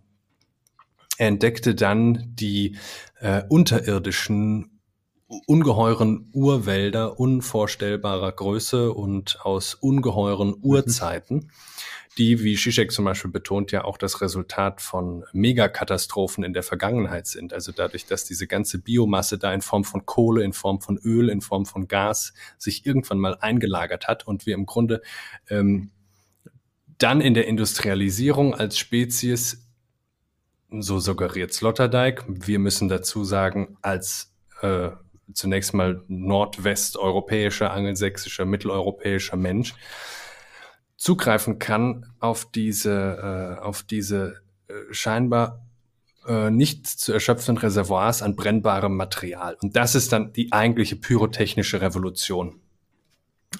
er 1.17 1.27
entdeckte 1.27 1.75
dann 1.75 2.33
die 2.35 2.77
äh, 3.19 3.43
unterirdischen 3.47 4.74
ungeheuren 5.27 6.29
Urwälder 6.33 7.19
unvorstellbarer 7.19 8.31
Größe 8.31 8.93
und 8.93 9.39
aus 9.41 9.73
ungeheuren 9.73 10.49
mhm. 10.49 10.63
Urzeiten, 10.63 11.51
die, 12.17 12.43
wie 12.43 12.55
Zizek 12.55 12.91
zum 12.91 13.05
Beispiel 13.05 13.31
betont, 13.31 13.71
ja 13.71 13.83
auch 13.83 13.97
das 13.97 14.21
Resultat 14.21 14.81
von 14.81 15.25
Megakatastrophen 15.33 16.43
in 16.43 16.53
der 16.53 16.63
Vergangenheit 16.63 17.27
sind. 17.27 17.53
Also 17.53 17.71
dadurch, 17.71 18.05
dass 18.05 18.23
diese 18.23 18.47
ganze 18.47 18.79
Biomasse 18.79 19.37
da 19.37 19.53
in 19.53 19.61
Form 19.61 19.83
von 19.83 20.05
Kohle, 20.05 20.43
in 20.43 20.53
Form 20.53 20.79
von 20.79 20.97
Öl, 20.97 21.29
in 21.29 21.41
Form 21.41 21.65
von 21.65 21.87
Gas 21.87 22.33
sich 22.57 22.85
irgendwann 22.85 23.19
mal 23.19 23.35
eingelagert 23.41 24.07
hat 24.07 24.27
und 24.27 24.45
wir 24.45 24.53
im 24.53 24.65
Grunde 24.65 25.01
ähm, 25.49 25.91
dann 26.97 27.19
in 27.19 27.33
der 27.33 27.47
Industrialisierung 27.47 28.53
als 28.53 28.77
Spezies, 28.77 29.67
so 30.69 30.99
suggeriert 30.99 31.51
Sloterdijk, 31.51 32.23
wir 32.27 32.59
müssen 32.59 32.87
dazu 32.87 33.23
sagen, 33.23 33.77
als 33.81 34.33
äh, 34.61 34.91
zunächst 35.33 35.73
mal 35.73 36.03
nordwesteuropäischer, 36.07 37.71
angelsächsischer, 37.71 38.45
mitteleuropäischer 38.45 39.37
Mensch 39.37 39.73
zugreifen 40.97 41.59
kann 41.59 42.05
auf 42.19 42.49
diese, 42.51 43.57
äh, 43.59 43.61
auf 43.61 43.83
diese 43.83 44.41
äh, 44.67 44.73
scheinbar 44.91 45.65
äh, 46.27 46.49
nicht 46.49 46.87
zu 46.87 47.13
erschöpfenden 47.13 47.61
Reservoirs 47.61 48.21
an 48.21 48.35
brennbarem 48.35 48.95
Material. 48.95 49.57
Und 49.61 49.75
das 49.75 49.95
ist 49.95 50.11
dann 50.11 50.33
die 50.33 50.51
eigentliche 50.51 50.95
pyrotechnische 50.95 51.81
Revolution. 51.81 52.61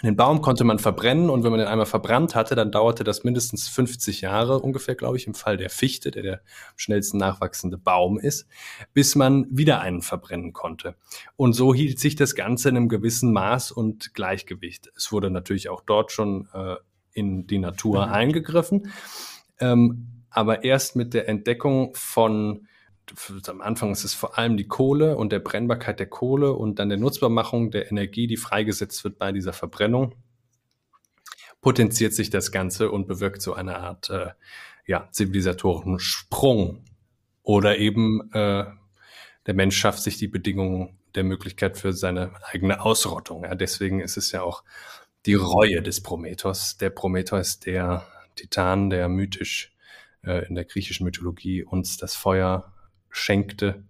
Den 0.04 0.16
Baum 0.16 0.42
konnte 0.42 0.64
man 0.64 0.80
verbrennen 0.80 1.30
und 1.30 1.44
wenn 1.44 1.52
man 1.52 1.60
den 1.60 1.68
einmal 1.68 1.86
verbrannt 1.86 2.36
hatte, 2.36 2.56
dann 2.56 2.72
dauerte 2.72 3.04
das 3.04 3.24
mindestens 3.24 3.68
50 3.68 4.22
Jahre 4.22 4.60
ungefähr, 4.60 4.96
glaube 4.96 5.18
ich, 5.18 5.28
im 5.28 5.34
Fall 5.34 5.58
der 5.58 5.70
Fichte, 5.70 6.12
der 6.12 6.24
der 6.24 6.42
schnellsten 6.76 7.18
nachwachsende 7.18 7.78
Baum 7.78 8.20
ist, 8.20 8.48
bis 8.94 9.16
man 9.16 9.46
wieder 9.50 9.82
einen 9.82 10.02
verbrennen 10.02 10.54
konnte. 10.54 10.96
Und 11.36 11.54
so 11.54 11.74
hielt 11.74 12.00
sich 12.00 12.16
das 12.16 12.36
Ganze 12.36 12.70
in 12.70 12.78
einem 12.78 12.90
gewissen 12.90 13.32
Maß 13.32 13.72
und 13.72 14.14
Gleichgewicht. 14.14 14.92
Es 14.96 15.12
wurde 15.12 15.30
natürlich 15.30 15.70
auch 15.70 15.82
dort 15.82 16.12
schon 16.12 16.48
äh, 16.54 16.76
in 17.14 17.48
die 17.48 17.60
Natur 17.60 18.08
mhm. 18.08 18.14
eingegriffen, 18.14 18.92
ähm, 19.60 20.24
aber 20.30 20.64
erst 20.64 20.96
mit 20.96 21.14
der 21.14 21.30
Entdeckung 21.30 21.94
von 21.96 22.68
am 23.48 23.62
Anfang 23.62 23.92
ist 23.92 24.04
es 24.04 24.14
vor 24.14 24.38
allem 24.38 24.58
die 24.58 24.68
Kohle 24.68 25.18
und 25.18 25.32
der 25.32 25.40
Brennbarkeit 25.40 26.00
der 26.00 26.08
Kohle 26.08 26.54
und 26.54 26.80
dann 26.80 26.90
der 26.90 26.98
Nutzbarmachung 26.98 27.72
der 27.72 27.92
Energie, 27.92 28.28
die 28.28 28.38
freigesetzt 28.38 29.04
wird 29.04 29.18
bei 29.18 29.32
dieser 29.32 29.54
Verbrennung, 29.54 30.16
potenziert 31.62 32.14
sich 32.14 32.30
das 32.30 32.52
Ganze 32.52 32.92
und 32.92 33.08
bewirkt 33.08 33.42
so 33.42 33.54
eine 33.54 33.78
Art 33.78 34.10
äh, 34.10 34.32
ja, 34.86 35.08
zivilisatorischen 35.12 36.00
Sprung. 36.00 36.84
Oder 37.44 37.78
eben 37.78 38.32
äh, 38.34 38.66
der 39.46 39.54
Mensch 39.54 39.78
schafft 39.78 40.02
sich 40.02 40.18
die 40.18 40.28
Bedingungen 40.28 40.98
der 41.14 41.24
Möglichkeit 41.24 41.78
für 41.78 41.94
seine 41.94 42.32
eigene 42.52 42.82
Ausrottung. 42.82 43.44
Ja, 43.44 43.56
deswegen 43.56 44.00
ist 44.00 44.18
es 44.18 44.32
ja 44.32 44.42
auch 44.42 44.64
die 45.26 45.36
Reue 45.36 45.82
des 45.82 46.02
Prometheus. 46.02 46.78
Der 46.78 46.90
Prometheus, 46.90 47.60
der 47.60 48.06
Titan, 48.36 48.90
der 48.90 49.08
mythisch 49.10 49.74
äh, 50.24 50.48
in 50.48 50.56
der 50.56 50.66
griechischen 50.66 51.06
Mythologie 51.06 51.64
uns 51.64 51.98
das 51.98 52.16
Feuer 52.16 52.74
schenkte, 53.16 53.84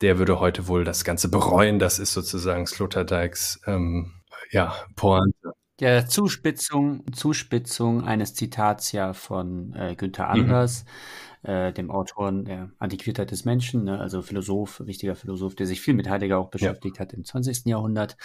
der 0.00 0.18
würde 0.18 0.40
heute 0.40 0.68
wohl 0.68 0.84
das 0.84 1.04
Ganze 1.04 1.28
bereuen. 1.28 1.78
Das 1.78 1.98
ist 1.98 2.12
sozusagen 2.12 2.66
Sloterdijks 2.66 3.60
ähm, 3.66 4.12
ja, 4.50 4.74
Pointe. 4.96 5.52
Der 5.80 6.06
Zuspitzung, 6.06 7.04
Zuspitzung 7.12 8.04
eines 8.04 8.34
Zitats 8.34 8.92
ja 8.92 9.12
von 9.12 9.74
äh, 9.74 9.94
Günther 9.96 10.26
mhm. 10.26 10.42
Anders. 10.42 10.84
Mhm 10.84 11.24
äh, 11.44 11.72
dem 11.72 11.90
Autoren 11.90 12.44
der 12.44 12.70
Antiquität 12.78 13.30
des 13.30 13.44
Menschen, 13.44 13.84
ne, 13.84 14.00
also 14.00 14.22
Philosoph, 14.22 14.80
wichtiger 14.84 15.14
Philosoph, 15.14 15.54
der 15.54 15.66
sich 15.66 15.80
viel 15.80 15.94
mit 15.94 16.08
Heidegger 16.08 16.38
auch 16.38 16.48
beschäftigt 16.48 16.96
ja. 16.96 17.00
hat 17.00 17.12
im 17.12 17.24
20. 17.24 17.66
Jahrhundert. 17.66 18.16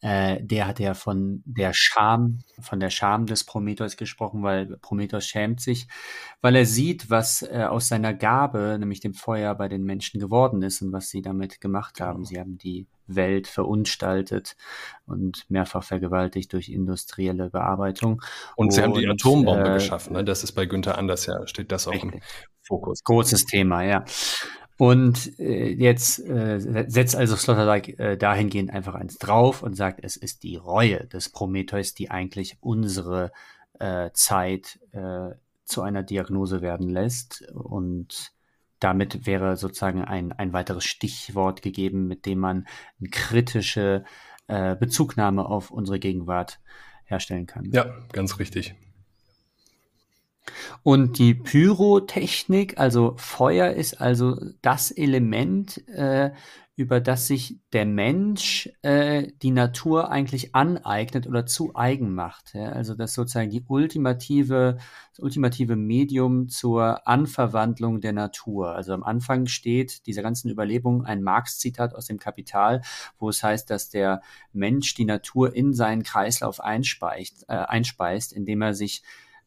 Äh, 0.00 0.42
der 0.42 0.66
hat 0.66 0.78
ja 0.78 0.94
von 0.94 1.42
der 1.46 1.72
Scham, 1.72 2.40
von 2.60 2.80
der 2.80 2.90
Scham 2.90 3.26
des 3.26 3.44
Prometheus 3.44 3.96
gesprochen, 3.96 4.42
weil 4.42 4.76
Prometheus 4.78 5.26
schämt 5.26 5.60
sich, 5.60 5.86
weil 6.42 6.54
er 6.56 6.66
sieht, 6.66 7.08
was 7.08 7.42
äh, 7.42 7.66
aus 7.68 7.88
seiner 7.88 8.12
Gabe, 8.12 8.76
nämlich 8.78 9.00
dem 9.00 9.14
Feuer 9.14 9.54
bei 9.54 9.68
den 9.68 9.84
Menschen 9.84 10.20
geworden 10.20 10.62
ist 10.62 10.82
und 10.82 10.92
was 10.92 11.08
sie 11.08 11.22
damit 11.22 11.60
gemacht 11.60 12.00
haben. 12.00 12.18
Genau. 12.18 12.28
Sie 12.28 12.38
haben 12.38 12.58
die 12.58 12.86
Welt 13.06 13.46
verunstaltet 13.46 14.56
und 15.06 15.48
mehrfach 15.48 15.84
vergewaltigt 15.84 16.52
durch 16.52 16.68
industrielle 16.68 17.50
Bearbeitung. 17.50 18.22
Und, 18.56 18.66
und 18.66 18.70
sie 18.72 18.82
haben 18.82 18.94
die 18.94 19.08
Atombombe 19.08 19.70
äh, 19.70 19.74
geschaffen. 19.74 20.14
Ne? 20.14 20.24
Das 20.24 20.42
ist 20.42 20.52
bei 20.52 20.66
Günther 20.66 20.98
Anders 20.98 21.26
ja, 21.26 21.46
steht 21.46 21.72
das 21.72 21.86
auch 21.86 21.92
im 21.94 22.20
Fokus. 22.66 23.02
Großes 23.04 23.44
Thema, 23.44 23.82
ja. 23.82 24.04
Und 24.78 25.38
äh, 25.38 25.72
jetzt 25.72 26.18
äh, 26.18 26.58
setzt 26.88 27.16
also 27.16 27.34
Sloterdijk 27.34 27.98
äh, 27.98 28.16
dahingehend 28.16 28.70
einfach 28.70 28.94
eins 28.94 29.16
drauf 29.16 29.62
und 29.62 29.74
sagt, 29.74 30.00
es 30.02 30.16
ist 30.16 30.42
die 30.42 30.56
Reue 30.56 31.06
des 31.06 31.30
Prometheus, 31.30 31.94
die 31.94 32.10
eigentlich 32.10 32.58
unsere 32.60 33.32
äh, 33.78 34.10
Zeit 34.12 34.78
äh, 34.92 35.30
zu 35.64 35.82
einer 35.82 36.02
Diagnose 36.02 36.60
werden 36.60 36.90
lässt. 36.90 37.42
Und 37.54 38.32
damit 38.78 39.26
wäre 39.26 39.56
sozusagen 39.56 40.04
ein, 40.04 40.32
ein 40.32 40.52
weiteres 40.52 40.84
Stichwort 40.84 41.62
gegeben, 41.62 42.06
mit 42.06 42.26
dem 42.26 42.38
man 42.38 42.66
eine 43.00 43.08
kritische 43.08 44.04
äh, 44.46 44.76
Bezugnahme 44.76 45.46
auf 45.46 45.70
unsere 45.70 45.98
Gegenwart 45.98 46.60
herstellen 47.04 47.46
kann. 47.46 47.64
Ja, 47.72 47.86
ganz 48.12 48.38
richtig. 48.38 48.74
Und 50.82 51.18
die 51.18 51.34
Pyrotechnik, 51.34 52.78
also 52.78 53.14
Feuer, 53.16 53.70
ist 53.70 54.00
also 54.00 54.38
das 54.62 54.90
Element, 54.90 55.86
äh, 55.88 56.30
über 56.76 57.00
das 57.00 57.26
sich 57.26 57.58
der 57.72 57.86
Mensch 57.86 58.70
äh, 58.82 59.28
die 59.40 59.50
Natur 59.50 60.10
eigentlich 60.10 60.54
aneignet 60.54 61.26
oder 61.26 61.46
zu 61.46 61.74
eigen 61.74 62.14
macht. 62.14 62.52
Ja? 62.52 62.68
Also 62.68 62.94
das 62.94 63.14
sozusagen 63.14 63.48
die 63.48 63.64
ultimative, 63.66 64.76
das 65.10 65.18
ultimative 65.20 65.74
Medium 65.74 66.50
zur 66.50 67.08
Anverwandlung 67.08 68.02
der 68.02 68.12
Natur. 68.12 68.74
Also 68.74 68.92
am 68.92 69.04
Anfang 69.04 69.46
steht 69.46 70.06
dieser 70.06 70.22
ganzen 70.22 70.50
Überlebung 70.50 71.02
ein 71.06 71.22
Marx-Zitat 71.22 71.94
aus 71.94 72.06
dem 72.06 72.18
Kapital, 72.18 72.82
wo 73.18 73.30
es 73.30 73.42
heißt, 73.42 73.70
dass 73.70 73.88
der 73.88 74.20
Mensch 74.52 74.94
die 74.94 75.06
Natur 75.06 75.56
in 75.56 75.72
seinen 75.72 76.02
Kreislauf 76.02 76.60
einspeist, 76.60 77.46
äh, 77.48 77.54
einspeist 77.54 78.34
indem 78.34 78.60
er 78.60 78.74
sich 78.74 79.02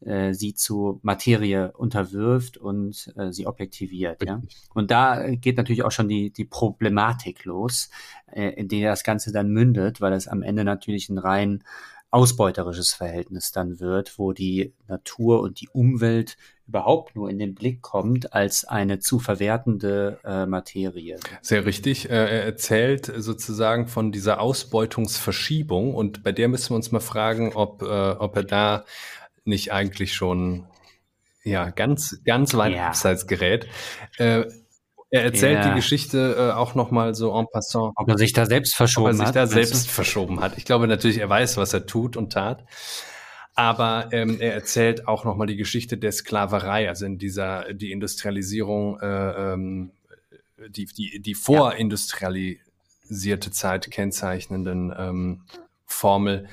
äh, 0.05 0.33
sie 0.33 0.53
zu 0.53 0.99
Materie 1.03 1.71
unterwirft 1.73 2.57
und 2.57 3.13
äh, 3.17 3.31
sie 3.31 3.47
objektiviert. 3.47 4.23
Ja? 4.25 4.41
Und 4.73 4.91
da 4.91 5.29
geht 5.35 5.57
natürlich 5.57 5.83
auch 5.83 5.91
schon 5.91 6.07
die, 6.07 6.31
die 6.31 6.45
Problematik 6.45 7.45
los, 7.45 7.89
äh, 8.31 8.49
in 8.49 8.67
der 8.67 8.91
das 8.91 9.03
Ganze 9.03 9.31
dann 9.31 9.49
mündet, 9.49 10.01
weil 10.01 10.13
es 10.13 10.27
am 10.27 10.41
Ende 10.41 10.63
natürlich 10.63 11.09
ein 11.09 11.17
rein 11.17 11.63
ausbeuterisches 12.11 12.93
Verhältnis 12.93 13.51
dann 13.51 13.79
wird, 13.79 14.17
wo 14.17 14.33
die 14.33 14.73
Natur 14.87 15.41
und 15.41 15.61
die 15.61 15.69
Umwelt 15.69 16.37
überhaupt 16.67 17.15
nur 17.15 17.29
in 17.29 17.39
den 17.39 17.55
Blick 17.55 17.81
kommt 17.81 18.33
als 18.33 18.63
eine 18.65 18.99
zu 18.99 19.19
verwertende 19.19 20.19
äh, 20.23 20.45
Materie. 20.45 21.19
Sehr 21.41 21.65
richtig. 21.65 22.09
Äh, 22.09 22.13
er 22.13 22.43
erzählt 22.43 23.11
sozusagen 23.17 23.87
von 23.87 24.11
dieser 24.11 24.39
Ausbeutungsverschiebung 24.39 25.93
und 25.93 26.23
bei 26.23 26.31
der 26.31 26.47
müssen 26.47 26.71
wir 26.71 26.75
uns 26.75 26.91
mal 26.91 26.99
fragen, 26.99 27.53
ob, 27.53 27.81
äh, 27.81 27.85
ob 27.85 28.35
er 28.35 28.43
da 28.43 28.85
nicht 29.49 29.73
eigentlich 29.73 30.13
schon 30.13 30.65
ja 31.43 31.69
ganz 31.69 32.21
ganz 32.25 32.53
weit 32.53 32.75
ja. 32.75 32.87
abseits 32.87 33.27
gerät. 33.27 33.67
Äh, 34.17 34.45
er 35.11 35.23
erzählt 35.23 35.65
ja. 35.65 35.69
die 35.69 35.75
Geschichte 35.75 36.35
äh, 36.37 36.51
auch 36.53 36.75
noch 36.75 36.91
mal 36.91 37.15
so 37.15 37.35
en 37.35 37.47
passant. 37.51 37.93
Ob 37.95 38.07
er 38.07 38.19
sich 38.19 38.33
da 38.33 38.45
selbst 38.45 38.75
verschoben 38.75 39.07
hat. 39.07 39.15
Ob 39.15 39.21
er 39.21 39.25
sich 39.25 39.33
da 39.33 39.47
selbst 39.47 39.87
du? 39.87 39.91
verschoben 39.91 40.39
hat. 40.39 40.55
Ich 40.57 40.65
glaube 40.65 40.87
natürlich, 40.87 41.17
er 41.17 41.29
weiß, 41.29 41.57
was 41.57 41.73
er 41.73 41.87
tut 41.87 42.15
und 42.15 42.31
tat. 42.31 42.63
Aber 43.55 44.09
ähm, 44.11 44.37
er 44.39 44.53
erzählt 44.53 45.07
auch 45.07 45.25
noch 45.25 45.35
mal 45.35 45.47
die 45.47 45.57
Geschichte 45.57 45.97
der 45.97 46.11
Sklaverei, 46.11 46.87
also 46.87 47.05
in 47.05 47.17
dieser 47.17 47.73
die 47.73 47.91
Industrialisierung, 47.91 48.99
äh, 48.99 49.53
ähm, 49.53 49.93
die 50.69 50.85
die 50.85 51.19
die 51.21 51.33
vorindustrialisierte 51.33 53.49
Zeit 53.51 53.89
kennzeichnenden 53.89 54.93
ähm, 54.95 55.41
Formel 55.85 56.47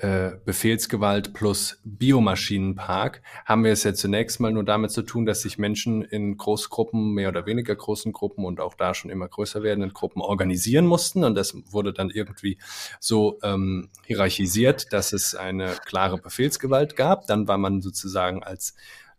äh, 0.00 0.32
Befehlsgewalt 0.44 1.34
plus 1.34 1.80
Biomaschinenpark 1.84 3.22
haben 3.44 3.64
wir 3.64 3.72
es 3.72 3.84
ja 3.84 3.92
zunächst 3.92 4.40
mal 4.40 4.50
nur 4.50 4.64
damit 4.64 4.90
zu 4.92 5.02
tun, 5.02 5.26
dass 5.26 5.42
sich 5.42 5.58
Menschen 5.58 6.02
in 6.02 6.36
Großgruppen, 6.36 7.12
mehr 7.12 7.28
oder 7.28 7.44
weniger 7.44 7.76
großen 7.76 8.12
Gruppen 8.12 8.44
und 8.44 8.60
auch 8.60 8.74
da 8.74 8.94
schon 8.94 9.10
immer 9.10 9.28
größer 9.28 9.62
werdenden 9.62 9.92
Gruppen 9.92 10.22
organisieren 10.22 10.86
mussten. 10.86 11.22
Und 11.22 11.34
das 11.34 11.54
wurde 11.70 11.92
dann 11.92 12.08
irgendwie 12.08 12.58
so 12.98 13.38
ähm, 13.42 13.90
hierarchisiert, 14.06 14.92
dass 14.92 15.12
es 15.12 15.34
eine 15.34 15.74
klare 15.84 16.18
Befehlsgewalt 16.18 16.96
gab. 16.96 17.26
Dann 17.26 17.46
war 17.46 17.58
man 17.58 17.82
sozusagen 17.82 18.42
als 18.42 18.74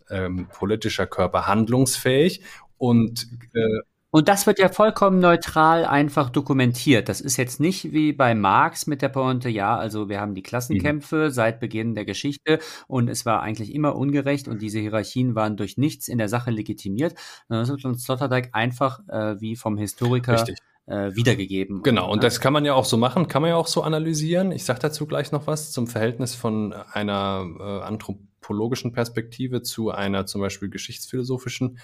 ähm, 0.09 0.47
politischer 0.51 1.05
Körper 1.05 1.47
handlungsfähig 1.47 2.41
und 2.77 3.27
äh, 3.53 3.81
und 4.11 4.27
das 4.27 4.45
wird 4.45 4.59
ja 4.59 4.69
vollkommen 4.69 5.19
neutral 5.19 5.85
einfach 5.85 6.29
dokumentiert. 6.29 7.09
Das 7.09 7.21
ist 7.21 7.37
jetzt 7.37 7.59
nicht 7.59 7.91
wie 7.91 8.13
bei 8.13 8.35
Marx 8.35 8.85
mit 8.85 9.01
der 9.01 9.09
Pointe, 9.09 9.49
ja, 9.49 9.77
also 9.77 10.09
wir 10.09 10.19
haben 10.19 10.35
die 10.35 10.43
Klassenkämpfe 10.43 11.25
mhm. 11.25 11.29
seit 11.31 11.59
Beginn 11.59 11.95
der 11.95 12.05
Geschichte 12.05 12.59
und 12.87 13.09
es 13.09 13.25
war 13.25 13.41
eigentlich 13.41 13.73
immer 13.73 13.95
ungerecht 13.95 14.47
und 14.47 14.61
diese 14.61 14.79
Hierarchien 14.79 15.33
waren 15.33 15.57
durch 15.57 15.77
nichts 15.77 16.07
in 16.07 16.17
der 16.17 16.29
Sache 16.29 16.51
legitimiert. 16.51 17.15
Das 17.49 17.69
wird 17.69 17.85
uns 17.85 18.03
Sloterdijk 18.03 18.49
einfach 18.53 18.99
äh, 19.07 19.39
wie 19.39 19.55
vom 19.55 19.77
Historiker 19.77 20.45
äh, 20.87 21.15
wiedergegeben. 21.15 21.83
Genau, 21.83 22.11
und 22.11 22.23
das 22.23 22.39
kann 22.39 22.53
man 22.53 22.65
ja 22.65 22.73
auch 22.73 22.85
so 22.85 22.97
machen, 22.97 23.27
kann 23.27 23.41
man 23.41 23.49
ja 23.49 23.55
auch 23.55 23.67
so 23.67 23.81
analysieren. 23.81 24.51
Ich 24.51 24.65
sage 24.65 24.79
dazu 24.79 25.05
gleich 25.05 25.31
noch 25.31 25.47
was 25.47 25.71
zum 25.71 25.87
Verhältnis 25.87 26.35
von 26.35 26.73
einer 26.73 27.45
äh, 27.59 27.63
anthropologischen 27.83 28.91
Perspektive 28.91 29.61
zu 29.61 29.91
einer 29.91 30.25
zum 30.25 30.41
Beispiel 30.41 30.69
geschichtsphilosophischen 30.69 31.79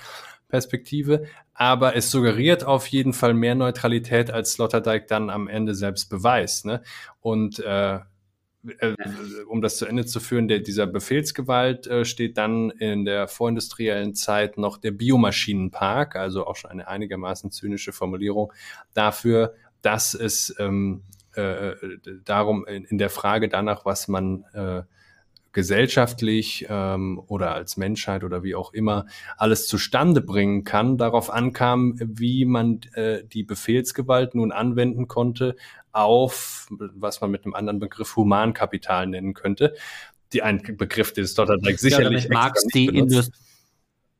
Perspektive, 0.48 1.26
aber 1.53 1.95
es 1.95 2.11
suggeriert 2.11 2.64
auf 2.64 2.88
jeden 2.88 3.14
Fall 3.14 3.34
mehr 3.34 3.56
Neutralität, 3.56 4.32
als 4.32 4.53
Sloterdijk 4.53 5.07
dann 5.07 5.30
am 5.30 5.48
Ende 5.48 5.76
selbst 5.76 6.10
beweist. 6.10 6.65
Ne? 6.65 6.82
Und 7.19 7.60
äh, 7.60 7.99
äh, 8.80 8.95
um 9.48 9.61
das 9.61 9.78
zu 9.78 9.86
Ende 9.86 10.06
zu 10.06 10.19
führen, 10.19 10.48
der, 10.48 10.60
dieser 10.60 10.88
Befehlsgewalt 10.88 11.88
äh, 11.88 12.06
steht 12.06 12.38
dann 12.38 12.69
in 12.72 13.06
der 13.06 13.28
vorindustriellen 13.28 14.15
Zeit 14.15 14.57
noch 14.57 14.78
der 14.78 14.91
Biomaschinenpark, 14.91 16.15
also 16.15 16.45
auch 16.45 16.56
schon 16.56 16.72
eine 16.72 16.88
einigermaßen 16.88 17.52
zynische 17.52 17.94
Formulierung 17.94 18.52
dafür, 18.94 19.53
dass 19.82 20.14
es 20.14 20.53
ähm, 20.60 21.03
äh, 21.36 21.76
darum 22.26 22.65
in, 22.65 22.84
in, 22.86 22.98
der 22.98 23.10
Frage 23.10 23.48
danach, 23.48 23.86
was 23.86 24.07
man 24.07 24.44
äh, 24.53 24.82
gesellschaftlich 25.57 26.67
ähm, 26.69 27.19
oder 27.25 27.55
als 27.55 27.77
Menschheit 27.77 28.23
oder 28.23 28.43
wie 28.43 28.53
auch 28.53 28.73
immer 28.73 29.07
alles 29.38 29.65
zustande 29.65 30.21
bringen 30.21 30.65
kann, 30.65 30.99
darauf 30.99 31.34
ankam, 31.34 31.95
wie 31.97 32.45
man 32.45 32.81
äh, 32.93 33.23
die 33.23 33.41
Befehlsgewalt 33.41 34.35
nun 34.35 34.51
anwenden 34.51 35.07
konnte 35.07 35.55
auf, 35.91 36.67
was 36.69 37.21
man 37.21 37.31
mit 37.31 37.43
einem 37.43 37.55
anderen 37.55 37.79
Begriff 37.79 38.15
Humankapital 38.15 39.07
nennen 39.07 39.34
könnte. 39.34 39.73
Die 40.31 40.43
ein 40.43 40.61
Begriff, 40.77 41.11
den 41.11 41.25
Sloterdijk 41.25 41.79
sicherlich 41.79 42.25
ja, 42.25 42.34
Marx 42.34 42.63
die 42.67 42.85
Industrie 42.85 43.47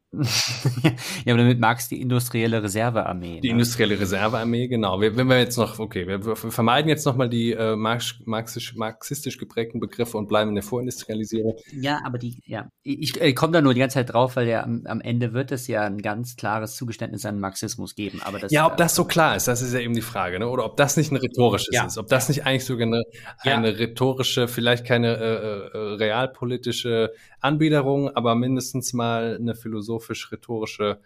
ja, 0.84 0.92
aber 1.34 1.38
damit 1.38 1.60
magst 1.60 1.92
die 1.92 2.02
industrielle 2.02 2.64
Reservearmee. 2.64 3.42
Die 3.42 3.48
ne? 3.50 3.54
industrielle 3.54 4.00
Reservearmee, 4.00 4.70
genau. 4.70 5.02
Wir, 5.02 5.18
wenn 5.18 5.28
wir 5.28 5.38
jetzt 5.38 5.58
noch, 5.58 5.80
okay, 5.80 6.08
wir, 6.08 6.26
wir 6.26 6.36
vermeiden 6.38 6.88
jetzt 6.88 7.06
nochmal 7.06 7.28
die 7.28 7.52
äh, 7.52 7.76
marxistisch, 7.76 8.76
marxistisch 8.76 9.38
geprägten 9.38 9.82
Begriffe 9.82 10.18
und 10.18 10.30
bleiben 10.30 10.50
in 10.50 10.56
der 10.56 10.64
Vorindustrialisierung. 10.64 11.58
Ja, 11.74 12.00
aber 12.06 12.18
die, 12.20 12.42
ja, 12.46 12.70
ich, 12.84 13.20
ich 13.20 13.36
komme 13.36 13.52
da 13.52 13.62
nur 13.62 13.74
die 13.74 13.82
ganze 13.82 13.96
Zeit 13.96 14.14
drauf, 14.14 14.38
weil 14.38 14.48
ja 14.48 14.64
am, 14.64 14.84
am, 14.86 15.02
Ende 15.02 15.34
wird 15.34 15.52
es 15.52 15.68
ja 15.68 15.84
ein 15.84 16.02
ganz 16.02 16.38
klares 16.38 16.78
Zugeständnis 16.78 17.26
an 17.26 17.42
Marxismus 17.42 17.94
geben. 17.94 18.22
Aber 18.24 18.40
das, 18.40 18.52
ja, 18.52 18.66
ob 18.66 18.78
das 18.78 18.96
so 18.96 19.04
klar 19.04 19.36
ist, 19.36 19.50
das 19.50 19.62
ist 19.62 19.74
ja 19.74 19.82
eben 19.82 19.94
die 19.94 20.02
Frage, 20.02 20.40
ne? 20.40 20.48
Oder 20.48 20.64
ob 20.64 20.78
das 20.78 20.96
nicht 20.96 21.12
ein 21.12 21.18
rhetorisches 21.18 21.76
ja. 21.76 21.86
ist, 21.86 21.98
ob 21.98 22.08
das 22.08 22.30
nicht 22.30 22.46
eigentlich 22.46 22.64
sogar 22.64 22.88
eine, 22.88 23.04
ja. 23.44 23.58
eine 23.58 23.78
rhetorische, 23.78 24.48
vielleicht 24.48 24.86
keine 24.86 25.18
äh, 25.18 25.78
äh, 25.78 25.96
realpolitische 25.96 27.12
Anbiederung, 27.42 28.10
aber 28.16 28.36
mindestens 28.36 28.94
mal 28.94 29.38
eine 29.40 29.54
philosophisch-rhetorische 30.00 31.00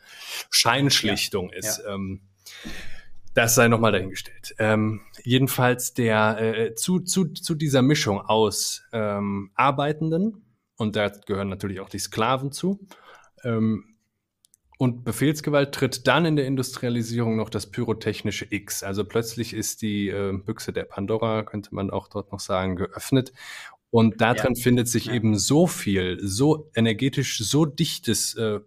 Scheinschlichtung 0.50 1.50
ja. 1.52 1.58
ist. 1.58 1.82
Ja. 1.86 1.94
Ähm, 1.94 2.22
das 3.34 3.56
sei 3.56 3.70
nochmal 3.70 3.94
dahingestellt. 3.94 4.56
Ähm, 4.60 5.02
jedenfalls 5.24 5.94
der 5.94 6.40
äh, 6.40 6.76
zu, 6.76 7.00
zu, 7.00 7.30
zu 7.30 7.56
dieser 7.56 7.82
Mischung 7.82 8.20
aus 8.20 8.84
ähm, 8.92 9.52
Arbeitenden, 9.56 10.46
und 10.76 10.96
da 10.96 11.08
gehören 11.08 11.48
natürlich 11.48 11.80
auch 11.80 11.90
die 11.90 12.00
Sklaven 12.00 12.52
zu, 12.52 12.86
ähm, 13.44 13.86
und 14.78 15.04
Befehlsgewalt 15.04 15.76
tritt 15.76 16.08
dann 16.08 16.26
in 16.26 16.36
der 16.36 16.48
Industrialisierung 16.48 17.36
noch 17.36 17.52
das 17.52 17.70
pyrotechnische 17.70 18.48
X. 18.50 18.82
Also 18.82 19.06
plötzlich 19.06 19.54
ist 19.54 19.84
die 19.84 20.10
äh, 20.10 20.36
Büchse 20.36 20.74
der 20.74 20.86
Pandora, 20.86 21.44
könnte 21.44 21.76
man 21.76 21.92
auch 21.92 22.08
dort 22.08 22.32
noch 22.32 22.40
sagen, 22.40 22.78
geöffnet 22.78 23.32
Und 23.92 24.22
darin 24.22 24.56
ja. 24.56 24.62
findet 24.62 24.88
sich 24.88 25.06
ja. 25.06 25.14
eben 25.14 25.38
so 25.38 25.68
viel, 25.68 26.18
so 26.24 26.72
energetisch, 26.74 27.38
so 27.38 27.66
dichtes, 27.66 28.34
äh, 28.36 28.62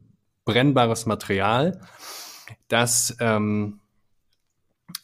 brennbares 0.44 1.06
Material, 1.06 1.80
dass 2.68 3.16
ähm, 3.20 3.80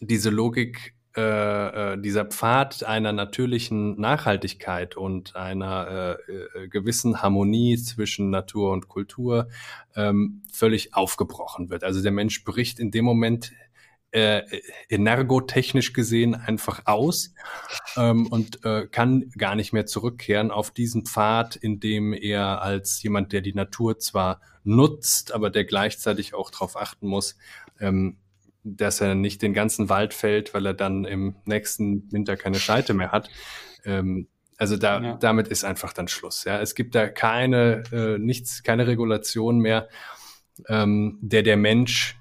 diese 0.00 0.30
Logik 0.30 0.94
äh, 1.16 1.92
äh, 1.94 2.00
dieser 2.00 2.24
Pfad 2.24 2.84
einer 2.84 3.12
natürlichen 3.12 4.00
Nachhaltigkeit 4.00 4.96
und 4.96 5.34
einer 5.34 6.18
äh, 6.28 6.32
äh, 6.32 6.68
gewissen 6.68 7.20
Harmonie 7.20 7.76
zwischen 7.78 8.30
Natur 8.30 8.70
und 8.70 8.86
Kultur 8.86 9.48
ähm, 9.96 10.42
völlig 10.52 10.94
aufgebrochen 10.94 11.68
wird. 11.68 11.82
Also 11.82 12.00
der 12.00 12.12
Mensch 12.12 12.44
bricht 12.44 12.78
in 12.78 12.92
dem 12.92 13.04
Moment 13.04 13.50
äh, 14.12 14.42
energotechnisch 14.88 15.92
gesehen 15.92 16.34
einfach 16.34 16.82
aus 16.86 17.32
ähm, 17.96 18.26
und 18.26 18.64
äh, 18.64 18.86
kann 18.88 19.30
gar 19.36 19.54
nicht 19.54 19.72
mehr 19.72 19.86
zurückkehren 19.86 20.50
auf 20.50 20.70
diesen 20.70 21.06
Pfad, 21.06 21.56
in 21.56 21.80
dem 21.80 22.12
er 22.12 22.62
als 22.62 23.02
jemand, 23.02 23.32
der 23.32 23.40
die 23.40 23.54
Natur 23.54 23.98
zwar 23.98 24.40
nutzt, 24.64 25.32
aber 25.32 25.50
der 25.50 25.64
gleichzeitig 25.64 26.34
auch 26.34 26.50
darauf 26.50 26.76
achten 26.76 27.06
muss, 27.06 27.36
ähm, 27.78 28.18
dass 28.62 29.00
er 29.00 29.14
nicht 29.14 29.42
den 29.42 29.54
ganzen 29.54 29.88
Wald 29.88 30.12
fällt, 30.12 30.54
weil 30.54 30.66
er 30.66 30.74
dann 30.74 31.04
im 31.04 31.36
nächsten 31.44 32.10
Winter 32.12 32.36
keine 32.36 32.58
Scheite 32.58 32.94
mehr 32.94 33.12
hat. 33.12 33.30
Ähm, 33.84 34.28
also 34.58 34.76
da, 34.76 35.00
ja. 35.00 35.16
damit 35.16 35.48
ist 35.48 35.64
einfach 35.64 35.94
dann 35.94 36.08
Schluss. 36.08 36.44
Ja, 36.44 36.60
es 36.60 36.74
gibt 36.74 36.94
da 36.94 37.08
keine 37.08 37.84
äh, 37.92 38.18
nichts, 38.18 38.62
keine 38.62 38.86
Regulation 38.86 39.58
mehr, 39.58 39.88
ähm, 40.68 41.18
der 41.22 41.42
der 41.42 41.56
Mensch 41.56 42.19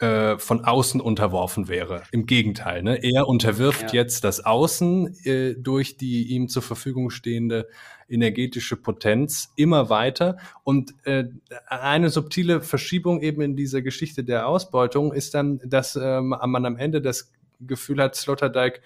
äh, 0.00 0.38
von 0.38 0.64
außen 0.64 1.00
unterworfen 1.00 1.68
wäre. 1.68 2.04
Im 2.10 2.24
Gegenteil, 2.24 2.82
ne? 2.82 3.02
er 3.02 3.28
unterwirft 3.28 3.92
ja. 3.92 4.00
jetzt 4.00 4.24
das 4.24 4.44
Außen 4.44 5.14
äh, 5.24 5.54
durch 5.58 5.98
die 5.98 6.28
ihm 6.28 6.48
zur 6.48 6.62
Verfügung 6.62 7.10
stehende 7.10 7.68
energetische 8.08 8.76
Potenz 8.76 9.52
immer 9.56 9.90
weiter. 9.90 10.38
Und 10.64 10.94
äh, 11.04 11.24
eine 11.66 12.08
subtile 12.08 12.62
Verschiebung 12.62 13.20
eben 13.20 13.42
in 13.42 13.56
dieser 13.56 13.82
Geschichte 13.82 14.24
der 14.24 14.48
Ausbeutung 14.48 15.12
ist 15.12 15.34
dann, 15.34 15.60
dass 15.64 15.96
ähm, 15.96 16.28
man 16.28 16.64
am 16.64 16.76
Ende 16.76 17.02
das 17.02 17.30
Gefühl 17.60 18.02
hat, 18.02 18.16
Sloterdijk 18.16 18.80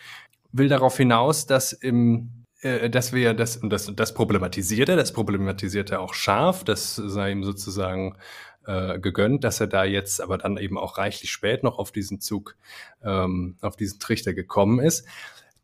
will 0.50 0.68
darauf 0.68 0.96
hinaus, 0.96 1.46
dass 1.46 1.72
im 1.72 2.44
äh, 2.60 2.90
dass 2.90 3.12
wir 3.12 3.34
das, 3.34 3.56
und 3.56 3.70
das, 3.70 3.94
das 3.94 4.14
problematisiert 4.14 4.88
er, 4.88 4.96
das 4.96 5.12
problematisiert 5.12 5.90
er 5.90 6.00
auch 6.00 6.14
scharf, 6.14 6.64
das 6.64 6.96
sei 6.96 7.30
ihm 7.30 7.44
sozusagen 7.44 8.16
äh, 8.66 8.98
gegönnt, 8.98 9.44
dass 9.44 9.60
er 9.60 9.66
da 9.66 9.84
jetzt 9.84 10.20
aber 10.20 10.38
dann 10.38 10.56
eben 10.56 10.78
auch 10.78 10.98
reichlich 10.98 11.30
spät 11.30 11.62
noch 11.62 11.78
auf 11.78 11.92
diesen 11.92 12.20
Zug, 12.20 12.56
ähm, 13.02 13.56
auf 13.60 13.76
diesen 13.76 14.00
Trichter 14.00 14.34
gekommen 14.34 14.80
ist 14.80 15.06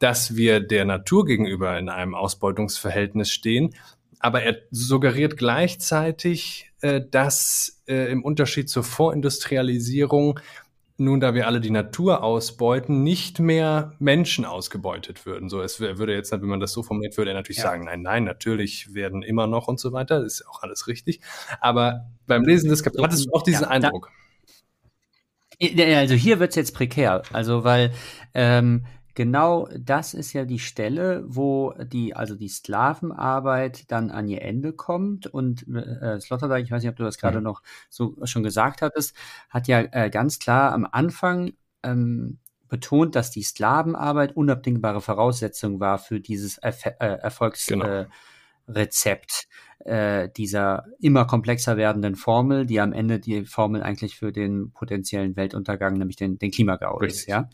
dass 0.01 0.35
wir 0.35 0.61
der 0.61 0.87
Natur 0.87 1.27
gegenüber 1.27 1.79
in 1.79 1.89
einem 1.89 2.17
Ausbeutungsverhältnis 2.17 3.31
stehen. 3.31 3.75
Aber 4.19 4.43
er 4.43 4.57
suggeriert 4.71 5.37
gleichzeitig, 5.37 6.73
äh, 6.81 7.01
dass 7.09 7.83
äh, 7.87 8.11
im 8.11 8.25
Unterschied 8.25 8.69
zur 8.69 8.83
Vorindustrialisierung 8.83 10.41
nun, 11.01 11.19
da 11.19 11.35
wir 11.35 11.47
alle 11.47 11.61
die 11.61 11.71
Natur 11.71 12.23
ausbeuten, 12.23 13.03
nicht 13.03 13.41
mehr 13.41 13.95
Menschen 13.99 14.45
ausgebeutet 14.45 15.25
würden. 15.25 15.49
So, 15.49 15.63
es 15.63 15.81
würde 15.81 16.15
jetzt, 16.15 16.31
wenn 16.31 16.43
man 16.43 16.61
das 16.61 16.73
so 16.73 16.83
formuliert, 16.83 17.17
würde 17.17 17.31
er 17.31 17.35
natürlich 17.35 17.59
ja. 17.59 17.65
sagen, 17.65 17.85
nein, 17.85 18.03
nein, 18.03 18.25
natürlich 18.25 18.95
werden 18.95 19.23
immer 19.23 19.47
noch 19.47 19.67
und 19.67 19.81
so 19.81 19.93
weiter. 19.93 20.23
Das 20.23 20.35
ist 20.35 20.47
auch 20.47 20.63
alles 20.63 20.87
richtig. 20.87 21.21
Aber 21.61 22.11
beim 22.27 22.45
Lesen 22.45 22.69
des 22.69 22.83
Kapitels 22.83 23.05
hattest 23.05 23.27
du 23.27 23.33
auch 23.33 23.43
diesen 23.43 23.63
ja, 23.63 23.69
Eindruck. 23.69 24.11
Da, 25.59 25.85
also 25.99 26.15
hier 26.15 26.39
wird 26.39 26.51
es 26.51 26.57
jetzt 26.57 26.75
prekär. 26.75 27.23
Also, 27.33 27.65
weil 27.65 27.93
ähm, 28.35 28.85
genau 29.21 29.69
das 29.79 30.15
ist 30.15 30.33
ja 30.33 30.47
die 30.47 30.59
Stelle, 30.59 31.23
wo 31.27 31.75
die, 31.75 32.17
also 32.17 32.35
die 32.35 32.49
Sklavenarbeit 32.49 33.93
dann 33.93 34.11
an 34.11 34.27
ihr 34.29 34.41
Ende 34.41 34.73
kommt. 34.73 35.27
Und 35.27 35.69
äh, 35.69 36.19
Sloterdijk, 36.19 36.65
ich 36.65 36.71
weiß 36.71 36.83
nicht, 36.83 36.89
ob 36.89 36.97
du 36.97 37.05
das 37.05 37.19
gerade 37.19 37.37
mhm. 37.37 37.45
noch 37.45 37.61
so 37.91 38.17
schon 38.25 38.43
gesagt 38.43 38.81
hattest, 38.81 39.15
hat 39.51 39.69
ja 39.69 39.81
äh, 39.93 40.09
ganz 40.09 40.39
klar 40.39 40.73
am 40.73 40.89
Anfang 40.91 41.53
ähm, 41.83 42.39
betont, 42.69 43.15
dass 43.15 43.31
die 43.31 43.43
Sklavenarbeit 43.43 44.35
unabdingbare 44.35 45.03
Voraussetzung 45.03 45.81
war 45.81 45.99
für 45.99 46.19
dieses 46.19 46.57
Erf 46.57 46.87
äh, 46.87 46.93
Erfolgsrezept. 46.99 48.09
Genau. 48.65 49.45
Äh, 49.85 50.31
dieser 50.35 50.87
immer 50.99 51.27
komplexer 51.27 51.77
werdenden 51.77 52.15
Formel, 52.15 52.65
die 52.65 52.81
am 52.81 52.95
Ende 52.95 53.21
die 53.21 53.45
Formel 53.45 53.83
eigentlich 53.83 54.17
für 54.17 54.33
den 54.33 54.73
potenziellen 54.73 55.37
Weltuntergang, 55.37 55.99
nämlich 55.99 56.17
den, 56.17 56.39
den 56.39 56.51
Klimagau 56.51 57.01
ist, 57.01 57.27
ja. 57.27 57.51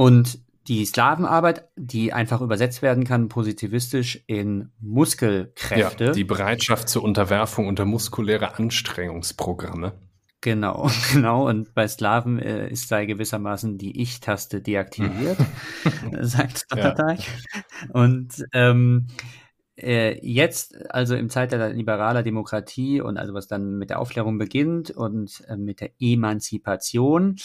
Und 0.00 0.38
die 0.66 0.86
Sklavenarbeit, 0.86 1.68
die 1.76 2.14
einfach 2.14 2.40
übersetzt 2.40 2.80
werden 2.80 3.04
kann, 3.04 3.28
positivistisch 3.28 4.24
in 4.26 4.70
Muskelkräfte. 4.80 6.04
Ja, 6.04 6.12
die 6.12 6.24
Bereitschaft 6.24 6.88
zur 6.88 7.02
Unterwerfung 7.04 7.68
unter 7.68 7.84
muskuläre 7.84 8.54
Anstrengungsprogramme. 8.54 9.92
Genau, 10.40 10.90
genau. 11.12 11.46
Und 11.46 11.74
bei 11.74 11.86
Sklaven 11.86 12.38
äh, 12.38 12.70
ist 12.70 12.88
sei 12.88 13.04
gewissermaßen 13.04 13.76
die 13.76 14.00
Ich-Taste 14.00 14.62
deaktiviert, 14.62 15.36
sagt 16.22 16.60
Stottertag. 16.60 17.18
Ja. 17.18 17.90
Und 17.92 18.42
ähm, 18.54 19.08
äh, 19.08 19.39
jetzt, 19.82 20.90
also 20.90 21.14
im 21.14 21.30
Zeitalter 21.30 21.70
liberaler 21.70 22.22
Demokratie 22.22 23.00
und 23.00 23.16
also 23.16 23.34
was 23.34 23.46
dann 23.46 23.78
mit 23.78 23.90
der 23.90 24.00
Aufklärung 24.00 24.38
beginnt 24.38 24.90
und 24.90 25.42
äh, 25.48 25.56
mit 25.56 25.80
der 25.80 25.90
Emanzipation, 25.98 27.36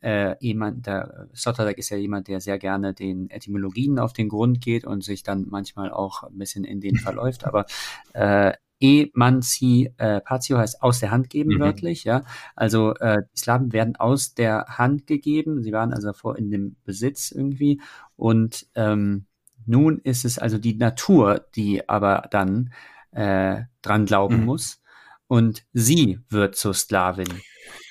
äh, 0.00 0.36
eman 0.40 0.82
der 0.82 1.28
Sloterdijk 1.34 1.78
ist 1.78 1.90
ja 1.90 1.96
jemand, 1.96 2.28
der 2.28 2.40
sehr 2.40 2.58
gerne 2.58 2.94
den 2.94 3.30
Etymologien 3.30 3.98
auf 3.98 4.12
den 4.12 4.28
Grund 4.28 4.60
geht 4.60 4.84
und 4.84 5.04
sich 5.04 5.22
dann 5.22 5.46
manchmal 5.48 5.90
auch 5.90 6.24
ein 6.24 6.38
bisschen 6.38 6.64
in 6.64 6.80
den 6.80 6.96
verläuft, 6.96 7.46
aber 7.46 7.66
äh, 8.12 8.52
Emanzipatio 8.80 10.58
heißt 10.58 10.82
aus 10.82 11.00
der 11.00 11.10
Hand 11.10 11.30
geben, 11.30 11.54
mhm. 11.54 11.60
wörtlich, 11.60 12.04
ja. 12.04 12.24
Also 12.54 12.94
äh, 12.96 13.22
die 13.32 13.38
Slaven 13.38 13.72
werden 13.72 13.96
aus 13.96 14.34
der 14.34 14.66
Hand 14.68 15.06
gegeben, 15.06 15.62
sie 15.62 15.72
waren 15.72 15.92
also 15.92 16.12
vor 16.12 16.36
in 16.36 16.50
dem 16.50 16.76
Besitz 16.84 17.30
irgendwie 17.30 17.80
und 18.16 18.66
ähm, 18.74 19.26
nun 19.66 19.98
ist 19.98 20.24
es 20.24 20.38
also 20.38 20.58
die 20.58 20.74
Natur, 20.76 21.46
die 21.54 21.88
aber 21.88 22.28
dann 22.30 22.72
äh, 23.12 23.62
dran 23.82 24.06
glauben 24.06 24.40
mhm. 24.40 24.44
muss. 24.44 24.80
Und 25.26 25.64
sie 25.72 26.20
wird 26.28 26.56
zur 26.56 26.74
Sklavin 26.74 27.28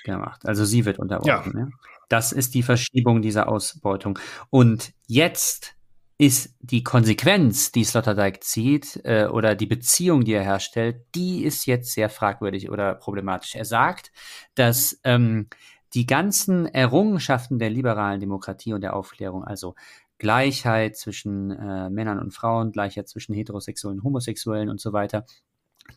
gemacht. 0.05 0.45
Also 0.45 0.65
sie 0.65 0.85
wird 0.85 0.99
unterworfen. 0.99 1.53
Ja. 1.55 1.65
ja. 1.65 1.69
Das 2.09 2.31
ist 2.31 2.53
die 2.53 2.63
Verschiebung 2.63 3.21
dieser 3.21 3.47
Ausbeutung. 3.47 4.19
Und 4.49 4.93
jetzt 5.07 5.75
ist 6.17 6.55
die 6.59 6.83
Konsequenz, 6.83 7.71
die 7.71 7.83
Sloterdijk 7.83 8.43
zieht, 8.43 9.01
äh, 9.03 9.25
oder 9.25 9.55
die 9.55 9.65
Beziehung, 9.65 10.23
die 10.23 10.33
er 10.33 10.43
herstellt, 10.43 10.97
die 11.15 11.43
ist 11.43 11.65
jetzt 11.65 11.91
sehr 11.93 12.09
fragwürdig 12.09 12.69
oder 12.69 12.93
problematisch. 12.93 13.55
Er 13.55 13.65
sagt, 13.65 14.11
dass 14.55 14.99
ähm, 15.03 15.47
die 15.93 16.05
ganzen 16.05 16.65
Errungenschaften 16.65 17.59
der 17.59 17.69
liberalen 17.69 18.19
Demokratie 18.19 18.73
und 18.73 18.81
der 18.81 18.95
Aufklärung, 18.95 19.43
also 19.43 19.75
Gleichheit 20.23 20.95
zwischen 20.95 21.51
äh, 21.51 21.89
Männern 21.89 22.17
und 22.17 22.31
Frauen, 22.31 22.71
Gleichheit 22.71 23.09
zwischen 23.09 23.35
Heterosexuellen 23.35 23.99
und 23.99 24.05
Homosexuellen 24.05 24.69
und 24.69 24.79
so 24.79 24.93
weiter, 24.93 25.25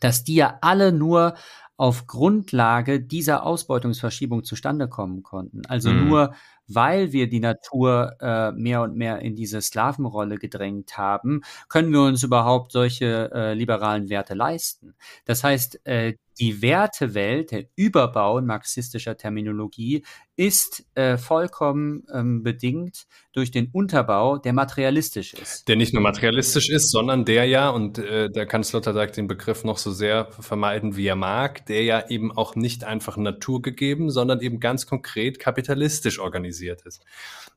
dass 0.01 0.25
die 0.25 0.35
ja 0.35 0.57
alle 0.59 0.91
nur 0.91 1.35
auf 1.77 2.07
Grundlage 2.07 2.99
dieser 2.99 3.45
Ausbeutungsverschiebung 3.45 4.43
zustande 4.43 4.89
kommen 4.89 5.23
konnten. 5.23 5.61
Also 5.67 5.91
mhm. 5.91 6.09
nur 6.09 6.33
weil 6.67 7.13
wir 7.13 7.29
die 7.29 7.39
Natur 7.39 8.17
äh, 8.19 8.51
mehr 8.51 8.81
und 8.81 8.97
mehr 8.97 9.19
in 9.19 9.35
diese 9.35 9.61
Sklavenrolle 9.61 10.37
gedrängt 10.37 10.97
haben, 10.97 11.43
können 11.69 11.93
wir 11.93 12.01
uns 12.01 12.23
überhaupt 12.23 12.73
solche 12.73 13.31
äh, 13.33 13.53
liberalen 13.53 14.09
Werte 14.09 14.33
leisten. 14.33 14.95
Das 15.23 15.45
heißt, 15.45 15.87
äh, 15.87 16.15
die 16.39 16.61
Wertewelt, 16.61 17.51
der 17.51 17.65
Überbau 17.75 18.37
in 18.37 18.45
marxistischer 18.45 19.17
Terminologie, 19.17 20.03
ist 20.35 20.85
äh, 20.93 21.17
vollkommen 21.17 22.03
ähm, 22.13 22.43
bedingt 22.43 23.07
durch 23.33 23.49
den 23.49 23.69
Unterbau, 23.71 24.37
der 24.37 24.53
materialistisch 24.53 25.33
ist. 25.33 25.67
Der 25.67 25.75
nicht 25.75 25.93
nur 25.93 26.03
materialistisch 26.03 26.69
ist, 26.69 26.91
sondern 26.91 27.25
der 27.25 27.45
ja, 27.45 27.69
und 27.69 27.97
äh, 27.97 28.29
der 28.29 28.45
kann 28.45 28.63
Sloterdijk 28.63 29.13
den 29.13 29.27
Begriff 29.27 29.63
noch 29.63 29.79
so 29.79 29.91
sehr 29.91 30.27
vermeiden, 30.31 30.95
wie 30.95 31.07
er 31.07 31.15
mag, 31.15 31.65
der 31.65 31.83
ja 31.83 32.07
eben 32.09 32.31
auch 32.31 32.55
nicht 32.55 32.83
einfach 32.83 33.17
naturgegeben, 33.17 34.11
sondern 34.11 34.41
eben 34.41 34.59
ganz 34.59 34.85
konkret 34.85 35.39
kapitalistisch 35.39 36.19
organisiert 36.19 36.83
ist. 36.83 37.03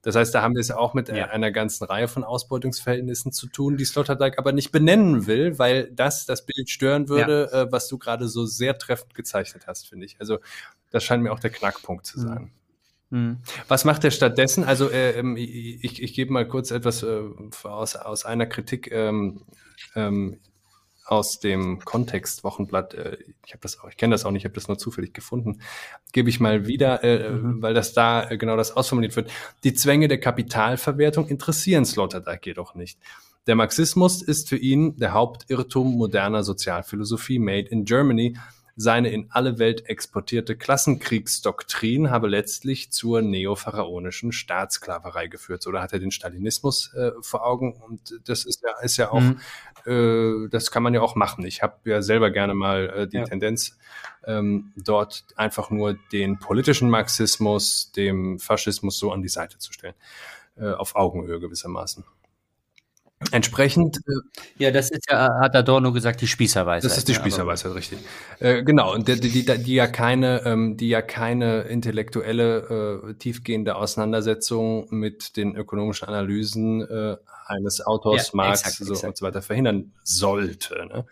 Das 0.03 0.17
heißt, 0.17 0.35
da 0.35 0.41
haben 0.41 0.55
wir 0.55 0.61
es 0.61 0.71
auch 0.71 0.95
mit 0.95 1.09
ja. 1.09 1.27
einer 1.27 1.51
ganzen 1.51 1.85
Reihe 1.85 2.09
von 2.09 2.25
Ausbeutungsverhältnissen 2.25 3.33
zu 3.33 3.49
tun, 3.49 3.77
die 3.77 3.85
Sloterdijk 3.85 4.39
aber 4.39 4.53
nicht 4.53 4.73
benennen 4.73 5.27
will, 5.27 5.59
weil 5.59 5.91
das 5.93 6.25
das 6.25 6.47
Bild 6.47 6.71
stören 6.71 7.11
würde, 7.11 7.51
ja. 7.53 7.63
äh, 7.63 7.73
was 7.73 7.89
du 7.89 7.99
gerade 7.99 8.27
so 8.27 8.47
sehr 8.47 8.70
treffend 8.79 9.15
gezeichnet 9.15 9.67
hast, 9.67 9.89
finde 9.89 10.07
ich. 10.07 10.17
Also 10.21 10.39
das 10.91 11.05
scheint 11.05 11.23
mir 11.23 11.33
auch 11.33 11.41
der 11.41 11.51
Knackpunkt 11.51 12.07
zu 12.07 12.21
sein. 12.21 12.51
Mhm. 13.11 13.39
Was 13.69 13.85
macht 13.85 14.05
er 14.05 14.11
stattdessen? 14.11 14.65
Also 14.65 14.89
äh, 14.89 15.19
ähm, 15.19 15.37
ich, 15.37 16.03
ich 16.03 16.15
gebe 16.15 16.33
mal 16.33 16.47
kurz 16.47 16.71
etwas 16.71 17.03
äh, 17.03 17.23
aus, 17.65 17.97
aus 17.97 18.25
einer 18.25 18.47
Kritik 18.47 18.91
ähm, 18.93 19.43
ähm, 19.95 20.39
aus 21.11 21.41
dem 21.41 21.81
Kontext 21.81 22.45
Wochenblatt, 22.45 22.95
äh, 22.95 23.19
ich 23.45 23.53
habe 23.53 23.63
das 23.63 23.81
auch, 23.81 23.89
ich 23.89 23.97
kenne 23.97 24.15
das 24.15 24.25
auch 24.25 24.31
nicht, 24.31 24.43
ich 24.43 24.45
habe 24.45 24.55
das 24.55 24.69
nur 24.69 24.79
zufällig 24.79 25.13
gefunden, 25.13 25.61
gebe 26.13 26.31
ich 26.31 26.39
mal 26.39 26.69
wieder, 26.69 27.03
äh, 27.03 27.31
mhm. 27.31 27.61
weil 27.61 27.75
das 27.75 27.93
da 27.93 28.31
äh, 28.31 28.39
genau 28.39 28.57
das 28.57 28.77
ausformuliert 28.77 29.17
wird. 29.17 29.29
Die 29.65 29.75
Zwänge 29.75 30.07
der 30.07 30.21
Kapitalverwertung 30.21 31.27
interessieren 31.27 31.85
Sloterdijk 31.85 32.47
jedoch 32.47 32.77
nicht. 32.77 33.01
Der 33.49 33.57
Marxismus 33.57 34.23
ist 34.23 34.49
für 34.49 34.57
ihn 34.57 34.99
der 34.99 35.13
Hauptirrtum 35.13 35.97
moderner 35.97 36.45
Sozialphilosophie 36.45 37.41
made 37.41 37.69
in 37.69 37.85
Germany. 37.85 38.37
Seine 38.77 39.11
in 39.11 39.29
alle 39.31 39.59
Welt 39.59 39.89
exportierte 39.89 40.57
Klassenkriegsdoktrin 40.57 42.11
habe 42.11 42.29
letztlich 42.29 42.91
zur 42.91 43.23
neopharaonischen 43.23 44.33
Staatssklaverei 44.33 45.27
geführt. 45.27 45.67
Oder 45.67 45.83
hat 45.83 45.93
er 45.93 45.99
den 45.99 46.11
Stalinismus 46.11 46.95
äh, 46.95 47.13
vor 47.21 47.47
Augen? 47.47 47.75
Und 47.75 48.21
das 48.25 48.45
ist 48.45 48.63
ja, 48.63 48.79
ist 48.83 48.97
ja 48.97 49.11
auch, 49.11 49.21
mhm. 49.21 49.41
äh, 49.87 50.49
das 50.49 50.71
kann 50.71 50.83
man 50.83 50.95
ja 50.95 51.01
auch 51.01 51.15
machen. 51.15 51.45
Ich 51.45 51.63
habe 51.63 51.77
ja 51.85 52.03
selber 52.03 52.31
gerne 52.31 52.55
mal 52.55 52.89
äh, 52.91 53.09
die 53.09 53.19
ja. 53.19 53.25
Tendenz, 53.25 53.77
ähm, 54.25 54.73
dort 54.77 55.25
einfach 55.37 55.71
nur 55.71 55.99
den 56.13 56.39
politischen 56.39 56.91
Marxismus, 56.91 57.93
dem 57.93 58.39
Faschismus 58.39 58.99
so 58.99 59.13
an 59.13 59.23
die 59.23 59.29
Seite 59.29 59.59
zu 59.59 59.73
stellen. 59.73 59.95
Äh, 60.61 60.73
auf 60.73 60.95
Augenhöhe 60.95 61.41
gewissermaßen. 61.41 62.05
Entsprechend. 63.33 63.99
Äh, 63.99 64.65
ja, 64.65 64.71
das 64.71 64.91
ist 64.91 65.11
ja, 65.11 65.29
hat 65.41 65.55
Adorno 65.55 65.93
gesagt, 65.93 66.21
die 66.23 66.27
Spießerweisheit. 66.27 66.91
Das 66.91 66.97
ist 66.97 67.09
die 67.09 67.15
Spießerweisheit, 67.15 67.75
richtig. 67.75 67.99
Äh, 68.39 68.63
genau, 68.63 68.95
und 68.95 69.09
die, 69.09 69.21
die, 69.21 69.45
die, 69.45 69.75
ja 69.75 69.87
keine, 69.87 70.43
ähm, 70.47 70.77
die 70.77 70.89
ja 70.89 71.03
keine 71.03 71.63
intellektuelle, 71.63 73.03
äh, 73.11 73.15
tiefgehende 73.15 73.77
Auseinandersetzung 73.77 74.87
mit 74.91 75.37
den 75.37 75.55
ökonomischen 75.55 76.09
Analysen 76.09 76.81
äh, 76.81 77.17
eines 77.51 77.81
Autors 77.81 78.29
ja, 78.29 78.37
Marx 78.37 78.61
exakt, 78.61 78.77
so 78.77 78.93
exakt. 78.93 79.09
und 79.09 79.17
so 79.19 79.27
weiter 79.27 79.43
verhindern 79.43 79.93
sollte. 80.03 80.87
Ne? 80.87 81.07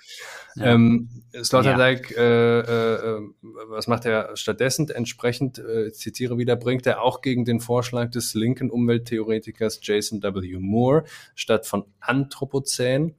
Ja. 0.57 0.65
Ähm, 0.65 1.09
Sloterdijk, 1.43 2.11
ja. 2.13 2.23
äh, 2.23 2.61
äh, 2.61 3.21
was 3.69 3.87
macht 3.87 4.05
er 4.07 4.37
stattdessen? 4.37 4.89
Entsprechend, 4.89 5.59
äh, 5.59 5.93
zitiere 5.93 6.39
wieder, 6.39 6.57
bringt 6.57 6.87
er 6.87 7.03
auch 7.03 7.21
gegen 7.21 7.45
den 7.45 7.61
Vorschlag 7.61 8.11
des 8.11 8.35
linken 8.35 8.71
Umwelttheoretikers 8.71 9.81
Jason 9.83 10.23
W. 10.23 10.59
Moore 10.59 11.05
statt 11.35 11.67
von 11.67 11.85
Anthropozän 12.01 13.15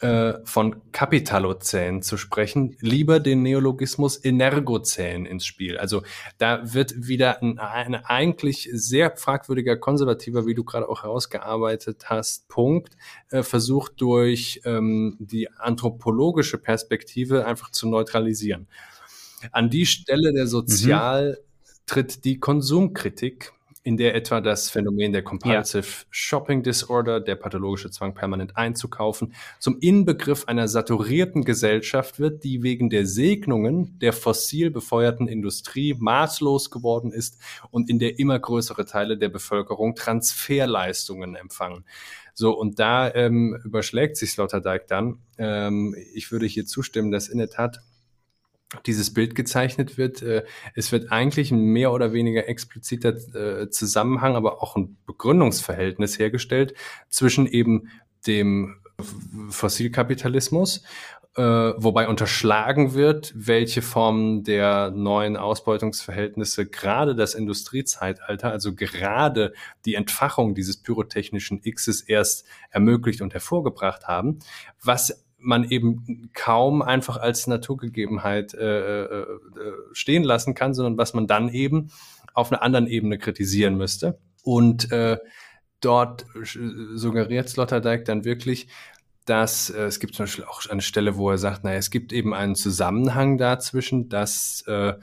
äh, 0.00 0.34
von 0.44 0.92
Kapitalozän 0.92 2.02
zu 2.02 2.16
sprechen, 2.16 2.76
lieber 2.80 3.18
den 3.18 3.42
Neologismus 3.42 4.22
Energozän 4.22 5.24
ins 5.24 5.46
Spiel. 5.46 5.78
Also 5.78 6.02
da 6.38 6.74
wird 6.74 7.06
wieder 7.08 7.42
ein, 7.42 7.58
ein 7.58 7.94
eigentlich 7.94 8.68
sehr 8.72 9.16
fragwürdiger 9.16 9.76
konservativer, 9.76 10.46
wie 10.46 10.54
du 10.54 10.64
gerade 10.64 10.88
auch 10.88 11.02
herausgearbeitet 11.02 12.10
hast, 12.10 12.48
Punkt, 12.48 12.96
äh, 13.30 13.42
versucht 13.42 13.94
durch 13.96 14.60
ähm, 14.64 15.16
die 15.18 15.50
anthropologische 15.50 16.58
Perspektive 16.58 17.46
einfach 17.46 17.70
zu 17.70 17.88
neutralisieren. 17.88 18.68
An 19.52 19.70
die 19.70 19.86
Stelle 19.86 20.32
der 20.32 20.46
Sozial 20.46 21.38
mhm. 21.38 21.72
tritt 21.86 22.24
die 22.24 22.38
Konsumkritik 22.38 23.52
in 23.86 23.96
der 23.96 24.16
etwa 24.16 24.40
das 24.40 24.68
Phänomen 24.68 25.12
der 25.12 25.22
Compulsive 25.22 25.86
ja. 25.86 26.06
Shopping 26.10 26.64
Disorder, 26.64 27.20
der 27.20 27.36
pathologische 27.36 27.88
Zwang 27.88 28.14
permanent 28.14 28.56
einzukaufen, 28.56 29.32
zum 29.60 29.78
Inbegriff 29.78 30.48
einer 30.48 30.66
saturierten 30.66 31.44
Gesellschaft 31.44 32.18
wird, 32.18 32.42
die 32.42 32.64
wegen 32.64 32.90
der 32.90 33.06
Segnungen 33.06 33.96
der 34.00 34.12
fossil 34.12 34.72
befeuerten 34.72 35.28
Industrie 35.28 35.94
maßlos 35.96 36.72
geworden 36.72 37.12
ist 37.12 37.38
und 37.70 37.88
in 37.88 38.00
der 38.00 38.18
immer 38.18 38.40
größere 38.40 38.86
Teile 38.86 39.16
der 39.18 39.28
Bevölkerung 39.28 39.94
Transferleistungen 39.94 41.36
empfangen. 41.36 41.84
So, 42.34 42.58
und 42.58 42.80
da 42.80 43.14
ähm, 43.14 43.56
überschlägt 43.64 44.16
sich 44.16 44.32
Sloterdijk 44.32 44.88
dann. 44.88 45.20
Ähm, 45.38 45.94
ich 46.12 46.32
würde 46.32 46.46
hier 46.46 46.66
zustimmen, 46.66 47.12
dass 47.12 47.28
in 47.28 47.38
der 47.38 47.50
Tat 47.50 47.80
dieses 48.84 49.12
Bild 49.12 49.34
gezeichnet 49.34 49.98
wird. 49.98 50.22
Äh, 50.22 50.44
es 50.74 50.92
wird 50.92 51.12
eigentlich 51.12 51.50
ein 51.50 51.60
mehr 51.60 51.92
oder 51.92 52.12
weniger 52.12 52.48
expliziter 52.48 53.14
äh, 53.34 53.70
Zusammenhang, 53.70 54.36
aber 54.36 54.62
auch 54.62 54.76
ein 54.76 54.96
Begründungsverhältnis 55.06 56.18
hergestellt 56.18 56.74
zwischen 57.08 57.46
eben 57.46 57.88
dem 58.26 58.76
Fossilkapitalismus, 59.50 60.82
äh, 61.36 61.42
wobei 61.42 62.08
unterschlagen 62.08 62.94
wird, 62.94 63.32
welche 63.36 63.82
Formen 63.82 64.42
der 64.42 64.90
neuen 64.90 65.36
Ausbeutungsverhältnisse 65.36 66.66
gerade 66.66 67.14
das 67.14 67.34
Industriezeitalter, 67.34 68.50
also 68.50 68.74
gerade 68.74 69.52
die 69.84 69.94
Entfachung 69.94 70.54
dieses 70.54 70.78
pyrotechnischen 70.78 71.60
Xs 71.60 72.00
erst 72.00 72.46
ermöglicht 72.70 73.20
und 73.20 73.34
hervorgebracht 73.34 74.08
haben, 74.08 74.38
was 74.82 75.25
man 75.38 75.64
eben 75.64 76.30
kaum 76.34 76.82
einfach 76.82 77.16
als 77.18 77.46
Naturgegebenheit 77.46 78.54
äh, 78.54 79.04
äh, 79.04 79.22
äh, 79.22 79.26
stehen 79.92 80.24
lassen 80.24 80.54
kann, 80.54 80.74
sondern 80.74 80.98
was 80.98 81.14
man 81.14 81.26
dann 81.26 81.48
eben 81.48 81.90
auf 82.34 82.52
einer 82.52 82.62
anderen 82.62 82.86
Ebene 82.86 83.18
kritisieren 83.18 83.76
müsste. 83.76 84.18
Und 84.42 84.90
äh, 84.92 85.18
dort 85.80 86.26
suggeriert 86.94 87.48
Sloterdijk 87.48 88.04
dann 88.04 88.24
wirklich, 88.24 88.68
dass 89.26 89.70
äh, 89.70 89.82
es 89.82 90.00
gibt 90.00 90.14
zum 90.14 90.24
Beispiel 90.24 90.44
auch 90.44 90.64
eine 90.70 90.80
Stelle, 90.80 91.16
wo 91.16 91.30
er 91.30 91.38
sagt, 91.38 91.64
naja, 91.64 91.78
es 91.78 91.90
gibt 91.90 92.12
eben 92.12 92.32
einen 92.32 92.54
Zusammenhang 92.54 93.38
dazwischen, 93.38 94.08
dass 94.08 94.62
äh, 94.66 94.94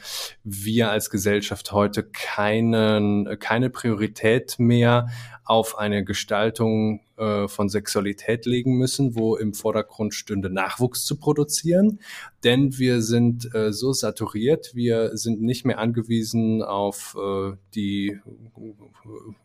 wir 0.44 0.90
als 0.90 1.10
Gesellschaft 1.10 1.72
heute 1.72 2.04
keinen, 2.04 3.38
keine 3.40 3.70
Priorität 3.70 4.56
mehr 4.58 5.10
auf 5.46 5.78
eine 5.78 6.04
Gestaltung 6.04 7.02
äh, 7.18 7.48
von 7.48 7.70
Sexualität 7.70 8.46
legen 8.46 8.78
müssen, 8.78 9.16
wo 9.16 9.36
im 9.36 9.54
Vordergrund 9.54 10.14
stünde, 10.14 10.50
Nachwuchs 10.50 11.06
zu 11.06 11.18
produzieren. 11.18 12.00
Denn 12.44 12.78
wir 12.78 13.02
sind 13.02 13.54
äh, 13.54 13.74
so 13.74 13.94
saturiert, 13.94 14.72
wir 14.74 15.16
sind 15.18 15.42
nicht 15.42 15.66
mehr 15.66 15.80
angewiesen 15.80 16.64
auf 16.64 17.18
äh, 17.20 17.56
die, 17.76 18.20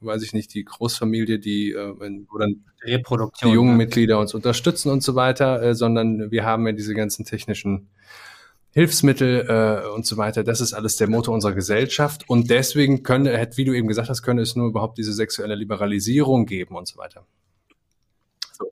weiß 0.01 0.23
ich 0.23 0.33
nicht, 0.33 0.55
die 0.55 0.65
Großfamilie, 0.65 1.39
die 1.39 1.73
äh, 1.73 1.95
oder 2.33 2.47
Reproduktion, 2.83 3.51
die 3.51 3.55
jungen 3.55 3.73
ja. 3.73 3.77
Mitglieder 3.77 4.19
uns 4.19 4.35
unterstützen 4.35 4.91
und 4.91 5.03
so 5.03 5.15
weiter, 5.15 5.63
äh, 5.63 5.75
sondern 5.75 6.31
wir 6.31 6.45
haben 6.45 6.67
ja 6.67 6.73
diese 6.73 6.95
ganzen 6.95 7.25
technischen 7.25 7.89
Hilfsmittel 8.79 9.47
äh, 9.49 9.89
und 9.89 10.07
so 10.07 10.17
weiter. 10.19 10.45
Das 10.45 10.61
ist 10.61 10.73
alles 10.73 10.97
der 10.97 11.09
Motor 11.09 11.35
unserer 11.35 11.53
Gesellschaft. 11.53 12.29
Und 12.29 12.49
deswegen 12.49 13.03
könnte, 13.03 13.51
wie 13.57 13.65
du 13.65 13.73
eben 13.75 13.89
gesagt 13.89 14.09
hast, 14.09 14.23
könnte 14.23 14.45
es 14.45 14.55
nur 14.55 14.69
überhaupt 14.69 14.99
diese 14.99 15.13
sexuelle 15.13 15.57
Liberalisierung 15.57 16.47
geben 16.47 16.77
und 16.77 16.87
so 16.87 16.97
weiter. 16.97 17.27
So. 18.53 18.71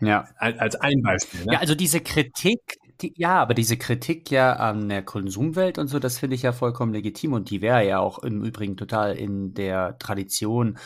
Ja. 0.00 0.28
Als 0.36 0.76
ein 0.76 1.00
Beispiel. 1.00 1.40
Ne? 1.46 1.54
Ja, 1.54 1.60
also 1.60 1.74
diese 1.74 2.00
Kritik, 2.00 2.60
die, 3.00 3.12
ja, 3.16 3.40
aber 3.40 3.54
diese 3.54 3.76
Kritik 3.76 4.30
ja 4.30 4.54
an 4.54 4.88
der 4.88 5.02
Konsumwelt 5.02 5.78
und 5.78 5.88
so, 5.88 5.98
das 5.98 6.18
finde 6.18 6.36
ich 6.36 6.42
ja 6.42 6.52
vollkommen 6.52 6.92
legitim 6.92 7.32
und 7.32 7.50
die 7.50 7.60
wäre 7.60 7.86
ja 7.86 7.98
auch 7.98 8.18
im 8.20 8.42
Übrigen 8.42 8.76
total 8.76 9.16
in 9.16 9.54
der 9.54 9.98
Tradition 9.98 10.78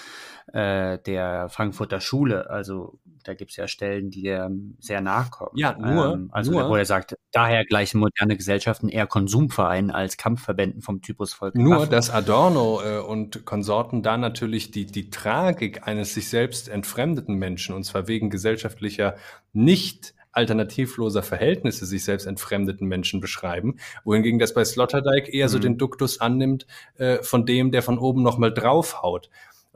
äh, 0.52 0.98
der 0.98 1.48
Frankfurter 1.48 2.00
Schule. 2.00 2.50
Also 2.50 2.98
da 3.22 3.34
gibt 3.34 3.50
es 3.50 3.56
ja 3.56 3.68
Stellen, 3.68 4.10
die 4.10 4.22
dir 4.22 4.50
sehr 4.78 5.00
nachkommen. 5.00 5.52
Ja, 5.54 5.76
nur, 5.78 6.14
ähm, 6.14 6.28
also 6.32 6.52
nur, 6.52 6.68
wo 6.68 6.76
er 6.76 6.84
sagt, 6.84 7.16
daher 7.32 7.64
gleichen 7.64 7.98
moderne 7.98 8.36
Gesellschaften 8.36 8.88
eher 8.88 9.06
Konsumvereinen 9.06 9.90
als 9.90 10.16
Kampfverbänden 10.16 10.82
vom 10.82 11.02
Typus 11.02 11.32
Volk. 11.32 11.54
Nur, 11.54 11.86
dass 11.86 12.10
Adorno 12.10 12.80
äh, 12.82 12.98
und 12.98 13.44
Konsorten 13.44 14.02
da 14.02 14.16
natürlich 14.16 14.70
die, 14.70 14.86
die 14.86 15.10
Tragik 15.10 15.86
eines 15.86 16.14
sich 16.14 16.28
selbst 16.28 16.68
entfremdeten 16.68 17.36
Menschen, 17.36 17.74
und 17.74 17.84
zwar 17.84 18.08
wegen 18.08 18.30
gesellschaftlicher 18.30 19.16
nicht 19.52 20.14
alternativloser 20.32 21.22
Verhältnisse 21.22 21.86
sich 21.86 22.04
selbst 22.04 22.26
entfremdeten 22.26 22.86
Menschen 22.86 23.20
beschreiben, 23.20 23.76
wohingegen 24.04 24.38
das 24.38 24.54
bei 24.54 24.64
Sloterdijk 24.64 25.32
eher 25.32 25.46
mhm. 25.46 25.50
so 25.50 25.58
den 25.58 25.78
Duktus 25.78 26.20
annimmt 26.20 26.66
äh, 26.98 27.22
von 27.22 27.46
dem, 27.46 27.70
der 27.72 27.82
von 27.82 27.98
oben 27.98 28.22
nochmal 28.22 28.52
draufhaut. 28.52 29.30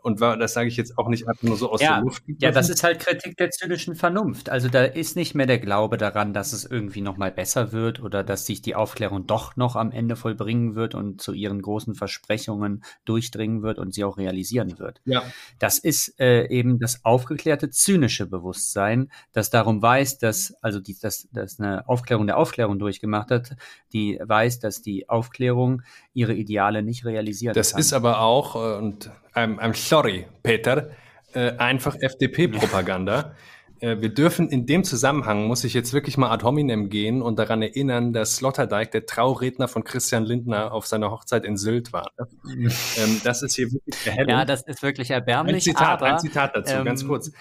Und 0.04 0.20
das 0.20 0.52
sage 0.52 0.68
ich 0.68 0.76
jetzt 0.76 0.98
auch 0.98 1.08
nicht 1.08 1.26
einfach 1.26 1.42
nur 1.44 1.56
so 1.56 1.70
aus 1.70 1.80
ja, 1.80 1.94
der 1.94 2.04
Luft. 2.04 2.26
Gegriffen. 2.26 2.44
Ja, 2.44 2.50
das 2.50 2.68
ist 2.68 2.84
halt 2.84 2.98
Kritik 2.98 3.38
der 3.38 3.50
zynischen 3.50 3.94
Vernunft. 3.94 4.50
Also 4.50 4.68
da 4.68 4.84
ist 4.84 5.16
nicht 5.16 5.34
mehr 5.34 5.46
der 5.46 5.58
Glaube 5.58 5.96
daran, 5.96 6.34
dass 6.34 6.52
es 6.52 6.66
irgendwie 6.66 7.00
nochmal 7.00 7.32
besser 7.32 7.72
wird 7.72 8.02
oder 8.02 8.22
dass 8.22 8.44
sich 8.44 8.60
die 8.60 8.74
Aufklärung 8.74 9.26
doch 9.26 9.56
noch 9.56 9.76
am 9.76 9.90
Ende 9.92 10.16
vollbringen 10.16 10.74
wird 10.74 10.94
und 10.94 11.22
zu 11.22 11.32
ihren 11.32 11.62
großen 11.62 11.94
Versprechungen 11.94 12.84
durchdringen 13.06 13.62
wird 13.62 13.78
und 13.78 13.94
sie 13.94 14.04
auch 14.04 14.18
realisieren 14.18 14.78
wird. 14.78 15.00
Ja. 15.06 15.22
Das 15.58 15.78
ist 15.78 16.20
äh, 16.20 16.48
eben 16.48 16.78
das 16.78 17.02
aufgeklärte 17.06 17.70
zynische 17.70 18.26
Bewusstsein, 18.26 19.10
das 19.32 19.48
darum 19.48 19.80
weiß, 19.80 20.18
dass, 20.18 20.54
also 20.60 20.80
die, 20.80 20.98
dass, 21.00 21.28
dass 21.32 21.58
eine 21.58 21.88
Aufklärung 21.88 22.26
der 22.26 22.36
Aufklärung 22.36 22.78
durchgemacht 22.78 23.30
hat, 23.30 23.56
die 23.94 24.20
weiß, 24.22 24.58
dass 24.58 24.82
die 24.82 25.08
Aufklärung 25.08 25.80
ihre 26.14 26.34
Ideale 26.34 26.82
nicht 26.82 27.04
realisieren 27.04 27.54
das 27.54 27.72
kann. 27.72 27.78
Das 27.78 27.86
ist 27.86 27.92
aber 27.92 28.20
auch, 28.20 28.54
äh, 28.54 28.78
und 28.78 29.10
I'm, 29.34 29.58
I'm 29.58 29.74
sorry, 29.74 30.26
Peter, 30.42 30.90
äh, 31.34 31.50
einfach 31.58 31.96
FDP-Propaganda. 32.00 33.34
Äh, 33.80 34.00
wir 34.00 34.08
dürfen 34.08 34.48
in 34.48 34.66
dem 34.66 34.84
Zusammenhang, 34.84 35.46
muss 35.46 35.64
ich 35.64 35.74
jetzt 35.74 35.92
wirklich 35.92 36.16
mal 36.16 36.30
ad 36.30 36.44
hominem 36.44 36.88
gehen 36.88 37.20
und 37.20 37.38
daran 37.38 37.60
erinnern, 37.60 38.12
dass 38.12 38.36
Sloterdijk 38.36 38.92
der 38.92 39.04
Trauredner 39.04 39.68
von 39.68 39.84
Christian 39.84 40.24
Lindner 40.24 40.72
auf 40.72 40.86
seiner 40.86 41.10
Hochzeit 41.10 41.44
in 41.44 41.56
Sylt 41.56 41.92
war. 41.92 42.12
ähm, 42.46 43.20
das 43.24 43.42
ist 43.42 43.56
hier 43.56 43.70
wirklich 43.72 44.06
erhellend. 44.06 44.30
Ja, 44.30 44.44
das 44.44 44.62
ist 44.62 44.82
wirklich 44.82 45.10
erbärmlich. 45.10 45.56
Ein 45.56 45.60
Zitat, 45.60 46.02
aber, 46.02 46.12
ein 46.12 46.18
Zitat 46.20 46.56
dazu, 46.56 46.76
ähm, 46.76 46.84
ganz 46.84 47.06
kurz. 47.06 47.32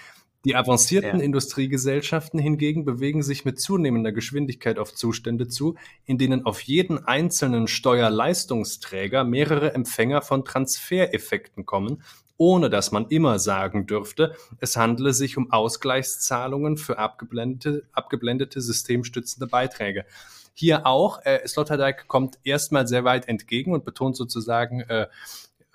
Die 0.44 0.56
avancierten 0.56 1.20
ja. 1.20 1.24
Industriegesellschaften 1.24 2.38
hingegen 2.38 2.84
bewegen 2.84 3.22
sich 3.22 3.44
mit 3.44 3.58
zunehmender 3.58 4.12
Geschwindigkeit 4.12 4.78
auf 4.78 4.94
Zustände 4.94 5.48
zu, 5.48 5.76
in 6.04 6.18
denen 6.18 6.44
auf 6.44 6.60
jeden 6.60 7.06
einzelnen 7.06 7.66
Steuerleistungsträger 7.66 9.24
mehrere 9.24 9.72
Empfänger 9.72 10.20
von 10.20 10.44
Transfereffekten 10.44 11.64
kommen, 11.64 12.02
ohne 12.36 12.68
dass 12.68 12.92
man 12.92 13.06
immer 13.08 13.38
sagen 13.38 13.86
dürfte, 13.86 14.34
es 14.60 14.76
handele 14.76 15.14
sich 15.14 15.38
um 15.38 15.50
Ausgleichszahlungen 15.50 16.76
für 16.76 16.98
abgeblendete, 16.98 17.84
abgeblendete 17.92 18.60
systemstützende 18.60 19.46
Beiträge. 19.46 20.04
Hier 20.52 20.86
auch, 20.86 21.24
äh, 21.24 21.46
Sloterdijk 21.46 22.06
kommt 22.06 22.38
erstmal 22.44 22.86
sehr 22.86 23.04
weit 23.04 23.28
entgegen 23.28 23.72
und 23.72 23.84
betont 23.84 24.16
sozusagen, 24.16 24.80
äh, 24.80 25.06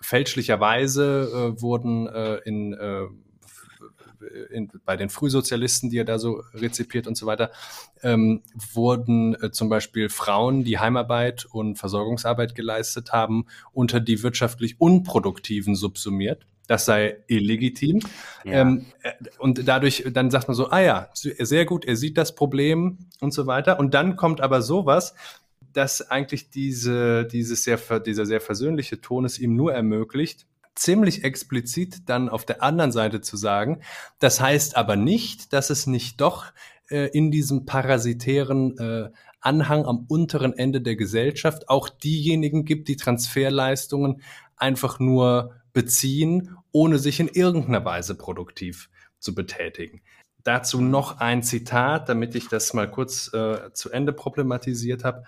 fälschlicherweise 0.01 1.55
äh, 1.57 1.61
wurden 1.61 2.07
äh, 2.07 2.35
in 2.45 2.73
äh, 2.73 3.07
in, 4.51 4.69
bei 4.85 4.97
den 4.97 5.09
Frühsozialisten, 5.09 5.89
die 5.89 5.97
er 5.97 6.05
da 6.05 6.19
so 6.19 6.43
rezipiert 6.53 7.07
und 7.07 7.15
so 7.15 7.25
weiter, 7.25 7.51
ähm, 8.03 8.43
wurden 8.73 9.35
äh, 9.41 9.51
zum 9.51 9.69
Beispiel 9.69 10.09
Frauen, 10.09 10.63
die 10.63 10.79
Heimarbeit 10.79 11.45
und 11.45 11.77
Versorgungsarbeit 11.77 12.55
geleistet 12.55 13.11
haben, 13.11 13.45
unter 13.71 13.99
die 13.99 14.23
wirtschaftlich 14.23 14.79
Unproduktiven 14.79 15.75
subsumiert. 15.75 16.45
Das 16.67 16.85
sei 16.85 17.17
illegitim. 17.27 17.99
Ja. 18.43 18.61
Ähm, 18.61 18.85
äh, 19.01 19.11
und 19.39 19.67
dadurch, 19.67 20.05
dann 20.13 20.29
sagt 20.29 20.47
man 20.47 20.55
so, 20.55 20.69
ah 20.69 20.79
ja, 20.79 21.09
sehr 21.13 21.65
gut, 21.65 21.83
er 21.83 21.95
sieht 21.95 22.17
das 22.17 22.35
Problem 22.35 22.99
und 23.19 23.33
so 23.33 23.47
weiter. 23.47 23.79
Und 23.79 23.95
dann 23.95 24.15
kommt 24.15 24.39
aber 24.39 24.61
sowas, 24.61 25.15
dass 25.73 26.09
eigentlich 26.09 26.49
diese, 26.49 27.25
dieses 27.25 27.63
sehr, 27.63 27.79
dieser 27.99 28.25
sehr 28.25 28.41
versöhnliche 28.41 29.01
Ton 29.01 29.25
es 29.25 29.39
ihm 29.39 29.55
nur 29.55 29.73
ermöglicht, 29.73 30.45
ziemlich 30.80 31.23
explizit 31.23 32.10
dann 32.10 32.30
auf 32.30 32.45
der 32.45 32.64
anderen 32.64 32.91
Seite 32.91 33.22
zu 33.22 33.38
sagen. 33.38 33.81
Das 34.19 34.39
heißt 34.39 34.77
aber 34.77 34.95
nicht, 34.95 35.53
dass 35.53 35.69
es 35.69 35.88
nicht 35.88 36.22
doch 36.22 36.45
äh, 36.89 37.10
in 37.10 37.31
diesem 37.31 37.65
parasitären 37.65 38.77
äh, 38.77 39.10
Anhang 39.41 39.85
am 39.85 40.06
unteren 40.07 40.53
Ende 40.53 40.81
der 40.81 40.95
Gesellschaft 40.95 41.69
auch 41.69 41.89
diejenigen 41.89 42.65
gibt, 42.65 42.88
die 42.88 42.97
Transferleistungen 42.97 44.22
einfach 44.56 44.99
nur 44.99 45.56
beziehen, 45.73 46.56
ohne 46.72 46.97
sich 46.99 47.19
in 47.19 47.27
irgendeiner 47.27 47.85
Weise 47.85 48.15
produktiv 48.15 48.89
zu 49.19 49.35
betätigen. 49.35 50.01
Dazu 50.43 50.81
noch 50.81 51.19
ein 51.19 51.43
Zitat, 51.43 52.10
damit 52.10 52.35
ich 52.35 52.47
das 52.47 52.73
mal 52.73 52.89
kurz 52.89 53.34
äh, 53.34 53.72
zu 53.73 53.91
Ende 53.91 54.14
problematisiert 54.14 55.03
habe. 55.03 55.23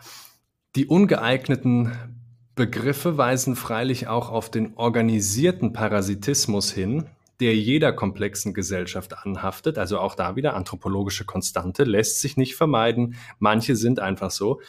Die 0.76 0.86
ungeeigneten 0.86 2.20
Begriffe 2.56 3.18
weisen 3.18 3.56
freilich 3.56 4.07
auch 4.07 4.30
auf 4.30 4.52
den 4.52 4.76
organisierten 4.76 5.73
Parasitismus 5.73 6.72
hin, 6.72 7.06
der 7.40 7.56
jeder 7.56 7.91
komplexen 7.94 8.53
Gesellschaft 8.53 9.18
anhaftet. 9.18 9.78
Also 9.78 9.99
auch 9.99 10.15
da 10.15 10.36
wieder 10.36 10.53
anthropologische 10.56 11.26
Konstante 11.26 11.84
lässt 11.84 12.19
sich 12.19 12.38
nicht 12.38 12.56
vermeiden. 12.56 13.15
Manche 13.40 13.76
sind 13.76 13.99
einfach 13.99 14.32
so. 14.32 14.61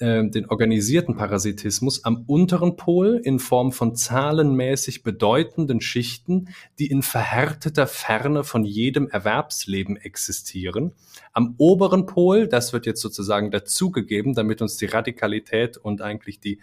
Äh, 0.00 0.30
den 0.30 0.46
organisierten 0.46 1.14
Parasitismus 1.14 2.04
am 2.04 2.24
unteren 2.26 2.76
Pol 2.76 3.20
in 3.22 3.38
Form 3.38 3.70
von 3.70 3.94
zahlenmäßig 3.94 5.02
bedeutenden 5.02 5.82
Schichten, 5.82 6.48
die 6.78 6.86
in 6.86 7.02
verhärteter 7.02 7.86
Ferne 7.86 8.42
von 8.42 8.64
jedem 8.64 9.08
Erwerbsleben 9.08 9.98
existieren. 9.98 10.92
Am 11.34 11.54
oberen 11.58 12.06
Pol, 12.06 12.48
das 12.48 12.72
wird 12.72 12.86
jetzt 12.86 13.02
sozusagen 13.02 13.50
dazugegeben, 13.50 14.32
damit 14.32 14.62
uns 14.62 14.78
die 14.78 14.86
Radikalität 14.86 15.76
und 15.76 16.00
eigentlich 16.00 16.40
die 16.40 16.60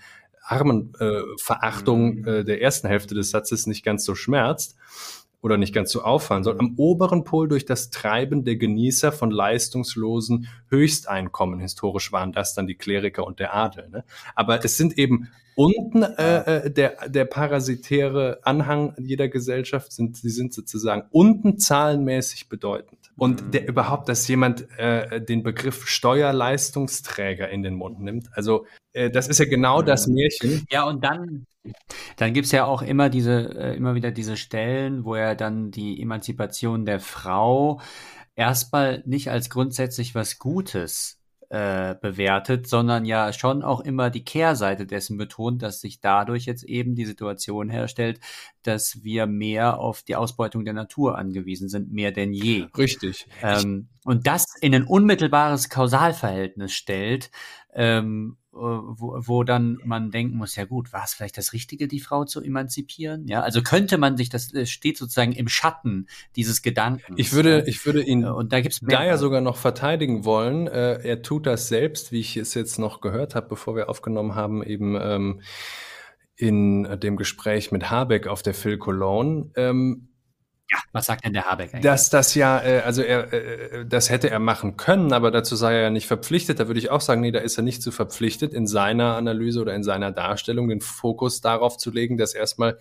Armenverachtung 0.47 2.25
äh, 2.25 2.39
äh, 2.39 2.43
der 2.43 2.61
ersten 2.61 2.87
Hälfte 2.87 3.15
des 3.15 3.31
Satzes 3.31 3.67
nicht 3.67 3.83
ganz 3.83 4.05
so 4.05 4.15
schmerzt 4.15 4.75
oder 5.41 5.57
nicht 5.57 5.73
ganz 5.73 5.91
so 5.91 6.01
auffallen 6.01 6.43
soll. 6.43 6.57
Am 6.59 6.73
oberen 6.77 7.23
Pol 7.23 7.47
durch 7.47 7.65
das 7.65 7.89
Treiben 7.89 8.43
der 8.43 8.55
Genießer 8.55 9.11
von 9.11 9.31
leistungslosen 9.31 10.47
Höchsteinkommen. 10.69 11.59
Historisch 11.59 12.11
waren 12.11 12.31
das 12.31 12.53
dann 12.53 12.67
die 12.67 12.75
Kleriker 12.75 13.25
und 13.25 13.39
der 13.39 13.55
Adel. 13.55 13.89
Ne? 13.89 14.03
Aber 14.35 14.63
es 14.63 14.77
sind 14.77 14.97
eben 14.97 15.29
unten 15.55 16.03
äh, 16.03 16.65
äh, 16.65 16.71
der, 16.71 17.09
der 17.09 17.25
parasitäre 17.25 18.39
Anhang 18.43 18.93
jeder 18.99 19.27
Gesellschaft, 19.27 19.91
sind, 19.91 20.15
sie 20.15 20.29
sind 20.29 20.53
sozusagen 20.53 21.03
unten 21.11 21.57
zahlenmäßig 21.57 22.47
bedeutend. 22.47 23.11
Und 23.15 23.55
der 23.55 23.67
überhaupt, 23.67 24.07
dass 24.09 24.27
jemand 24.27 24.69
äh, 24.77 25.19
den 25.19 25.41
Begriff 25.41 25.87
Steuerleistungsträger 25.87 27.49
in 27.49 27.63
den 27.63 27.73
Mund 27.73 27.99
nimmt. 27.99 28.29
Also 28.33 28.67
das 29.11 29.27
ist 29.27 29.39
ja 29.39 29.45
genau 29.45 29.81
das 29.81 30.07
Märchen. 30.07 30.65
Ja, 30.69 30.83
und 30.85 31.03
dann, 31.03 31.45
dann 32.17 32.33
gibt's 32.33 32.51
ja 32.51 32.65
auch 32.65 32.81
immer 32.81 33.09
diese, 33.09 33.55
äh, 33.55 33.75
immer 33.75 33.95
wieder 33.95 34.11
diese 34.11 34.37
Stellen, 34.37 35.05
wo 35.05 35.15
er 35.15 35.35
dann 35.35 35.71
die 35.71 36.01
Emanzipation 36.01 36.85
der 36.85 36.99
Frau 36.99 37.79
erstmal 38.35 39.03
nicht 39.05 39.29
als 39.29 39.49
grundsätzlich 39.49 40.15
was 40.15 40.39
Gutes 40.39 41.17
äh, 41.49 41.95
bewertet, 42.01 42.67
sondern 42.67 43.05
ja 43.05 43.31
schon 43.31 43.63
auch 43.63 43.79
immer 43.79 44.09
die 44.09 44.25
Kehrseite 44.25 44.85
dessen 44.85 45.17
betont, 45.17 45.63
dass 45.63 45.79
sich 45.79 46.01
dadurch 46.01 46.45
jetzt 46.45 46.63
eben 46.63 46.93
die 46.93 47.05
Situation 47.05 47.69
herstellt, 47.69 48.19
dass 48.63 49.03
wir 49.03 49.27
mehr 49.27 49.79
auf 49.79 50.03
die 50.03 50.17
Ausbeutung 50.17 50.65
der 50.65 50.73
Natur 50.73 51.17
angewiesen 51.17 51.69
sind, 51.69 51.91
mehr 51.91 52.11
denn 52.11 52.33
je. 52.33 52.67
Richtig. 52.77 53.27
Ähm, 53.41 53.87
und 54.03 54.27
das 54.27 54.45
in 54.59 54.75
ein 54.75 54.83
unmittelbares 54.83 55.69
Kausalverhältnis 55.69 56.73
stellt, 56.73 57.31
ähm, 57.73 58.35
äh, 58.46 58.46
wo, 58.57 59.17
wo 59.19 59.43
dann 59.43 59.77
man 59.83 60.11
denken 60.11 60.37
muss, 60.37 60.55
ja 60.55 60.65
gut, 60.65 60.91
war 60.93 61.03
es 61.03 61.13
vielleicht 61.13 61.37
das 61.37 61.53
Richtige, 61.53 61.87
die 61.87 61.99
Frau 61.99 62.25
zu 62.25 62.41
emanzipieren? 62.41 63.27
Ja, 63.27 63.41
also 63.41 63.61
könnte 63.61 63.97
man 63.97 64.17
sich, 64.17 64.29
das 64.29 64.51
steht 64.65 64.97
sozusagen 64.97 65.33
im 65.33 65.47
Schatten 65.47 66.07
dieses 66.35 66.61
Gedanken. 66.61 67.13
Ich 67.17 67.33
würde, 67.33 67.63
ich 67.67 67.85
würde 67.85 68.03
ihn 68.03 68.23
äh, 68.23 68.29
und 68.29 68.51
da 68.51 68.61
gibt's 68.61 68.79
da 68.81 69.05
ja 69.05 69.17
sogar 69.17 69.41
noch 69.41 69.57
verteidigen 69.57 70.25
wollen. 70.25 70.67
Äh, 70.67 71.01
er 71.03 71.21
tut 71.21 71.45
das 71.45 71.67
selbst, 71.67 72.11
wie 72.11 72.19
ich 72.19 72.37
es 72.37 72.53
jetzt 72.53 72.79
noch 72.79 73.01
gehört 73.01 73.35
habe, 73.35 73.47
bevor 73.47 73.75
wir 73.75 73.89
aufgenommen 73.89 74.35
haben, 74.35 74.63
eben 74.63 74.97
ähm, 74.99 75.41
in 76.35 76.99
dem 76.99 77.17
Gespräch 77.17 77.71
mit 77.71 77.89
Habeck 77.89 78.27
auf 78.27 78.43
der 78.43 78.53
Phil 78.53 78.77
Cologne. 78.77 79.49
Ähm, 79.55 80.06
ja, 80.69 80.77
was 80.91 81.05
sagt 81.05 81.23
denn 81.23 81.33
der 81.33 81.45
Habeck 81.45 81.73
eigentlich? 81.73 81.83
Dass 81.83 82.09
das 82.09 82.35
ja, 82.35 82.61
äh, 82.61 82.81
also 82.81 83.01
er, 83.01 83.31
äh, 83.31 83.85
das 83.85 84.09
hätte 84.09 84.29
er 84.29 84.39
machen 84.39 84.75
können, 84.75 85.13
aber 85.13 85.31
dazu 85.31 85.55
sei 85.55 85.75
er 85.75 85.81
ja 85.83 85.89
nicht 85.89 86.07
verpflichtet. 86.07 86.59
Da 86.59 86.67
würde 86.67 86.79
ich 86.79 86.89
auch 86.89 86.99
sagen, 86.99 87.21
nee, 87.21 87.31
da 87.31 87.39
ist 87.39 87.57
er 87.57 87.63
nicht 87.63 87.81
zu 87.81 87.91
verpflichtet, 87.91 88.53
in 88.53 88.67
seiner 88.67 89.15
Analyse 89.15 89.61
oder 89.61 89.73
in 89.75 89.83
seiner 89.83 90.11
Darstellung 90.11 90.67
den 90.67 90.81
Fokus 90.81 91.39
darauf 91.39 91.77
zu 91.77 91.89
legen, 91.89 92.17
dass 92.17 92.33
erstmal 92.33 92.77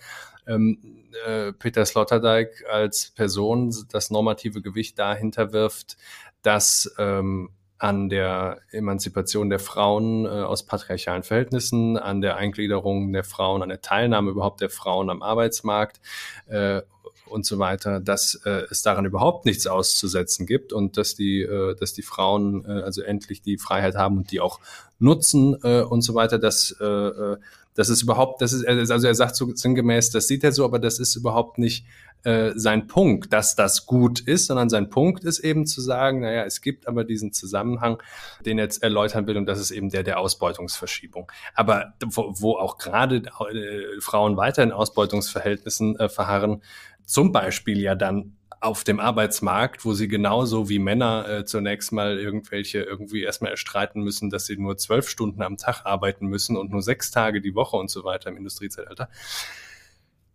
ähm, 0.47 0.79
äh, 1.25 1.53
Peter 1.53 1.85
Sloterdijk 1.85 2.65
als 2.69 3.11
Person 3.11 3.73
das 3.91 4.11
normative 4.11 4.61
Gewicht 4.61 4.99
dahinter 4.99 5.53
wirft, 5.53 5.97
dass 6.41 6.93
ähm, 6.97 7.49
an 7.79 8.09
der 8.09 8.59
Emanzipation 8.71 9.49
der 9.49 9.59
Frauen 9.59 10.25
äh, 10.25 10.29
aus 10.29 10.65
patriarchalen 10.65 11.23
Verhältnissen, 11.23 11.97
an 11.97 12.21
der 12.21 12.37
Eingliederung 12.37 13.13
der 13.13 13.23
Frauen, 13.23 13.61
an 13.61 13.69
der 13.69 13.81
Teilnahme 13.81 14.31
überhaupt 14.31 14.61
der 14.61 14.69
Frauen 14.69 15.09
am 15.09 15.21
Arbeitsmarkt 15.21 16.01
äh, 16.47 16.81
und 17.29 17.45
so 17.45 17.59
weiter, 17.59 17.99
dass 17.99 18.35
äh, 18.45 18.63
es 18.69 18.81
daran 18.81 19.05
überhaupt 19.05 19.45
nichts 19.45 19.67
auszusetzen 19.67 20.45
gibt 20.45 20.73
und 20.73 20.97
dass 20.97 21.15
die, 21.15 21.41
äh, 21.41 21.75
dass 21.75 21.93
die 21.93 22.01
Frauen 22.01 22.65
äh, 22.65 22.81
also 22.81 23.01
endlich 23.01 23.41
die 23.41 23.57
Freiheit 23.57 23.95
haben 23.95 24.17
und 24.17 24.31
die 24.31 24.39
auch 24.39 24.59
nutzen 24.99 25.57
äh, 25.63 25.81
und 25.81 26.01
so 26.01 26.15
weiter, 26.15 26.39
dass 26.39 26.75
äh, 26.79 26.85
äh 26.85 27.37
das 27.75 27.89
ist 27.89 28.01
überhaupt, 28.01 28.41
das 28.41 28.53
ist, 28.53 28.65
also 28.65 29.05
er 29.05 29.13
sagt 29.13 29.35
so 29.35 29.53
sinngemäß, 29.53 30.09
das 30.09 30.27
sieht 30.27 30.43
er 30.43 30.51
so, 30.51 30.65
aber 30.65 30.79
das 30.79 30.97
ist 30.97 31.15
überhaupt 31.15 31.59
nicht 31.59 31.85
äh, 32.23 32.53
sein 32.55 32.87
Punkt, 32.87 33.31
dass 33.31 33.55
das 33.55 33.85
gut 33.85 34.19
ist, 34.19 34.47
sondern 34.47 34.69
sein 34.69 34.89
Punkt 34.89 35.23
ist 35.23 35.39
eben 35.39 35.67
zu 35.67 35.79
sagen, 35.81 36.21
naja, 36.21 36.43
es 36.43 36.61
gibt 36.61 36.87
aber 36.87 37.03
diesen 37.03 37.33
Zusammenhang, 37.33 38.01
den 38.45 38.57
er 38.57 38.63
jetzt 38.63 38.81
erläutern 38.81 39.27
will, 39.27 39.37
und 39.37 39.45
das 39.45 39.59
ist 39.59 39.69
eben 39.71 39.89
der 39.89 40.01
der 40.01 40.19
Ausbeutungsverschiebung. 40.19 41.31
Aber 41.53 41.93
wo, 42.03 42.33
wo 42.35 42.57
auch 42.57 42.79
gerade 42.79 43.17
äh, 43.17 44.01
Frauen 44.01 44.37
weiter 44.37 44.63
in 44.63 44.71
Ausbeutungsverhältnissen 44.71 45.99
äh, 45.99 46.09
verharren, 46.09 46.63
zum 47.07 47.31
Beispiel 47.31 47.79
ja 47.79 47.95
dann 47.95 48.37
auf 48.59 48.83
dem 48.83 48.99
Arbeitsmarkt, 48.99 49.85
wo 49.85 49.93
sie 49.93 50.07
genauso 50.07 50.67
wie 50.67 50.79
Männer 50.79 51.27
äh, 51.29 51.45
zunächst 51.45 51.91
mal 51.91 52.19
irgendwelche 52.19 52.79
irgendwie 52.79 53.23
erstmal 53.23 53.51
erstreiten 53.51 54.01
müssen, 54.01 54.29
dass 54.29 54.45
sie 54.45 54.57
nur 54.57 54.77
zwölf 54.77 55.07
Stunden 55.09 55.41
am 55.41 55.57
Tag 55.57 55.85
arbeiten 55.85 56.27
müssen 56.27 56.57
und 56.57 56.71
nur 56.71 56.81
sechs 56.81 57.09
Tage 57.09 57.39
die 57.39 57.55
Woche 57.55 57.77
und 57.77 57.89
so 57.89 58.03
weiter 58.03 58.29
im 58.29 58.37
Industriezeitalter. 58.37 59.09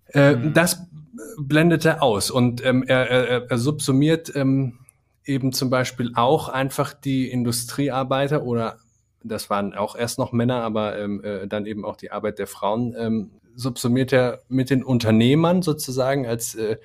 Äh, 0.07 0.36
mhm. 0.36 0.55
Das 0.55 0.86
blendet 1.39 1.85
er 1.85 2.03
aus 2.03 2.31
und 2.31 2.65
ähm, 2.65 2.85
er, 2.86 3.11
er, 3.11 3.51
er 3.51 3.59
subsumiert 3.59 4.35
ähm, 4.35 4.78
eben 5.24 5.53
zum 5.53 5.69
Beispiel 5.69 6.12
auch 6.15 6.49
einfach 6.49 6.94
die 6.94 7.31
Industriearbeiter 7.31 8.44
oder 8.44 8.78
das 9.24 9.51
waren 9.51 9.74
auch 9.74 9.94
erst 9.94 10.19
noch 10.19 10.32
Männer, 10.32 10.62
aber 10.62 10.99
ähm, 10.99 11.23
äh, 11.23 11.47
dann 11.47 11.66
eben 11.66 11.85
auch 11.85 11.97
die 11.97 12.11
Arbeit 12.11 12.39
der 12.39 12.47
Frauen 12.47 12.94
ähm, 12.99 13.31
subsumiert 13.55 14.12
er 14.12 14.43
mit 14.49 14.70
den 14.70 14.83
Unternehmern 14.83 15.62
sozusagen, 15.62 16.27
als 16.27 16.55
äh, 16.55 16.77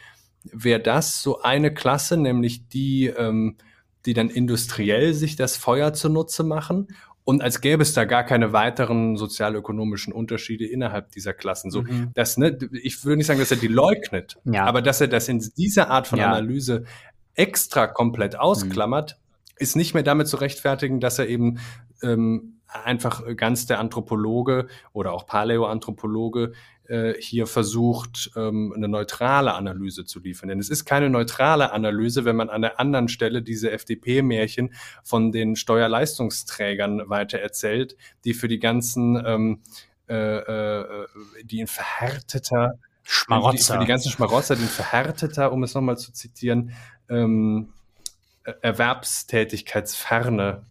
wäre 0.44 0.80
das 0.80 1.22
so 1.22 1.42
eine 1.42 1.74
Klasse, 1.74 2.18
nämlich 2.18 2.68
die, 2.70 3.08
ähm, 3.08 3.58
die 4.06 4.14
dann 4.14 4.30
industriell 4.30 5.14
sich 5.14 5.36
das 5.36 5.58
Feuer 5.58 5.94
zunutze 5.94 6.44
machen 6.44 6.88
und 7.28 7.42
als 7.42 7.60
gäbe 7.60 7.84
es 7.84 7.94
da 7.94 8.06
gar 8.06 8.24
keine 8.24 8.54
weiteren 8.54 9.18
sozialökonomischen 9.18 10.14
Unterschiede 10.14 10.66
innerhalb 10.66 11.12
dieser 11.12 11.34
Klassen. 11.34 11.72
So, 11.72 11.82
mhm. 11.82 12.12
das, 12.14 12.38
ne, 12.38 12.58
ich 12.72 13.04
würde 13.04 13.18
nicht 13.18 13.28
sagen, 13.28 13.42
dass 13.42 13.52
er 13.52 13.58
die 13.58 13.68
leugnet, 13.68 14.38
ja. 14.46 14.64
aber 14.64 14.82
dass 14.82 15.02
er 15.02 15.10
das 15.10 15.28
in 15.28 15.40
dieser 15.58 15.90
Art 15.90 16.08
von 16.08 16.20
ja. 16.20 16.28
Analyse 16.28 16.86
extra 17.34 17.88
komplett 17.88 18.36
Mhm. 18.36 18.40
ausklammert, 18.40 19.18
ist 19.58 19.76
nicht 19.76 19.94
mehr 19.94 20.04
damit 20.04 20.30
zu 20.30 20.38
rechtfertigen, 20.38 21.02
dass 21.02 21.20
er 21.20 21.28
eben 21.28 21.60
ähm, 22.02 22.57
einfach 22.84 23.24
ganz 23.36 23.66
der 23.66 23.80
Anthropologe 23.80 24.68
oder 24.94 25.14
auch 25.14 25.26
Paläoanthropologe 25.26 26.54
äh, 26.88 27.14
hier 27.20 27.48
versucht, 27.48 28.32
ähm, 28.36 28.74
eine 28.76 28.88
neutrale 28.88 29.54
Analyse 29.54 30.06
zu 30.06 30.20
liefern. 30.20 30.50
Denn 30.50 30.60
es 30.60 30.70
ist 30.70 30.86
keine 30.86 31.10
neutrale 31.10 31.72
Analyse, 31.72 32.26
wenn 32.26 32.36
man 32.36 32.50
an 32.50 32.62
der 32.62 32.80
anderen 32.80 33.10
Stelle 33.10 33.42
diese 33.42 33.72
FDP-Märchen 33.72 34.74
von 35.04 35.32
den 35.32 35.56
Steuerleistungsträgern 35.56 37.10
weitererzählt, 37.10 37.98
die 38.24 38.34
für 38.34 38.48
die 38.48 38.60
ganzen, 38.60 39.22
ähm, 39.26 39.62
äh, 40.08 40.38
äh, 40.38 41.08
die 41.44 41.60
in 41.60 41.68
verhärteter 41.68 42.80
Schmarotzer. 43.04 43.76
für 43.76 43.82
die 43.82 43.88
ganzen 43.88 44.12
Schmarotzer, 44.12 44.56
die 44.56 44.64
in 44.64 44.70
verhärteter, 44.70 45.52
um 45.52 45.64
es 45.64 45.74
nochmal 45.74 45.98
zu 45.98 46.14
zitieren, 46.14 46.72
ähm, 47.10 47.74
äh, 48.44 48.54
Erwerbstätigkeitsferne 48.62 50.64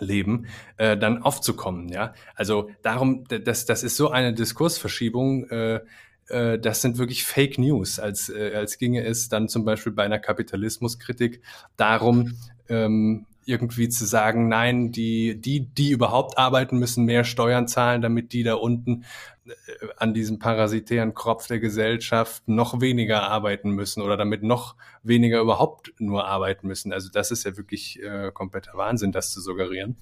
leben, 0.00 0.46
äh, 0.76 0.96
dann 0.96 1.22
aufzukommen, 1.22 1.88
ja. 1.88 2.14
Also 2.34 2.70
darum, 2.82 3.24
das, 3.28 3.66
das 3.66 3.82
ist 3.82 3.96
so 3.96 4.10
eine 4.10 4.32
Diskursverschiebung, 4.32 5.48
äh, 5.50 5.80
äh, 6.28 6.58
das 6.58 6.82
sind 6.82 6.98
wirklich 6.98 7.24
Fake 7.24 7.58
News, 7.58 7.98
als, 7.98 8.28
äh, 8.28 8.52
als 8.54 8.78
ginge 8.78 9.04
es 9.04 9.28
dann 9.28 9.48
zum 9.48 9.64
Beispiel 9.64 9.92
bei 9.92 10.04
einer 10.04 10.18
Kapitalismuskritik 10.18 11.42
darum, 11.76 12.38
ähm, 12.68 13.26
irgendwie 13.48 13.88
zu 13.88 14.04
sagen, 14.04 14.48
nein, 14.48 14.92
die, 14.92 15.40
die, 15.40 15.60
die 15.60 15.90
überhaupt 15.90 16.36
arbeiten, 16.36 16.78
müssen 16.78 17.04
mehr 17.06 17.24
Steuern 17.24 17.66
zahlen, 17.66 18.02
damit 18.02 18.32
die 18.32 18.42
da 18.42 18.54
unten 18.54 19.04
äh, 19.46 19.52
an 19.96 20.12
diesem 20.12 20.38
parasitären 20.38 21.14
Kropf 21.14 21.46
der 21.46 21.58
Gesellschaft 21.58 22.46
noch 22.46 22.80
weniger 22.80 23.22
arbeiten 23.22 23.70
müssen 23.70 24.02
oder 24.02 24.16
damit 24.18 24.42
noch 24.42 24.76
weniger 25.02 25.40
überhaupt 25.40 25.94
nur 25.98 26.26
arbeiten 26.26 26.68
müssen. 26.68 26.92
Also 26.92 27.08
das 27.10 27.30
ist 27.30 27.44
ja 27.44 27.56
wirklich 27.56 28.02
äh, 28.02 28.30
kompletter 28.32 28.72
Wahnsinn, 28.74 29.12
das 29.12 29.32
zu 29.32 29.40
suggerieren. 29.40 29.96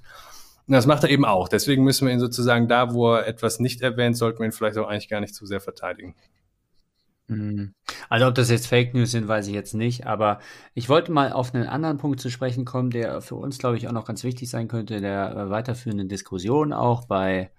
Und 0.66 0.72
das 0.72 0.86
macht 0.86 1.04
er 1.04 1.10
eben 1.10 1.24
auch. 1.24 1.48
Deswegen 1.48 1.84
müssen 1.84 2.08
wir 2.08 2.12
ihn 2.12 2.18
sozusagen 2.18 2.66
da, 2.66 2.92
wo 2.92 3.14
er 3.14 3.28
etwas 3.28 3.60
nicht 3.60 3.80
erwähnt, 3.82 4.16
sollten 4.16 4.40
wir 4.40 4.46
ihn 4.46 4.52
vielleicht 4.52 4.78
auch 4.78 4.88
eigentlich 4.88 5.08
gar 5.08 5.20
nicht 5.20 5.36
zu 5.36 5.46
sehr 5.46 5.60
verteidigen. 5.60 6.16
Mhm. 7.28 7.74
Also 8.08 8.26
ob 8.26 8.34
das 8.34 8.50
jetzt 8.50 8.68
Fake 8.68 8.94
News 8.94 9.10
sind, 9.10 9.26
weiß 9.26 9.48
ich 9.48 9.54
jetzt 9.54 9.74
nicht, 9.74 10.06
aber 10.06 10.38
ich 10.74 10.88
wollte 10.88 11.10
mal 11.10 11.32
auf 11.32 11.54
einen 11.54 11.66
anderen 11.66 11.98
Punkt 11.98 12.20
zu 12.20 12.30
sprechen 12.30 12.64
kommen, 12.64 12.90
der 12.90 13.20
für 13.20 13.34
uns, 13.34 13.58
glaube 13.58 13.76
ich, 13.76 13.88
auch 13.88 13.92
noch 13.92 14.04
ganz 14.04 14.22
wichtig 14.22 14.48
sein 14.48 14.68
könnte, 14.68 15.00
der 15.00 15.36
äh, 15.36 15.50
weiterführenden 15.50 16.08
Diskussion 16.08 16.72
auch 16.72 17.06
bei 17.06 17.50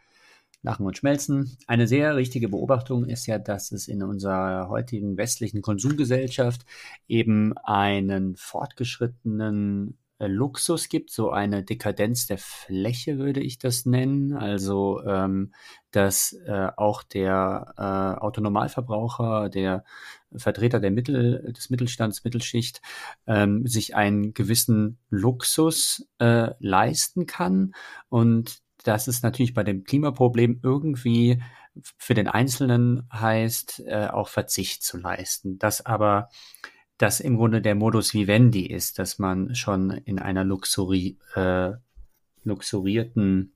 Lachen 0.64 0.86
und 0.86 0.98
Schmelzen. 0.98 1.58
Eine 1.68 1.88
sehr 1.88 2.16
richtige 2.16 2.50
Beobachtung 2.50 3.06
ist 3.06 3.26
ja, 3.26 3.40
dass 3.40 3.72
es 3.72 3.88
in 3.88 4.04
unserer 4.04 4.70
heutigen 4.70 5.18
westlichen 5.18 5.62
Konsumgesellschaft 5.62 6.66
eben 7.08 7.54
einen 7.58 8.36
fortgeschrittenen 8.36 9.98
Luxus 10.20 10.90
gibt, 10.90 11.12
so 11.12 11.30
eine 11.30 11.64
Dekadenz 11.64 12.26
der 12.26 12.38
Fläche 12.38 13.20
würde 13.20 13.40
ich 13.40 13.60
das 13.60 13.86
nennen. 13.86 14.34
Also 14.34 15.04
ähm, 15.06 15.54
dass 15.92 16.34
äh, 16.46 16.70
auch 16.76 17.04
der 17.04 17.74
äh, 17.78 18.22
Autonomalverbraucher, 18.22 19.50
der 19.50 19.84
Vertreter 20.36 20.80
der 20.80 20.92
Mittel, 20.92 21.54
des 21.54 21.70
Mittelstands, 21.70 22.24
Mittelschicht, 22.24 22.82
ähm, 23.28 23.66
sich 23.68 23.96
einen 23.96 24.34
gewissen 24.34 24.98
Luxus 25.10 26.08
äh, 26.20 26.52
leisten 26.60 27.26
kann. 27.26 27.74
Und 28.10 28.60
das 28.84 29.08
ist 29.08 29.24
natürlich 29.24 29.54
bei 29.54 29.64
dem 29.64 29.84
Klimaproblem 29.84 30.60
irgendwie 30.64 31.42
für 31.98 32.14
den 32.14 32.28
Einzelnen 32.28 33.08
heißt, 33.14 33.84
äh, 33.86 34.08
auch 34.08 34.30
Verzicht 34.30 34.84
zu 34.84 34.98
leisten. 34.98 35.60
Das 35.60 35.86
aber 35.86 36.30
das 36.98 37.20
im 37.20 37.38
Grunde 37.38 37.62
der 37.62 37.76
Modus 37.76 38.14
vivendi 38.14 38.66
ist, 38.66 39.00
dass 39.00 39.20
man 39.20 39.56
schon 39.56 39.92
in 39.92 40.20
einer 40.20 40.44
Luxuri, 40.44 41.18
äh, 41.36 41.72
luxurierten 42.44 43.54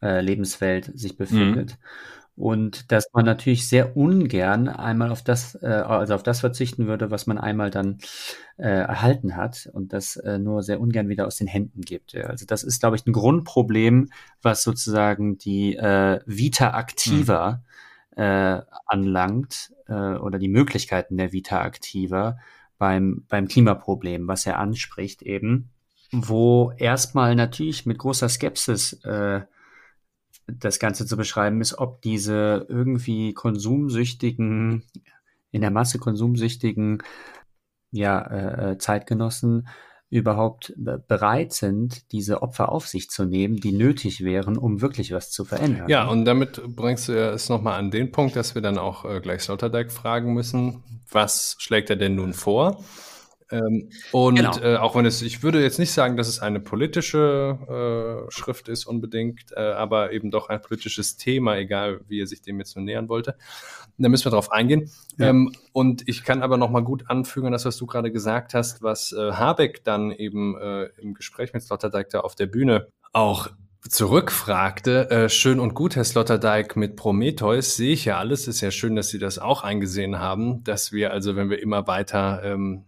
äh, 0.00 0.20
Lebenswelt 0.20 0.90
sich 0.94 1.16
befindet. 1.16 1.78
Und 2.34 2.90
dass 2.90 3.04
man 3.12 3.26
natürlich 3.26 3.68
sehr 3.68 3.94
ungern 3.94 4.68
einmal 4.68 5.10
auf 5.10 5.22
das, 5.22 5.54
äh, 5.62 5.66
also 5.66 6.14
auf 6.14 6.22
das 6.22 6.40
verzichten 6.40 6.86
würde, 6.86 7.10
was 7.10 7.26
man 7.26 7.36
einmal 7.36 7.70
dann 7.70 7.98
äh, 8.56 8.68
erhalten 8.68 9.36
hat 9.36 9.68
und 9.72 9.92
das 9.92 10.16
äh, 10.16 10.38
nur 10.38 10.62
sehr 10.62 10.80
ungern 10.80 11.08
wieder 11.08 11.26
aus 11.26 11.36
den 11.36 11.46
Händen 11.46 11.82
gibt. 11.82 12.14
Ja. 12.14 12.24
Also 12.24 12.46
das 12.46 12.62
ist, 12.62 12.80
glaube 12.80 12.96
ich, 12.96 13.06
ein 13.06 13.12
Grundproblem, 13.12 14.08
was 14.40 14.62
sozusagen 14.62 15.36
die 15.36 15.76
äh, 15.76 16.20
Vita 16.24 16.78
activa 16.78 17.62
äh, 18.16 18.60
anlangt 18.86 19.74
äh, 19.86 19.92
oder 19.92 20.38
die 20.38 20.48
Möglichkeiten 20.48 21.18
der 21.18 21.32
Vita 21.32 21.62
activa 21.62 22.38
beim, 22.82 23.24
beim 23.28 23.46
Klimaproblem, 23.46 24.26
was 24.26 24.44
er 24.44 24.58
anspricht 24.58 25.22
eben, 25.22 25.70
wo 26.10 26.72
erstmal 26.76 27.36
natürlich 27.36 27.86
mit 27.86 27.96
großer 27.96 28.28
Skepsis 28.28 28.94
äh, 29.04 29.42
das 30.48 30.80
Ganze 30.80 31.06
zu 31.06 31.16
beschreiben 31.16 31.60
ist, 31.60 31.78
ob 31.78 32.02
diese 32.02 32.66
irgendwie 32.68 33.34
konsumsüchtigen, 33.34 34.82
in 35.52 35.60
der 35.60 35.70
Masse 35.70 36.00
konsumsüchtigen 36.00 37.04
ja, 37.92 38.70
äh, 38.70 38.78
Zeitgenossen 38.78 39.68
überhaupt 40.12 40.74
be 40.76 41.02
bereit 41.08 41.54
sind, 41.54 42.12
diese 42.12 42.42
Opfer 42.42 42.70
auf 42.70 42.86
sich 42.86 43.08
zu 43.08 43.24
nehmen, 43.24 43.56
die 43.56 43.72
nötig 43.72 44.22
wären, 44.22 44.58
um 44.58 44.82
wirklich 44.82 45.10
was 45.12 45.30
zu 45.30 45.46
verändern. 45.46 45.88
Ja, 45.88 46.06
und 46.06 46.26
damit 46.26 46.60
bringst 46.76 47.08
du 47.08 47.14
es 47.14 47.48
nochmal 47.48 47.78
an 47.78 47.90
den 47.90 48.12
Punkt, 48.12 48.36
dass 48.36 48.54
wir 48.54 48.60
dann 48.60 48.76
auch 48.76 49.06
äh, 49.06 49.20
gleich 49.20 49.40
Sloterdijk 49.40 49.90
fragen 49.90 50.34
müssen, 50.34 50.82
was 51.10 51.56
schlägt 51.58 51.88
er 51.88 51.96
denn 51.96 52.14
nun 52.14 52.34
vor? 52.34 52.84
Ähm, 53.52 53.90
und 54.10 54.36
Genau. 54.36 54.58
äh, 54.58 54.76
auch 54.76 54.96
wenn 54.96 55.06
es, 55.06 55.22
ich 55.22 55.42
würde 55.42 55.62
jetzt 55.62 55.78
nicht 55.78 55.92
sagen, 55.92 56.16
dass 56.16 56.28
es 56.28 56.40
eine 56.40 56.60
politische 56.60 58.26
äh, 58.26 58.30
Schrift 58.32 58.68
ist 58.68 58.86
unbedingt, 58.86 59.52
äh, 59.54 59.60
aber 59.60 60.12
eben 60.12 60.30
doch 60.30 60.48
ein 60.48 60.60
politisches 60.60 61.16
Thema, 61.16 61.56
egal 61.56 62.00
wie 62.08 62.20
er 62.20 62.26
sich 62.26 62.42
dem 62.42 62.58
jetzt 62.58 62.76
nur 62.76 62.84
nähern 62.84 63.08
wollte. 63.08 63.36
Da 63.98 64.08
müssen 64.08 64.24
wir 64.24 64.32
drauf 64.32 64.50
eingehen. 64.50 64.90
Ja. 65.18 65.28
Ähm, 65.28 65.52
und 65.72 66.08
ich 66.08 66.24
kann 66.24 66.42
aber 66.42 66.56
nochmal 66.56 66.82
gut 66.82 67.04
anfügen, 67.08 67.52
das, 67.52 67.64
was 67.64 67.76
du 67.76 67.86
gerade 67.86 68.10
gesagt 68.10 68.54
hast, 68.54 68.82
was 68.82 69.12
äh, 69.12 69.32
Habeck 69.32 69.84
dann 69.84 70.10
eben 70.10 70.56
äh, 70.58 70.84
im 71.00 71.14
Gespräch 71.14 71.52
mit 71.52 71.62
Sloterdijk 71.62 72.08
da 72.10 72.20
auf 72.20 72.34
der 72.34 72.46
Bühne 72.46 72.88
auch 73.12 73.50
zurückfragte, 73.88 75.10
äh, 75.10 75.28
schön 75.28 75.58
und 75.58 75.74
gut, 75.74 75.96
Herr 75.96 76.04
Sloterdijk, 76.04 76.76
mit 76.76 76.96
Prometheus 76.96 77.76
sehe 77.76 77.92
ich 77.92 78.04
ja 78.04 78.18
alles. 78.18 78.46
Ist 78.46 78.60
ja 78.60 78.70
schön, 78.70 78.94
dass 78.94 79.08
Sie 79.08 79.18
das 79.18 79.38
auch 79.38 79.64
eingesehen 79.64 80.18
haben, 80.18 80.62
dass 80.64 80.92
wir 80.92 81.12
also, 81.12 81.34
wenn 81.36 81.50
wir 81.50 81.60
immer 81.60 81.86
weiter 81.86 82.42
ähm, 82.44 82.84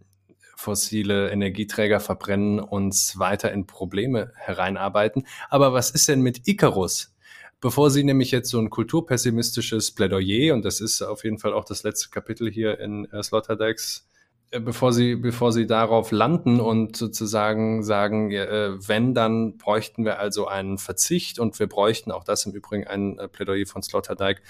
fossile 0.56 1.30
Energieträger 1.30 2.00
verbrennen, 2.00 2.60
uns 2.60 3.18
weiter 3.18 3.52
in 3.52 3.66
Probleme 3.66 4.32
hereinarbeiten. 4.36 5.26
Aber 5.50 5.72
was 5.72 5.90
ist 5.90 6.08
denn 6.08 6.20
mit 6.20 6.46
Icarus? 6.46 7.14
Bevor 7.60 7.90
Sie 7.90 8.04
nämlich 8.04 8.30
jetzt 8.30 8.50
so 8.50 8.58
ein 8.58 8.68
kulturpessimistisches 8.68 9.92
Plädoyer, 9.92 10.52
und 10.54 10.64
das 10.64 10.80
ist 10.80 11.00
auf 11.02 11.24
jeden 11.24 11.38
Fall 11.38 11.54
auch 11.54 11.64
das 11.64 11.82
letzte 11.82 12.10
Kapitel 12.10 12.50
hier 12.50 12.78
in 12.78 13.06
äh, 13.06 13.22
bevor 14.60 14.92
Sie, 14.92 15.16
bevor 15.16 15.52
Sie 15.52 15.66
darauf 15.66 16.10
landen 16.10 16.60
und 16.60 16.96
sozusagen 16.96 17.82
sagen, 17.82 18.30
äh, 18.30 18.72
wenn, 18.86 19.14
dann 19.14 19.56
bräuchten 19.56 20.04
wir 20.04 20.18
also 20.18 20.46
einen 20.46 20.78
Verzicht 20.78 21.38
und 21.38 21.58
wir 21.58 21.66
bräuchten 21.66 22.10
auch 22.10 22.24
das 22.24 22.46
im 22.46 22.52
Übrigen 22.52 22.86
ein 22.86 23.18
äh, 23.18 23.28
Plädoyer 23.28 23.66
von 23.66 23.82
Sloterdijk, 23.82 24.42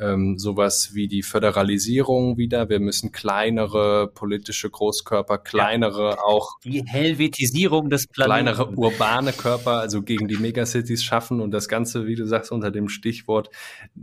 ähm, 0.00 0.38
sowas 0.38 0.94
wie 0.94 1.08
die 1.08 1.22
Föderalisierung 1.22 2.38
wieder. 2.38 2.68
Wir 2.68 2.80
müssen 2.80 3.12
kleinere 3.12 4.08
politische 4.08 4.70
Großkörper, 4.70 5.38
kleinere 5.38 6.24
auch 6.24 6.58
Die 6.64 6.84
Helvetisierung 6.86 7.90
des 7.90 8.06
Planeten. 8.06 8.54
kleinere 8.54 8.70
urbane 8.76 9.32
Körper, 9.32 9.80
also 9.80 10.02
gegen 10.02 10.28
die 10.28 10.36
Megacities 10.36 11.02
schaffen 11.02 11.40
und 11.40 11.50
das 11.50 11.68
Ganze, 11.68 12.06
wie 12.06 12.14
du 12.14 12.26
sagst, 12.26 12.52
unter 12.52 12.70
dem 12.70 12.88
Stichwort 12.88 13.50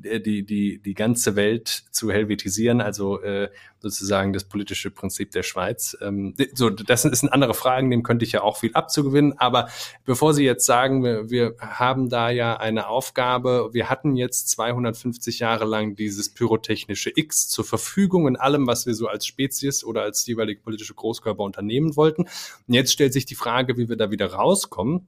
äh, 0.04 0.20
die, 0.20 0.44
die, 0.46 0.80
die 0.80 0.94
ganze 0.94 1.36
Welt 1.36 1.68
zu 1.92 2.12
helvetisieren, 2.12 2.82
also 2.82 3.22
äh, 3.22 3.50
sozusagen 3.86 4.34
das 4.34 4.46
politische 4.46 4.90
Prinzip 4.90 5.30
der 5.30 5.44
Schweiz. 5.44 5.96
Ähm, 6.02 6.34
so, 6.54 6.72
das 6.72 7.04
das 7.04 7.20
sind 7.20 7.30
andere 7.30 7.54
Fragen, 7.54 7.92
dem 7.92 8.02
könnte 8.02 8.26
ich 8.26 8.32
ja 8.32 8.42
auch 8.42 8.58
viel 8.58 8.74
abzugewinnen, 8.74 9.38
aber 9.38 9.70
bevor 10.06 10.34
Sie 10.34 10.44
jetzt 10.44 10.66
sagen, 10.66 11.04
wir, 11.04 11.30
wir 11.30 11.56
haben 11.60 12.10
da 12.10 12.32
ja 12.32 12.58
eine 12.58 12.88
Aufgabe, 12.88 13.70
wir 13.74 13.90
hatten 13.90 14.16
jetzt 14.16 14.50
250 14.50 15.40
Jahre 15.40 15.66
lang 15.66 15.96
dieses 15.96 16.34
pyrotechnische 16.34 17.12
X 17.16 17.48
zur 17.48 17.64
Verfügung 17.64 18.28
in 18.28 18.38
allem, 18.38 18.66
was 18.66 18.88
wir 18.88 18.96
so 18.96 19.08
als 19.08 19.28
Spezies 19.28 19.84
oder 19.84 20.02
als 20.02 20.26
jeweilige 20.26 20.62
politische 20.62 20.96
Großkörper 20.96 21.44
unternehmen 21.44 21.96
wollten. 21.96 22.24
Und 22.24 22.74
jetzt 22.74 22.92
stellt 22.92 23.14
sich 23.14 23.26
die 23.26 23.36
Frage, 23.36 23.78
wie 23.78 23.88
wir 23.88 23.98
da 23.98 24.10
wieder 24.10 24.34
rauskommen. 24.34 25.06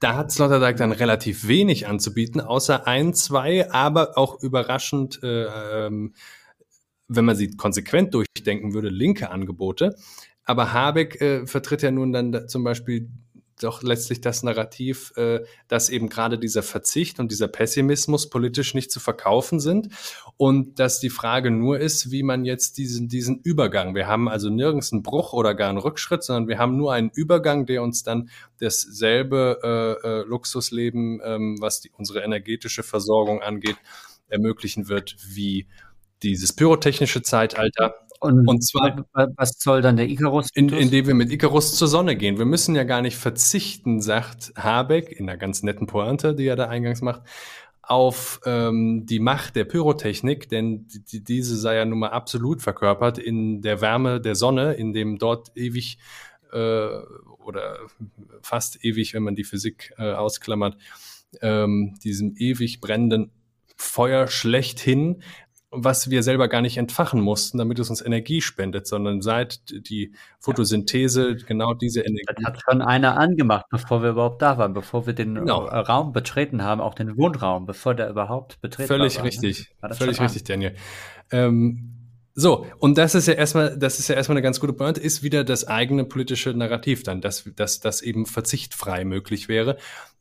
Da 0.00 0.16
hat 0.16 0.30
Sloterdijk 0.30 0.76
dann 0.76 0.92
relativ 0.92 1.48
wenig 1.48 1.86
anzubieten, 1.86 2.40
außer 2.40 2.86
ein, 2.86 3.14
zwei, 3.14 3.70
aber 3.72 4.18
auch 4.18 4.42
überraschend, 4.42 5.20
äh, 5.22 5.86
ähm, 5.86 6.14
wenn 7.08 7.24
man 7.24 7.36
sie 7.36 7.56
konsequent 7.56 8.14
durchdenken 8.14 8.74
würde, 8.74 8.88
linke 8.88 9.30
Angebote. 9.30 9.96
Aber 10.44 10.72
Habeck 10.72 11.20
äh, 11.20 11.46
vertritt 11.46 11.82
ja 11.82 11.90
nun 11.90 12.12
dann 12.12 12.32
da 12.32 12.46
zum 12.46 12.64
Beispiel 12.64 13.08
doch 13.60 13.82
letztlich 13.82 14.20
das 14.20 14.42
Narrativ, 14.42 15.12
äh, 15.16 15.40
dass 15.68 15.88
eben 15.88 16.08
gerade 16.08 16.38
dieser 16.38 16.62
Verzicht 16.62 17.20
und 17.20 17.30
dieser 17.30 17.48
Pessimismus 17.48 18.28
politisch 18.28 18.74
nicht 18.74 18.90
zu 18.90 19.00
verkaufen 19.00 19.60
sind 19.60 19.88
und 20.36 20.78
dass 20.80 21.00
die 21.00 21.10
Frage 21.10 21.50
nur 21.50 21.78
ist, 21.78 22.10
wie 22.10 22.22
man 22.22 22.44
jetzt 22.44 22.78
diesen, 22.78 23.08
diesen 23.08 23.40
Übergang, 23.42 23.94
wir 23.94 24.06
haben 24.06 24.28
also 24.28 24.50
nirgends 24.50 24.92
einen 24.92 25.02
Bruch 25.02 25.32
oder 25.32 25.54
gar 25.54 25.68
einen 25.68 25.78
Rückschritt, 25.78 26.24
sondern 26.24 26.48
wir 26.48 26.58
haben 26.58 26.76
nur 26.76 26.92
einen 26.92 27.10
Übergang, 27.14 27.66
der 27.66 27.82
uns 27.82 28.02
dann 28.02 28.28
dasselbe 28.58 29.60
äh, 29.62 30.08
äh, 30.08 30.22
Luxusleben, 30.24 31.20
ähm, 31.24 31.56
was 31.60 31.80
die, 31.80 31.90
unsere 31.96 32.22
energetische 32.22 32.82
Versorgung 32.82 33.40
angeht, 33.40 33.76
ermöglichen 34.28 34.88
wird 34.88 35.16
wie 35.28 35.68
dieses 36.22 36.52
pyrotechnische 36.52 37.22
Zeitalter. 37.22 37.94
Und, 38.20 38.48
und 38.48 38.62
zwar, 38.62 39.04
was 39.36 39.58
soll 39.58 39.82
dann 39.82 39.96
der 39.96 40.08
Icarus? 40.08 40.48
In, 40.54 40.70
indem 40.70 41.06
wir 41.06 41.14
mit 41.14 41.30
Icarus 41.30 41.76
zur 41.76 41.88
Sonne 41.88 42.16
gehen. 42.16 42.38
Wir 42.38 42.46
müssen 42.46 42.74
ja 42.74 42.84
gar 42.84 43.02
nicht 43.02 43.16
verzichten, 43.16 44.00
sagt 44.00 44.52
Habeck 44.56 45.12
in 45.12 45.28
einer 45.28 45.36
ganz 45.36 45.62
netten 45.62 45.86
Pointe, 45.86 46.34
die 46.34 46.46
er 46.46 46.56
da 46.56 46.68
eingangs 46.68 47.02
macht, 47.02 47.22
auf 47.82 48.40
ähm, 48.46 49.04
die 49.04 49.20
Macht 49.20 49.56
der 49.56 49.64
Pyrotechnik, 49.64 50.48
denn 50.48 50.86
die, 50.88 51.22
diese 51.22 51.56
sei 51.56 51.76
ja 51.76 51.84
nun 51.84 51.98
mal 51.98 52.10
absolut 52.10 52.62
verkörpert 52.62 53.18
in 53.18 53.60
der 53.60 53.82
Wärme 53.82 54.20
der 54.20 54.36
Sonne, 54.36 54.72
in 54.74 54.94
dem 54.94 55.18
dort 55.18 55.52
ewig 55.54 55.98
äh, 56.52 56.88
oder 57.44 57.78
fast 58.40 58.82
ewig, 58.84 59.12
wenn 59.12 59.22
man 59.22 59.34
die 59.34 59.44
Physik 59.44 59.92
äh, 59.98 60.12
ausklammert, 60.12 60.78
ähm, 61.42 61.98
diesem 62.02 62.34
ewig 62.36 62.80
brennenden 62.80 63.32
Feuer 63.76 64.28
schlechthin, 64.28 65.22
was 65.76 66.10
wir 66.10 66.22
selber 66.22 66.48
gar 66.48 66.60
nicht 66.60 66.76
entfachen 66.76 67.20
mussten, 67.20 67.58
damit 67.58 67.78
es 67.78 67.90
uns 67.90 68.00
Energie 68.00 68.40
spendet, 68.40 68.86
sondern 68.86 69.20
seit 69.20 69.70
die 69.88 70.12
Photosynthese 70.40 71.36
genau 71.36 71.74
diese 71.74 72.00
Energie. 72.00 72.24
Das 72.36 72.44
hat 72.44 72.62
schon 72.62 72.82
einer 72.82 73.16
angemacht, 73.16 73.66
bevor 73.70 74.02
wir 74.02 74.10
überhaupt 74.10 74.42
da 74.42 74.58
waren, 74.58 74.72
bevor 74.72 75.06
wir 75.06 75.12
den 75.12 75.34
genau. 75.34 75.66
Raum 75.66 76.12
betreten 76.12 76.62
haben, 76.62 76.80
auch 76.80 76.94
den 76.94 77.16
Wohnraum, 77.16 77.66
bevor 77.66 77.94
der 77.94 78.10
überhaupt 78.10 78.60
betreten 78.60 78.88
Völlig 78.88 79.16
war. 79.16 79.24
Völlig 79.24 79.42
richtig, 79.42 79.74
ne? 79.82 79.94
völlig 79.94 80.20
richtig, 80.20 80.44
Daniel. 80.44 80.74
Ähm, 81.30 81.94
so, 82.36 82.66
und 82.78 82.98
das 82.98 83.14
ist 83.14 83.28
ja 83.28 83.34
erstmal, 83.34 83.78
das 83.78 84.00
ist 84.00 84.08
ja 84.08 84.16
erstmal 84.16 84.36
eine 84.36 84.42
ganz 84.42 84.58
gute 84.58 84.72
Pointe, 84.72 85.00
ist 85.00 85.22
wieder 85.22 85.44
das 85.44 85.68
eigene 85.68 86.04
politische 86.04 86.52
Narrativ 86.52 87.04
dann, 87.04 87.20
dass, 87.20 87.48
dass 87.54 87.78
das 87.78 88.02
eben 88.02 88.26
verzichtfrei 88.26 89.04
möglich 89.04 89.48
wäre. 89.48 89.76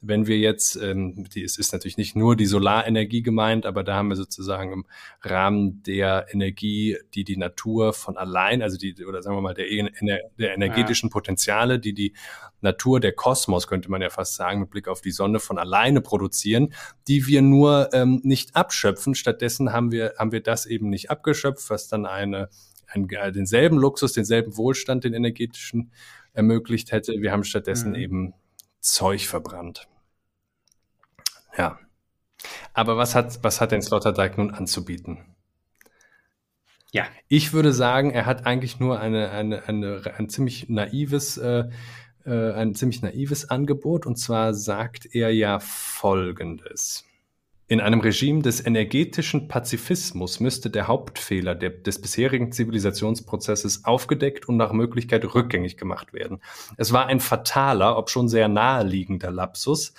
Wenn 0.05 0.27
wir 0.27 0.37
jetzt, 0.37 0.75
ähm, 0.75 1.27
die, 1.33 1.43
es 1.43 1.57
ist 1.57 1.71
natürlich 1.71 1.97
nicht 1.97 2.15
nur 2.15 2.35
die 2.35 2.45
Solarenergie 2.45 3.23
gemeint, 3.23 3.65
aber 3.65 3.83
da 3.83 3.95
haben 3.95 4.09
wir 4.09 4.15
sozusagen 4.15 4.71
im 4.71 4.85
Rahmen 5.21 5.81
der 5.83 6.27
Energie, 6.31 6.97
die 7.13 7.23
die 7.23 7.37
Natur 7.37 7.93
von 7.93 8.17
allein, 8.17 8.61
also 8.61 8.77
die, 8.77 9.05
oder 9.05 9.21
sagen 9.21 9.37
wir 9.37 9.41
mal, 9.41 9.53
der, 9.53 9.65
der 10.37 10.53
energetischen 10.53 11.09
Potenziale, 11.09 11.79
die 11.79 11.93
die 11.93 12.13
Natur, 12.61 12.99
der 12.99 13.13
Kosmos, 13.13 13.67
könnte 13.67 13.89
man 13.89 14.01
ja 14.01 14.09
fast 14.09 14.35
sagen, 14.35 14.61
mit 14.61 14.69
Blick 14.69 14.87
auf 14.87 15.01
die 15.01 15.11
Sonne 15.11 15.39
von 15.39 15.57
alleine 15.57 16.01
produzieren, 16.01 16.73
die 17.07 17.27
wir 17.27 17.41
nur 17.41 17.89
ähm, 17.93 18.21
nicht 18.23 18.55
abschöpfen. 18.55 19.15
Stattdessen 19.15 19.73
haben 19.73 19.91
wir, 19.91 20.13
haben 20.17 20.31
wir 20.31 20.41
das 20.41 20.65
eben 20.65 20.89
nicht 20.89 21.11
abgeschöpft, 21.11 21.69
was 21.69 21.87
dann 21.87 22.05
eine, 22.05 22.49
ein, 22.87 23.09
äh, 23.09 23.31
denselben 23.31 23.77
Luxus, 23.77 24.13
denselben 24.13 24.57
Wohlstand, 24.57 25.03
den 25.03 25.13
energetischen 25.13 25.91
ermöglicht 26.33 26.91
hätte. 26.91 27.13
Wir 27.21 27.31
haben 27.31 27.43
stattdessen 27.43 27.89
mhm. 27.89 27.95
eben 27.95 28.33
Zeug 28.79 29.27
verbrannt. 29.27 29.87
Ja. 31.57 31.79
Aber 32.73 32.97
was 32.97 33.15
hat, 33.15 33.43
was 33.43 33.61
hat 33.61 33.71
denn 33.71 33.81
Sloterdijk 33.81 34.37
nun 34.37 34.51
anzubieten? 34.51 35.19
Ja. 36.91 37.05
Ich 37.27 37.53
würde 37.53 37.73
sagen, 37.73 38.11
er 38.11 38.25
hat 38.25 38.45
eigentlich 38.45 38.79
nur 38.79 38.99
eine, 38.99 39.31
eine, 39.31 39.67
eine, 39.67 40.01
ein 40.17 40.29
ziemlich 40.29 40.69
naives 40.69 41.37
äh, 41.37 41.69
äh, 42.25 42.51
ein 42.53 42.75
ziemlich 42.75 43.01
naives 43.01 43.49
Angebot. 43.49 44.05
Und 44.05 44.17
zwar 44.17 44.53
sagt 44.53 45.13
er 45.13 45.33
ja 45.33 45.59
Folgendes. 45.59 47.05
In 47.67 47.79
einem 47.79 48.01
Regime 48.01 48.41
des 48.41 48.63
energetischen 48.65 49.47
Pazifismus 49.47 50.39
müsste 50.39 50.69
der 50.69 50.87
Hauptfehler 50.87 51.55
der, 51.55 51.69
des 51.69 52.01
bisherigen 52.01 52.51
Zivilisationsprozesses 52.51 53.85
aufgedeckt 53.85 54.47
und 54.47 54.57
nach 54.57 54.73
Möglichkeit 54.73 55.23
rückgängig 55.33 55.77
gemacht 55.77 56.13
werden. 56.13 56.39
Es 56.77 56.91
war 56.91 57.07
ein 57.07 57.21
fataler, 57.21 57.97
ob 57.97 58.09
schon 58.09 58.27
sehr 58.27 58.49
naheliegender 58.49 59.31
Lapsus, 59.31 59.93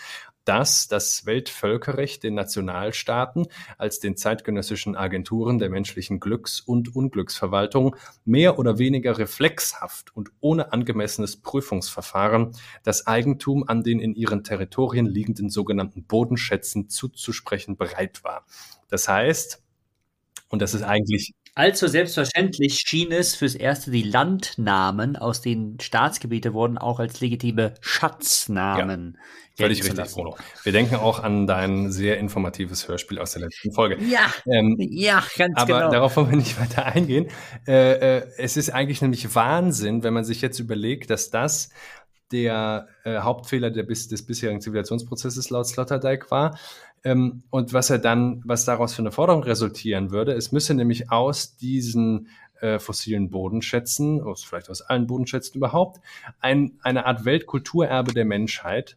dass 0.45 0.89
das 0.89 1.27
Weltvölkerrecht 1.27 2.23
den 2.23 2.35
Nationalstaaten 2.35 3.47
als 3.79 4.01
den 4.01 4.17
zeitgenössischen 4.17 4.97
Agenturen 4.97 5.59
der 5.59 5.71
menschlichen 5.71 6.21
Glücks- 6.21 6.61
und 6.61 6.95
Unglücksverwaltung 6.95 7.97
mehr 8.25 8.59
oder 8.59 8.79
weniger 8.79 9.19
reflexhaft 9.19 10.15
und 10.15 10.31
ohne 10.41 10.73
angemessenes 10.73 11.37
Prüfungsverfahren 11.37 12.53
das 12.83 13.07
Eigentum 13.07 13.67
an 13.67 13.83
den 13.83 14.01
in 14.01 14.15
ihren 14.15 14.45
Territorien 14.45 15.07
liegenden 15.07 15.51
sogenannten 15.51 16.05
Bodenschätzen 16.05 16.89
zuzusprechen 16.89 17.77
bereit 17.77 18.23
war. 18.25 18.45
Das 18.89 19.09
heißt, 19.09 19.63
und 20.49 20.63
das 20.63 20.75
ist 20.75 20.83
eigentlich 20.83 21.35
Allzu 21.57 21.87
selbstverständlich 21.87 22.83
schien 22.85 23.13
es 23.13 23.37
fürs 23.37 23.55
Erste, 23.55 23.93
die 23.93 24.03
Landnamen, 24.03 25.15
aus 25.15 25.41
denen 25.41 25.79
Staatsgebiete 25.79 26.53
wurden, 26.53 26.79
auch 26.79 26.99
als 26.99 27.21
legitime 27.21 27.75
Schatznamen. 27.81 29.19
Ja, 29.57 29.67
völlig 29.67 29.85
richtig, 29.85 30.13
Bruno. 30.13 30.37
Wir 30.65 30.73
denken 30.73 30.97
auch 30.97 31.23
an 31.23 31.47
dein 31.47 31.93
sehr 31.93 32.19
informatives 32.19 32.89
Hörspiel 32.89 33.21
aus 33.21 33.35
der 33.35 33.43
letzten 33.43 33.73
Folge. 33.73 34.03
Ja, 34.03 34.33
ähm, 34.47 34.77
ja, 34.81 35.23
ganz 35.37 35.57
aber 35.57 35.67
genau. 35.67 35.79
Aber 35.79 35.93
darauf 35.93 36.17
wollen 36.17 36.31
wir 36.31 36.37
nicht 36.39 36.61
weiter 36.61 36.87
eingehen. 36.87 37.29
Äh, 37.69 38.17
äh, 38.17 38.27
es 38.37 38.57
ist 38.57 38.71
eigentlich 38.71 39.01
nämlich 39.01 39.33
Wahnsinn, 39.37 40.03
wenn 40.03 40.13
man 40.13 40.25
sich 40.25 40.41
jetzt 40.41 40.59
überlegt, 40.59 41.09
dass 41.11 41.31
das 41.31 41.71
der 42.33 42.89
äh, 43.05 43.19
Hauptfehler 43.19 43.71
der, 43.71 43.85
bis, 43.85 44.09
des 44.09 44.27
bisherigen 44.27 44.61
Zivilisationsprozesses 44.61 45.51
laut 45.51 45.69
Sloterdijk 45.69 46.33
war. 46.33 46.59
Ähm, 47.05 47.43
und 47.51 47.73
was 47.73 47.91
er 47.91 47.99
dann, 47.99 48.43
was 48.45 48.65
daraus 48.65 48.95
für 48.95 49.03
eine 49.03 49.13
Forderung 49.13 49.43
resultieren 49.43 50.11
würde, 50.11 50.33
es 50.33 50.53
müsse 50.53 50.75
nämlich 50.75 51.11
aus 51.11 51.57
diesen 51.57 52.29
äh, 52.61 52.79
fossilen 52.79 53.31
Bodenschätzen, 53.31 54.23
vielleicht 54.37 54.71
aus 54.71 54.81
allen 54.81 55.07
Bodenschätzen 55.07 55.59
überhaupt, 55.59 56.01
ein, 56.41 56.79
eine 56.83 57.05
Art 57.07 57.25
Weltkulturerbe 57.27 58.15
der 58.15 58.25
Menschheit, 58.25 58.97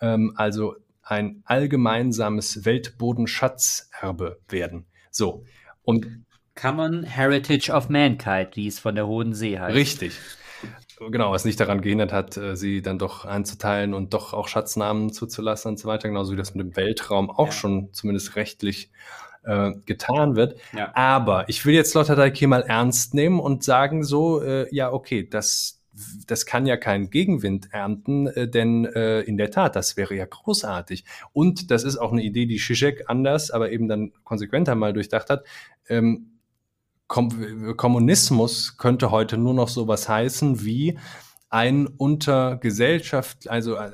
ähm, 0.00 0.32
also 0.36 0.76
ein 1.02 1.42
allgemeinsames 1.44 2.64
Weltbodenschatzerbe 2.64 4.38
werden. 4.48 4.86
So. 5.10 5.44
Und 5.82 6.24
Common 6.54 7.02
Heritage 7.02 7.72
of 7.72 7.88
Mankind, 7.88 8.54
wie 8.54 8.68
es 8.68 8.78
von 8.78 8.94
der 8.94 9.08
Hohen 9.08 9.34
See 9.34 9.58
heißt. 9.58 9.74
Richtig 9.74 10.12
genau, 11.10 11.32
was 11.32 11.44
nicht 11.44 11.58
daran 11.58 11.80
gehindert 11.80 12.12
hat, 12.12 12.36
äh, 12.36 12.56
sie 12.56 12.82
dann 12.82 12.98
doch 12.98 13.24
einzuteilen 13.24 13.94
und 13.94 14.12
doch 14.12 14.34
auch 14.34 14.48
Schatznamen 14.48 15.12
zuzulassen 15.12 15.70
und 15.70 15.78
so 15.78 15.88
weiter, 15.88 16.08
genauso 16.08 16.32
wie 16.32 16.36
das 16.36 16.54
mit 16.54 16.64
dem 16.66 16.76
Weltraum 16.76 17.30
auch 17.30 17.46
ja. 17.46 17.52
schon 17.52 17.88
zumindest 17.92 18.36
rechtlich 18.36 18.90
äh, 19.44 19.72
getan 19.86 20.36
wird. 20.36 20.58
Ja. 20.76 20.94
Aber 20.94 21.48
ich 21.48 21.64
will 21.64 21.74
jetzt 21.74 21.92
Sloterdijk 21.92 22.36
hier 22.36 22.48
mal 22.48 22.62
ernst 22.62 23.14
nehmen 23.14 23.40
und 23.40 23.64
sagen 23.64 24.04
so, 24.04 24.42
äh, 24.42 24.66
ja, 24.74 24.92
okay, 24.92 25.26
das, 25.28 25.80
das 26.26 26.46
kann 26.46 26.66
ja 26.66 26.76
keinen 26.76 27.10
Gegenwind 27.10 27.68
ernten, 27.72 28.26
äh, 28.26 28.48
denn 28.48 28.84
äh, 28.84 29.20
in 29.20 29.36
der 29.36 29.50
Tat, 29.50 29.76
das 29.76 29.96
wäre 29.96 30.14
ja 30.14 30.26
großartig. 30.26 31.04
Und 31.32 31.70
das 31.70 31.84
ist 31.84 31.96
auch 31.96 32.12
eine 32.12 32.22
Idee, 32.22 32.46
die 32.46 32.58
Zizek 32.58 33.04
anders, 33.06 33.50
aber 33.50 33.70
eben 33.70 33.88
dann 33.88 34.12
konsequenter 34.24 34.74
mal 34.74 34.92
durchdacht 34.92 35.30
hat. 35.30 35.46
Ähm, 35.88 36.39
Kommunismus 37.10 38.76
könnte 38.76 39.10
heute 39.10 39.36
nur 39.36 39.52
noch 39.52 39.68
sowas 39.68 40.08
heißen 40.08 40.64
wie 40.64 40.96
ein 41.48 41.88
unter 41.88 42.56
Gesellschaft, 42.58 43.48
also 43.48 43.74
äh, 43.74 43.90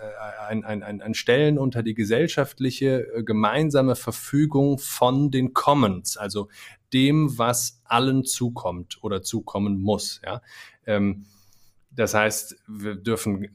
ein, 0.46 0.62
ein, 0.64 0.82
ein, 0.82 1.00
ein 1.00 1.14
Stellen 1.14 1.58
unter 1.58 1.82
die 1.82 1.94
gesellschaftliche 1.94 3.06
äh, 3.14 3.22
gemeinsame 3.22 3.96
Verfügung 3.96 4.78
von 4.78 5.30
den 5.30 5.54
Commons, 5.54 6.18
also 6.18 6.48
dem, 6.92 7.38
was 7.38 7.80
allen 7.84 8.26
zukommt 8.26 9.02
oder 9.02 9.22
zukommen 9.22 9.80
muss. 9.80 10.20
Ja? 10.22 10.42
Ähm, 10.84 11.24
das 11.90 12.12
heißt, 12.12 12.56
wir 12.68 12.96
dürfen 12.96 13.44
äh, 13.44 13.48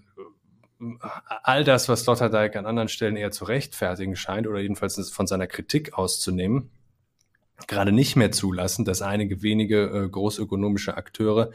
all 1.44 1.64
das, 1.64 1.88
was 1.88 2.02
Sloterdijk 2.02 2.56
an 2.56 2.66
anderen 2.66 2.90
Stellen 2.90 3.16
eher 3.16 3.30
zu 3.30 3.46
rechtfertigen 3.46 4.16
scheint 4.16 4.48
oder 4.48 4.60
jedenfalls 4.60 5.12
von 5.12 5.28
seiner 5.28 5.46
Kritik 5.46 5.94
auszunehmen, 5.94 6.72
gerade 7.68 7.92
nicht 7.92 8.16
mehr 8.16 8.32
zulassen, 8.32 8.86
dass 8.86 9.02
einige 9.02 9.42
wenige 9.42 9.84
äh, 9.84 10.10
großökonomische 10.10 10.96
Akteure 10.98 11.52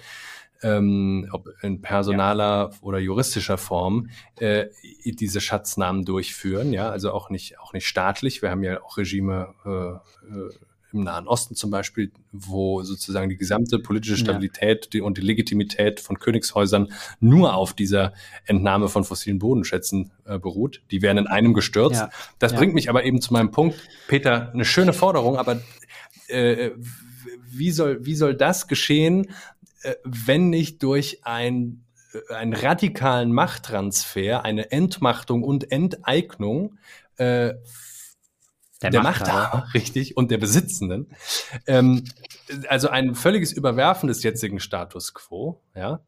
ähm, 0.63 1.29
ob 1.33 1.49
in 1.63 1.83
personaler 1.83 2.71
ja. 2.73 2.79
oder 2.81 2.99
juristischer 2.99 3.59
Form 3.59 4.09
äh, 4.39 4.67
diese 5.05 5.41
Schatznamen 5.41 6.05
durchführen, 6.05 6.73
ja, 6.73 6.91
also 6.91 7.13
auch 7.13 7.31
nicht 7.31 7.59
auch 7.59 7.73
nicht 7.73 7.87
staatlich. 7.87 8.43
Wir 8.43 8.51
haben 8.51 8.63
ja 8.63 8.83
auch 8.83 8.97
Regime 8.97 9.55
äh, 9.65 10.35
äh, 10.35 10.51
im 10.93 11.03
Nahen 11.03 11.27
Osten 11.27 11.57
zum 11.57 11.71
Beispiel, 11.71 12.13
wo 12.33 12.83
sozusagen 12.83 13.29
die 13.29 13.37
gesamte 13.37 13.79
politische 13.79 14.17
Stabilität 14.17 14.85
ja. 14.87 14.91
die, 14.93 15.01
und 15.01 15.19
die 15.19 15.23
Legitimität 15.23 16.01
von 16.01 16.19
Königshäusern 16.19 16.93
nur 17.21 17.55
auf 17.55 17.75
dieser 17.75 18.13
Entnahme 18.47 18.89
von 18.89 19.05
fossilen 19.05 19.39
Bodenschätzen 19.39 20.13
äh, 20.25 20.39
beruht. 20.39 20.83
Die 20.91 21.03
werden 21.03 21.19
in 21.19 21.27
einem 21.27 21.55
gestürzt. 21.55 22.01
Ja. 22.01 22.11
Das 22.39 22.55
bringt 22.55 22.73
mich 22.73 22.89
aber 22.89 23.05
eben 23.05 23.21
zu 23.21 23.33
meinem 23.33 23.51
Punkt, 23.51 23.77
Peter, 24.09 24.53
eine 24.53 24.65
schöne 24.65 24.93
Forderung, 24.93 25.37
aber 25.37 25.61
äh, 26.29 26.73
wie, 27.45 27.71
soll, 27.71 28.05
wie 28.05 28.15
soll 28.15 28.35
das 28.35 28.69
geschehen, 28.69 29.31
äh, 29.83 29.95
wenn 30.05 30.51
nicht 30.51 30.83
durch 30.83 31.25
ein 31.25 31.87
äh, 32.13 32.35
einen 32.35 32.55
radikalen 32.55 33.33
Machttransfer, 33.33 34.45
eine 34.45 34.71
Entmachtung 34.71 35.43
und 35.43 35.71
Enteignung 35.71 36.79
äh, 37.17 37.55
der, 38.83 38.91
der 38.91 39.03
Machthaber, 39.03 39.33
Machthaber, 39.33 39.69
richtig, 39.75 40.17
und 40.17 40.31
der 40.31 40.39
Besitzenden. 40.39 41.09
Ähm, 41.67 42.05
also 42.69 42.89
ein 42.89 43.15
völliges 43.15 43.53
Überwerfen 43.53 44.09
des 44.09 44.23
jetzigen 44.23 44.61
Status 44.61 45.15
quo, 45.15 45.61
ja. 45.75 46.01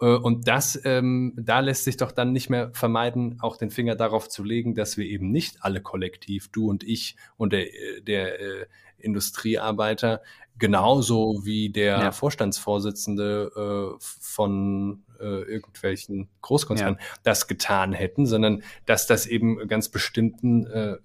Äh, 0.00 0.06
und 0.06 0.46
das, 0.46 0.80
ähm, 0.84 1.32
da 1.36 1.60
lässt 1.60 1.84
sich 1.84 1.96
doch 1.96 2.12
dann 2.12 2.32
nicht 2.32 2.50
mehr 2.50 2.70
vermeiden, 2.74 3.38
auch 3.40 3.56
den 3.56 3.70
Finger 3.70 3.96
darauf 3.96 4.28
zu 4.28 4.44
legen, 4.44 4.74
dass 4.74 4.96
wir 4.96 5.06
eben 5.06 5.30
nicht 5.30 5.56
alle 5.60 5.80
kollektiv, 5.80 6.48
du 6.48 6.68
und 6.68 6.84
ich 6.84 7.16
und 7.36 7.52
der, 7.52 7.66
der 8.02 8.40
äh, 8.40 8.66
Industriearbeiter, 9.00 10.22
genauso 10.58 11.40
wie 11.44 11.70
der 11.70 11.98
ja. 11.98 12.12
Vorstandsvorsitzende 12.12 13.50
äh, 13.56 13.96
von 13.98 15.02
äh, 15.18 15.24
irgendwelchen 15.24 16.28
Großkonzernen 16.42 16.98
ja. 17.00 17.06
das 17.22 17.48
getan 17.48 17.92
hätten, 17.92 18.26
sondern 18.26 18.62
dass 18.86 19.06
das 19.06 19.26
eben 19.26 19.66
ganz 19.68 19.88
bestimmten 19.88 20.66
äh, 20.66 20.96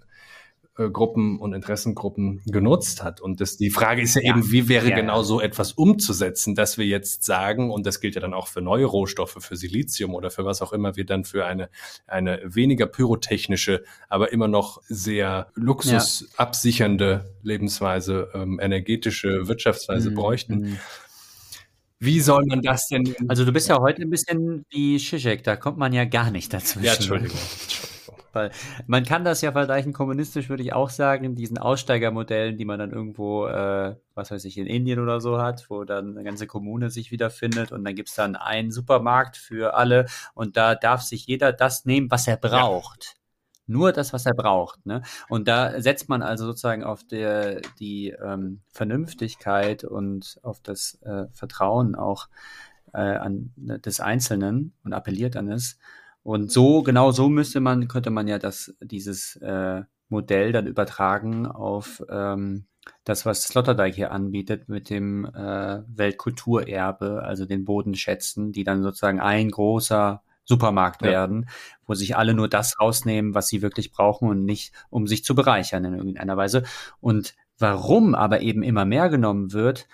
Gruppen 0.75 1.39
und 1.39 1.53
Interessengruppen 1.53 2.41
genutzt 2.45 3.01
hat. 3.01 3.21
Und 3.21 3.39
das, 3.39 3.55
die 3.55 3.69
Frage 3.69 4.01
ist 4.01 4.15
ja, 4.15 4.21
ja. 4.21 4.29
eben, 4.31 4.51
wie 4.51 4.67
wäre 4.67 4.89
ja, 4.89 4.95
genau 4.95 5.23
so 5.23 5.39
etwas 5.39 5.71
umzusetzen, 5.71 6.53
dass 6.53 6.77
wir 6.77 6.85
jetzt 6.85 7.23
sagen, 7.23 7.71
und 7.71 7.85
das 7.85 8.01
gilt 8.01 8.15
ja 8.15 8.21
dann 8.21 8.33
auch 8.33 8.47
für 8.47 8.61
neue 8.61 8.85
Rohstoffe, 8.85 9.37
für 9.39 9.55
Silizium 9.55 10.13
oder 10.13 10.29
für 10.29 10.43
was 10.43 10.61
auch 10.61 10.73
immer 10.73 10.97
wir 10.97 11.05
dann 11.05 11.23
für 11.23 11.45
eine, 11.45 11.69
eine 12.07 12.41
weniger 12.43 12.87
pyrotechnische, 12.87 13.83
aber 14.09 14.33
immer 14.33 14.49
noch 14.49 14.81
sehr 14.89 15.47
luxusabsichernde 15.55 17.23
ja. 17.25 17.31
Lebensweise, 17.41 18.29
ähm, 18.33 18.59
energetische 18.61 19.47
Wirtschaftsweise 19.47 20.11
mhm. 20.11 20.15
bräuchten. 20.15 20.59
Mhm. 20.59 20.77
Wie 21.99 22.19
soll 22.19 22.43
man 22.47 22.61
das 22.61 22.87
denn? 22.87 23.15
Also 23.29 23.45
du 23.45 23.53
bist 23.53 23.69
ja 23.69 23.79
heute 23.79 24.01
ein 24.01 24.09
bisschen 24.09 24.65
wie 24.69 24.97
Zizek, 24.97 25.43
da 25.43 25.55
kommt 25.55 25.77
man 25.77 25.93
ja 25.93 26.03
gar 26.03 26.31
nicht 26.31 26.53
dazwischen. 26.53 26.85
Ja, 26.85 26.93
Entschuldigung. 26.93 27.39
Weil 28.35 28.51
man 28.85 29.05
kann 29.05 29.23
das 29.23 29.41
ja 29.41 29.53
vergleichen, 29.53 29.93
kommunistisch 29.93 30.49
würde 30.49 30.61
ich 30.61 30.73
auch 30.73 30.89
sagen, 30.89 31.23
in 31.23 31.35
diesen 31.35 31.57
Aussteigermodellen, 31.57 32.57
die 32.57 32.65
man 32.65 32.77
dann 32.77 32.91
irgendwo, 32.91 33.47
äh, 33.47 33.95
was 34.13 34.29
weiß 34.29 34.43
ich, 34.45 34.57
in 34.57 34.67
Indien 34.67 34.99
oder 34.99 35.21
so 35.21 35.41
hat, 35.41 35.69
wo 35.69 35.85
dann 35.85 36.11
eine 36.11 36.23
ganze 36.23 36.45
Kommune 36.45 36.89
sich 36.89 37.11
wiederfindet 37.11 37.71
und 37.71 37.85
dann 37.85 37.95
gibt 37.95 38.09
es 38.09 38.15
dann 38.15 38.35
einen 38.35 38.71
Supermarkt 38.71 39.37
für 39.37 39.75
alle 39.75 40.05
und 40.33 40.57
da 40.57 40.75
darf 40.75 41.01
sich 41.01 41.25
jeder 41.27 41.53
das 41.53 41.85
nehmen, 41.85 42.11
was 42.11 42.27
er 42.27 42.37
braucht. 42.37 43.05
Ja. 43.05 43.11
Nur 43.67 43.93
das, 43.93 44.13
was 44.13 44.25
er 44.27 44.35
braucht. 44.35 44.85
Ne? 44.85 45.01
Und 45.27 45.47
da 45.47 45.81
setzt 45.81 46.07
man 46.07 46.21
also 46.21 46.45
sozusagen 46.45 46.83
auf 46.83 47.03
der, 47.03 47.61
die 47.79 48.09
ähm, 48.09 48.61
Vernünftigkeit 48.69 49.83
und 49.83 50.39
auf 50.43 50.59
das 50.59 50.99
äh, 51.01 51.25
Vertrauen 51.33 51.95
auch 51.95 52.27
äh, 52.93 52.99
an 52.99 53.53
ne, 53.55 53.79
des 53.79 53.99
Einzelnen 54.01 54.73
und 54.83 54.93
appelliert 54.93 55.35
an 55.35 55.49
es. 55.49 55.79
Und 56.25 56.51
so, 56.51 56.81
genau 56.81 57.11
so 57.11 57.29
müsste 57.29 57.59
man, 57.59 57.87
könnte 57.87 58.09
man 58.09 58.27
ja 58.27 58.39
das, 58.39 58.73
dieses 58.81 59.35
äh, 59.35 59.83
Modell 60.09 60.51
dann 60.51 60.65
übertragen 60.65 61.45
auf 61.45 62.01
ähm, 62.09 62.65
das, 63.03 63.27
was 63.27 63.43
Sloterdijk 63.43 63.93
hier 63.93 64.11
anbietet 64.11 64.67
mit 64.67 64.89
dem 64.89 65.25
äh, 65.25 65.83
Weltkulturerbe, 65.85 67.21
also 67.21 67.45
den 67.45 67.63
Bodenschätzen, 67.63 68.51
die 68.51 68.63
dann 68.63 68.81
sozusagen 68.81 69.19
ein 69.19 69.51
großer 69.51 70.23
Supermarkt 70.45 71.03
ja. 71.03 71.09
werden, 71.09 71.47
wo 71.85 71.93
sich 71.93 72.17
alle 72.17 72.33
nur 72.33 72.49
das 72.49 72.79
rausnehmen, 72.79 73.35
was 73.35 73.47
sie 73.47 73.61
wirklich 73.61 73.91
brauchen 73.91 74.27
und 74.27 74.45
nicht, 74.45 74.73
um 74.89 75.05
sich 75.05 75.23
zu 75.23 75.35
bereichern 75.35 75.85
in 75.85 75.93
irgendeiner 75.93 76.37
Weise. 76.37 76.63
Und 77.01 77.35
warum 77.59 78.15
aber 78.15 78.41
eben 78.41 78.63
immer 78.63 78.85
mehr 78.85 79.09
genommen 79.09 79.53
wird, 79.53 79.87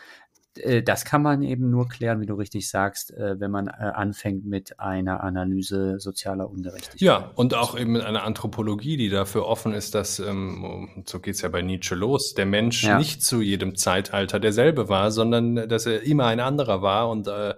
das 0.84 1.06
kann 1.06 1.22
man 1.22 1.44
eben 1.44 1.70
nur 1.70 1.88
klären, 1.88 2.20
wie 2.20 2.26
du 2.26 2.34
richtig 2.34 2.70
sagst, 2.70 3.12
äh, 3.12 3.40
wenn 3.40 3.52
man 3.52 3.68
äh, 3.68 3.72
anfängt 3.72 4.46
mit 4.46 4.80
einer 4.80 5.24
Analyse 5.24 6.00
sozialer 6.00 6.50
Ungerechtigkeit. 6.50 7.00
Ja, 7.00 7.32
und 7.36 7.54
auch 7.54 7.80
eben 7.80 7.94
mit 7.94 8.04
einer 8.04 8.24
Anthropologie, 8.24 8.98
die 8.98 9.10
dafür 9.10 9.46
offen 9.46 9.74
ist, 9.74 9.96
dass, 9.96 10.20
ähm, 10.20 11.04
so 11.06 11.20
geht's 11.20 11.42
ja 11.42 11.50
bei 11.50 11.62
Nietzsche 11.62 11.96
los, 11.96 12.34
der 12.34 12.46
Mensch 12.46 12.84
ja. 12.84 12.98
nicht 12.98 13.24
zu 13.24 13.42
jedem 13.42 13.76
Zeitalter 13.76 14.40
derselbe 14.42 14.90
war, 14.90 15.12
sondern 15.12 15.70
dass 15.70 15.86
er 15.86 16.04
immer 16.04 16.26
ein 16.26 16.42
anderer 16.42 16.82
war 16.82 17.10
und 17.10 17.28
äh, 17.28 17.56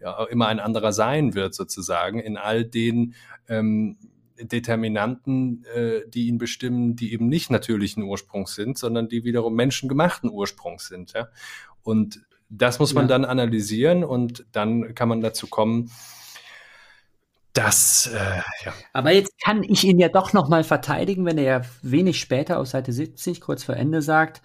ja, 0.00 0.24
immer 0.24 0.48
ein 0.48 0.60
anderer 0.60 0.92
sein 0.92 1.34
wird, 1.34 1.54
sozusagen, 1.54 2.20
in 2.20 2.36
all 2.36 2.64
den 2.64 3.14
ähm, 3.48 3.96
Determinanten, 4.38 5.64
äh, 5.74 6.00
die 6.08 6.26
ihn 6.26 6.38
bestimmen, 6.38 6.96
die 6.96 7.12
eben 7.12 7.28
nicht 7.28 7.50
natürlichen 7.50 8.02
Ursprungs 8.02 8.54
sind, 8.54 8.76
sondern 8.76 9.08
die 9.08 9.24
wiederum 9.24 9.54
menschengemachten 9.54 10.30
Ursprungs 10.30 10.88
sind. 10.88 11.12
Ja? 11.12 11.28
Und 11.82 12.20
das 12.48 12.78
muss 12.78 12.94
man 12.94 13.04
ja. 13.04 13.08
dann 13.08 13.24
analysieren 13.24 14.04
und 14.04 14.46
dann 14.52 14.94
kann 14.94 15.08
man 15.08 15.20
dazu 15.20 15.46
kommen, 15.46 15.90
dass, 17.54 18.10
äh, 18.12 18.42
ja. 18.64 18.72
Aber 18.92 19.12
jetzt 19.12 19.32
kann 19.42 19.62
ich 19.62 19.84
ihn 19.84 19.98
ja 19.98 20.08
doch 20.08 20.32
nochmal 20.32 20.64
verteidigen, 20.64 21.24
wenn 21.24 21.38
er 21.38 21.44
ja 21.44 21.60
wenig 21.82 22.18
später 22.18 22.58
auf 22.58 22.66
Seite 22.66 22.92
70, 22.92 23.40
kurz 23.40 23.62
vor 23.62 23.76
Ende 23.76 24.02
sagt, 24.02 24.42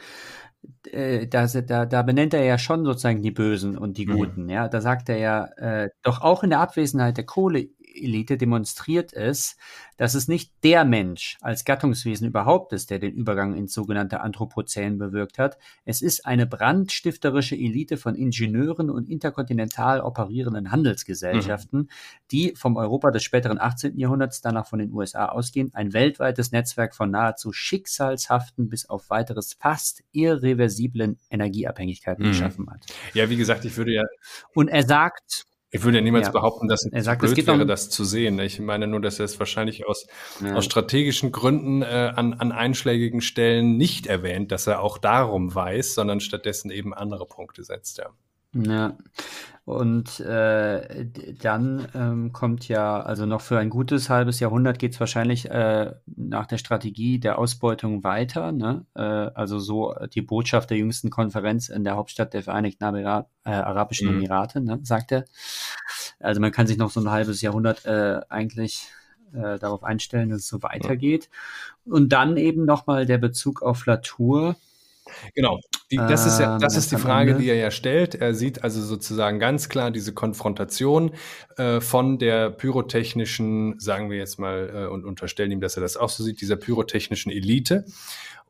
äh, 0.92 1.28
da, 1.28 1.48
da, 1.48 1.86
da 1.86 2.02
benennt 2.04 2.34
er 2.34 2.44
ja 2.44 2.58
schon 2.58 2.86
sozusagen 2.86 3.22
die 3.22 3.32
Bösen 3.32 3.78
und 3.78 3.98
die 3.98 4.06
mhm. 4.06 4.12
Guten, 4.12 4.44
mhm. 4.44 4.50
ja. 4.50 4.68
Da 4.68 4.82
sagt 4.82 5.10
er 5.10 5.18
ja, 5.18 5.46
äh, 5.58 5.90
doch 6.04 6.22
auch 6.22 6.44
in 6.44 6.52
der 6.52 6.60
Abwesenheit 6.60 7.18
der 7.18 7.26
Kohle 7.26 7.68
Elite 8.00 8.38
demonstriert 8.38 9.14
es, 9.14 9.58
dass 9.98 10.16
es 10.16 10.30
nicht 10.30 10.54
der 10.64 10.86
Mensch 10.86 11.38
als 11.42 11.66
Gattungswesen 11.66 12.26
überhaupt 12.26 12.72
ist, 12.72 12.90
der 12.90 13.00
den 13.00 13.14
Übergang 13.14 13.54
ins 13.54 13.74
sogenannte 13.74 14.22
Anthropozän 14.22 14.98
bewirkt 14.98 15.38
hat. 15.38 15.58
Es 15.84 16.02
ist 16.02 16.26
eine 16.26 16.48
brandstifterische 16.48 17.56
Elite 17.56 17.98
von 17.98 18.16
Ingenieuren 18.16 18.90
und 18.90 19.10
interkontinental 19.10 20.00
operierenden 20.00 20.72
Handelsgesellschaften, 20.72 21.80
mhm. 21.80 21.90
die 22.32 22.54
vom 22.56 22.78
Europa 22.78 23.12
des 23.12 23.24
späteren 23.24 23.60
18. 23.60 24.00
Jahrhunderts, 24.00 24.40
danach 24.42 24.68
von 24.68 24.80
den 24.80 24.94
USA 24.94 25.26
ausgehend, 25.26 25.76
ein 25.76 25.92
weltweites 25.92 26.54
Netzwerk 26.54 26.96
von 26.96 27.12
nahezu 27.12 27.52
schicksalshaften 27.52 28.70
bis 28.70 28.90
auf 28.90 29.10
weiteres 29.10 29.54
fast 29.54 30.04
irreversiblen 30.14 31.20
Energieabhängigkeiten 31.30 32.26
mhm. 32.26 32.30
geschaffen 32.30 32.70
hat. 32.70 32.86
Ja, 33.14 33.30
wie 33.30 33.38
gesagt, 33.38 33.66
ich 33.66 33.76
würde 33.76 33.92
ja. 33.92 34.04
Und 34.54 34.70
er 34.70 34.84
sagt, 34.84 35.49
ich 35.72 35.84
würde 35.84 36.00
ja 36.00 36.04
niemals 36.04 36.28
ja. 36.28 36.32
behaupten, 36.32 36.68
dass 36.68 36.86
es 36.92 37.06
sagt, 37.06 37.22
blöd 37.22 37.38
es 37.38 37.48
wäre, 37.48 37.62
um 37.62 37.68
das 37.68 37.90
zu 37.90 38.04
sehen. 38.04 38.40
Ich 38.40 38.60
meine 38.60 38.88
nur, 38.88 39.02
dass 39.02 39.20
er 39.20 39.26
es 39.26 39.38
wahrscheinlich 39.40 39.88
aus, 39.88 40.08
ja. 40.44 40.56
aus 40.56 40.66
strategischen 40.66 41.32
Gründen 41.32 41.82
äh, 41.84 42.12
an, 42.16 42.34
an 42.34 42.52
einschlägigen 42.52 43.22
Stellen 43.22 43.78
nicht 43.78 44.08
erwähnt, 44.08 44.52
dass 44.52 44.66
er 44.66 44.82
auch 44.82 44.98
darum 44.98 45.54
weiß, 45.54 45.94
sondern 45.94 46.22
stattdessen 46.22 46.72
eben 46.72 46.94
andere 46.94 47.26
Punkte 47.26 47.64
setzt, 47.64 48.00
ja. 48.00 48.10
Ja, 48.54 48.98
und 49.70 50.20
äh, 50.22 51.06
dann 51.40 51.88
ähm, 51.94 52.34
kommt 52.34 52.68
ja, 52.68 53.02
also 53.02 53.28
noch 53.28 53.42
für 53.42 53.60
ein 53.60 53.70
gutes 53.70 54.10
halbes 54.10 54.40
Jahrhundert 54.40 54.80
geht 54.80 54.94
es 54.94 55.00
wahrscheinlich 55.00 55.48
äh, 55.52 55.94
nach 56.08 56.48
der 56.48 56.58
Strategie 56.58 57.20
der 57.20 57.38
Ausbeutung 57.38 58.04
weiter. 58.04 58.52
Ne? 58.52 58.88
Äh, 58.96 59.02
also 59.02 59.60
so 59.60 59.94
die 60.12 60.24
Botschaft 60.24 60.72
der 60.72 60.78
jüngsten 60.80 61.12
Konferenz 61.12 61.70
in 61.70 61.84
der 61.84 61.98
Hauptstadt 61.98 62.34
der 62.34 62.42
Vereinigten 62.42 62.84
Emirat, 62.84 63.28
äh, 63.46 63.52
Arabischen 63.52 64.10
mhm. 64.10 64.18
Emirate, 64.18 64.60
ne? 64.60 64.80
sagt 64.82 65.12
er. 65.12 65.26
Also 66.20 66.42
man 66.42 66.52
kann 66.52 66.66
sich 66.66 66.80
noch 66.80 66.90
so 66.90 67.02
ein 67.02 67.12
halbes 67.12 67.40
Jahrhundert 67.42 67.86
äh, 67.86 68.22
eigentlich 68.28 68.88
äh, 69.34 69.60
darauf 69.60 69.84
einstellen, 69.84 70.30
dass 70.30 70.40
es 70.40 70.48
so 70.48 70.64
weitergeht. 70.64 71.30
Und 71.86 72.10
dann 72.12 72.38
eben 72.38 72.66
nochmal 72.66 73.06
der 73.06 73.20
Bezug 73.20 73.62
auf 73.62 73.86
Latour 73.86 74.56
Genau. 75.36 75.60
Die, 75.92 75.98
das 75.98 76.26
ist 76.26 76.40
ja, 76.40 76.58
das 76.60 76.74
ähm, 76.74 76.80
ist 76.80 76.92
die 76.92 76.98
Frage, 76.98 77.36
die 77.36 77.50
er 77.50 77.56
ja 77.56 77.72
stellt. 77.72 78.16
Er 78.16 78.34
sieht 78.36 78.64
also 78.64 78.82
sozusagen 78.82 79.40
ganz 79.40 79.70
klar 79.70 79.92
diese 79.92 80.14
Konfrontation 80.14 81.12
äh, 81.58 81.82
von 81.82 82.20
der 82.20 82.52
pyrotechnischen, 82.52 83.80
sagen 83.80 84.12
wir 84.12 84.18
jetzt 84.18 84.40
mal, 84.40 84.70
äh, 84.74 84.88
und 84.88 85.06
unterstellen 85.06 85.52
ihm, 85.52 85.62
dass 85.62 85.78
er 85.78 85.82
das 85.82 85.98
auch 85.98 86.10
so 86.10 86.24
sieht, 86.24 86.42
dieser 86.42 86.58
pyrotechnischen 86.58 87.32
Elite 87.32 87.86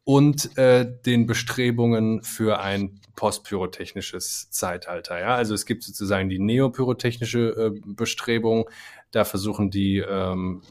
und 0.04 0.58
äh, 0.58 0.92
den 1.06 1.28
Bestrebungen 1.28 2.24
für 2.24 2.60
ein 2.60 3.00
postpyrotechnisches 3.16 4.50
Zeitalter. 4.50 5.20
Ja, 5.20 5.36
also 5.36 5.54
es 5.54 5.66
gibt 5.66 5.84
sozusagen 5.84 6.30
die 6.30 6.40
neopyrotechnische 6.40 7.74
äh, 7.76 7.80
Bestrebung. 7.86 8.70
Da 9.12 9.24
versuchen 9.24 9.72
die, 9.72 9.98
ähm, 9.98 10.64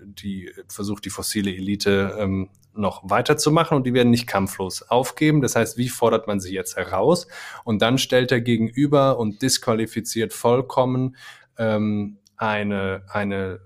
die 0.00 0.50
versucht 0.66 1.04
die 1.04 1.10
fossile 1.10 1.54
Elite 1.54 2.16
ähm, 2.18 2.48
noch 2.76 3.02
weiterzumachen 3.04 3.76
und 3.76 3.86
die 3.86 3.94
werden 3.94 4.10
nicht 4.10 4.26
kampflos 4.26 4.82
aufgeben. 4.82 5.40
Das 5.40 5.56
heißt, 5.56 5.78
wie 5.78 5.88
fordert 5.88 6.26
man 6.26 6.40
sie 6.40 6.54
jetzt 6.54 6.76
heraus? 6.76 7.26
Und 7.64 7.82
dann 7.82 7.98
stellt 7.98 8.32
er 8.32 8.40
gegenüber 8.40 9.18
und 9.18 9.42
disqualifiziert 9.42 10.32
vollkommen 10.32 11.16
ähm, 11.58 12.18
eine, 12.36 13.02
eine 13.08 13.60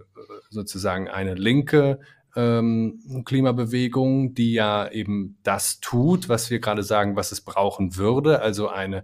sozusagen 0.50 1.08
eine 1.08 1.34
linke 1.34 2.00
ähm, 2.36 3.22
Klimabewegung, 3.24 4.34
die 4.34 4.52
ja 4.52 4.88
eben 4.90 5.38
das 5.42 5.80
tut, 5.80 6.28
was 6.28 6.50
wir 6.50 6.60
gerade 6.60 6.82
sagen, 6.82 7.16
was 7.16 7.32
es 7.32 7.40
brauchen 7.40 7.96
würde, 7.96 8.40
also 8.40 8.68
eine 8.68 9.02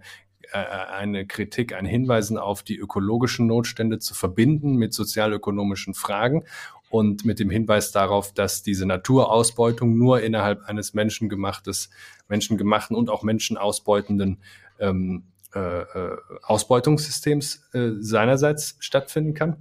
äh, 0.51 0.57
eine 0.57 1.25
Kritik, 1.25 1.73
ein 1.73 1.85
Hinweisen 1.85 2.37
auf 2.37 2.63
die 2.63 2.77
ökologischen 2.77 3.47
Notstände 3.47 3.99
zu 3.99 4.13
verbinden 4.13 4.75
mit 4.75 4.93
sozialökonomischen 4.93 5.93
Fragen 5.93 6.43
und 6.95 7.25
mit 7.25 7.39
dem 7.39 7.49
Hinweis 7.49 7.91
darauf, 7.91 8.33
dass 8.33 8.63
diese 8.63 8.85
Naturausbeutung 8.85 9.97
nur 9.97 10.21
innerhalb 10.21 10.63
eines 10.63 10.93
menschengemachtes, 10.93 11.89
menschengemachten 12.29 12.95
und 12.95 13.09
auch 13.09 13.21
menschenausbeutenden 13.21 14.37
ähm, 14.79 15.23
äh, 15.53 15.81
äh, 15.81 16.17
Ausbeutungssystems 16.43 17.67
äh, 17.73 17.89
seinerseits 17.99 18.77
stattfinden 18.79 19.33
kann. 19.33 19.57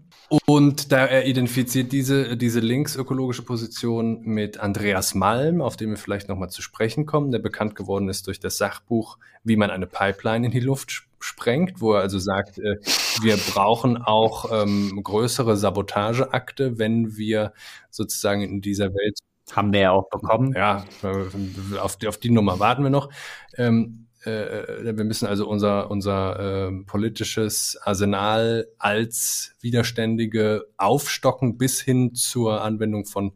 Und 0.46 0.92
da 0.92 1.06
er 1.06 1.26
identifiziert 1.26 1.90
diese, 1.90 2.36
diese 2.36 2.60
linksökologische 2.60 3.42
Position 3.42 4.22
mit 4.22 4.60
Andreas 4.60 5.16
Malm, 5.16 5.60
auf 5.60 5.76
den 5.76 5.90
wir 5.90 5.96
vielleicht 5.96 6.28
nochmal 6.28 6.50
zu 6.50 6.62
sprechen 6.62 7.04
kommen, 7.04 7.32
der 7.32 7.40
bekannt 7.40 7.74
geworden 7.74 8.08
ist 8.08 8.28
durch 8.28 8.38
das 8.38 8.58
Sachbuch, 8.58 9.18
wie 9.42 9.56
man 9.56 9.70
eine 9.70 9.88
Pipeline 9.88 10.46
in 10.46 10.52
die 10.52 10.60
Luft 10.60 11.04
sprengt, 11.24 11.80
wo 11.80 11.94
er 11.94 12.02
also 12.02 12.18
sagt, 12.18 12.58
äh, 12.58 12.76
wir 13.22 13.36
brauchen 13.36 13.96
auch 13.96 14.50
ähm, 14.52 15.00
größere 15.02 15.56
Sabotageakte, 15.56 16.78
wenn 16.78 17.16
wir 17.16 17.54
sozusagen 17.90 18.42
in 18.42 18.60
dieser 18.60 18.90
Welt 18.90 19.18
haben 19.52 19.72
wir 19.72 19.80
ja 19.80 19.90
auch 19.92 20.08
bekommen. 20.10 20.54
Ja, 20.54 20.84
äh, 21.02 21.78
auf 21.78 21.96
die, 21.96 22.08
auf 22.08 22.18
die 22.18 22.30
Nummer 22.30 22.60
warten 22.60 22.82
wir 22.82 22.90
noch. 22.90 23.10
Ähm, 23.56 24.06
äh, 24.24 24.96
wir 24.96 25.04
müssen 25.04 25.26
also 25.26 25.48
unser, 25.48 25.90
unser 25.90 26.68
äh, 26.68 26.84
politisches 26.86 27.78
Arsenal 27.82 28.66
als 28.78 29.54
Widerständige 29.60 30.66
aufstocken 30.76 31.56
bis 31.56 31.80
hin 31.80 32.14
zur 32.14 32.62
Anwendung 32.62 33.06
von 33.06 33.32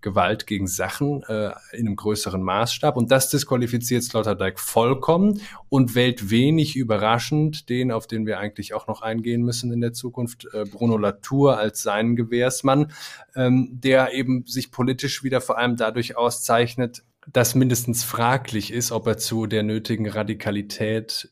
Gewalt 0.00 0.46
gegen 0.46 0.66
Sachen 0.66 1.22
äh, 1.24 1.50
in 1.72 1.86
einem 1.86 1.96
größeren 1.96 2.42
Maßstab. 2.42 2.96
Und 2.96 3.10
das 3.10 3.30
disqualifiziert 3.30 4.02
Sloterdijk 4.02 4.58
vollkommen 4.58 5.40
und 5.68 5.94
wählt 5.94 6.30
wenig 6.30 6.76
überraschend 6.76 7.68
den, 7.68 7.90
auf 7.90 8.06
den 8.06 8.26
wir 8.26 8.38
eigentlich 8.38 8.74
auch 8.74 8.86
noch 8.86 9.02
eingehen 9.02 9.42
müssen 9.42 9.72
in 9.72 9.80
der 9.80 9.92
Zukunft, 9.92 10.46
äh, 10.52 10.64
Bruno 10.64 10.96
Latour 10.96 11.58
als 11.58 11.82
seinen 11.82 12.16
Gewährsmann, 12.16 12.92
ähm, 13.34 13.68
der 13.72 14.12
eben 14.12 14.44
sich 14.46 14.70
politisch 14.70 15.22
wieder 15.22 15.40
vor 15.40 15.58
allem 15.58 15.76
dadurch 15.76 16.16
auszeichnet, 16.16 17.02
dass 17.32 17.54
mindestens 17.54 18.04
fraglich 18.04 18.72
ist, 18.72 18.92
ob 18.92 19.06
er 19.06 19.18
zu 19.18 19.46
der 19.46 19.62
nötigen 19.62 20.08
Radikalität 20.08 21.30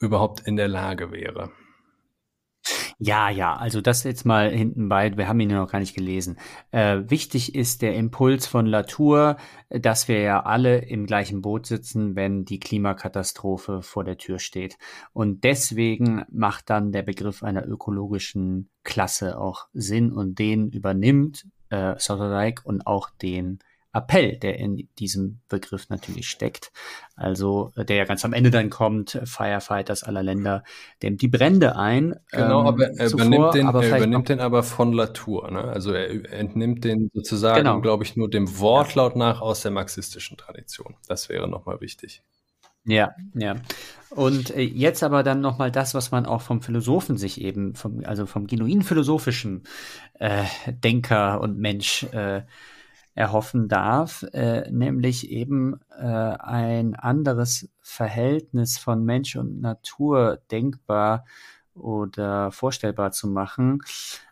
überhaupt 0.00 0.40
in 0.46 0.56
der 0.56 0.68
Lage 0.68 1.12
wäre. 1.12 1.50
Ja, 3.00 3.30
ja, 3.30 3.54
also 3.54 3.80
das 3.80 4.02
jetzt 4.02 4.24
mal 4.26 4.50
hinten 4.50 4.88
bei, 4.88 5.16
wir 5.16 5.28
haben 5.28 5.38
ihn 5.38 5.50
ja 5.50 5.58
noch 5.58 5.70
gar 5.70 5.78
nicht 5.78 5.94
gelesen. 5.94 6.36
Äh, 6.72 7.02
wichtig 7.06 7.54
ist 7.54 7.80
der 7.80 7.94
Impuls 7.94 8.48
von 8.48 8.66
Latour, 8.66 9.36
dass 9.70 10.08
wir 10.08 10.20
ja 10.20 10.42
alle 10.42 10.78
im 10.78 11.06
gleichen 11.06 11.40
Boot 11.40 11.66
sitzen, 11.66 12.16
wenn 12.16 12.44
die 12.44 12.58
Klimakatastrophe 12.58 13.82
vor 13.82 14.02
der 14.02 14.18
Tür 14.18 14.40
steht. 14.40 14.78
Und 15.12 15.44
deswegen 15.44 16.24
macht 16.28 16.70
dann 16.70 16.90
der 16.90 17.02
Begriff 17.02 17.44
einer 17.44 17.64
ökologischen 17.68 18.68
Klasse 18.82 19.38
auch 19.38 19.68
Sinn 19.72 20.12
und 20.12 20.40
den 20.40 20.68
übernimmt 20.68 21.46
äh, 21.70 21.96
Sloterdijk 22.00 22.62
und 22.64 22.84
auch 22.88 23.10
den 23.10 23.60
Appell, 23.98 24.36
der 24.36 24.58
in 24.58 24.88
diesem 24.98 25.40
Begriff 25.48 25.88
natürlich 25.88 26.28
steckt. 26.28 26.72
Also 27.16 27.72
der 27.76 27.96
ja 27.96 28.04
ganz 28.04 28.24
am 28.24 28.32
Ende 28.32 28.50
dann 28.50 28.70
kommt, 28.70 29.20
Firefighters 29.24 30.04
aller 30.04 30.22
Länder 30.22 30.64
dämmt 31.02 31.20
die 31.22 31.28
Brände 31.28 31.76
ein. 31.76 32.16
Genau, 32.30 32.60
ähm, 32.60 32.66
aber 32.66 32.86
er 32.96 33.08
zuvor, 33.08 33.26
übernimmt 33.26 33.54
den, 33.54 33.66
aber 33.66 33.84
er 33.84 33.96
übernimmt 33.96 34.28
den 34.28 34.40
aber 34.40 34.62
von 34.62 34.92
Latour. 34.92 35.50
Ne? 35.50 35.64
Also 35.64 35.92
er 35.92 36.32
entnimmt 36.32 36.84
den 36.84 37.10
sozusagen, 37.12 37.58
genau. 37.58 37.80
glaube 37.80 38.04
ich, 38.04 38.16
nur 38.16 38.30
dem 38.30 38.58
Wortlaut 38.58 39.16
nach 39.16 39.40
aus 39.40 39.62
der 39.62 39.70
marxistischen 39.70 40.36
Tradition. 40.36 40.96
Das 41.06 41.28
wäre 41.28 41.48
nochmal 41.48 41.80
wichtig. 41.80 42.22
Ja, 42.88 43.14
ja. 43.34 43.56
Und 44.10 44.50
äh, 44.56 44.62
jetzt 44.62 45.02
aber 45.02 45.22
dann 45.22 45.42
nochmal 45.42 45.70
das, 45.70 45.94
was 45.94 46.10
man 46.10 46.24
auch 46.24 46.40
vom 46.40 46.62
Philosophen 46.62 47.18
sich 47.18 47.40
eben, 47.40 47.74
vom, 47.74 48.02
also 48.04 48.24
vom 48.24 48.46
genuin 48.46 48.82
philosophischen 48.82 49.64
äh, 50.14 50.44
Denker 50.66 51.42
und 51.42 51.58
Mensch 51.58 52.04
äh, 52.04 52.42
erhoffen 53.18 53.66
darf, 53.66 54.22
äh, 54.32 54.70
nämlich 54.70 55.28
eben 55.28 55.80
äh, 55.90 56.04
ein 56.04 56.94
anderes 56.94 57.68
Verhältnis 57.80 58.78
von 58.78 59.04
Mensch 59.04 59.34
und 59.34 59.60
Natur 59.60 60.38
denkbar 60.52 61.24
oder 61.74 62.52
vorstellbar 62.52 63.10
zu 63.10 63.26
machen, 63.26 63.82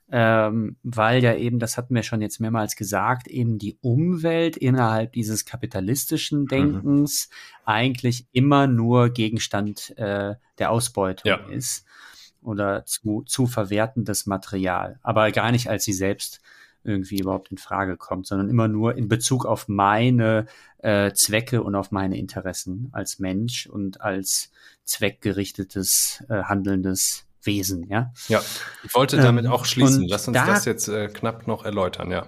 ähm, 0.08 0.76
weil 0.84 1.20
ja 1.20 1.34
eben, 1.34 1.58
das 1.58 1.76
hatten 1.76 1.96
wir 1.96 2.04
schon 2.04 2.20
jetzt 2.20 2.38
mehrmals 2.38 2.76
gesagt, 2.76 3.26
eben 3.26 3.58
die 3.58 3.76
Umwelt 3.80 4.56
innerhalb 4.56 5.14
dieses 5.14 5.44
kapitalistischen 5.44 6.42
mhm. 6.42 6.46
Denkens 6.46 7.28
mhm. 7.28 7.62
eigentlich 7.64 8.28
immer 8.30 8.68
nur 8.68 9.10
Gegenstand 9.10 9.98
äh, 9.98 10.36
der 10.58 10.70
Ausbeutung 10.70 11.28
ja. 11.28 11.38
ist 11.48 11.84
oder 12.40 12.84
zu, 12.84 13.24
zu 13.26 13.48
verwertendes 13.48 14.26
Material, 14.26 15.00
aber 15.02 15.32
gar 15.32 15.50
nicht 15.50 15.68
als 15.68 15.82
sie 15.82 15.92
selbst 15.92 16.40
irgendwie 16.86 17.18
überhaupt 17.18 17.50
in 17.50 17.58
Frage 17.58 17.96
kommt, 17.96 18.26
sondern 18.26 18.48
immer 18.48 18.68
nur 18.68 18.96
in 18.96 19.08
Bezug 19.08 19.44
auf 19.44 19.68
meine 19.68 20.46
äh, 20.78 21.12
Zwecke 21.12 21.62
und 21.62 21.74
auf 21.74 21.90
meine 21.90 22.16
Interessen 22.16 22.88
als 22.92 23.18
Mensch 23.18 23.66
und 23.66 24.00
als 24.00 24.50
zweckgerichtetes, 24.84 26.24
äh, 26.28 26.44
handelndes 26.44 27.26
Wesen, 27.42 27.88
ja. 27.88 28.12
Ja, 28.28 28.40
ich 28.84 28.94
wollte 28.94 29.16
damit 29.16 29.44
ähm, 29.44 29.52
auch 29.52 29.64
schließen. 29.64 30.06
Lass 30.08 30.26
uns 30.28 30.36
da, 30.36 30.46
das 30.46 30.64
jetzt 30.64 30.88
äh, 30.88 31.08
knapp 31.08 31.46
noch 31.46 31.64
erläutern, 31.64 32.10
ja. 32.10 32.26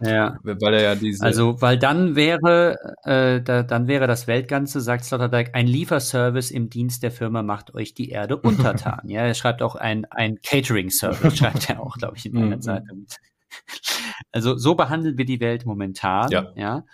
Ja. 0.00 0.38
Weil 0.42 0.74
er 0.74 0.82
ja 0.82 0.94
diese. 0.94 1.24
Also, 1.24 1.60
weil 1.60 1.78
dann 1.78 2.16
wäre, 2.16 2.76
äh, 3.04 3.40
da, 3.40 3.62
dann 3.62 3.86
wäre 3.86 4.06
das 4.06 4.26
Weltganze, 4.26 4.80
sagt 4.80 5.04
Sloterdijk, 5.04 5.50
ein 5.54 5.66
Lieferservice 5.66 6.50
im 6.50 6.68
Dienst 6.68 7.02
der 7.02 7.10
Firma 7.10 7.42
macht 7.42 7.74
euch 7.74 7.94
die 7.94 8.10
Erde 8.10 8.36
untertan. 8.42 9.08
ja, 9.08 9.22
er 9.22 9.34
schreibt 9.34 9.62
auch 9.62 9.76
ein, 9.76 10.04
ein 10.06 10.40
Catering-Service, 10.42 11.36
schreibt 11.38 11.70
er 11.70 11.80
auch, 11.80 11.96
glaube 11.96 12.16
ich, 12.16 12.26
in 12.26 12.36
einer 12.36 12.60
Zeitung. 12.60 13.06
Also 14.32 14.56
so 14.56 14.74
behandeln 14.74 15.16
wir 15.18 15.24
die 15.24 15.40
Welt 15.40 15.64
momentan. 15.66 16.30
Ja. 16.30 16.52
ja. 16.56 16.84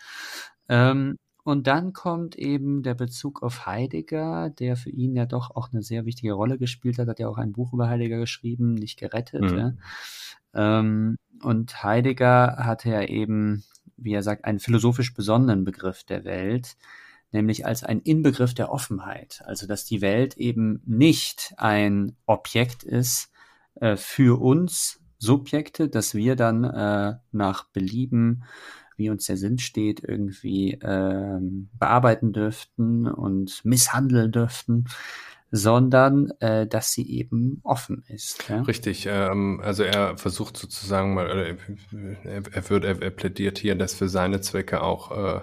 Ähm, 0.69 1.17
und 1.43 1.67
dann 1.67 1.93
kommt 1.93 2.37
eben 2.37 2.83
der 2.83 2.95
Bezug 2.95 3.43
auf 3.43 3.67
Heidegger, 3.67 4.51
der 4.51 4.77
für 4.77 4.91
ihn 4.91 5.17
ja 5.17 5.27
doch 5.27 5.51
auch 5.57 5.73
eine 5.73 5.83
sehr 5.83 6.05
wichtige 6.05 6.35
Rolle 6.35 6.59
gespielt 6.59 6.99
hat, 6.99 7.09
hat 7.09 7.19
ja 7.19 7.29
auch 7.29 7.39
ein 7.39 7.53
Buch 7.53 7.73
über 7.73 7.89
Heidegger 7.89 8.19
geschrieben, 8.19 8.75
nicht 8.75 8.99
gerettet. 8.99 9.43
Mhm. 9.43 9.59
Ja. 9.59 9.73
Ähm, 10.55 11.17
und 11.43 11.83
Heidegger 11.83 12.57
hatte 12.59 12.91
ja 12.91 13.03
eben, 13.03 13.65
wie 13.97 14.13
er 14.13 14.23
sagt, 14.23 14.45
einen 14.45 14.61
philosophisch 14.61 15.15
besonderen 15.15 15.65
Begriff 15.65 16.05
der 16.05 16.25
Welt, 16.25 16.77
nämlich 17.33 17.65
als 17.65 17.85
ein 17.85 18.01
Inbegriff 18.01 18.55
der 18.55 18.71
Offenheit. 18.71 19.43
Also 19.45 19.67
dass 19.67 19.85
die 19.85 20.03
Welt 20.03 20.37
eben 20.37 20.83
nicht 20.85 21.55
ein 21.57 22.17
Objekt 22.27 22.83
ist 22.83 23.31
äh, 23.77 23.97
für 23.97 24.41
uns, 24.41 25.00
Subjekte, 25.21 25.89
dass 25.89 26.15
wir 26.15 26.35
dann 26.35 26.65
äh, 26.65 27.15
nach 27.31 27.65
Belieben, 27.69 28.45
wie 28.97 29.11
uns 29.11 29.27
der 29.27 29.37
Sinn 29.37 29.59
steht, 29.59 30.03
irgendwie 30.03 30.79
ähm, 30.83 31.69
bearbeiten 31.79 32.33
dürften 32.33 33.07
und 33.07 33.65
misshandeln 33.65 34.33
dürften, 34.33 34.87
sondern 35.51 36.31
äh, 36.41 36.67
dass 36.67 36.93
sie 36.93 37.11
eben 37.11 37.61
offen 37.65 38.05
ist. 38.09 38.49
Ja? 38.49 38.63
Richtig, 38.63 39.07
ähm, 39.11 39.61
also 39.63 39.83
er 39.83 40.17
versucht 40.17 40.57
sozusagen 40.57 41.15
mal, 41.15 41.29
äh, 41.29 41.57
er, 42.25 42.43
er, 42.53 42.71
wird, 42.71 42.85
er, 42.85 43.03
er 43.03 43.11
plädiert 43.11 43.59
hier, 43.59 43.75
dass 43.75 43.95
für 43.95 44.09
seine 44.09 44.41
Zwecke 44.41 44.83
auch 44.83 45.11
äh, 45.11 45.41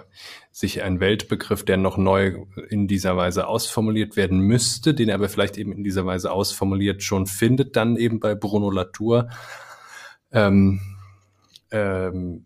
sich 0.50 0.82
ein 0.82 1.00
Weltbegriff, 1.00 1.64
der 1.64 1.76
noch 1.76 1.98
neu 1.98 2.46
in 2.70 2.88
dieser 2.88 3.16
Weise 3.16 3.46
ausformuliert 3.46 4.16
werden 4.16 4.40
müsste, 4.40 4.94
den 4.94 5.10
er 5.10 5.16
aber 5.16 5.28
vielleicht 5.28 5.58
eben 5.58 5.72
in 5.72 5.84
dieser 5.84 6.06
Weise 6.06 6.32
ausformuliert 6.32 7.02
schon 7.02 7.26
findet, 7.26 7.76
dann 7.76 7.96
eben 7.96 8.18
bei 8.18 8.34
Bruno 8.34 8.70
Latour 8.70 9.28
ähm, 10.32 10.80
ähm, 11.70 12.44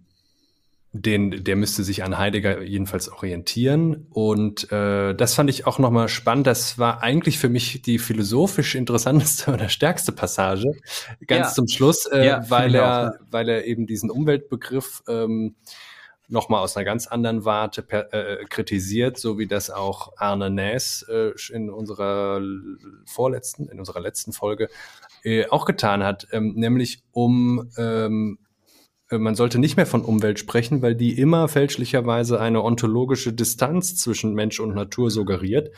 den, 0.94 1.42
der 1.42 1.56
müsste 1.56 1.84
sich 1.84 2.04
an 2.04 2.18
Heidegger 2.18 2.62
jedenfalls 2.62 3.10
orientieren. 3.10 4.06
Und 4.10 4.70
äh, 4.70 5.14
das 5.14 5.34
fand 5.34 5.48
ich 5.48 5.66
auch 5.66 5.78
nochmal 5.78 6.08
spannend. 6.08 6.46
Das 6.46 6.78
war 6.78 7.02
eigentlich 7.02 7.38
für 7.38 7.48
mich 7.48 7.80
die 7.80 7.98
philosophisch 7.98 8.74
interessanteste 8.74 9.50
oder 9.52 9.70
stärkste 9.70 10.12
Passage, 10.12 10.70
ganz 11.26 11.48
ja. 11.48 11.54
zum 11.54 11.68
Schluss, 11.68 12.04
äh, 12.06 12.26
ja, 12.26 12.50
weil, 12.50 12.74
er, 12.74 13.18
weil 13.30 13.48
er 13.48 13.64
eben 13.64 13.86
diesen 13.86 14.10
Umweltbegriff 14.10 15.02
ähm, 15.08 15.54
nochmal 16.28 16.62
aus 16.62 16.76
einer 16.76 16.84
ganz 16.84 17.06
anderen 17.06 17.44
Warte 17.46 17.82
per, 17.82 18.12
äh, 18.12 18.44
kritisiert, 18.44 19.18
so 19.18 19.38
wie 19.38 19.46
das 19.46 19.70
auch 19.70 20.12
Arne 20.16 20.50
Näs 20.50 21.06
äh, 21.08 21.32
in 21.52 21.70
unserer 21.70 22.40
vorletzten, 23.06 23.68
in 23.68 23.78
unserer 23.78 24.00
letzten 24.00 24.32
Folge 24.32 24.68
äh, 25.22 25.46
auch 25.48 25.64
getan 25.64 26.02
hat, 26.02 26.28
ähm, 26.32 26.54
nämlich 26.54 27.02
um 27.12 27.70
ähm, 27.76 28.38
äh, 29.12 29.18
man 29.18 29.34
sollte 29.34 29.58
nicht 29.58 29.76
mehr 29.76 29.86
von 29.86 30.02
Umwelt 30.02 30.38
sprechen, 30.38 30.82
weil 30.82 30.94
die 30.94 31.18
immer 31.18 31.48
fälschlicherweise 31.48 32.40
eine 32.40 32.62
ontologische 32.64 33.32
Distanz 33.32 33.96
zwischen 33.96 34.34
Mensch 34.34 34.58
und 34.58 34.74
Natur 34.74 35.10
suggeriert, 35.10 35.70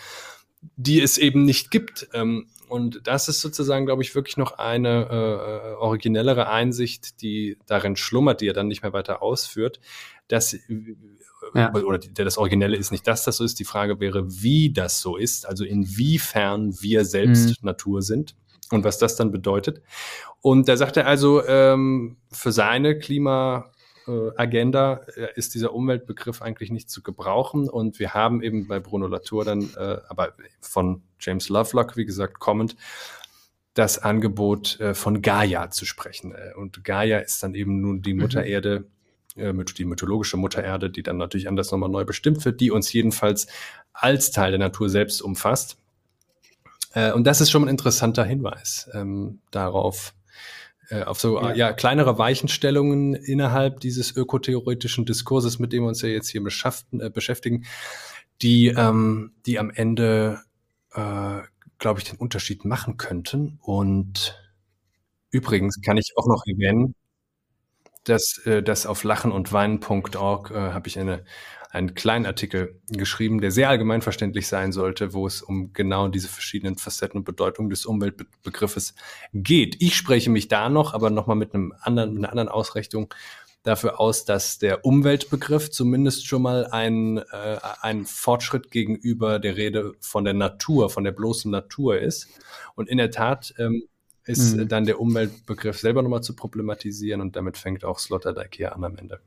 die 0.76 1.02
es 1.02 1.18
eben 1.18 1.44
nicht 1.44 1.70
gibt. 1.70 2.08
Ähm, 2.14 2.46
und 2.68 3.06
das 3.06 3.28
ist 3.28 3.40
sozusagen, 3.40 3.84
glaube 3.84 4.02
ich, 4.02 4.14
wirklich 4.14 4.36
noch 4.36 4.58
eine 4.58 5.08
äh, 5.10 5.74
originellere 5.74 6.48
Einsicht, 6.48 7.20
die 7.20 7.58
darin 7.66 7.96
schlummert, 7.96 8.40
die 8.40 8.48
er 8.48 8.54
dann 8.54 8.68
nicht 8.68 8.82
mehr 8.82 8.92
weiter 8.92 9.22
ausführt, 9.22 9.80
dass 10.28 10.54
äh, 10.54 10.60
ja. 11.54 11.74
oder 11.74 11.98
das 11.98 12.38
Originelle 12.38 12.76
ist 12.76 12.90
nicht, 12.90 13.06
dass 13.06 13.24
das 13.24 13.36
so 13.36 13.44
ist. 13.44 13.58
Die 13.60 13.64
Frage 13.64 14.00
wäre, 14.00 14.42
wie 14.42 14.72
das 14.72 15.00
so 15.00 15.16
ist, 15.16 15.46
also 15.46 15.64
inwiefern 15.64 16.74
wir 16.80 17.04
selbst 17.04 17.62
mhm. 17.62 17.66
Natur 17.66 18.00
sind 18.00 18.34
und 18.70 18.84
was 18.84 18.98
das 18.98 19.16
dann 19.16 19.30
bedeutet. 19.30 19.82
Und 20.40 20.68
da 20.68 20.76
sagt 20.76 20.96
er 20.96 21.06
also, 21.06 21.44
ähm, 21.46 22.16
für 22.30 22.52
seine 22.52 22.98
Klima 22.98 23.70
Agenda 24.36 25.00
äh, 25.16 25.28
ist 25.34 25.54
dieser 25.54 25.72
Umweltbegriff 25.72 26.42
eigentlich 26.42 26.70
nicht 26.70 26.90
zu 26.90 27.02
gebrauchen. 27.02 27.68
Und 27.68 27.98
wir 27.98 28.14
haben 28.14 28.42
eben 28.42 28.68
bei 28.68 28.80
Bruno 28.80 29.06
Latour 29.06 29.44
dann, 29.44 29.70
äh, 29.76 29.98
aber 30.08 30.34
von 30.60 31.02
James 31.18 31.48
Lovelock, 31.48 31.96
wie 31.96 32.04
gesagt, 32.04 32.38
kommend, 32.38 32.76
das 33.74 33.98
Angebot 33.98 34.78
äh, 34.80 34.94
von 34.94 35.20
Gaia 35.20 35.70
zu 35.70 35.84
sprechen. 35.84 36.32
Äh, 36.32 36.54
und 36.56 36.84
Gaia 36.84 37.18
ist 37.18 37.42
dann 37.42 37.54
eben 37.54 37.80
nun 37.80 38.02
die 38.02 38.14
Mutter 38.14 38.40
mhm. 38.40 38.46
Erde, 38.46 38.84
äh, 39.36 39.52
die 39.52 39.84
mythologische 39.84 40.36
Mutter 40.36 40.62
Erde, 40.62 40.90
die 40.90 41.02
dann 41.02 41.16
natürlich 41.16 41.48
anders 41.48 41.70
nochmal 41.72 41.90
neu 41.90 42.04
bestimmt 42.04 42.44
wird, 42.44 42.60
die 42.60 42.70
uns 42.70 42.92
jedenfalls 42.92 43.46
als 43.92 44.30
Teil 44.30 44.52
der 44.52 44.60
Natur 44.60 44.88
selbst 44.88 45.22
umfasst. 45.22 45.78
Äh, 46.94 47.12
und 47.12 47.24
das 47.24 47.40
ist 47.40 47.50
schon 47.50 47.64
ein 47.64 47.68
interessanter 47.68 48.24
Hinweis 48.24 48.88
ähm, 48.94 49.40
darauf, 49.50 50.14
äh, 50.88 51.02
auf 51.02 51.20
so 51.20 51.40
ja. 51.40 51.54
ja. 51.54 51.72
kleinere 51.72 52.18
Weichenstellungen 52.18 53.14
innerhalb 53.14 53.80
dieses 53.80 54.16
ökotheoretischen 54.16 55.04
Diskurses, 55.04 55.58
mit 55.58 55.72
dem 55.72 55.82
wir 55.82 55.88
uns 55.88 56.02
ja 56.02 56.08
jetzt 56.08 56.28
hier 56.28 56.42
äh, 56.42 57.10
beschäftigen, 57.10 57.66
die, 58.42 58.68
ähm, 58.68 59.32
die 59.46 59.58
am 59.58 59.70
Ende, 59.70 60.40
äh, 60.92 61.40
glaube 61.78 62.00
ich, 62.00 62.04
den 62.04 62.16
Unterschied 62.16 62.64
machen 62.64 62.96
könnten. 62.96 63.58
Und 63.62 64.40
übrigens 65.30 65.80
kann 65.82 65.96
ich 65.96 66.12
auch 66.16 66.26
noch 66.26 66.44
erwähnen, 66.46 66.94
dass, 68.04 68.38
äh, 68.44 68.62
dass 68.62 68.86
auf 68.86 69.02
lachenundweinen.org 69.02 70.50
äh, 70.50 70.54
habe 70.54 70.88
ich 70.88 70.98
eine 70.98 71.24
einen 71.74 71.94
kleinen 71.94 72.24
Artikel 72.24 72.80
geschrieben, 72.88 73.40
der 73.40 73.50
sehr 73.50 73.68
allgemein 73.68 74.00
verständlich 74.00 74.46
sein 74.46 74.70
sollte, 74.70 75.12
wo 75.12 75.26
es 75.26 75.42
um 75.42 75.72
genau 75.72 76.08
diese 76.08 76.28
verschiedenen 76.28 76.76
Facetten 76.76 77.18
und 77.18 77.24
Bedeutungen 77.24 77.68
des 77.68 77.84
Umweltbegriffes 77.84 78.94
geht. 79.32 79.76
Ich 79.80 79.96
spreche 79.96 80.30
mich 80.30 80.46
da 80.48 80.68
noch, 80.68 80.94
aber 80.94 81.10
nochmal 81.10 81.36
mit 81.36 81.52
einem 81.52 81.74
anderen, 81.80 82.14
mit 82.14 82.18
einer 82.18 82.30
anderen 82.30 82.48
Ausrichtung 82.48 83.12
dafür 83.64 83.98
aus, 83.98 84.24
dass 84.24 84.58
der 84.58 84.84
Umweltbegriff 84.84 85.70
zumindest 85.70 86.26
schon 86.26 86.42
mal 86.42 86.66
ein, 86.66 87.18
äh, 87.18 87.58
ein 87.80 88.04
Fortschritt 88.04 88.70
gegenüber 88.70 89.40
der 89.40 89.56
Rede 89.56 89.94
von 90.00 90.24
der 90.24 90.34
Natur, 90.34 90.90
von 90.90 91.02
der 91.02 91.12
bloßen 91.12 91.50
Natur 91.50 91.98
ist. 91.98 92.28
Und 92.76 92.88
in 92.88 92.98
der 92.98 93.10
Tat 93.10 93.54
ähm, 93.58 93.84
ist 94.26 94.56
mhm. 94.56 94.68
dann 94.68 94.84
der 94.84 95.00
Umweltbegriff 95.00 95.78
selber 95.78 96.02
nochmal 96.02 96.22
zu 96.22 96.36
problematisieren 96.36 97.20
und 97.20 97.34
damit 97.36 97.56
fängt 97.56 97.84
auch 97.84 97.98
Sloterdijk 97.98 98.54
hier 98.54 98.76
an 98.76 98.84
am 98.84 98.96
Ende. 98.96 99.20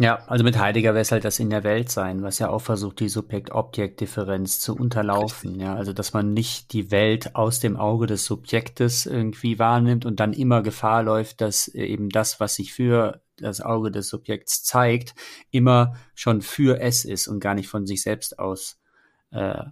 Ja, 0.00 0.22
also 0.28 0.44
mit 0.44 0.56
Heidegger 0.56 0.94
wäre 0.94 1.02
es 1.02 1.10
halt 1.10 1.24
das 1.24 1.40
in 1.40 1.50
der 1.50 1.64
Welt 1.64 1.90
sein, 1.90 2.22
was 2.22 2.38
ja 2.38 2.50
auch 2.50 2.60
versucht, 2.60 3.00
die 3.00 3.08
Subjekt-Objekt-Differenz 3.08 4.60
zu 4.60 4.76
unterlaufen. 4.76 5.50
Richtig. 5.50 5.66
Ja, 5.66 5.74
also 5.74 5.92
dass 5.92 6.12
man 6.12 6.32
nicht 6.32 6.72
die 6.72 6.92
Welt 6.92 7.34
aus 7.34 7.58
dem 7.58 7.76
Auge 7.76 8.06
des 8.06 8.24
Subjektes 8.24 9.06
irgendwie 9.06 9.58
wahrnimmt 9.58 10.06
und 10.06 10.20
dann 10.20 10.32
immer 10.32 10.62
Gefahr 10.62 11.02
läuft, 11.02 11.40
dass 11.40 11.66
eben 11.66 12.10
das, 12.10 12.38
was 12.38 12.54
sich 12.54 12.72
für 12.72 13.22
das 13.36 13.60
Auge 13.60 13.90
des 13.90 14.08
Subjekts 14.08 14.62
zeigt, 14.62 15.14
immer 15.50 15.94
schon 16.14 16.42
für 16.42 16.80
es 16.80 17.04
ist 17.04 17.26
und 17.26 17.40
gar 17.40 17.54
nicht 17.54 17.68
von 17.68 17.84
sich 17.84 18.02
selbst 18.02 18.38
aus 18.38 18.78
äh, 19.32 19.64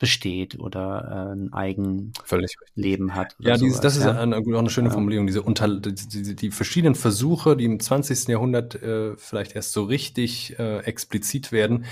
besteht 0.00 0.58
oder 0.58 1.28
äh, 1.30 1.34
ein 1.34 1.52
Eigenleben 1.52 3.14
hat. 3.14 3.36
ja, 3.38 3.56
dieses, 3.56 3.80
das 3.80 3.96
ist 3.96 4.04
ja. 4.04 4.18
eine, 4.18 4.38
auch 4.38 4.58
eine 4.58 4.70
schöne 4.70 4.90
Formulierung. 4.90 5.26
Diese 5.26 5.42
unter, 5.42 5.68
die, 5.68 6.34
die, 6.34 6.50
verschiedenen 6.50 6.96
Versuche, 6.96 7.54
die 7.54 7.66
im 7.66 7.78
20. 7.78 8.28
Jahrhundert 8.28 8.82
äh, 8.82 9.14
vielleicht 9.16 9.54
erst 9.54 9.72
so 9.72 9.84
richtig 9.84 10.58
äh, 10.58 10.78
explizit 10.78 11.52
werden, 11.52 11.84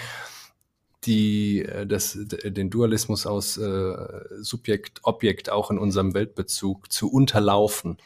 die 1.05 1.63
äh, 1.63 1.87
das, 1.87 2.19
den 2.19 2.71
Dualismus 2.71 3.27
aus 3.27 3.59
äh, 3.59 3.95
Subjekt, 4.41 5.01
Objekt 5.03 5.51
auch 5.51 5.71
in 5.71 5.79
unserem 5.79 6.15
Weltbezug 6.15 6.91
zu 6.91 7.13
unterlaufen. 7.13 7.99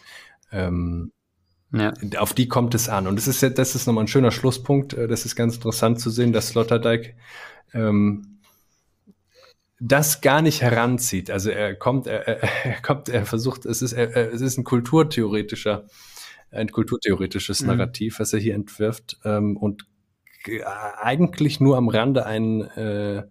Ähm, 0.50 1.12
ja. 1.72 1.94
Auf 2.18 2.34
die 2.34 2.48
kommt 2.48 2.74
es 2.74 2.88
an. 2.88 3.06
Und 3.06 3.16
das 3.16 3.28
ist, 3.28 3.56
das 3.56 3.74
ist 3.76 3.86
nochmal 3.86 4.04
ein 4.04 4.08
schöner 4.08 4.32
Schlusspunkt. 4.32 4.94
Äh, 4.94 5.06
das 5.06 5.26
ist 5.26 5.36
ganz 5.36 5.54
interessant 5.54 6.00
zu 6.00 6.10
sehen, 6.10 6.32
dass 6.32 6.48
Sloterdijk 6.48 7.14
ähm, 7.72 8.31
das 9.84 10.20
gar 10.20 10.42
nicht 10.42 10.62
heranzieht. 10.62 11.30
Also 11.30 11.50
er 11.50 11.74
kommt, 11.74 12.06
er, 12.06 12.26
er 12.64 12.80
kommt, 12.82 13.08
er 13.08 13.26
versucht, 13.26 13.66
es 13.66 13.82
ist, 13.82 13.92
er, 13.92 14.32
es 14.32 14.40
ist 14.40 14.56
ein 14.56 14.64
kulturtheoretischer, 14.64 15.86
ein 16.52 16.70
kulturtheoretisches 16.70 17.62
mhm. 17.62 17.68
Narrativ, 17.68 18.20
was 18.20 18.32
er 18.32 18.38
hier 18.38 18.54
entwirft 18.54 19.18
ähm, 19.24 19.56
und 19.56 19.86
eigentlich 21.00 21.60
nur 21.60 21.76
am 21.76 21.88
Rande 21.88 22.26
ein 22.26 22.62
äh, 22.62 23.24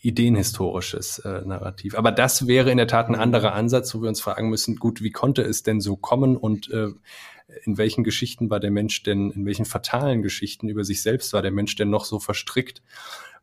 ideenhistorisches 0.00 1.20
äh, 1.20 1.42
Narrativ. 1.42 1.94
Aber 1.94 2.12
das 2.12 2.46
wäre 2.46 2.70
in 2.70 2.76
der 2.76 2.86
Tat 2.86 3.08
ein 3.08 3.14
anderer 3.14 3.54
Ansatz, 3.54 3.94
wo 3.94 4.02
wir 4.02 4.08
uns 4.08 4.20
fragen 4.20 4.50
müssen, 4.50 4.76
gut, 4.76 5.02
wie 5.02 5.10
konnte 5.10 5.42
es 5.42 5.62
denn 5.62 5.80
so 5.80 5.96
kommen 5.96 6.36
und 6.36 6.70
äh, 6.70 6.88
in 7.64 7.78
welchen 7.78 8.04
Geschichten 8.04 8.50
war 8.50 8.60
der 8.60 8.70
Mensch 8.70 9.02
denn, 9.02 9.30
in 9.30 9.46
welchen 9.46 9.64
fatalen 9.64 10.22
Geschichten 10.22 10.68
über 10.68 10.84
sich 10.84 11.02
selbst 11.02 11.32
war 11.32 11.42
der 11.42 11.50
Mensch 11.50 11.76
denn 11.76 11.90
noch 11.90 12.04
so 12.04 12.18
verstrickt? 12.18 12.82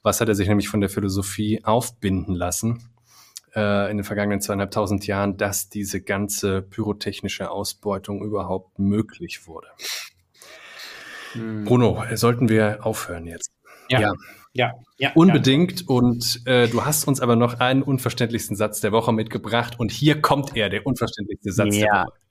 Was 0.02 0.22
hat 0.22 0.30
er 0.30 0.36
sich 0.36 0.48
nämlich 0.48 0.70
von 0.70 0.82
der 0.82 0.90
Philosophie 0.90 1.64
aufbinden 1.64 2.34
lassen 2.34 2.90
äh, 3.56 3.92
in 3.92 3.98
den 3.98 4.04
vergangenen 4.04 4.42
zweieinhalbtausend 4.42 5.06
Jahren, 5.08 5.38
dass 5.38 5.70
diese 5.70 6.02
ganze 6.02 6.62
pyrotechnische 6.62 7.52
Ausbeutung 7.52 8.24
überhaupt 8.24 8.80
möglich 8.80 9.48
wurde? 9.48 9.68
Hm. 11.34 11.66
Bruno, 11.66 12.04
sollten 12.16 12.50
wir 12.50 12.86
aufhören 12.86 13.26
jetzt? 13.26 13.52
Ja. 13.90 14.02
ja. 14.02 14.14
Ja, 14.52 14.74
ja, 14.98 15.12
unbedingt. 15.14 15.82
Ja. 15.82 15.88
Und 15.88 16.42
äh, 16.46 16.68
du 16.68 16.84
hast 16.84 17.08
uns 17.08 17.22
aber 17.22 17.36
noch 17.36 17.60
einen 17.60 17.84
unverständlichsten 17.84 18.56
Satz 18.56 18.82
der 18.82 18.92
Woche 18.92 19.14
mitgebracht. 19.14 19.80
Und 19.80 19.92
hier 19.92 20.22
kommt 20.22 20.56
er, 20.56 20.70
der 20.70 20.88
unverständlichste 20.88 21.52
Satz 21.52 21.78
ja. 21.78 21.86
der 21.86 22.06
Woche. 22.08 22.29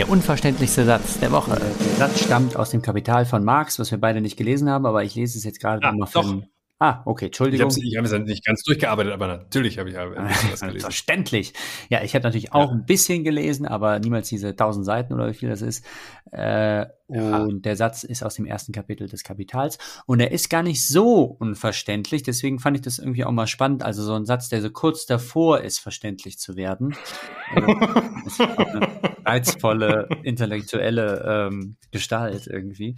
Der 0.00 0.08
unverständlichste 0.08 0.86
Satz 0.86 1.20
der 1.20 1.30
Woche. 1.30 1.60
Der 1.60 2.08
Satz 2.08 2.20
stammt 2.20 2.56
aus 2.56 2.70
dem 2.70 2.80
Kapital 2.80 3.26
von 3.26 3.44
Marx, 3.44 3.78
was 3.78 3.90
wir 3.90 4.00
beide 4.00 4.22
nicht 4.22 4.38
gelesen 4.38 4.70
haben, 4.70 4.86
aber 4.86 5.04
ich 5.04 5.14
lese 5.14 5.36
es 5.36 5.44
jetzt 5.44 5.60
gerade 5.60 5.86
ah, 5.86 5.92
nochmal 5.92 6.08
von. 6.08 6.46
Ah, 6.82 7.02
okay, 7.04 7.26
Entschuldigung. 7.26 7.68
Ich 7.68 7.94
habe 7.98 8.08
hab 8.08 8.20
es 8.20 8.26
nicht 8.26 8.42
ganz 8.42 8.62
durchgearbeitet, 8.62 9.12
aber 9.12 9.26
natürlich 9.26 9.78
habe 9.78 9.90
ich 9.90 9.96
hab 9.96 10.16
was 10.16 10.60
gelesen. 10.60 10.80
Verständlich. 10.80 11.52
Ja, 11.90 12.02
ich 12.02 12.14
habe 12.14 12.22
natürlich 12.22 12.54
auch 12.54 12.70
ja. 12.70 12.74
ein 12.74 12.86
bisschen 12.86 13.22
gelesen, 13.22 13.66
aber 13.66 13.98
niemals 13.98 14.30
diese 14.30 14.56
tausend 14.56 14.86
Seiten 14.86 15.12
oder 15.12 15.28
wie 15.28 15.34
viel 15.34 15.50
das 15.50 15.60
ist. 15.60 15.84
Äh, 16.32 16.86
ja. 17.08 17.42
Und 17.42 17.66
der 17.66 17.76
Satz 17.76 18.02
ist 18.02 18.22
aus 18.22 18.36
dem 18.36 18.46
ersten 18.46 18.72
Kapitel 18.72 19.08
des 19.08 19.24
Kapitals. 19.24 19.76
Und 20.06 20.20
er 20.20 20.32
ist 20.32 20.48
gar 20.48 20.62
nicht 20.62 20.88
so 20.88 21.24
unverständlich. 21.24 22.22
Deswegen 22.22 22.58
fand 22.58 22.78
ich 22.78 22.82
das 22.82 22.98
irgendwie 22.98 23.26
auch 23.26 23.32
mal 23.32 23.46
spannend. 23.46 23.82
Also 23.82 24.02
so 24.02 24.14
ein 24.14 24.24
Satz, 24.24 24.48
der 24.48 24.62
so 24.62 24.70
kurz 24.70 25.04
davor 25.04 25.60
ist, 25.60 25.80
verständlich 25.80 26.38
zu 26.38 26.56
werden. 26.56 26.96
ist 28.24 28.40
eine 28.40 28.88
reizvolle, 29.26 30.08
intellektuelle 30.22 31.48
ähm, 31.50 31.76
Gestalt 31.90 32.46
irgendwie. 32.46 32.96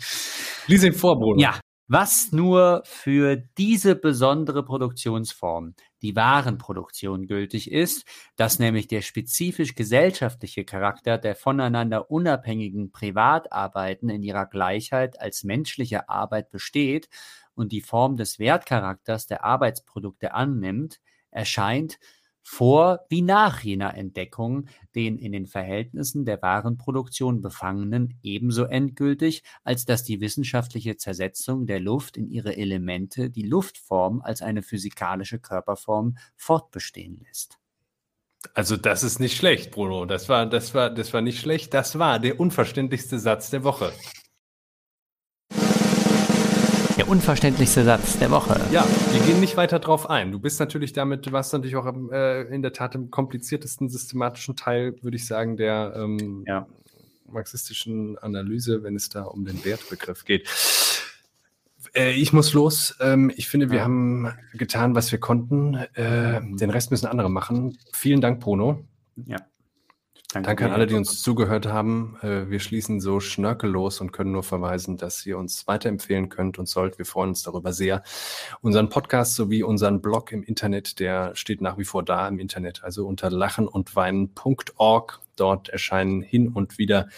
Lies 0.69 0.85
ihn 0.85 0.93
vor, 0.93 1.19
Bruno. 1.19 1.41
Ja, 1.41 1.59
was 1.93 2.33
nur 2.33 2.81
für 2.87 3.37
diese 3.37 3.95
besondere 3.95 4.65
Produktionsform, 4.65 5.75
die 6.01 6.17
Warenproduktion, 6.17 7.27
gültig 7.27 7.71
ist, 7.71 8.07
dass 8.37 8.59
nämlich 8.59 8.89
der 8.89 9.03
spezifisch 9.03 9.75
gesellschaftliche 9.75 10.65
Charakter 10.65 11.19
der 11.19 11.37
voneinander 11.37 12.11
unabhängigen 12.11 12.93
Privatarbeiten 12.93 14.09
in 14.09 14.23
ihrer 14.23 14.47
Gleichheit 14.47 15.21
als 15.21 15.45
menschliche 15.45 16.09
Arbeit 16.09 16.51
besteht 16.51 17.11
und 17.55 17.73
die 17.73 17.83
Form 17.83 18.17
des 18.17 18.39
Wertcharakters 18.39 19.27
der 19.27 19.45
Arbeitsprodukte 19.45 20.33
annimmt, 20.33 20.99
erscheint 21.31 21.99
vor 22.43 23.01
wie 23.09 23.23
nach 23.23 23.61
jener 23.61 23.97
Entdeckung 23.97 24.67
den 24.95 25.19
in 25.19 25.33
den 25.33 25.47
Verhältnissen 25.47 26.25
der 26.25 26.43
Warenproduktion 26.43 27.41
Befangenen 27.41 28.19
ebenso 28.23 28.65
endgültig, 28.65 29.43
als 29.65 29.85
dass 29.85 30.05
die 30.05 30.21
wissenschaftliche 30.21 30.97
Zersetzung 30.97 31.67
der 31.67 31.81
Luft 31.81 32.17
in 32.17 32.29
ihre 32.29 32.57
Elemente 32.57 33.31
die 33.31 33.47
Luftform 33.47 34.21
als 34.23 34.43
eine 34.43 34.63
physikalische 34.63 35.39
Körperform 35.39 36.17
fortbestehen 36.37 37.21
lässt. 37.27 37.59
Also 38.55 38.77
das 38.77 39.03
ist 39.03 39.21
nicht 39.21 39.37
schlecht, 39.37 39.71
Bruno. 39.71 40.05
Das 40.05 40.29
war, 40.29 40.47
das 40.47 40.75
war, 40.75 40.91
das 40.91 41.13
war 41.13 41.21
nicht 41.21 41.41
schlecht. 41.41 41.73
Das 41.75 41.99
war 41.99 42.19
der 42.19 42.41
unverständlichste 42.41 43.19
Satz 43.19 43.51
der 43.51 43.65
Woche. 43.65 43.93
Der 46.99 47.09
unverständlichste 47.09 47.85
Satz 47.85 48.19
der 48.19 48.31
Woche. 48.31 48.61
Ja, 48.71 48.87
wir 49.13 49.21
gehen 49.23 49.41
nicht 49.41 49.57
weiter 49.57 49.79
drauf 49.79 50.11
ein. 50.11 50.31
Du 50.31 50.39
bist 50.39 50.61
natürlich 50.61 50.93
damit, 50.93 51.27
du 51.27 51.33
warst 51.33 51.53
natürlich 51.53 51.77
auch 51.77 51.87
äh, 52.13 52.43
in 52.55 52.61
der 52.61 52.73
Tat 52.75 52.95
im 52.95 53.11
kompliziertesten 53.11 53.89
systematischen 53.89 54.57
Teil, 54.57 54.95
würde 55.03 55.17
ich 55.17 55.27
sagen, 55.27 55.57
der 55.57 55.95
ähm, 55.97 56.45
ja. 56.47 56.67
marxistischen 57.31 58.19
Analyse, 58.19 58.83
wenn 58.83 58.95
es 58.95 59.09
da 59.09 59.23
um 59.23 59.45
den 59.45 59.65
Wertbegriff 59.65 60.25
geht. 60.25 60.49
Äh, 61.95 62.13
ich 62.13 62.33
muss 62.33 62.53
los. 62.53 62.95
Ähm, 63.01 63.33
ich 63.37 63.49
finde, 63.49 63.71
wir 63.71 63.79
ja. 63.79 63.85
haben 63.85 64.33
getan, 64.53 64.95
was 64.95 65.13
wir 65.13 65.19
konnten. 65.19 65.75
Äh, 65.95 66.41
den 66.43 66.71
Rest 66.71 66.91
müssen 66.91 67.07
andere 67.07 67.31
machen. 67.31 67.79
Vielen 67.93 68.21
Dank, 68.21 68.41
Bruno. 68.41 68.85
Ja. 69.27 69.39
Danke, 70.33 70.47
Danke 70.47 70.65
an 70.67 70.73
alle, 70.73 70.87
die 70.87 70.95
uns 70.95 71.21
zugehört 71.21 71.67
haben. 71.67 72.17
Äh, 72.23 72.49
wir 72.49 72.61
schließen 72.61 73.01
so 73.01 73.21
schnörkellos 73.21 74.01
und 74.01 74.13
können 74.13 74.33
nur 74.33 74.43
verweisen, 74.43 74.97
dass 74.97 75.27
ihr 75.27 75.37
uns 75.37 75.67
weiterempfehlen 75.67 76.29
könnt 76.29 76.59
und 76.59 76.69
sollt. 76.69 76.99
Wir 76.99 77.05
freuen 77.05 77.31
uns 77.31 77.43
darüber 77.43 77.73
sehr. 77.73 78.03
Unseren 78.63 78.89
Podcast 78.89 79.35
sowie 79.35 79.63
unseren 79.63 80.01
Blog 80.01 80.33
im 80.33 80.43
Internet, 80.43 81.01
der 81.01 81.35
steht 81.35 81.61
nach 81.61 81.77
wie 81.77 81.85
vor 81.85 82.03
da 82.03 82.27
im 82.29 82.39
Internet, 82.39 82.83
also 82.83 83.07
unter 83.07 83.31
lachenundweinen.org 83.31 85.21
Dort 85.37 85.71
erscheinen 85.71 86.21
hin 86.21 86.49
und 86.49 86.77
wieder 86.77 87.09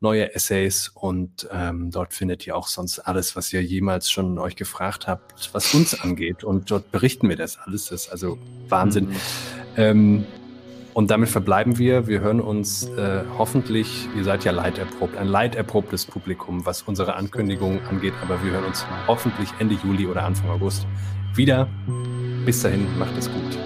neue 0.00 0.34
Essays 0.34 0.88
und 0.88 1.48
ähm, 1.52 1.90
dort 1.92 2.14
findet 2.14 2.44
ihr 2.46 2.56
auch 2.56 2.66
sonst 2.66 2.98
alles, 2.98 3.36
was 3.36 3.52
ihr 3.52 3.62
jemals 3.62 4.10
schon 4.10 4.38
euch 4.38 4.56
gefragt 4.56 5.06
habt, 5.06 5.54
was 5.54 5.72
uns 5.72 6.00
angeht. 6.00 6.42
Und 6.42 6.70
dort 6.70 6.90
berichten 6.90 7.28
wir 7.28 7.36
das 7.36 7.58
alles. 7.58 7.86
Das 7.86 8.06
ist 8.06 8.12
also 8.12 8.38
Wahnsinn. 8.68 9.10
Mhm. 9.10 9.16
Ähm, 9.76 10.26
und 10.94 11.10
damit 11.10 11.28
verbleiben 11.28 11.78
wir. 11.78 12.06
Wir 12.06 12.20
hören 12.20 12.40
uns 12.40 12.88
äh, 12.88 13.22
hoffentlich, 13.38 14.08
ihr 14.16 14.24
seid 14.24 14.44
ja 14.44 14.52
leiterprobt, 14.52 15.16
ein 15.16 15.28
leiterprobtes 15.28 16.06
Publikum, 16.06 16.66
was 16.66 16.82
unsere 16.82 17.14
Ankündigungen 17.14 17.80
angeht, 17.88 18.14
aber 18.22 18.42
wir 18.42 18.52
hören 18.52 18.64
uns 18.64 18.84
hoffentlich 19.06 19.48
Ende 19.58 19.76
Juli 19.82 20.06
oder 20.06 20.24
Anfang 20.24 20.50
August 20.50 20.86
wieder. 21.34 21.68
Bis 22.44 22.62
dahin, 22.62 22.86
macht 22.98 23.16
es 23.18 23.30
gut. 23.30 23.58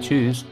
Tschüss. 0.00 0.44